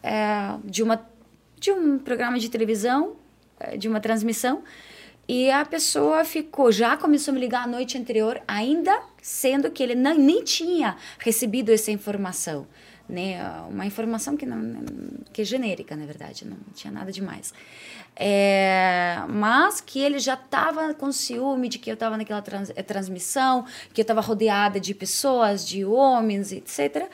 é, 0.00 0.54
de, 0.64 0.80
uma, 0.80 1.04
de 1.58 1.72
um 1.72 1.98
programa 1.98 2.38
de 2.38 2.48
televisão, 2.48 3.16
é, 3.58 3.76
de 3.76 3.88
uma 3.88 3.98
transmissão, 3.98 4.62
e 5.28 5.50
a 5.50 5.62
pessoa 5.64 6.24
ficou, 6.24 6.72
já 6.72 6.96
começou 6.96 7.32
a 7.32 7.34
me 7.34 7.40
ligar 7.40 7.64
a 7.64 7.66
noite 7.66 7.98
anterior, 7.98 8.40
ainda 8.48 8.98
sendo 9.28 9.70
que 9.70 9.82
ele 9.82 9.94
não, 9.94 10.14
nem 10.14 10.42
tinha 10.42 10.96
recebido 11.18 11.70
essa 11.70 11.90
informação. 11.90 12.66
Né? 13.06 13.38
Uma 13.68 13.84
informação 13.84 14.38
que, 14.38 14.46
não, 14.46 14.80
que 15.32 15.42
é 15.42 15.44
genérica, 15.44 15.94
na 15.94 16.06
verdade, 16.06 16.46
não 16.46 16.56
tinha 16.74 16.90
nada 16.90 17.12
demais. 17.12 17.52
É, 18.16 19.18
mas 19.28 19.82
que 19.82 20.00
ele 20.00 20.18
já 20.18 20.32
estava 20.32 20.94
com 20.94 21.12
ciúme 21.12 21.68
de 21.68 21.78
que 21.78 21.90
eu 21.90 21.94
estava 21.94 22.16
naquela 22.16 22.40
trans, 22.40 22.70
eh, 22.74 22.82
transmissão, 22.82 23.66
que 23.92 24.00
eu 24.00 24.02
estava 24.02 24.22
rodeada 24.22 24.80
de 24.80 24.94
pessoas, 24.94 25.66
de 25.66 25.84
homens, 25.84 26.50
etc. 26.50 27.06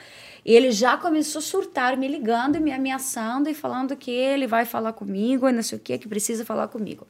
E 0.45 0.53
ele 0.53 0.71
já 0.71 0.95
começou 0.95 1.39
a 1.39 1.41
surtar, 1.41 1.97
me 1.97 2.07
ligando, 2.07 2.61
me 2.61 2.71
ameaçando 2.71 3.49
e 3.49 3.53
falando 3.53 3.95
que 3.97 4.09
ele 4.09 4.47
vai 4.47 4.63
falar 4.63 4.93
comigo 4.93 5.49
e 5.49 5.51
não 5.51 5.61
sei 5.61 5.77
o 5.77 5.81
que, 5.81 5.97
que 5.97 6.07
precisa 6.07 6.45
falar 6.45 6.69
comigo. 6.69 7.05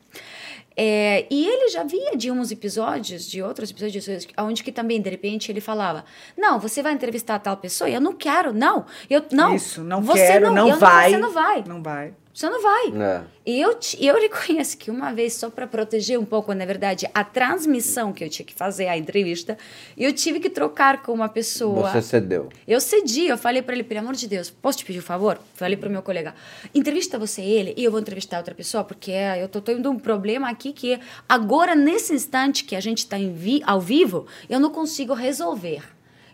É, 0.78 1.26
e 1.30 1.48
ele 1.48 1.70
já 1.70 1.84
via 1.84 2.18
de 2.18 2.30
uns 2.30 2.52
episódios, 2.52 3.26
de 3.26 3.42
outros 3.42 3.72
episódios, 3.72 4.28
onde 4.38 4.64
que 4.64 4.72
também, 4.72 5.02
de 5.02 5.10
repente, 5.10 5.52
ele 5.52 5.62
falava: 5.62 6.04
Não, 6.38 6.60
você 6.60 6.84
vai 6.84 6.94
entrevistar 6.94 7.40
tal 7.40 7.58
pessoa? 7.58 7.90
Eu 7.90 8.02
não 8.02 8.14
quero, 8.14 8.54
não. 8.54 8.86
Eu, 9.10 9.24
não. 9.32 9.56
Isso, 9.56 9.84
não 9.84 10.02
você 10.02 10.28
quero, 10.28 10.52
não, 10.52 10.70
não 10.70 10.78
vai. 10.78 11.12
Não, 11.12 11.18
você 11.18 11.18
não 11.18 11.32
vai. 11.32 11.64
Não 11.66 11.84
vai. 11.84 12.14
Você 12.36 12.50
não 12.50 12.62
vai. 12.62 12.88
É. 13.02 13.24
E 13.46 13.62
eu, 13.62 13.80
eu 13.98 14.20
reconheço 14.20 14.78
que 14.78 14.92
uma 14.92 15.14
vez, 15.14 15.36
só 15.36 15.50
para 15.50 15.66
proteger 15.66 16.20
um 16.20 16.26
pouco, 16.26 16.54
na 16.54 16.66
verdade, 16.66 17.10
a 17.14 17.24
transmissão 17.24 18.12
que 18.12 18.26
eu 18.26 18.30
tinha 18.30 18.46
que 18.46 18.54
fazer, 18.54 18.88
a 18.88 18.98
entrevista, 18.98 19.58
eu 19.98 20.12
tive 20.12 20.42
que 20.42 20.50
trocar 20.50 21.02
com 21.02 21.14
uma 21.14 21.30
pessoa. 21.30 21.90
Você 21.90 22.02
cedeu. 22.02 22.50
Eu 22.68 22.82
cedi, 22.82 23.28
eu 23.28 23.38
falei 23.38 23.62
para 23.62 23.74
ele, 23.74 23.86
pelo 23.86 24.02
amor 24.02 24.16
de 24.16 24.28
Deus, 24.28 24.50
posso 24.50 24.80
te 24.80 24.86
pedir 24.86 25.00
um 25.00 25.02
favor? 25.02 25.40
Falei 25.54 25.78
para 25.78 25.88
o 25.88 25.92
meu 25.92 26.02
colega, 26.02 26.36
entrevista 26.74 27.18
você 27.18 27.42
ele 27.42 27.74
e 27.78 27.86
eu 27.86 27.90
vou 27.90 28.02
entrevistar 28.02 28.38
outra 28.38 28.54
pessoa, 28.54 28.84
porque 28.84 29.12
eu 29.40 29.48
tô 29.48 29.62
tendo 29.62 29.90
um 29.90 29.98
problema 29.98 30.50
aqui 30.50 30.74
que 30.74 31.00
agora, 31.30 31.74
nesse 31.74 32.14
instante 32.14 32.66
que 32.66 32.76
a 32.76 32.82
gente 32.82 32.98
está 32.98 33.16
vi 33.18 33.64
ao 33.66 33.80
vivo, 33.80 34.28
eu 34.50 34.60
não 34.60 34.72
consigo 34.72 35.14
resolver. 35.14 35.84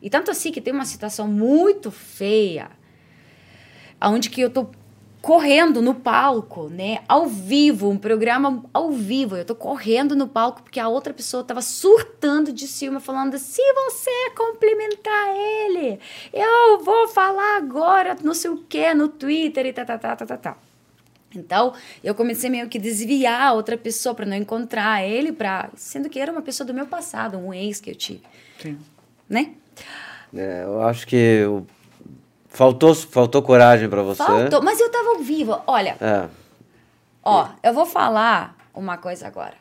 E 0.02 0.10
tanto 0.10 0.32
assim 0.32 0.52
que 0.52 0.60
tem 0.60 0.74
uma 0.74 0.86
situação 0.86 1.28
muito 1.28 1.92
feia, 1.92 2.72
onde 4.02 4.32
que 4.32 4.42
eu 4.42 4.50
tô 4.50 4.68
correndo 5.22 5.82
no 5.82 5.94
palco, 5.94 6.68
né? 6.68 7.00
Ao 7.08 7.28
vivo, 7.28 7.90
um 7.90 7.98
programa 7.98 8.64
ao 8.74 8.92
vivo. 8.92 9.38
Eu 9.38 9.46
tô 9.46 9.54
correndo 9.54 10.16
no 10.16 10.28
palco 10.28 10.64
porque 10.64 10.80
a 10.80 10.88
outra 10.88 11.14
pessoa 11.14 11.44
tava 11.44 11.62
surtando 11.62 12.52
de 12.52 12.68
ciúme, 12.68 13.00
falando: 13.00 13.38
se 13.38 13.62
você 13.74 14.32
cumprimentar 14.36 15.30
ele, 15.30 16.00
eu 16.34 16.80
vou 16.84 17.08
falar 17.08 17.58
agora 17.58 18.18
não 18.24 18.34
sei 18.34 18.50
o 18.50 18.58
que 18.58 18.94
no 18.94 19.08
Twitter 19.08 19.68
e 19.68 19.74
tá, 19.74 19.86
tá, 19.86 19.98
tá, 19.98 20.16
tá, 20.16 20.26
tá, 20.26 20.38
tá. 20.38 20.58
Então, 21.34 21.74
eu 22.04 22.14
comecei 22.14 22.50
meio 22.50 22.68
que 22.68 22.78
desviar 22.78 23.42
a 23.42 23.54
outra 23.54 23.78
pessoa 23.78 24.14
para 24.14 24.26
não 24.26 24.36
encontrar 24.36 25.06
ele, 25.08 25.32
pra, 25.32 25.70
sendo 25.76 26.10
que 26.10 26.20
era 26.20 26.30
uma 26.30 26.42
pessoa 26.42 26.68
do 26.68 26.74
meu 26.74 26.86
passado, 26.86 27.38
um 27.38 27.54
ex 27.54 27.80
que 27.80 27.90
eu 27.90 27.96
tive. 27.96 28.22
Sim. 28.60 28.78
Né? 29.30 29.54
É, 30.36 30.64
eu 30.66 30.82
acho 30.82 31.08
que 31.08 31.46
o 31.46 31.66
Faltou, 32.54 32.94
faltou 32.94 33.42
coragem 33.42 33.90
para 33.90 34.04
você? 34.04 34.18
Faltou, 34.18 34.62
mas 34.62 34.80
eu 34.80 34.92
tava 34.92 35.12
ao 35.12 35.20
vivo. 35.20 35.62
Olha, 35.66 35.96
é. 36.02 36.30
ó, 37.24 37.48
eu 37.64 37.74
vou 37.74 37.86
falar 37.86 38.58
uma 38.74 38.98
coisa 38.98 39.26
agora. 39.26 39.56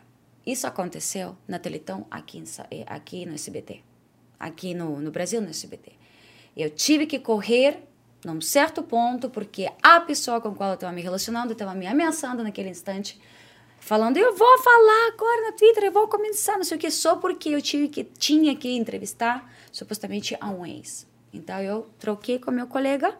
Isso 0.44 0.66
aconteceu 0.66 1.36
na 1.46 1.60
Teleton 1.60 2.04
aqui, 2.10 2.38
em, 2.38 2.44
eh, 2.68 2.84
aqui 2.88 3.24
no 3.24 3.34
SBT. 3.34 3.80
Aqui 4.40 4.74
no, 4.74 5.00
no 5.00 5.12
Brasil, 5.12 5.40
no 5.40 5.50
SBT. 5.50 5.92
Eu 6.56 6.68
tive 6.68 7.06
que 7.06 7.20
correr 7.20 7.80
num 8.24 8.40
certo 8.40 8.82
ponto, 8.82 9.30
porque 9.30 9.70
a 9.80 10.00
pessoa 10.00 10.40
com 10.40 10.48
a 10.48 10.54
qual 10.54 10.70
eu 10.70 10.74
estava 10.74 10.92
me 10.92 11.00
relacionando 11.00 11.52
estava 11.52 11.74
me 11.74 11.86
ameaçando 11.86 12.42
naquele 12.42 12.70
instante, 12.70 13.20
falando: 13.78 14.16
eu 14.16 14.34
vou 14.34 14.58
falar 14.58 15.12
agora 15.14 15.50
no 15.50 15.56
Twitter, 15.56 15.84
eu 15.84 15.92
vou 15.92 16.08
começar, 16.08 16.56
não 16.56 16.64
sei 16.64 16.76
o 16.76 16.80
que, 16.80 16.90
só 16.90 17.14
porque 17.16 17.50
eu 17.50 17.62
tive 17.62 17.86
que, 17.86 18.02
tinha 18.02 18.56
que 18.56 18.76
entrevistar 18.76 19.48
supostamente 19.70 20.36
a 20.40 20.50
um 20.50 20.66
ex. 20.66 21.08
Então 21.32 21.60
eu 21.60 21.88
troquei 21.98 22.38
com 22.38 22.50
meu 22.50 22.66
colega 22.66 23.14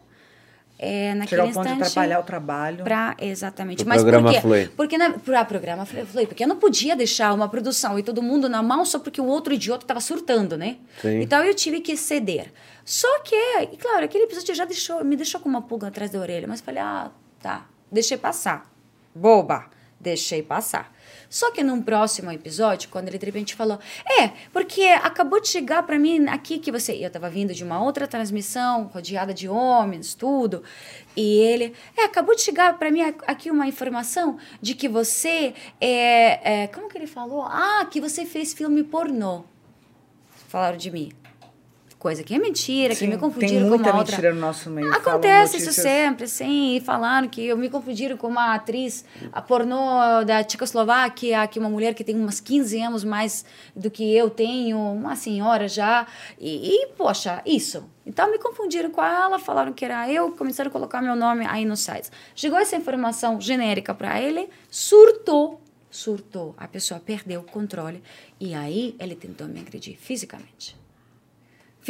é, 0.83 1.15
naquele 1.15 1.43
Chegar 1.43 1.43
ao 1.43 1.53
ponto 1.53 1.67
de 1.67 1.83
atrapalhar 1.83 2.21
o 2.21 2.23
trabalho. 2.23 2.85
Pra, 2.85 3.15
exatamente. 3.21 3.85
O 3.85 3.87
Mas 3.87 4.01
programa 4.01 4.29
por 4.29 4.35
quê? 4.35 4.41
flui. 4.41 4.69
Porque 4.75 4.97
na, 4.97 5.11
pra 5.11 5.45
programa 5.45 5.85
flui, 5.85 6.07
flui, 6.07 6.27
porque 6.27 6.43
eu 6.43 6.49
não 6.49 6.57
podia 6.57 6.97
deixar 6.97 7.35
uma 7.35 7.47
produção 7.51 7.99
e 7.99 8.03
todo 8.03 8.23
mundo 8.23 8.49
na 8.49 8.63
mão 8.63 8.83
só 8.87 8.99
porque 8.99 9.21
o 9.21 9.27
outro 9.27 9.53
idiota 9.53 9.85
estava 9.85 10.01
surtando, 10.01 10.57
né? 10.57 10.79
Sim. 11.03 11.21
Então 11.21 11.45
eu 11.45 11.53
tive 11.53 11.83
que 11.83 11.99
ceder. 11.99 12.51
Só 12.83 13.21
que, 13.21 13.37
e 13.71 13.77
claro, 13.77 14.07
aquele 14.07 14.25
episódio 14.25 14.55
já 14.55 14.65
deixou, 14.65 15.05
me 15.05 15.17
deixou 15.17 15.39
com 15.39 15.51
uma 15.51 15.61
pulga 15.61 15.89
atrás 15.89 16.11
da 16.11 16.19
orelha, 16.19 16.49
mas 16.49 16.63
falei, 16.63 16.81
ah, 16.81 17.11
tá, 17.43 17.67
deixei 17.93 18.17
passar. 18.17 18.73
Boba, 19.15 19.67
deixei 20.01 20.43
passar. 20.43 20.91
Só 21.31 21.53
que 21.53 21.63
num 21.63 21.81
próximo 21.81 22.33
episódio, 22.33 22.89
quando 22.91 23.07
ele 23.07 23.17
de 23.17 23.25
repente 23.25 23.55
falou, 23.55 23.79
é, 24.21 24.33
porque 24.53 24.83
acabou 24.83 25.41
de 25.41 25.47
chegar 25.47 25.85
para 25.85 25.97
mim 25.97 26.27
aqui 26.27 26.59
que 26.59 26.73
você. 26.73 26.93
Eu 26.95 27.09
tava 27.09 27.31
vindo 27.31 27.55
de 27.55 27.63
uma 27.63 27.81
outra 27.81 28.09
transmissão, 28.09 28.91
rodeada 28.93 29.33
de 29.33 29.49
homens, 29.49 30.13
tudo. 30.13 30.65
E 31.17 31.39
ele, 31.39 31.73
é, 31.97 32.03
acabou 32.03 32.35
de 32.35 32.43
chegar 32.43 32.77
para 32.77 32.91
mim 32.91 33.03
aqui 33.29 33.49
uma 33.49 33.69
informação 33.69 34.39
de 34.61 34.75
que 34.75 34.89
você 34.89 35.55
é, 35.81 36.63
é. 36.63 36.67
Como 36.67 36.89
que 36.89 36.99
ele 36.99 37.07
falou? 37.07 37.43
Ah, 37.45 37.87
que 37.89 38.01
você 38.01 38.27
fez 38.27 38.53
filme 38.53 38.83
pornô. 38.83 39.45
Falaram 40.49 40.77
de 40.77 40.91
mim. 40.91 41.20
Coisa 42.01 42.25
que 42.25 42.35
é 42.35 42.39
mentira, 42.39 42.95
Sim, 42.95 43.05
que 43.05 43.11
me 43.11 43.19
confundiram 43.19 43.69
com 43.69 43.77
uma 43.77 43.77
outra. 43.77 43.93
mentira 43.93 44.33
no 44.33 44.41
nosso 44.41 44.71
meio. 44.71 44.91
Acontece 44.91 45.59
isso 45.59 45.71
sempre, 45.71 46.27
sim. 46.27 46.77
E 46.77 46.81
falaram 46.81 47.29
que 47.29 47.45
eu 47.45 47.59
me 47.59 47.69
confundiram 47.69 48.17
com 48.17 48.27
uma 48.27 48.55
atriz 48.55 49.05
a 49.31 49.43
pornô 49.43 50.25
da 50.25 50.43
Tchecoslováquia, 50.43 51.47
que 51.47 51.59
é 51.59 51.61
uma 51.61 51.69
mulher 51.69 51.93
que 51.93 52.03
tem 52.03 52.17
umas 52.17 52.41
15 52.41 52.81
anos 52.81 53.05
mais 53.05 53.45
do 53.77 53.91
que 53.91 54.17
eu 54.17 54.31
tenho, 54.31 54.79
uma 54.79 55.15
senhora 55.15 55.69
já. 55.69 56.07
E, 56.39 56.71
e, 56.73 56.87
poxa, 56.97 57.43
isso. 57.45 57.85
Então 58.07 58.31
me 58.31 58.39
confundiram 58.39 58.91
com 58.91 59.05
ela, 59.05 59.39
falaram 59.39 59.75
que 59.75 59.85
era 59.85 60.11
eu, 60.11 60.33
começaram 60.33 60.71
a 60.71 60.73
colocar 60.73 61.03
meu 61.03 61.15
nome 61.15 61.45
aí 61.47 61.67
nos 61.67 61.81
sites. 61.81 62.11
Chegou 62.35 62.59
essa 62.59 62.77
informação 62.77 63.39
genérica 63.39 63.93
para 63.93 64.19
ele, 64.19 64.49
surtou. 64.71 65.61
Surtou. 65.91 66.55
A 66.57 66.67
pessoa 66.67 66.99
perdeu 66.99 67.41
o 67.41 67.45
controle. 67.45 68.03
E 68.41 68.55
aí 68.55 68.97
ele 68.99 69.15
tentou 69.15 69.47
me 69.47 69.61
agredir 69.61 69.99
fisicamente. 69.99 70.80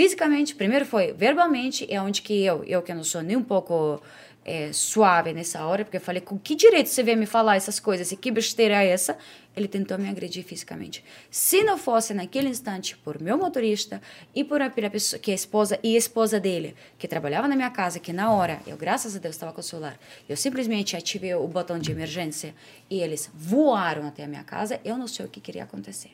Fisicamente, 0.01 0.55
primeiro 0.55 0.86
foi 0.86 1.12
verbalmente, 1.12 1.86
é 1.90 2.01
onde 2.01 2.22
que 2.22 2.42
eu, 2.42 2.64
eu 2.64 2.80
que 2.80 2.94
não 2.94 3.05
sou 3.05 3.20
nem 3.20 3.36
um 3.36 3.42
pouco 3.42 4.01
é, 4.42 4.72
suave 4.72 5.34
nessa 5.34 5.62
hora, 5.66 5.84
porque 5.84 5.98
eu 5.98 6.01
falei, 6.01 6.22
com 6.22 6.38
que 6.38 6.55
direito 6.55 6.88
você 6.88 7.03
veio 7.03 7.18
me 7.18 7.26
falar 7.26 7.57
essas 7.57 7.78
coisas 7.78 8.11
e 8.11 8.16
que 8.16 8.30
besteira 8.30 8.82
é 8.82 8.88
essa? 8.88 9.18
Ele 9.55 9.68
tentou 9.68 9.98
me 9.98 10.09
agredir 10.09 10.42
fisicamente. 10.42 11.05
Se 11.30 11.62
não 11.62 11.76
fosse 11.76 12.14
naquele 12.14 12.48
instante 12.48 12.96
por 12.96 13.20
meu 13.20 13.36
motorista 13.36 14.01
e 14.34 14.42
por 14.42 14.62
a, 14.62 14.70
pessoa, 14.70 15.20
que 15.20 15.32
é 15.32 15.34
a 15.34 15.36
esposa 15.36 15.78
e 15.82 15.94
a 15.94 15.98
esposa 15.98 16.40
dele, 16.40 16.74
que 16.96 17.07
trabalhava 17.07 17.46
na 17.46 17.55
minha 17.55 17.68
casa, 17.68 18.01
que 18.01 18.11
na 18.11 18.32
hora, 18.32 18.59
eu 18.66 18.78
graças 18.78 19.14
a 19.14 19.18
Deus 19.18 19.34
estava 19.34 19.53
com 19.53 19.61
o 19.61 19.62
celular, 19.62 20.01
eu 20.26 20.34
simplesmente 20.34 20.96
ativei 20.96 21.34
o 21.34 21.46
botão 21.46 21.78
de 21.78 21.92
emergência 21.92 22.55
e 22.88 23.03
eles 23.03 23.30
voaram 23.34 24.09
até 24.09 24.24
a 24.24 24.26
minha 24.26 24.44
casa, 24.44 24.80
eu 24.82 24.96
não 24.96 25.07
sei 25.07 25.26
o 25.26 25.28
que 25.28 25.42
queria 25.42 25.64
acontecer, 25.64 26.12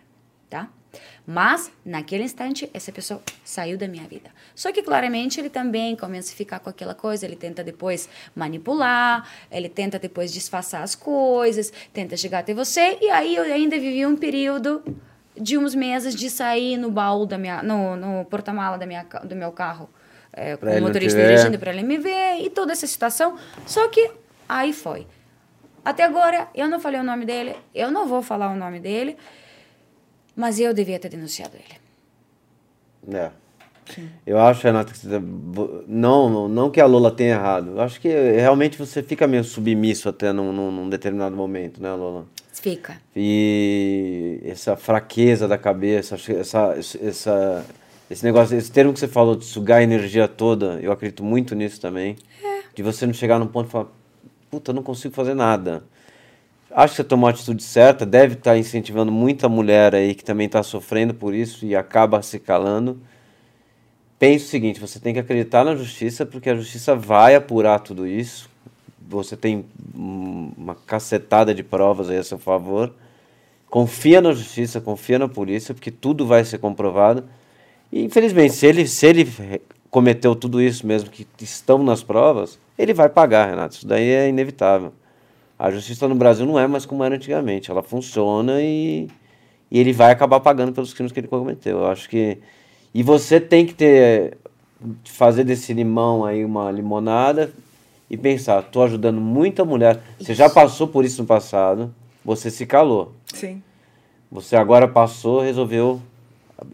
tá? 0.50 0.72
Mas, 1.26 1.70
naquele 1.84 2.24
instante, 2.24 2.70
essa 2.72 2.92
pessoa 2.92 3.22
saiu 3.44 3.76
da 3.76 3.88
minha 3.88 4.06
vida. 4.06 4.30
Só 4.54 4.72
que, 4.72 4.82
claramente, 4.82 5.40
ele 5.40 5.50
também 5.50 5.96
começa 5.96 6.32
a 6.32 6.36
ficar 6.36 6.60
com 6.60 6.70
aquela 6.70 6.94
coisa, 6.94 7.26
ele 7.26 7.36
tenta 7.36 7.64
depois 7.64 8.08
manipular, 8.34 9.28
ele 9.50 9.68
tenta 9.68 9.98
depois 9.98 10.32
disfarçar 10.32 10.82
as 10.82 10.94
coisas, 10.94 11.72
tenta 11.92 12.16
chegar 12.16 12.40
até 12.40 12.54
você, 12.54 12.98
e 13.00 13.10
aí 13.10 13.34
eu 13.36 13.44
ainda 13.44 13.78
vivi 13.78 14.04
um 14.06 14.16
período 14.16 14.82
de 15.38 15.58
uns 15.58 15.74
meses 15.74 16.14
de 16.14 16.30
sair 16.30 16.76
no 16.76 16.90
baú 16.90 17.26
da 17.26 17.36
minha, 17.36 17.62
no, 17.62 17.96
no 17.96 18.24
porta-mala 18.24 18.78
da 18.78 18.86
minha, 18.86 19.04
do 19.24 19.36
meu 19.36 19.52
carro, 19.52 19.88
é, 20.32 20.56
com 20.56 20.66
o 20.66 20.80
motorista 20.80 21.20
dirigindo 21.20 21.58
para 21.58 21.72
ele 21.72 21.82
me 21.82 21.98
ver, 21.98 22.40
e 22.40 22.50
toda 22.50 22.72
essa 22.72 22.86
situação. 22.86 23.36
Só 23.66 23.88
que 23.88 24.10
aí 24.48 24.72
foi. 24.72 25.06
Até 25.84 26.02
agora, 26.02 26.48
eu 26.54 26.68
não 26.68 26.80
falei 26.80 27.00
o 27.00 27.04
nome 27.04 27.24
dele, 27.24 27.54
eu 27.74 27.90
não 27.90 28.08
vou 28.08 28.20
falar 28.20 28.50
o 28.50 28.56
nome 28.56 28.80
dele, 28.80 29.16
mas 30.36 30.60
eu 30.60 30.74
devia 30.74 30.98
ter 30.98 31.08
denunciado 31.08 31.56
ele. 31.56 33.16
É. 33.16 33.30
Eu 34.26 34.38
acho, 34.38 34.64
Renata, 34.64 34.92
que 34.92 35.06
não, 35.86 36.28
não, 36.28 36.48
não 36.48 36.70
que 36.70 36.80
a 36.80 36.86
Lola 36.86 37.10
tenha 37.10 37.34
errado. 37.34 37.70
Eu 37.70 37.80
acho 37.80 38.00
que 38.00 38.08
realmente 38.08 38.76
você 38.76 39.02
fica 39.02 39.26
meio 39.26 39.44
submisso 39.44 40.08
até 40.08 40.32
num, 40.32 40.52
num, 40.52 40.88
determinado 40.88 41.36
momento, 41.36 41.80
né, 41.80 41.92
Lola? 41.92 42.26
Fica. 42.52 43.00
E 43.14 44.40
essa 44.44 44.76
fraqueza 44.76 45.46
da 45.46 45.56
cabeça, 45.56 46.16
essa, 46.16 46.76
essa, 47.00 47.64
esse 48.10 48.24
negócio, 48.24 48.56
esse 48.56 48.72
termo 48.72 48.92
que 48.92 48.98
você 48.98 49.08
falou 49.08 49.36
de 49.36 49.44
sugar 49.44 49.78
a 49.78 49.82
energia 49.82 50.26
toda, 50.26 50.80
eu 50.82 50.90
acredito 50.90 51.22
muito 51.22 51.54
nisso 51.54 51.80
também. 51.80 52.16
De 52.74 52.82
você 52.82 53.06
não 53.06 53.14
chegar 53.14 53.38
num 53.38 53.46
ponto 53.46 53.68
e 53.68 53.70
falar, 53.70 53.86
puta, 54.50 54.72
eu 54.72 54.74
não 54.74 54.82
consigo 54.82 55.14
fazer 55.14 55.34
nada. 55.34 55.84
Acho 56.76 56.92
que 56.92 56.96
você 56.98 57.04
tomou 57.04 57.26
a 57.26 57.30
atitude 57.30 57.62
certa, 57.62 58.04
deve 58.04 58.34
estar 58.34 58.58
incentivando 58.58 59.10
muita 59.10 59.48
mulher 59.48 59.94
aí 59.94 60.14
que 60.14 60.22
também 60.22 60.44
está 60.44 60.62
sofrendo 60.62 61.14
por 61.14 61.34
isso 61.34 61.64
e 61.64 61.74
acaba 61.74 62.20
se 62.20 62.38
calando. 62.38 63.00
Pense 64.18 64.44
o 64.44 64.48
seguinte, 64.48 64.78
você 64.78 65.00
tem 65.00 65.14
que 65.14 65.18
acreditar 65.18 65.64
na 65.64 65.74
justiça, 65.74 66.26
porque 66.26 66.50
a 66.50 66.54
justiça 66.54 66.94
vai 66.94 67.34
apurar 67.34 67.78
tudo 67.78 68.06
isso. 68.06 68.50
Você 69.08 69.38
tem 69.38 69.64
uma 69.94 70.74
cacetada 70.74 71.54
de 71.54 71.62
provas 71.62 72.10
aí 72.10 72.18
a 72.18 72.22
seu 72.22 72.38
favor. 72.38 72.92
Confia 73.70 74.20
na 74.20 74.32
justiça, 74.32 74.78
confia 74.78 75.18
na 75.18 75.28
polícia, 75.28 75.72
porque 75.72 75.90
tudo 75.90 76.26
vai 76.26 76.44
ser 76.44 76.58
comprovado. 76.58 77.24
E 77.90 78.04
infelizmente, 78.04 78.52
se 78.52 78.66
ele, 78.66 78.86
se 78.86 79.06
ele 79.06 79.26
cometeu 79.88 80.36
tudo 80.36 80.60
isso 80.60 80.86
mesmo 80.86 81.08
que 81.08 81.26
estão 81.40 81.82
nas 81.82 82.02
provas, 82.02 82.58
ele 82.76 82.92
vai 82.92 83.08
pagar, 83.08 83.48
Renato. 83.48 83.76
Isso 83.76 83.86
daí 83.86 84.10
é 84.10 84.28
inevitável. 84.28 84.92
A 85.58 85.70
justiça 85.70 86.06
no 86.06 86.14
Brasil 86.14 86.44
não 86.44 86.58
é 86.58 86.66
mais 86.66 86.84
como 86.84 87.02
era 87.02 87.14
antigamente. 87.14 87.70
Ela 87.70 87.82
funciona 87.82 88.60
e, 88.60 89.08
e 89.70 89.78
ele 89.78 89.92
vai 89.92 90.12
acabar 90.12 90.40
pagando 90.40 90.72
pelos 90.72 90.92
crimes 90.92 91.12
que 91.12 91.20
ele 91.20 91.28
cometeu. 91.28 91.78
Eu 91.78 91.86
acho 91.86 92.08
que. 92.08 92.38
E 92.94 93.02
você 93.02 93.40
tem 93.40 93.64
que 93.64 93.74
ter. 93.74 94.36
fazer 95.04 95.44
desse 95.44 95.72
limão 95.72 96.24
aí 96.24 96.44
uma 96.44 96.70
limonada 96.70 97.52
e 98.10 98.16
pensar: 98.16 98.62
tô 98.62 98.82
ajudando 98.82 99.20
muita 99.20 99.64
mulher. 99.64 100.00
Você 100.18 100.34
já 100.34 100.48
passou 100.50 100.86
por 100.86 101.04
isso 101.04 101.22
no 101.22 101.26
passado, 101.26 101.94
você 102.24 102.50
se 102.50 102.66
calou. 102.66 103.12
Sim. 103.32 103.62
Você 104.30 104.56
agora 104.56 104.88
passou, 104.88 105.40
resolveu 105.40 106.00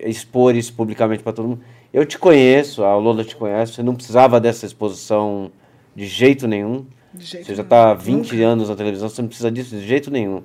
expor 0.00 0.54
isso 0.54 0.72
publicamente 0.72 1.22
para 1.22 1.32
todo 1.32 1.48
mundo. 1.48 1.60
Eu 1.92 2.06
te 2.06 2.18
conheço, 2.18 2.82
a 2.82 2.96
Lola 2.96 3.24
te 3.24 3.36
conhece, 3.36 3.74
você 3.74 3.82
não 3.82 3.94
precisava 3.94 4.40
dessa 4.40 4.64
exposição 4.64 5.50
de 5.94 6.06
jeito 6.06 6.48
nenhum. 6.48 6.86
Você 7.18 7.54
já 7.54 7.62
está 7.62 7.90
há 7.90 7.94
20 7.94 8.32
Nunca. 8.32 8.46
anos 8.46 8.68
na 8.68 8.76
televisão, 8.76 9.08
você 9.08 9.20
não 9.22 9.28
precisa 9.28 9.50
disso 9.50 9.70
de 9.76 9.86
jeito 9.86 10.10
nenhum. 10.10 10.42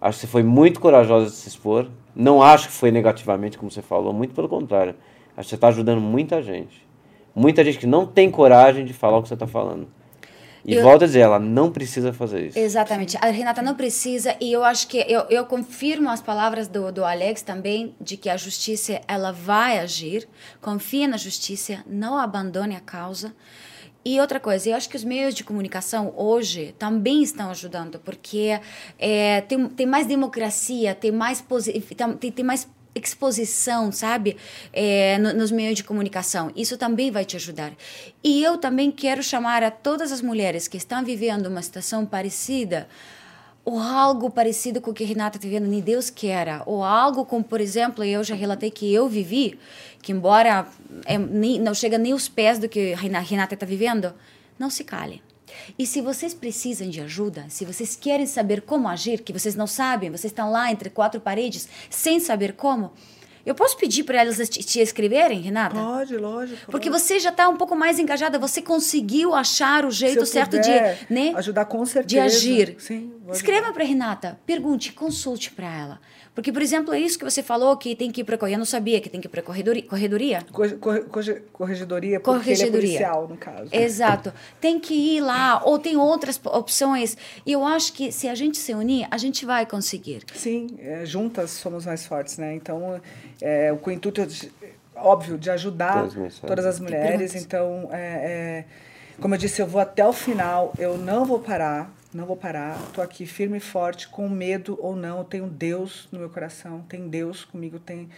Acho 0.00 0.16
que 0.18 0.20
você 0.22 0.26
foi 0.30 0.42
muito 0.42 0.80
corajosa 0.80 1.26
de 1.26 1.32
se 1.36 1.48
expor. 1.48 1.88
Não 2.14 2.42
acho 2.42 2.68
que 2.68 2.74
foi 2.74 2.90
negativamente, 2.90 3.56
como 3.58 3.70
você 3.70 3.82
falou, 3.82 4.12
muito 4.12 4.34
pelo 4.34 4.48
contrário. 4.48 4.94
Acho 5.36 5.46
que 5.46 5.50
você 5.50 5.54
está 5.54 5.68
ajudando 5.68 6.00
muita 6.00 6.42
gente. 6.42 6.86
Muita 7.34 7.64
gente 7.64 7.78
que 7.78 7.86
não 7.86 8.06
tem 8.06 8.30
coragem 8.30 8.84
de 8.84 8.92
falar 8.92 9.18
o 9.18 9.22
que 9.22 9.28
você 9.28 9.34
está 9.34 9.46
falando. 9.46 9.88
E 10.64 10.74
Eu- 10.74 10.82
volta 10.82 11.04
a 11.04 11.06
dizer, 11.08 11.20
ela 11.20 11.38
não 11.38 11.70
precisa 11.70 12.12
fazer 12.12 12.48
isso. 12.48 12.58
Exatamente. 12.58 13.16
A 13.20 13.26
Renata 13.30 13.62
não 13.62 13.74
precisa, 13.74 14.36
e 14.40 14.52
eu 14.52 14.64
acho 14.64 14.88
que 14.88 14.98
eu, 15.08 15.22
eu 15.30 15.46
confirmo 15.46 16.10
as 16.10 16.20
palavras 16.20 16.68
do, 16.68 16.92
do 16.92 17.04
Alex 17.04 17.42
também, 17.42 17.94
de 18.00 18.16
que 18.16 18.28
a 18.28 18.36
justiça 18.36 19.00
ela 19.08 19.32
vai 19.32 19.78
agir. 19.78 20.28
Confia 20.60 21.06
na 21.08 21.16
justiça, 21.16 21.78
não 21.86 22.18
abandone 22.18 22.74
a 22.76 22.80
causa. 22.80 23.32
E 24.10 24.18
outra 24.20 24.40
coisa, 24.40 24.70
eu 24.70 24.74
acho 24.74 24.88
que 24.88 24.96
os 24.96 25.04
meios 25.04 25.34
de 25.34 25.44
comunicação 25.44 26.14
hoje 26.16 26.74
também 26.78 27.22
estão 27.22 27.50
ajudando, 27.50 27.98
porque 27.98 28.58
é, 28.98 29.42
tem, 29.42 29.68
tem 29.68 29.84
mais 29.86 30.06
democracia, 30.06 30.94
tem 30.94 31.12
mais, 31.12 31.44
tem, 32.18 32.32
tem 32.32 32.42
mais 32.42 32.66
exposição, 32.94 33.92
sabe, 33.92 34.38
é, 34.72 35.18
no- 35.18 35.34
nos 35.34 35.50
meios 35.50 35.76
de 35.76 35.84
comunicação. 35.84 36.50
Isso 36.56 36.78
também 36.78 37.10
vai 37.10 37.26
te 37.26 37.36
ajudar. 37.36 37.72
E 38.24 38.42
eu 38.42 38.56
também 38.56 38.90
quero 38.90 39.22
chamar 39.22 39.62
a 39.62 39.70
todas 39.70 40.10
as 40.10 40.22
mulheres 40.22 40.66
que 40.66 40.78
estão 40.78 41.04
vivendo 41.04 41.44
uma 41.46 41.60
situação 41.60 42.06
parecida, 42.06 42.88
ou 43.68 43.78
algo 43.78 44.30
parecido 44.30 44.80
com 44.80 44.92
o 44.92 44.94
que 44.94 45.04
Renata 45.04 45.36
está 45.36 45.46
vivendo, 45.46 45.68
nem 45.68 45.82
Deus 45.82 46.08
queira, 46.08 46.62
ou 46.64 46.82
algo 46.82 47.26
como, 47.26 47.44
por 47.44 47.60
exemplo, 47.60 48.02
eu 48.02 48.24
já 48.24 48.34
relatei 48.34 48.70
que 48.70 48.90
eu 48.94 49.06
vivi, 49.06 49.58
que 50.00 50.10
embora 50.10 50.66
é, 51.04 51.18
nem, 51.18 51.60
não 51.60 51.74
chega 51.74 51.98
nem 51.98 52.14
os 52.14 52.30
pés 52.30 52.58
do 52.58 52.66
que 52.66 52.94
Renata 52.94 53.52
está 53.52 53.66
vivendo, 53.66 54.14
não 54.58 54.70
se 54.70 54.84
calem. 54.84 55.20
E 55.78 55.86
se 55.86 56.00
vocês 56.00 56.32
precisam 56.32 56.88
de 56.88 57.02
ajuda, 57.02 57.44
se 57.50 57.66
vocês 57.66 57.94
querem 57.94 58.24
saber 58.24 58.62
como 58.62 58.88
agir, 58.88 59.20
que 59.20 59.34
vocês 59.34 59.54
não 59.54 59.66
sabem, 59.66 60.08
vocês 60.08 60.32
estão 60.32 60.50
lá 60.50 60.72
entre 60.72 60.88
quatro 60.88 61.20
paredes 61.20 61.68
sem 61.90 62.18
saber 62.18 62.54
como, 62.54 62.90
Eu 63.48 63.54
posso 63.54 63.78
pedir 63.78 64.04
para 64.04 64.20
elas 64.20 64.36
te, 64.46 64.62
te 64.62 64.78
escreverem, 64.78 65.40
Renata? 65.40 65.74
Pode, 65.74 66.14
lógico. 66.18 66.70
Porque 66.70 66.90
você 66.90 67.18
já 67.18 67.30
está 67.30 67.48
um 67.48 67.56
pouco 67.56 67.74
mais 67.74 67.98
engajada, 67.98 68.38
você 68.38 68.60
conseguiu 68.60 69.34
achar 69.34 69.86
o 69.86 69.90
jeito 69.90 70.26
certo 70.26 70.60
de, 70.60 70.70
né, 71.08 71.32
ajudar 71.34 71.64
com 71.64 71.82
certeza. 71.86 72.06
de 72.06 72.18
agir. 72.18 72.76
Sim, 72.78 73.10
Escreva 73.32 73.72
para 73.72 73.84
Renata, 73.84 74.38
pergunte, 74.44 74.92
consulte 74.92 75.50
para 75.50 75.66
ela. 75.66 76.00
Porque, 76.38 76.52
por 76.52 76.62
exemplo, 76.62 76.94
é 76.94 77.00
isso 77.00 77.18
que 77.18 77.24
você 77.24 77.42
falou 77.42 77.76
que 77.76 77.96
tem 77.96 78.12
que 78.12 78.20
ir 78.20 78.24
para 78.24 78.38
Eu 78.48 78.58
não 78.58 78.64
sabia 78.64 79.00
que 79.00 79.10
tem 79.10 79.20
que 79.20 79.26
ir 79.26 79.28
para 79.28 79.42
corredoria. 79.42 79.82
Corredoria? 79.82 80.46
Corregedoria, 80.52 81.42
corregedoria, 81.52 82.20
porque 82.20 82.38
corregedoria. 82.38 82.78
ele 82.78 82.96
é 82.96 83.00
policial, 83.00 83.26
no 83.26 83.36
caso. 83.36 83.68
Exato. 83.72 84.32
Tem 84.60 84.78
que 84.78 84.94
ir 84.94 85.20
lá, 85.20 85.60
ou 85.64 85.80
tem 85.80 85.96
outras 85.96 86.40
opções. 86.44 87.16
E 87.44 87.50
eu 87.50 87.66
acho 87.66 87.92
que 87.92 88.12
se 88.12 88.28
a 88.28 88.36
gente 88.36 88.56
se 88.56 88.72
unir, 88.72 89.08
a 89.10 89.18
gente 89.18 89.44
vai 89.44 89.66
conseguir. 89.66 90.22
Sim, 90.32 90.78
é, 90.78 91.04
juntas 91.04 91.50
somos 91.50 91.84
mais 91.84 92.06
fortes, 92.06 92.38
né? 92.38 92.54
Então, 92.54 93.00
é, 93.42 93.72
o 93.72 93.90
intuito, 93.90 94.24
de, 94.24 94.52
óbvio, 94.94 95.36
de 95.36 95.50
ajudar 95.50 96.06
todas 96.46 96.64
as 96.64 96.78
mulheres. 96.78 97.34
Então, 97.34 97.88
é, 97.90 97.98
é, 97.98 98.64
como 99.20 99.34
eu 99.34 99.38
disse, 99.38 99.60
eu 99.60 99.66
vou 99.66 99.80
até 99.80 100.06
o 100.06 100.12
final, 100.12 100.72
eu 100.78 100.96
não 100.96 101.24
vou 101.24 101.40
parar 101.40 101.97
não 102.12 102.24
vou 102.24 102.36
parar, 102.36 102.80
estou 102.86 103.04
aqui 103.04 103.26
firme 103.26 103.58
e 103.58 103.60
forte, 103.60 104.08
com 104.08 104.28
medo 104.28 104.78
ou 104.80 104.96
não, 104.96 105.24
tenho 105.24 105.46
Deus 105.46 106.08
no 106.10 106.18
meu 106.18 106.30
coração, 106.30 106.82
tem 106.88 107.08
Deus 107.08 107.44
comigo, 107.44 107.78
tem, 107.78 108.08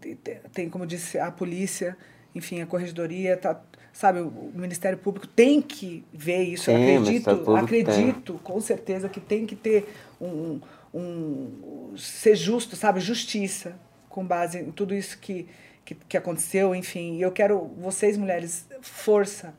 tem, 0.00 0.16
tem 0.52 0.70
como 0.70 0.86
disse, 0.86 1.18
a 1.18 1.30
polícia, 1.30 1.96
enfim, 2.34 2.62
a 2.62 2.66
corregedoria, 2.66 3.36
tá, 3.36 3.60
sabe, 3.92 4.20
o 4.20 4.50
Ministério 4.54 4.96
Público 4.96 5.26
tem 5.26 5.60
que 5.60 6.04
ver 6.12 6.42
isso, 6.42 6.64
Sim, 6.64 6.72
eu 6.72 7.00
acredito, 7.00 7.56
acredito 7.56 8.32
tem. 8.32 8.42
com 8.42 8.60
certeza 8.60 9.08
que 9.08 9.20
tem 9.20 9.44
que 9.44 9.54
ter 9.54 9.94
um, 10.18 10.60
um, 10.92 11.92
ser 11.98 12.36
justo, 12.36 12.76
sabe, 12.76 12.98
justiça, 12.98 13.78
com 14.08 14.24
base 14.24 14.58
em 14.58 14.70
tudo 14.70 14.94
isso 14.94 15.18
que, 15.18 15.46
que, 15.84 15.94
que 15.94 16.16
aconteceu, 16.16 16.74
enfim, 16.74 17.18
e 17.18 17.22
eu 17.22 17.30
quero, 17.30 17.70
vocês 17.78 18.16
mulheres, 18.16 18.66
força, 18.80 19.54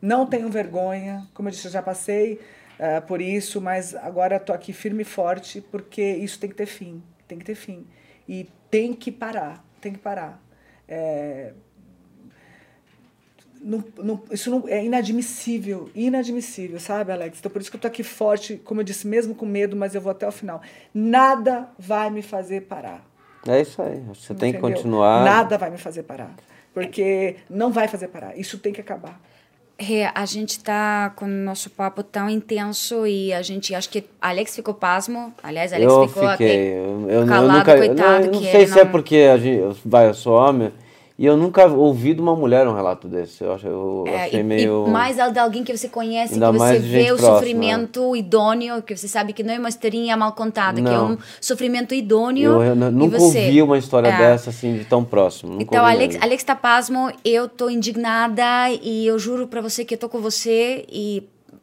não 0.00 0.26
tenham 0.26 0.50
vergonha, 0.50 1.28
como 1.32 1.48
eu 1.48 1.52
disse, 1.52 1.68
eu 1.68 1.70
já 1.70 1.80
passei 1.80 2.40
uh, 2.82 3.02
por 3.06 3.20
isso, 3.20 3.60
mas 3.60 3.94
agora 3.94 4.36
estou 4.36 4.54
aqui 4.54 4.72
firme 4.72 5.02
e 5.02 5.04
forte 5.06 5.60
porque 5.60 6.02
isso 6.02 6.38
tem 6.38 6.50
que 6.50 6.56
ter 6.56 6.66
fim, 6.66 7.02
tem 7.28 7.38
que 7.38 7.44
ter 7.44 7.54
fim. 7.54 7.86
E 8.28 8.48
tem 8.70 8.92
que 8.92 9.12
parar, 9.12 9.64
tem 9.80 9.92
que 9.92 9.98
parar. 9.98 10.42
É, 10.88 11.52
não, 13.62 13.84
não, 13.96 14.22
isso 14.30 14.50
não, 14.50 14.68
é 14.68 14.84
inadmissível, 14.84 15.88
inadmissível, 15.94 16.80
sabe, 16.80 17.12
Alex? 17.12 17.38
Então, 17.38 17.50
por 17.50 17.60
isso 17.60 17.70
que 17.70 17.76
eu 17.76 17.78
estou 17.78 17.88
aqui 17.88 18.02
forte, 18.02 18.56
como 18.56 18.80
eu 18.80 18.84
disse, 18.84 19.06
mesmo 19.06 19.34
com 19.34 19.46
medo, 19.46 19.76
mas 19.76 19.94
eu 19.94 20.00
vou 20.00 20.10
até 20.10 20.26
o 20.26 20.32
final. 20.32 20.60
Nada 20.92 21.68
vai 21.78 22.10
me 22.10 22.22
fazer 22.22 22.62
parar. 22.62 23.06
É 23.46 23.60
isso 23.60 23.80
aí, 23.80 24.00
você 24.00 24.32
Entendeu? 24.32 24.38
tem 24.38 24.52
que 24.52 24.58
continuar. 24.58 25.24
Nada 25.24 25.56
vai 25.56 25.70
me 25.70 25.78
fazer 25.78 26.02
parar, 26.02 26.34
porque 26.74 27.36
não 27.48 27.70
vai 27.70 27.86
fazer 27.86 28.08
parar, 28.08 28.36
isso 28.36 28.58
tem 28.58 28.72
que 28.72 28.80
acabar. 28.80 29.20
É, 29.78 30.10
a 30.14 30.24
gente 30.26 30.62
tá 30.62 31.12
com 31.16 31.24
o 31.24 31.28
nosso 31.28 31.68
papo 31.70 32.02
tão 32.02 32.30
intenso 32.30 33.06
e 33.06 33.32
a 33.32 33.42
gente 33.42 33.74
acho 33.74 33.88
que 33.88 34.04
Alex 34.20 34.54
ficou 34.54 34.74
pasmo. 34.74 35.32
Aliás, 35.42 35.72
Alex 35.72 35.90
eu 35.90 36.08
ficou 36.08 36.30
fiquei. 36.30 36.72
Eu, 36.74 37.06
eu, 37.08 37.26
calado, 37.26 37.48
eu 37.48 37.58
nunca, 37.58 37.76
coitado. 37.76 38.26
Eu 38.26 38.32
não, 38.32 38.40
sei 38.42 38.66
se 38.66 38.74
não... 38.74 38.82
é 38.82 38.84
porque 38.84 39.16
a 39.32 39.38
gente, 39.38 39.80
vai, 39.84 40.08
eu 40.08 40.14
sou 40.14 40.34
homem 40.34 40.72
e 41.22 41.24
eu 41.24 41.36
nunca 41.36 41.68
ouvi 41.68 42.14
de 42.14 42.20
uma 42.20 42.34
mulher 42.34 42.66
um 42.66 42.74
relato 42.74 43.06
desse. 43.06 43.44
Eu, 43.44 43.52
acho, 43.52 43.64
eu 43.68 44.04
é, 44.08 44.24
achei 44.24 44.40
e, 44.40 44.42
meio. 44.42 44.88
E 44.88 44.90
mais 44.90 45.14
de 45.14 45.38
alguém 45.38 45.62
que 45.62 45.76
você 45.76 45.88
conhece, 45.88 46.34
Ainda 46.34 46.50
que 46.50 46.58
você 46.58 46.78
vê 46.80 47.12
o 47.12 47.16
próxima. 47.16 47.34
sofrimento 47.34 48.16
idôneo, 48.16 48.82
que 48.82 48.96
você 48.96 49.06
sabe 49.06 49.32
que 49.32 49.44
não 49.44 49.54
é 49.54 49.58
uma 49.60 49.68
historinha 49.68 50.16
mal 50.16 50.32
contada, 50.32 50.80
não. 50.80 50.90
que 50.90 50.96
é 50.96 51.00
um 51.00 51.16
sofrimento 51.40 51.94
idôneo. 51.94 52.50
Eu, 52.50 52.62
eu 52.64 52.74
nunca 52.90 53.20
você, 53.20 53.38
ouvi 53.38 53.62
uma 53.62 53.78
história 53.78 54.08
é. 54.08 54.18
dessa 54.18 54.50
assim 54.50 54.76
de 54.76 54.84
tão 54.84 55.04
próximo. 55.04 55.52
Nunca 55.52 55.62
então, 55.62 55.86
Alex, 55.86 56.18
Alex 56.20 56.42
tá 56.42 56.56
pasmo, 56.56 57.12
eu 57.24 57.48
tô 57.48 57.70
indignada 57.70 58.68
e 58.82 59.06
eu 59.06 59.16
juro 59.16 59.46
para 59.46 59.60
você 59.60 59.84
que 59.84 59.94
eu 59.94 59.98
tô 59.98 60.08
com 60.08 60.20
você 60.20 60.84
e 60.90 61.22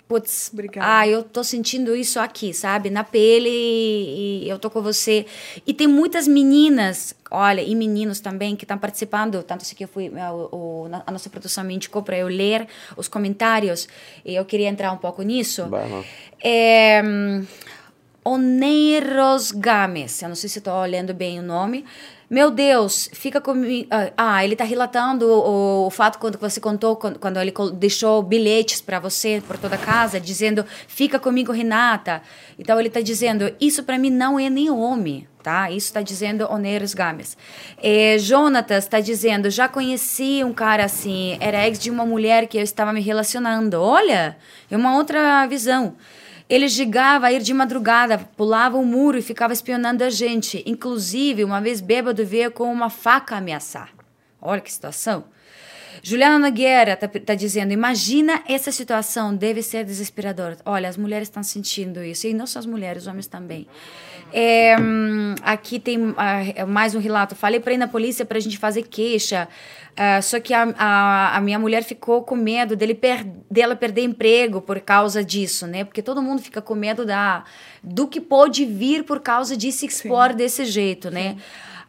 putz, 0.10 0.50
Obrigada. 0.52 1.00
ah, 1.00 1.08
eu 1.08 1.22
tô 1.22 1.44
sentindo 1.44 1.96
isso 1.96 2.20
aqui, 2.20 2.52
sabe? 2.52 2.90
Na 2.90 3.04
pele 3.04 3.48
e, 3.48 4.46
e 4.46 4.50
eu 4.50 4.58
tô 4.58 4.68
com 4.68 4.82
você. 4.82 5.24
E 5.68 5.74
tem 5.74 5.86
muitas 5.86 6.28
meninas, 6.28 7.14
olha, 7.32 7.62
e 7.62 7.76
meninos 7.76 8.20
também 8.20 8.56
que 8.56 8.64
estão 8.64 8.78
participando, 8.78 9.44
tanto 9.44 9.62
assim 9.62 9.76
que 9.76 9.84
eu 9.84 9.88
fui, 9.88 10.12
a, 10.20 10.34
o, 10.34 10.88
a 11.06 11.12
nossa 11.12 11.30
produção 11.30 11.64
me 11.64 11.74
indicou 11.74 12.02
para 12.02 12.18
eu 12.18 12.28
ler 12.28 12.68
os 12.98 13.08
comentários 13.08 13.88
e 14.26 14.36
eu 14.36 14.46
queria 14.46 14.68
entrar 14.68 14.92
um 14.92 14.98
pouco 14.98 15.22
nisso. 15.22 15.70
É, 16.44 17.02
Oneiros 18.24 19.52
Games, 19.52 20.22
eu 20.22 20.30
não 20.30 20.36
sei 20.36 20.50
se 20.50 20.60
estou 20.60 20.74
olhando 20.74 21.14
bem 21.14 21.40
o 21.40 21.44
nome, 21.44 21.86
meu 22.30 22.52
Deus, 22.52 23.10
fica 23.12 23.42
comigo. 23.42 23.88
Ah, 23.90 24.12
ah, 24.16 24.44
ele 24.44 24.54
está 24.54 24.64
relatando 24.64 25.26
o, 25.26 25.88
o, 25.88 25.90
fato 25.90 26.20
quando 26.20 26.38
você 26.38 26.60
contou, 26.60 26.96
quando, 26.96 27.18
quando 27.18 27.38
ele 27.38 27.52
deixou 27.74 28.22
bilhetes 28.22 28.82
para 28.82 29.00
você 29.00 29.42
por 29.48 29.58
toda 29.58 29.74
a 29.74 29.80
casa, 29.80 30.20
dizendo: 30.20 30.64
Fica 30.88 31.18
comigo, 31.18 31.52
Renata. 31.52 32.22
Então 32.60 32.80
ele 32.80 32.90
está 32.90 33.02
dizendo: 33.02 33.52
Isso 33.60 33.84
para 33.84 33.98
mim 33.98 34.12
não 34.12 34.40
é 34.40 34.48
nem 34.48 34.70
homem, 34.70 35.28
tá? 35.42 35.72
Isso 35.72 35.88
está 35.88 36.04
dizendo 36.04 36.48
Oneiros 36.52 36.94
Games. 36.94 37.36
É, 37.82 38.18
Jonatas 38.20 38.84
está 38.84 39.00
dizendo: 39.00 39.50
Já 39.50 39.68
conheci 39.68 40.44
um 40.44 40.54
cara 40.54 40.86
assim, 40.86 41.36
era 41.40 41.66
ex 41.66 41.80
de 41.80 41.90
uma 41.90 42.06
mulher 42.06 42.46
que 42.46 42.60
eu 42.60 42.64
estava 42.64 42.94
me 42.94 43.02
relacionando. 43.02 43.82
Olha, 43.82 44.38
é 44.70 44.78
uma 44.78 44.96
outra 44.96 45.48
visão. 45.48 45.96
Ele 46.50 46.68
chegava 46.68 47.28
a 47.28 47.32
ir 47.32 47.44
de 47.44 47.54
madrugada, 47.54 48.18
pulava 48.36 48.76
o 48.76 48.84
muro 48.84 49.18
e 49.18 49.22
ficava 49.22 49.54
espionando 49.54 50.04
a 50.04 50.10
gente. 50.10 50.64
Inclusive, 50.66 51.44
uma 51.44 51.62
vez 51.62 51.80
bêbado 51.80 52.26
veio 52.26 52.52
com 52.52 52.72
uma 52.72 52.90
faca 52.90 53.36
ameaçar. 53.36 53.94
Olha 54.42 54.60
que 54.60 54.72
situação. 54.72 55.26
Juliana 56.02 56.40
Nogueira 56.40 56.94
está 56.94 57.08
tá 57.08 57.36
dizendo: 57.36 57.72
imagina 57.72 58.42
essa 58.48 58.72
situação, 58.72 59.36
deve 59.36 59.62
ser 59.62 59.84
desesperadora. 59.84 60.58
Olha, 60.66 60.90
as 60.90 60.98
mulheres 60.98 61.28
estão 61.28 61.44
sentindo 61.44 62.04
isso, 62.04 62.26
e 62.26 62.34
não 62.34 62.48
só 62.48 62.60
as 62.60 62.66
mulheres, 62.66 63.04
os 63.04 63.08
homens 63.08 63.28
também. 63.28 63.68
É, 64.32 64.76
aqui 65.42 65.80
tem 65.80 65.98
uh, 65.98 66.16
mais 66.68 66.96
um 66.96 67.00
relato. 67.00 67.36
Falei 67.36 67.60
para 67.60 67.74
ir 67.74 67.78
na 67.78 67.88
polícia 67.88 68.26
para 68.26 68.38
a 68.38 68.42
gente 68.42 68.58
fazer 68.58 68.84
queixa. 68.84 69.48
Uh, 69.92 70.22
só 70.22 70.40
que 70.40 70.54
a, 70.54 70.74
a, 70.78 71.38
a, 71.38 71.42
minha 71.42 71.60
mulher 71.60 71.84
ficou 71.84 72.24
com 72.24 72.36
medo 72.36 72.76
dele 72.76 72.96
per, 72.96 73.26
dela 73.50 73.76
perder 73.76 74.04
emprego 74.04 74.62
por 74.62 74.80
causa 74.80 75.24
disso, 75.24 75.68
né? 75.68 75.84
Porque 75.84 76.02
todo 76.02 76.22
mundo 76.22 76.42
fica 76.42 76.62
com 76.62 76.76
medo 76.76 77.06
da, 77.06 77.44
do 77.84 78.08
que 78.08 78.22
pode 78.22 78.66
vir 78.66 79.04
por 79.04 79.20
causa 79.20 79.58
de 79.58 79.72
se 79.72 79.86
expor 79.86 80.32
Sim. 80.32 80.38
desse 80.38 80.66
jeito, 80.66 81.10
né? 81.12 81.36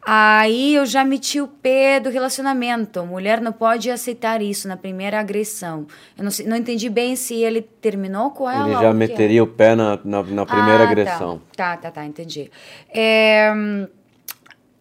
Aí 0.03 0.75
eu 0.75 0.85
já 0.85 1.05
meti 1.05 1.39
o 1.39 1.47
pé 1.47 1.99
do 1.99 2.09
relacionamento. 2.09 3.05
Mulher 3.05 3.39
não 3.39 3.51
pode 3.51 3.89
aceitar 3.91 4.41
isso 4.41 4.67
na 4.67 4.75
primeira 4.75 5.19
agressão. 5.19 5.85
Eu 6.17 6.23
não, 6.23 6.31
sei, 6.31 6.45
não 6.47 6.57
entendi 6.57 6.89
bem 6.89 7.15
se 7.15 7.35
ele 7.35 7.61
terminou 7.61 8.31
com 8.31 8.49
ela. 8.49 8.67
Ele 8.67 8.81
já 8.81 8.93
meteria 8.93 9.39
é. 9.39 9.43
o 9.43 9.47
pé 9.47 9.75
na, 9.75 9.99
na, 10.03 10.23
na 10.23 10.45
primeira 10.45 10.83
ah, 10.83 10.85
tá. 10.85 10.91
agressão. 10.91 11.41
Tá, 11.55 11.77
tá, 11.77 11.91
tá, 11.91 12.05
entendi. 12.05 12.49
É, 12.89 13.53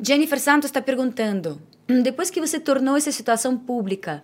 Jennifer 0.02 0.40
Santos 0.40 0.68
está 0.68 0.80
perguntando: 0.80 1.60
depois 2.02 2.30
que 2.30 2.40
você 2.40 2.59
tornou 2.59 2.97
essa 2.97 3.12
situação 3.12 3.59
pública, 3.59 4.22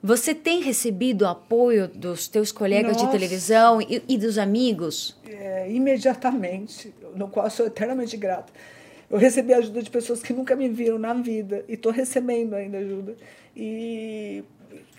você 0.00 0.34
tem 0.34 0.62
recebido 0.62 1.26
apoio 1.26 1.88
dos 1.88 2.28
teus 2.28 2.52
colegas 2.52 2.92
Nossa. 2.92 3.06
de 3.06 3.12
televisão 3.12 3.80
e, 3.80 4.02
e 4.08 4.16
dos 4.16 4.38
amigos? 4.38 5.16
É, 5.28 5.68
imediatamente, 5.70 6.94
no 7.16 7.28
qual 7.28 7.50
sou 7.50 7.66
eternamente 7.66 8.16
grata. 8.16 8.52
Eu 9.12 9.18
recebi 9.18 9.52
ajuda 9.52 9.82
de 9.82 9.90
pessoas 9.90 10.22
que 10.22 10.32
nunca 10.32 10.56
me 10.56 10.70
viram 10.70 10.98
na 10.98 11.12
vida 11.12 11.66
e 11.68 11.74
estou 11.74 11.92
recebendo 11.92 12.54
ainda 12.54 12.78
ajuda. 12.78 13.14
E 13.54 14.42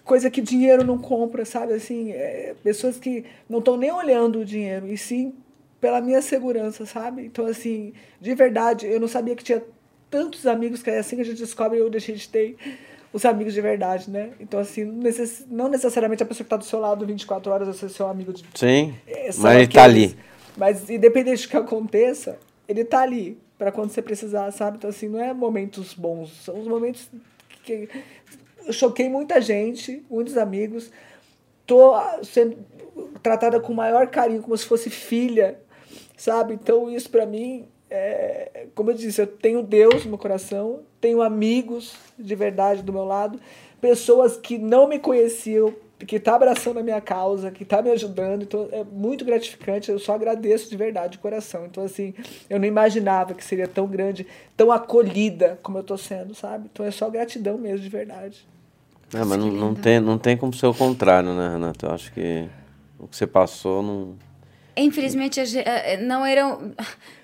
coisa 0.03 0.29
que 0.29 0.39
dinheiro 0.39 0.83
não 0.83 0.99
compra, 0.99 1.43
sabe? 1.45 1.73
Assim, 1.73 2.11
é, 2.11 2.53
pessoas 2.63 2.99
que 2.99 3.25
não 3.49 3.57
estão 3.57 3.75
nem 3.75 3.91
olhando 3.91 4.41
o 4.41 4.45
dinheiro, 4.45 4.85
e 4.85 4.95
sim 4.95 5.33
pela 5.81 5.99
minha 5.99 6.21
segurança, 6.21 6.85
sabe? 6.85 7.25
Então, 7.25 7.47
assim, 7.47 7.91
de 8.21 8.35
verdade, 8.35 8.85
eu 8.85 8.99
não 8.99 9.07
sabia 9.07 9.35
que 9.35 9.43
tinha 9.43 9.63
tantos 10.11 10.45
amigos, 10.45 10.83
que 10.83 10.91
é 10.91 10.99
assim 10.99 11.15
que 11.15 11.23
a 11.23 11.25
gente 11.25 11.39
descobre, 11.39 11.79
eu 11.79 11.89
deixei 11.89 12.13
de 12.13 12.29
ter 12.29 12.55
os 13.11 13.25
amigos 13.25 13.53
de 13.53 13.61
verdade, 13.61 14.11
né? 14.11 14.29
Então, 14.39 14.59
assim, 14.59 14.85
não 15.49 15.67
necessariamente 15.67 16.21
a 16.21 16.25
pessoa 16.25 16.45
que 16.45 16.47
está 16.47 16.57
do 16.57 16.65
seu 16.65 16.79
lado 16.79 17.03
24 17.03 17.51
horas 17.51 17.67
vai 17.67 17.75
ser 17.75 17.89
seu 17.89 18.07
amigo 18.07 18.31
de 18.31 18.45
Sim, 18.53 18.93
é, 19.07 19.31
mas 19.39 19.55
ele 19.55 19.63
está 19.63 19.83
ali. 19.83 20.15
Mas, 20.55 20.87
independente 20.87 21.47
do 21.47 21.49
que 21.49 21.57
aconteça, 21.57 22.37
ele 22.67 22.81
está 22.81 23.01
ali 23.01 23.41
para 23.57 23.71
quando 23.71 23.91
você 23.91 24.01
precisar, 24.01 24.51
sabe? 24.51 24.77
Então, 24.77 24.89
assim, 24.89 25.07
não 25.07 25.19
é 25.19 25.33
momentos 25.33 25.93
bons, 25.93 26.31
são 26.43 26.59
os 26.59 26.67
momentos 26.67 27.09
que 27.63 27.89
eu 28.65 28.73
choquei 28.73 29.09
muita 29.09 29.41
gente, 29.41 30.03
muitos 30.09 30.37
amigos. 30.37 30.91
Tô 31.65 31.93
sendo 32.23 32.57
tratada 33.21 33.59
com 33.59 33.71
o 33.71 33.75
maior 33.75 34.07
carinho, 34.07 34.41
como 34.41 34.57
se 34.57 34.65
fosse 34.65 34.89
filha, 34.89 35.59
sabe? 36.17 36.53
Então, 36.53 36.89
isso 36.89 37.09
para 37.09 37.25
mim, 37.25 37.67
é, 37.89 38.67
como 38.75 38.91
eu 38.91 38.95
disse, 38.95 39.21
eu 39.21 39.27
tenho 39.27 39.63
Deus 39.63 40.03
no 40.03 40.11
meu 40.11 40.17
coração, 40.17 40.81
tenho 40.99 41.21
amigos 41.21 41.95
de 42.17 42.35
verdade 42.35 42.81
do 42.81 42.93
meu 42.93 43.05
lado, 43.05 43.39
pessoas 43.79 44.37
que 44.37 44.57
não 44.57 44.87
me 44.87 44.99
conheciam, 44.99 45.73
que 46.05 46.17
está 46.17 46.35
abraçando 46.35 46.79
a 46.79 46.83
minha 46.83 46.99
causa, 47.01 47.51
que 47.51 47.63
está 47.63 47.81
me 47.81 47.91
ajudando. 47.91 48.43
Então, 48.43 48.67
é 48.71 48.83
muito 48.83 49.23
gratificante. 49.23 49.91
Eu 49.91 49.99
só 49.99 50.15
agradeço 50.15 50.69
de 50.69 50.75
verdade, 50.75 51.13
de 51.13 51.17
coração. 51.17 51.65
Então, 51.65 51.83
assim, 51.83 52.13
eu 52.49 52.59
não 52.59 52.67
imaginava 52.67 53.33
que 53.33 53.43
seria 53.43 53.67
tão 53.67 53.87
grande, 53.87 54.25
tão 54.55 54.71
acolhida 54.71 55.59
como 55.61 55.77
eu 55.77 55.81
estou 55.81 55.97
sendo, 55.97 56.33
sabe? 56.33 56.69
Então, 56.71 56.85
é 56.85 56.91
só 56.91 57.09
gratidão 57.09 57.57
mesmo, 57.57 57.79
de 57.79 57.89
verdade. 57.89 58.45
É, 59.13 59.23
mas 59.23 59.37
não, 59.37 59.47
não, 59.51 59.75
tem, 59.75 59.99
não 59.99 60.17
tem 60.17 60.35
como 60.35 60.53
ser 60.53 60.65
o 60.65 60.73
contrário, 60.73 61.33
né, 61.33 61.49
Renato? 61.53 61.85
Eu 61.85 61.91
acho 61.91 62.11
que 62.11 62.47
o 62.97 63.07
que 63.07 63.15
você 63.15 63.27
passou 63.27 63.83
não. 63.83 64.15
Infelizmente, 64.75 65.39
não 66.01 66.25
era, 66.25 66.57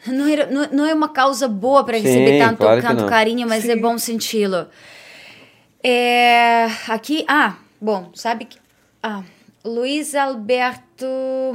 não 0.05 0.27
era 0.27 0.45
não 0.71 0.85
é 0.85 0.93
uma 0.93 1.09
causa 1.09 1.47
boa 1.47 1.83
para 1.83 1.97
receber 1.97 2.37
tanto, 2.39 2.57
claro 2.57 2.81
tanto 2.81 3.05
carinho, 3.07 3.47
mas 3.47 3.63
é 3.63 3.73
Sim. 3.73 3.79
é 3.79 3.81
bom 3.81 3.97
senti-lo. 3.97 4.67
É, 5.83 6.65
aqui, 6.87 7.25
ah, 7.27 7.55
bom, 7.81 8.11
sabe 8.13 8.45
que. 8.45 8.59
Ah, 9.01 9.23
Luiz 9.63 10.13
Alberto 10.13 11.05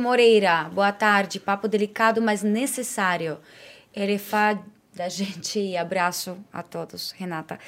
Moreira, 0.01 0.65
boa 0.73 0.91
tarde. 0.91 1.39
Papo 1.39 1.69
delicado, 1.69 2.23
mas 2.23 2.43
necessário. 2.43 3.39
Ele 3.95 4.17
faz 4.17 4.59
da 4.95 5.09
gente 5.09 5.59
e 5.59 5.77
abraço 5.77 6.37
a 6.53 6.63
todos, 6.63 7.13
Renata. 7.19 7.59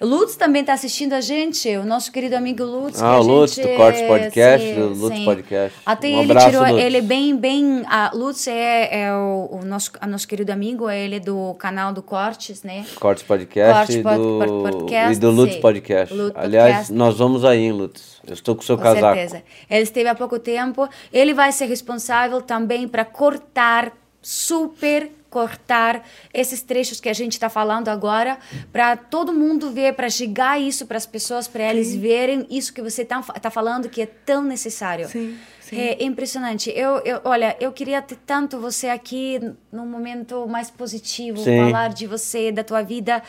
Lutz 0.00 0.34
também 0.34 0.60
está 0.60 0.72
assistindo 0.72 1.12
a 1.12 1.20
gente, 1.20 1.68
o 1.76 1.84
nosso 1.84 2.10
querido 2.10 2.36
amigo 2.36 2.64
Lutz. 2.64 3.00
Ah, 3.00 3.18
o 3.20 3.22
Lutz 3.22 3.56
do 3.56 3.68
Cortes 3.76 4.02
Podcast, 4.02 4.66
sim, 4.66 4.74
do 4.74 4.88
Lutz 4.88 5.16
sim. 5.16 5.24
Podcast. 5.24 5.78
Até 5.86 6.08
um 6.08 6.22
ele 6.22 6.32
abraço, 6.32 6.46
tirou, 6.50 6.66
Lutz. 6.66 6.84
ele 6.84 6.96
é 6.96 7.00
bem, 7.00 7.36
bem, 7.36 7.84
a 7.86 8.10
Lutz 8.12 8.48
é, 8.48 9.02
é 9.02 9.14
o, 9.14 9.48
o, 9.52 9.64
nosso, 9.64 9.92
a 10.00 10.06
nosso 10.06 10.26
querido 10.26 10.50
amigo, 10.50 10.90
ele 10.90 11.16
é 11.16 11.20
do 11.20 11.54
canal 11.54 11.92
do 11.92 12.02
Cortes, 12.02 12.64
né? 12.64 12.84
Cortes 12.96 13.22
Podcast, 13.22 13.74
Cortes, 13.74 13.96
e, 13.96 14.02
do, 14.02 14.62
podcast 14.62 15.16
e 15.16 15.20
do 15.20 15.30
Lutz 15.30 15.56
Podcast. 15.56 16.12
Lutz 16.12 16.36
Aliás, 16.36 16.72
podcast. 16.72 16.92
nós 16.92 17.16
vamos 17.16 17.44
aí, 17.44 17.70
Lutz. 17.70 18.20
Eu 18.26 18.34
estou 18.34 18.56
com 18.56 18.62
o 18.62 18.64
seu 18.64 18.76
com 18.76 18.82
casaco. 18.82 19.14
certeza. 19.14 19.42
Ele 19.70 19.82
esteve 19.82 20.08
há 20.08 20.14
pouco 20.14 20.40
tempo, 20.40 20.88
ele 21.12 21.32
vai 21.32 21.52
ser 21.52 21.66
responsável 21.66 22.42
também 22.42 22.88
para 22.88 23.04
cortar 23.04 23.92
super 24.20 25.10
cortar 25.34 26.06
esses 26.32 26.62
trechos 26.62 27.00
que 27.00 27.08
a 27.08 27.12
gente 27.12 27.32
está 27.32 27.50
falando 27.50 27.88
agora 27.88 28.38
para 28.72 28.96
todo 28.96 29.32
mundo 29.32 29.72
ver, 29.72 29.94
para 29.94 30.08
chegar 30.08 30.60
isso 30.60 30.86
para 30.86 30.96
as 30.96 31.06
pessoas, 31.06 31.48
para 31.48 31.64
eles 31.70 31.92
verem 31.92 32.46
isso 32.48 32.72
que 32.72 32.80
você 32.80 33.02
está 33.02 33.20
tá 33.20 33.50
falando 33.50 33.88
que 33.88 34.00
é 34.00 34.06
tão 34.06 34.44
necessário. 34.44 35.08
Sim. 35.08 35.36
Sim. 35.60 35.78
É 35.80 36.04
impressionante. 36.04 36.70
Eu, 36.70 36.98
eu, 37.06 37.20
olha, 37.24 37.56
eu 37.58 37.72
queria 37.72 38.00
ter 38.02 38.18
tanto 38.26 38.60
você 38.60 38.88
aqui 38.90 39.40
num 39.72 39.86
momento 39.86 40.46
mais 40.46 40.70
positivo, 40.70 41.38
Sim. 41.38 41.56
falar 41.56 41.88
de 41.88 42.06
você, 42.06 42.52
da 42.52 42.62
tua 42.62 42.82
vida. 42.82 43.22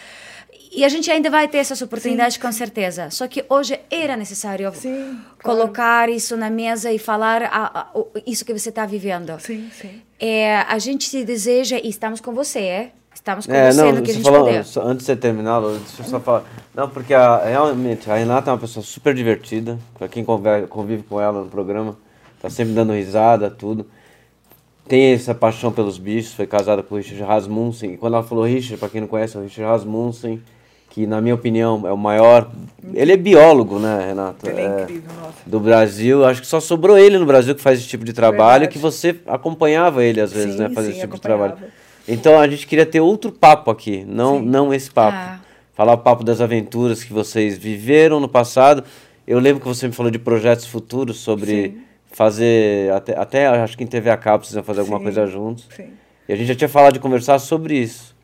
E 0.76 0.84
a 0.84 0.90
gente 0.90 1.10
ainda 1.10 1.30
vai 1.30 1.48
ter 1.48 1.60
essas 1.60 1.82
oportunidades 1.82 2.36
Sim. 2.36 2.42
com 2.42 2.52
certeza. 2.52 3.10
Só 3.10 3.28
que 3.28 3.46
hoje 3.50 3.80
era 3.90 4.18
necessário 4.18 4.72
sim, 4.76 5.18
colocar 5.42 5.74
claro. 5.74 6.12
isso 6.12 6.36
na 6.36 6.50
mesa 6.50 6.92
e 6.92 7.00
falar 7.00 7.44
a, 7.44 7.80
a, 7.80 7.88
isso 8.28 8.44
que 8.44 8.54
você 8.54 8.70
está 8.70 8.86
vivendo. 8.86 9.40
Sim, 9.40 9.70
sim. 9.72 10.02
É, 10.20 10.58
a 10.58 10.78
gente 10.78 11.08
se 11.08 11.24
deseja 11.24 11.80
e 11.82 11.88
estamos 11.88 12.20
com 12.20 12.34
você, 12.34 12.60
é? 12.60 12.92
Estamos 13.14 13.48
com 13.48 13.54
é, 13.54 13.72
você 13.72 13.82
não, 13.82 13.92
no 13.94 14.02
que 14.02 14.12
a 14.12 14.14
gente 14.14 14.24
falou, 14.24 14.46
puder. 14.46 14.66
Só, 14.66 14.82
antes 14.82 15.06
de 15.06 15.14
você 15.14 15.16
terminar, 15.16 15.62
deixa 15.62 16.02
eu 16.02 16.06
só 16.06 16.20
falar. 16.20 16.44
Não, 16.74 16.90
porque 16.90 17.14
a, 17.14 17.46
realmente 17.46 18.12
a 18.12 18.16
Renata 18.16 18.50
é 18.50 18.54
uma 18.54 18.60
pessoa 18.60 18.84
super 18.84 19.16
divertida. 19.16 19.80
Para 19.98 20.10
quem 20.10 20.26
convive, 20.26 20.68
convive 20.68 21.04
com 21.04 21.22
ela 21.22 21.42
no 21.42 21.50
programa, 21.50 21.98
tá 22.42 22.50
sempre 22.50 22.74
dando 22.74 22.92
risada, 22.92 23.50
tudo 23.50 23.88
tem 24.88 25.14
essa 25.14 25.34
paixão 25.34 25.72
pelos 25.72 25.98
bichos, 25.98 26.34
foi 26.34 26.46
casada 26.46 26.84
com 26.84 26.94
o 26.96 26.98
Richard 26.98 27.24
Rasmussen. 27.24 27.94
E 27.94 27.98
quando 27.98 28.14
ela 28.14 28.24
falou 28.24 28.46
Richard, 28.46 28.78
para 28.78 28.90
quem 28.90 29.02
não 29.02 29.08
conhece, 29.08 29.36
é 29.36 29.40
o 29.40 29.44
Richard 29.44 29.72
Rasmussen, 29.72 30.42
que 30.96 31.06
na 31.06 31.20
minha 31.20 31.36
opinião 31.36 31.86
é 31.86 31.92
o 31.92 31.98
maior. 31.98 32.50
Ele 32.94 33.12
é 33.12 33.18
biólogo, 33.18 33.80
né, 33.80 34.08
Renato? 34.08 34.50
Ele 34.50 34.62
é, 34.62 34.64
é 34.64 34.84
incrível, 34.84 35.12
nossa. 35.22 35.38
Do 35.46 35.60
Brasil. 35.60 36.24
Acho 36.24 36.40
que 36.40 36.48
só 36.48 36.62
sobrou 36.62 36.98
ele 36.98 37.20
no 37.20 37.26
Brasil 37.26 37.54
que 37.54 37.62
faz 37.62 37.80
esse 37.80 37.88
tipo 37.90 38.06
de 38.06 38.14
trabalho, 38.14 38.62
Verdade. 38.62 38.72
que 38.72 38.80
você 38.80 39.14
acompanhava 39.28 40.06
ele 40.06 40.22
às 40.22 40.32
vezes, 40.32 40.54
sim, 40.54 40.62
né? 40.62 40.70
Fazer 40.70 40.92
esse 40.92 41.02
tipo 41.02 41.16
de 41.16 41.22
trabalho. 41.22 41.56
Então 42.08 42.40
a 42.40 42.48
gente 42.48 42.66
queria 42.66 42.86
ter 42.86 43.02
outro 43.02 43.30
papo 43.30 43.70
aqui, 43.70 44.06
não, 44.08 44.40
não 44.40 44.74
esse 44.74 44.90
papo. 44.90 45.18
Ah. 45.18 45.40
Falar 45.74 45.92
o 45.92 45.98
papo 45.98 46.24
das 46.24 46.40
aventuras 46.40 47.04
que 47.04 47.12
vocês 47.12 47.58
viveram 47.58 48.22
no 48.22 48.30
passado. 48.30 48.82
Eu 49.28 49.40
lembro 49.40 49.60
que 49.60 49.68
você 49.68 49.88
me 49.88 49.94
falou 49.94 50.10
de 50.10 50.20
projetos 50.20 50.66
futuros 50.66 51.20
sobre 51.20 51.52
sim. 51.52 51.78
fazer. 52.10 52.94
Até, 52.94 53.20
até 53.20 53.48
acho 53.48 53.78
que 53.78 53.84
em 53.84 53.88
TV 53.88 54.10
a 54.10 54.16
cabo 54.16 54.40
precisam 54.40 54.64
fazer 54.64 54.80
alguma 54.80 55.02
coisa 55.02 55.28
juntos. 55.28 55.68
Sim. 55.76 55.90
E 56.30 56.32
a 56.32 56.38
gente 56.38 56.48
já 56.48 56.56
tinha 56.56 56.70
falado 56.70 56.94
de 56.94 57.00
conversar 57.00 57.38
sobre 57.40 57.78
isso. 57.78 58.15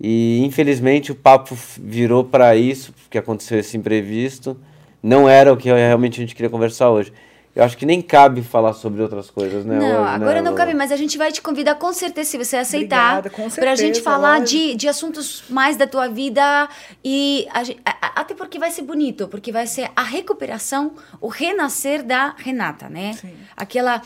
E 0.00 0.40
infelizmente 0.44 1.10
o 1.10 1.14
papo 1.14 1.56
virou 1.78 2.24
para 2.24 2.54
isso, 2.54 2.92
porque 2.92 3.18
aconteceu 3.18 3.58
esse 3.58 3.76
imprevisto. 3.76 4.56
Não 5.02 5.28
era 5.28 5.52
o 5.52 5.56
que 5.56 5.68
realmente 5.68 6.20
a 6.20 6.22
gente 6.22 6.34
queria 6.34 6.50
conversar 6.50 6.90
hoje. 6.90 7.12
Eu 7.58 7.64
acho 7.64 7.76
que 7.76 7.84
nem 7.84 8.00
cabe 8.00 8.40
falar 8.42 8.72
sobre 8.72 9.02
outras 9.02 9.30
coisas, 9.30 9.64
né? 9.64 9.76
Não, 9.76 9.84
hoje, 9.84 9.94
né, 9.94 10.08
agora 10.10 10.34
né, 10.40 10.42
não 10.42 10.54
cabe, 10.54 10.74
mas 10.74 10.92
a 10.92 10.96
gente 10.96 11.18
vai 11.18 11.32
te 11.32 11.42
convidar 11.42 11.74
com 11.74 11.92
certeza, 11.92 12.30
se 12.30 12.38
você 12.38 12.56
aceitar, 12.56 13.20
para 13.56 13.72
a 13.72 13.74
gente 13.74 14.00
falar 14.00 14.40
de, 14.42 14.76
de 14.76 14.86
assuntos 14.86 15.42
mais 15.50 15.76
da 15.76 15.84
tua 15.84 16.06
vida 16.06 16.68
e 17.04 17.48
a, 17.50 17.62
a, 17.84 18.20
até 18.20 18.32
porque 18.32 18.60
vai 18.60 18.70
ser 18.70 18.82
bonito, 18.82 19.26
porque 19.26 19.50
vai 19.50 19.66
ser 19.66 19.90
a 19.96 20.04
recuperação, 20.04 20.92
o 21.20 21.26
renascer 21.26 22.04
da 22.04 22.32
Renata, 22.38 22.88
né? 22.88 23.14
Sim. 23.14 23.34
Aquela 23.56 24.02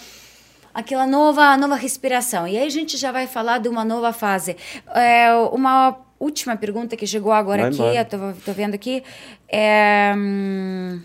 aquela 0.75 1.07
nova, 1.07 1.57
nova 1.57 1.75
respiração. 1.75 2.47
E 2.47 2.57
aí 2.57 2.67
a 2.67 2.71
gente 2.71 2.97
já 2.97 3.13
vai 3.13 3.27
falar 3.27 3.59
de 3.59 3.69
uma 3.69 3.85
nova 3.85 4.13
fase. 4.13 4.57
É, 4.95 5.33
uma 5.53 5.97
última 6.19 6.57
pergunta 6.57 6.97
que 6.97 7.07
chegou 7.07 7.33
agora 7.33 7.63
vai 7.63 7.71
aqui, 7.71 7.83
embora. 7.83 7.99
eu 7.99 8.05
tô, 8.05 8.41
tô, 8.45 8.53
vendo 8.53 8.75
aqui. 8.75 9.03
É, 9.49 10.15
hum, 10.17 11.01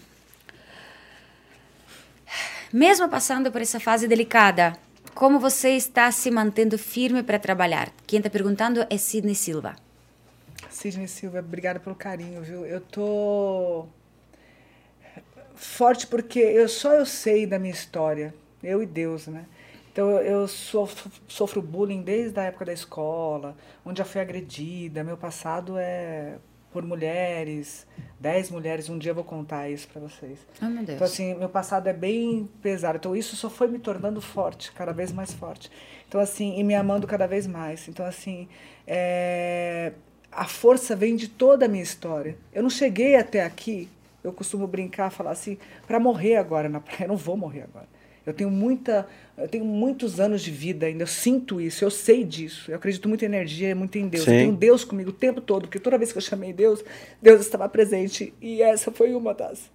mesmo 2.71 3.07
passando 3.09 3.51
por 3.51 3.61
essa 3.61 3.79
fase 3.79 4.07
delicada, 4.07 4.73
como 5.15 5.39
você 5.39 5.69
está 5.69 6.11
se 6.11 6.29
mantendo 6.29 6.77
firme 6.77 7.23
para 7.23 7.39
trabalhar? 7.39 7.89
Quem 8.05 8.17
está 8.19 8.29
perguntando 8.29 8.85
é 8.89 8.97
Sidney 8.97 9.35
Silva. 9.35 9.75
Sidney 10.69 11.07
Silva, 11.07 11.39
obrigada 11.39 11.79
pelo 11.79 11.95
carinho, 11.95 12.41
viu? 12.41 12.65
Eu 12.65 12.81
tô 12.81 13.87
forte 15.55 16.05
porque 16.05 16.39
eu 16.39 16.69
só 16.69 16.93
eu 16.93 17.05
sei 17.05 17.47
da 17.47 17.57
minha 17.57 17.73
história, 17.73 18.31
eu 18.61 18.83
e 18.83 18.85
Deus, 18.85 19.25
né? 19.27 19.45
Então 19.97 20.11
eu 20.11 20.47
sofro, 20.47 21.11
sofro 21.27 21.59
bullying 21.59 22.03
desde 22.03 22.39
a 22.39 22.43
época 22.43 22.65
da 22.65 22.71
escola, 22.71 23.57
onde 23.83 23.97
já 23.97 24.05
fui 24.05 24.21
agredida. 24.21 25.03
Meu 25.03 25.17
passado 25.17 25.73
é 25.75 26.35
por 26.71 26.85
mulheres, 26.85 27.87
dez 28.19 28.51
mulheres. 28.51 28.89
Um 28.89 28.99
dia 28.99 29.09
eu 29.09 29.15
vou 29.15 29.23
contar 29.23 29.71
isso 29.71 29.87
para 29.87 29.99
vocês. 29.99 30.37
Oh, 30.61 30.65
meu 30.65 30.83
Deus. 30.83 30.89
Então 30.89 31.03
assim, 31.03 31.33
meu 31.33 31.49
passado 31.49 31.87
é 31.87 31.93
bem 31.93 32.47
pesado. 32.61 32.97
Então 32.97 33.15
isso 33.15 33.35
só 33.35 33.49
foi 33.49 33.67
me 33.67 33.79
tornando 33.79 34.21
forte, 34.21 34.71
cada 34.71 34.93
vez 34.93 35.11
mais 35.11 35.33
forte. 35.33 35.71
Então 36.07 36.21
assim, 36.21 36.59
e 36.59 36.63
me 36.63 36.75
amando 36.75 37.07
cada 37.07 37.25
vez 37.25 37.47
mais. 37.47 37.87
Então 37.87 38.05
assim, 38.05 38.47
é... 38.85 39.93
a 40.31 40.45
força 40.45 40.95
vem 40.95 41.15
de 41.15 41.27
toda 41.27 41.65
a 41.65 41.67
minha 41.67 41.81
história. 41.81 42.37
Eu 42.53 42.61
não 42.61 42.69
cheguei 42.69 43.15
até 43.15 43.43
aqui. 43.43 43.89
Eu 44.23 44.31
costumo 44.31 44.67
brincar, 44.67 45.09
falar 45.09 45.31
assim, 45.31 45.57
para 45.87 45.99
morrer 45.99 46.35
agora 46.35 46.69
na 46.69 46.79
praia. 46.79 47.05
Eu 47.05 47.07
não 47.07 47.17
vou 47.17 47.35
morrer 47.35 47.63
agora. 47.63 47.96
Eu 48.27 48.33
tenho 48.33 48.51
muita, 48.51 49.07
eu 49.37 49.47
tenho 49.47 49.63
muitos 49.63 50.19
anos 50.19 50.41
de 50.41 50.51
vida 50.51 50.85
ainda, 50.85 51.03
eu 51.03 51.07
sinto 51.07 51.61
isso, 51.61 51.85
eu 51.85 51.89
sei 51.89 52.25
disso. 52.25 52.69
Eu 52.69 52.75
acredito 52.75 53.07
muito 53.07 53.23
em 53.23 53.25
energia, 53.25 53.73
muito 53.73 53.97
em 53.97 54.05
Deus. 54.05 54.25
Sim. 54.25 54.31
Eu 54.31 54.37
tenho 54.39 54.51
Deus 54.53 54.83
comigo 54.83 55.11
o 55.11 55.13
tempo 55.13 55.39
todo, 55.39 55.61
porque 55.61 55.79
toda 55.79 55.97
vez 55.97 56.11
que 56.11 56.17
eu 56.17 56.21
chamei 56.21 56.51
Deus, 56.51 56.83
Deus 57.21 57.39
estava 57.39 57.69
presente. 57.69 58.33
E 58.41 58.61
essa 58.61 58.91
foi 58.91 59.13
uma 59.13 59.33
das. 59.33 59.69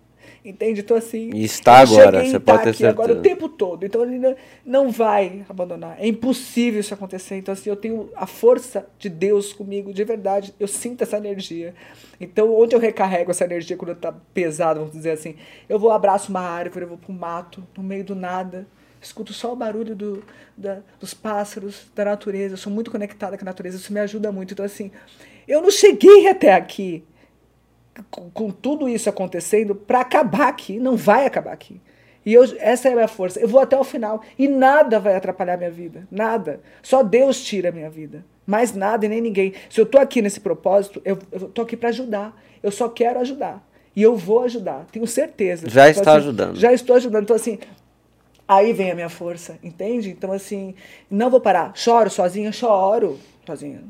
Entende? 0.45 0.81
Então, 0.81 0.97
assim. 0.97 1.31
E 1.33 1.45
está 1.45 1.79
agora, 1.79 2.25
você 2.25 2.41
pode 2.41 2.65
ter 2.65 2.75
certeza. 2.75 2.91
agora 2.91 3.13
o 3.13 3.23
tempo 3.23 3.49
todo. 3.49 3.87
Então, 3.87 4.03
ele 4.03 4.37
não 4.67 4.91
vai 4.91 5.45
abandonar. 5.49 5.97
É 6.01 6.07
impossível 6.07 6.81
isso 6.81 6.93
acontecer. 6.93 7.37
Então, 7.37 7.53
assim, 7.53 7.71
eu 7.71 7.77
tenho 7.77 8.11
a 8.17 8.27
força 8.27 8.89
de 8.99 9.09
Deus 9.09 9.53
comigo, 9.53 9.93
de 9.93 10.03
verdade. 10.03 10.53
Eu 10.59 10.67
sinto 10.67 11.03
essa 11.03 11.17
energia. 11.17 11.75
Então, 12.21 12.53
onde 12.53 12.75
eu 12.75 12.81
recarrego 12.81 13.31
essa 13.31 13.45
energia 13.45 13.77
quando 13.77 13.93
está 13.93 14.13
pesado, 14.35 14.81
vamos 14.81 14.95
dizer 14.95 15.13
assim? 15.13 15.37
Eu 15.69 15.79
vou 15.79 15.93
abraço 15.93 16.31
uma 16.31 16.41
árvore, 16.41 16.85
eu 16.85 16.89
vou 16.89 16.99
para 16.99 17.13
um 17.13 17.17
mato, 17.17 17.65
no 17.77 17.83
meio 17.85 18.05
do 18.05 18.17
nada. 18.17 18.67
Escuto 19.01 19.33
só 19.33 19.53
o 19.53 19.57
barulho 19.57 19.95
do, 19.95 20.25
da, 20.57 20.81
dos 20.99 21.15
pássaros, 21.15 21.87
da 21.95 22.05
natureza. 22.05 22.55
Eu 22.55 22.59
sou 22.59 22.73
muito 22.73 22.91
conectada 22.91 23.39
com 23.39 23.45
a 23.45 23.47
natureza. 23.47 23.77
Isso 23.77 23.93
me 23.93 24.01
ajuda 24.01 24.33
muito. 24.33 24.55
Então, 24.55 24.65
assim, 24.65 24.91
eu 25.47 25.63
não 25.63 25.71
cheguei 25.71 26.29
até 26.29 26.53
aqui 26.53 27.05
com, 28.11 28.51
tudo 28.51 28.89
isso 28.89 29.09
acontecendo 29.09 29.75
para 29.75 30.01
acabar 30.01 30.49
aqui. 30.49 30.79
Não 30.79 30.97
vai 30.97 31.27
acabar 31.27 31.53
aqui. 31.53 31.81
E 32.25 32.33
eu, 32.33 32.45
essa 32.59 32.89
é 32.89 32.93
a 32.93 32.95
minha 32.95 33.09
força. 33.09 33.41
Eu 33.41 33.49
vou 33.49 33.61
até 33.61 33.77
o 33.79 33.85
final. 33.85 34.23
E 34.39 34.47
nada 34.49 35.01
vai 35.01 35.17
atrapalhar 35.17 35.57
minha 35.57 35.71
vida. 35.71 36.07
Nada. 36.11 36.61
Só 36.83 37.03
Deus 37.03 37.43
tira 37.43 37.71
a 37.71 37.73
minha 37.73 37.91
vida. 37.91 38.25
Mais 38.47 38.75
nada 38.75 39.07
e 39.07 39.09
nem 39.09 39.21
ninguém. 39.21 39.53
Se 39.69 39.81
eu 39.81 39.85
estou 39.85 40.01
aqui 40.01 40.23
nesse 40.23 40.41
propósito, 40.41 41.03
eu 41.05 41.19
estou 41.33 41.65
aqui 41.65 41.77
para 41.77 41.89
ajudar. 41.89 42.41
Eu 42.63 42.71
só 42.71 42.89
quero 42.89 43.19
ajudar. 43.21 43.67
E 43.95 44.03
eu 44.03 44.17
vou 44.17 44.43
ajudar. 44.45 44.87
Tenho 44.91 45.07
certeza. 45.07 45.69
Já 45.69 45.91
então, 45.91 46.01
está 46.01 46.13
assim, 46.13 46.21
ajudando. 46.21 46.57
Já 46.57 46.73
estou 46.73 46.97
ajudando. 46.97 47.25
Então, 47.25 47.37
assim, 47.37 47.59
aí 48.47 48.73
vem 48.73 48.91
a 48.91 48.95
minha 48.95 49.09
força. 49.09 49.59
Entende? 49.63 50.11
Então, 50.11 50.33
assim, 50.33 50.75
não 51.11 51.29
vou 51.29 51.41
parar. 51.41 51.73
Choro 51.75 52.09
sozinha? 52.09 52.53
Choro 52.53 53.19
sozinha. 53.45 53.83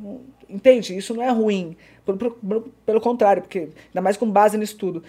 Entende? 0.53 0.97
Isso 0.97 1.15
não 1.15 1.23
é 1.23 1.31
ruim. 1.31 1.77
Pelo, 2.05 2.19
pelo, 2.19 2.61
pelo 2.85 3.01
contrário, 3.01 3.43
porque 3.43 3.70
ainda 3.89 4.01
mais 4.01 4.16
com 4.16 4.31
base 4.31 4.57
no 4.57 4.62
estudo. 4.62 5.03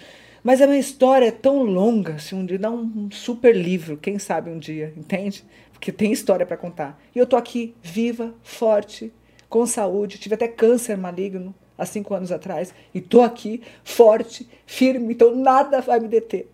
Mas 0.43 0.61
a 0.61 0.67
minha 0.67 0.79
história 0.79 1.27
é 1.27 1.31
tão 1.31 1.63
longa, 1.63 2.19
se 2.19 2.35
um 2.35 2.45
dia 2.45 2.59
dá 2.59 2.69
um 2.69 3.09
super 3.09 3.55
livro, 3.55 3.95
quem 3.95 4.19
sabe 4.19 4.49
um 4.49 4.59
dia, 4.59 4.93
entende? 4.97 5.45
Porque 5.71 5.89
tem 5.89 6.11
história 6.11 6.45
para 6.45 6.57
contar. 6.57 7.01
E 7.15 7.19
eu 7.19 7.25
tô 7.25 7.37
aqui 7.37 7.73
viva, 7.81 8.33
forte, 8.43 9.13
com 9.47 9.65
saúde, 9.65 10.17
tive 10.17 10.35
até 10.35 10.47
câncer 10.47 10.97
maligno 10.97 11.55
há 11.77 11.85
cinco 11.85 12.13
anos 12.13 12.29
atrás, 12.29 12.73
e 12.93 12.99
tô 12.99 13.21
aqui 13.21 13.61
forte, 13.85 14.47
firme, 14.65 15.13
então 15.13 15.33
nada 15.33 15.79
vai 15.79 15.99
me 15.99 16.09
deter. 16.09 16.49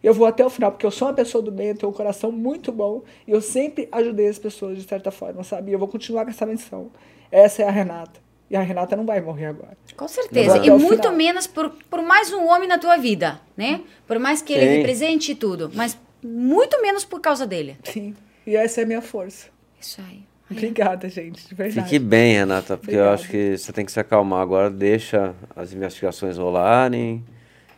Eu 0.00 0.14
vou 0.14 0.26
até 0.26 0.44
o 0.46 0.50
final, 0.50 0.70
porque 0.70 0.86
eu 0.86 0.90
sou 0.92 1.08
uma 1.08 1.14
pessoa 1.14 1.42
do 1.42 1.50
bem, 1.50 1.68
eu 1.68 1.76
tenho 1.76 1.90
um 1.90 1.94
coração 1.94 2.30
muito 2.30 2.70
bom, 2.70 3.02
e 3.26 3.32
eu 3.32 3.40
sempre 3.40 3.88
ajudei 3.90 4.28
as 4.28 4.38
pessoas 4.38 4.78
de 4.78 4.86
certa 4.86 5.10
forma, 5.10 5.42
sabe? 5.42 5.70
E 5.70 5.74
eu 5.74 5.78
vou 5.78 5.88
continuar 5.88 6.24
com 6.24 6.30
essa 6.30 6.46
missão. 6.46 6.90
Essa 7.32 7.62
é 7.62 7.66
a 7.66 7.70
Renata. 7.70 8.23
E 8.54 8.56
a 8.56 8.62
Renata 8.62 8.94
não 8.94 9.04
vai 9.04 9.20
morrer 9.20 9.46
agora. 9.46 9.76
Com 9.96 10.06
certeza. 10.06 10.58
E 10.58 10.70
muito 10.70 11.02
final. 11.02 11.12
menos 11.12 11.44
por, 11.44 11.70
por 11.90 12.00
mais 12.02 12.32
um 12.32 12.46
homem 12.46 12.68
na 12.68 12.78
tua 12.78 12.96
vida, 12.96 13.40
né? 13.56 13.80
Por 14.06 14.16
mais 14.20 14.42
que 14.42 14.54
Sim. 14.54 14.60
ele 14.60 14.76
represente 14.76 15.34
tudo. 15.34 15.72
Mas 15.74 15.98
muito 16.22 16.80
menos 16.80 17.04
por 17.04 17.20
causa 17.20 17.48
dele. 17.48 17.76
Sim. 17.82 18.14
E 18.46 18.54
essa 18.54 18.82
é 18.82 18.84
a 18.84 18.86
minha 18.86 19.02
força. 19.02 19.48
Isso 19.80 20.00
aí. 20.00 20.22
Obrigada, 20.48 21.08
gente, 21.08 21.48
de 21.48 21.52
verdade. 21.52 21.88
Fique 21.88 21.98
bem, 21.98 22.34
Renata, 22.34 22.76
porque 22.76 22.92
Obrigada. 22.92 23.10
eu 23.10 23.14
acho 23.14 23.28
que 23.28 23.58
você 23.58 23.72
tem 23.72 23.84
que 23.84 23.90
se 23.90 23.98
acalmar 23.98 24.40
agora. 24.40 24.70
Deixa 24.70 25.34
as 25.56 25.72
investigações 25.72 26.38
rolarem. 26.38 27.24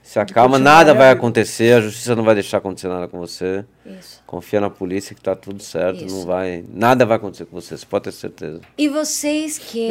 Se 0.06 0.20
acalma, 0.20 0.56
nada 0.56 0.94
vai 0.94 1.10
acontecer, 1.10 1.74
a 1.74 1.80
justiça 1.80 2.14
não 2.14 2.22
vai 2.22 2.34
deixar 2.36 2.58
acontecer 2.58 2.86
nada 2.86 3.08
com 3.08 3.18
você. 3.18 3.64
Isso. 3.84 4.22
Confia 4.24 4.60
na 4.60 4.70
polícia 4.70 5.12
que 5.16 5.20
está 5.20 5.34
tudo 5.34 5.60
certo, 5.60 6.04
Isso. 6.04 6.14
não 6.14 6.24
vai, 6.24 6.64
nada 6.72 7.04
vai 7.04 7.16
acontecer 7.16 7.44
com 7.44 7.60
você, 7.60 7.76
você 7.76 7.84
pode 7.84 8.04
ter 8.04 8.12
certeza. 8.12 8.60
E 8.78 8.88
vocês 8.88 9.58
que 9.58 9.90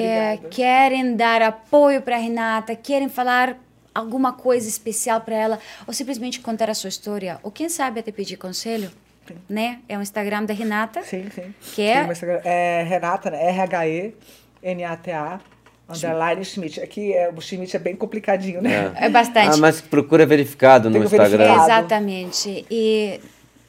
querem 0.49 1.17
dar 1.17 1.41
apoio 1.41 2.01
para 2.01 2.15
Renata, 2.15 2.73
querem 2.77 3.09
falar 3.09 3.57
alguma 3.93 4.31
coisa 4.31 4.69
especial 4.69 5.19
para 5.19 5.35
ela, 5.35 5.59
ou 5.85 5.93
simplesmente 5.93 6.39
contar 6.39 6.69
a 6.69 6.73
sua 6.73 6.87
história, 6.87 7.37
ou 7.43 7.51
quem 7.51 7.67
sabe 7.67 7.99
até 7.99 8.09
pedir 8.09 8.37
conselho, 8.37 8.89
sim. 9.27 9.35
né? 9.49 9.79
É 9.89 9.97
o 9.97 10.01
Instagram 10.01 10.45
da 10.45 10.53
Renata. 10.53 11.03
Sim, 11.03 11.29
sim. 11.29 11.53
Que 11.73 11.81
é, 11.81 12.07
é 12.45 12.83
Renata, 12.83 13.29
né? 13.29 13.49
R-H-E-N-A-T-A. 13.49 15.41
Underline 15.87 16.43
Schmidt. 16.43 16.81
Aqui 16.81 17.13
é, 17.13 17.29
o 17.29 17.39
Schmidt 17.39 17.75
é 17.75 17.79
bem 17.79 17.95
complicadinho, 17.95 18.61
né? 18.61 18.93
É, 18.95 19.05
é 19.05 19.09
bastante. 19.09 19.55
Ah, 19.55 19.57
mas 19.57 19.81
procura 19.81 20.25
verificado 20.25 20.89
no 20.89 21.03
Instagram. 21.03 21.37
Verificado. 21.37 21.63
Exatamente. 21.63 22.65
E 22.69 23.19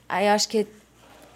aí 0.09 0.27
eu 0.27 0.33
acho 0.33 0.49
que 0.49 0.67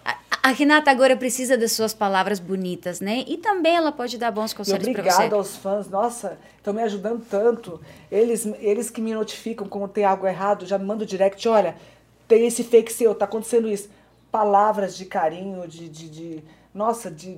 a, 0.03 0.17
a 0.41 0.49
Renata 0.49 0.89
agora 0.89 1.15
precisa 1.15 1.55
das 1.55 1.71
suas 1.71 1.93
palavras 1.93 2.39
bonitas, 2.39 2.99
né? 2.99 3.23
E 3.27 3.37
também 3.37 3.75
ela 3.75 3.91
pode 3.91 4.17
dar 4.17 4.31
bons 4.31 4.53
conselhos 4.53 4.83
para 4.89 5.03
você. 5.03 5.09
Obrigada 5.09 5.35
aos 5.35 5.55
fãs. 5.55 5.87
Nossa, 5.87 6.39
estão 6.57 6.73
me 6.73 6.81
ajudando 6.81 7.23
tanto. 7.29 7.79
Eles, 8.11 8.47
eles 8.59 8.89
que 8.89 9.01
me 9.01 9.13
notificam 9.13 9.67
quando 9.67 9.87
tem 9.87 10.03
algo 10.03 10.25
errado, 10.25 10.65
já 10.65 10.79
me 10.79 10.85
mandam 10.85 11.05
direct. 11.05 11.47
Olha, 11.47 11.75
tem 12.27 12.47
esse 12.47 12.63
fake 12.63 12.91
seu, 12.91 13.13
tá 13.13 13.25
acontecendo 13.25 13.69
isso. 13.69 13.87
Palavras 14.31 14.97
de 14.97 15.05
carinho, 15.05 15.67
de, 15.67 15.87
de, 15.89 16.09
de 16.09 16.43
nossa, 16.73 17.11
de 17.11 17.37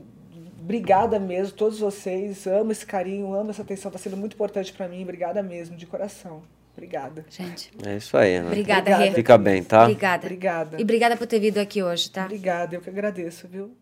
Obrigada 0.64 1.20
mesmo, 1.20 1.58
todos 1.58 1.80
vocês. 1.80 2.48
Amo 2.48 2.72
esse 2.72 2.86
carinho, 2.86 3.34
amo 3.34 3.50
essa 3.50 3.62
atenção. 3.62 3.90
Está 3.90 4.00
sendo 4.00 4.16
muito 4.16 4.34
importante 4.34 4.72
para 4.72 4.88
mim. 4.88 5.04
Obrigada 5.04 5.44
mesmo, 5.44 5.76
de 5.76 5.86
coração. 5.86 6.42
Obrigada. 6.72 7.26
Gente. 7.30 7.70
É 7.86 7.98
isso 7.98 8.18
aí, 8.18 8.36
Ana. 8.36 8.48
Obrigada, 8.48 8.92
obrigada 8.92 9.16
Fica 9.16 9.38
bem, 9.38 9.64
tá? 9.64 9.84
Obrigada. 9.84 10.26
Obrigada. 10.26 10.78
E 10.80 10.84
obrigada 10.84 11.18
por 11.18 11.28
ter 11.28 11.40
vindo 11.40 11.58
aqui 11.58 11.84
hoje, 11.84 12.10
tá? 12.10 12.24
Obrigada, 12.24 12.76
eu 12.76 12.82
que 12.82 12.90
agradeço, 12.90 13.48
viu? 13.48 13.76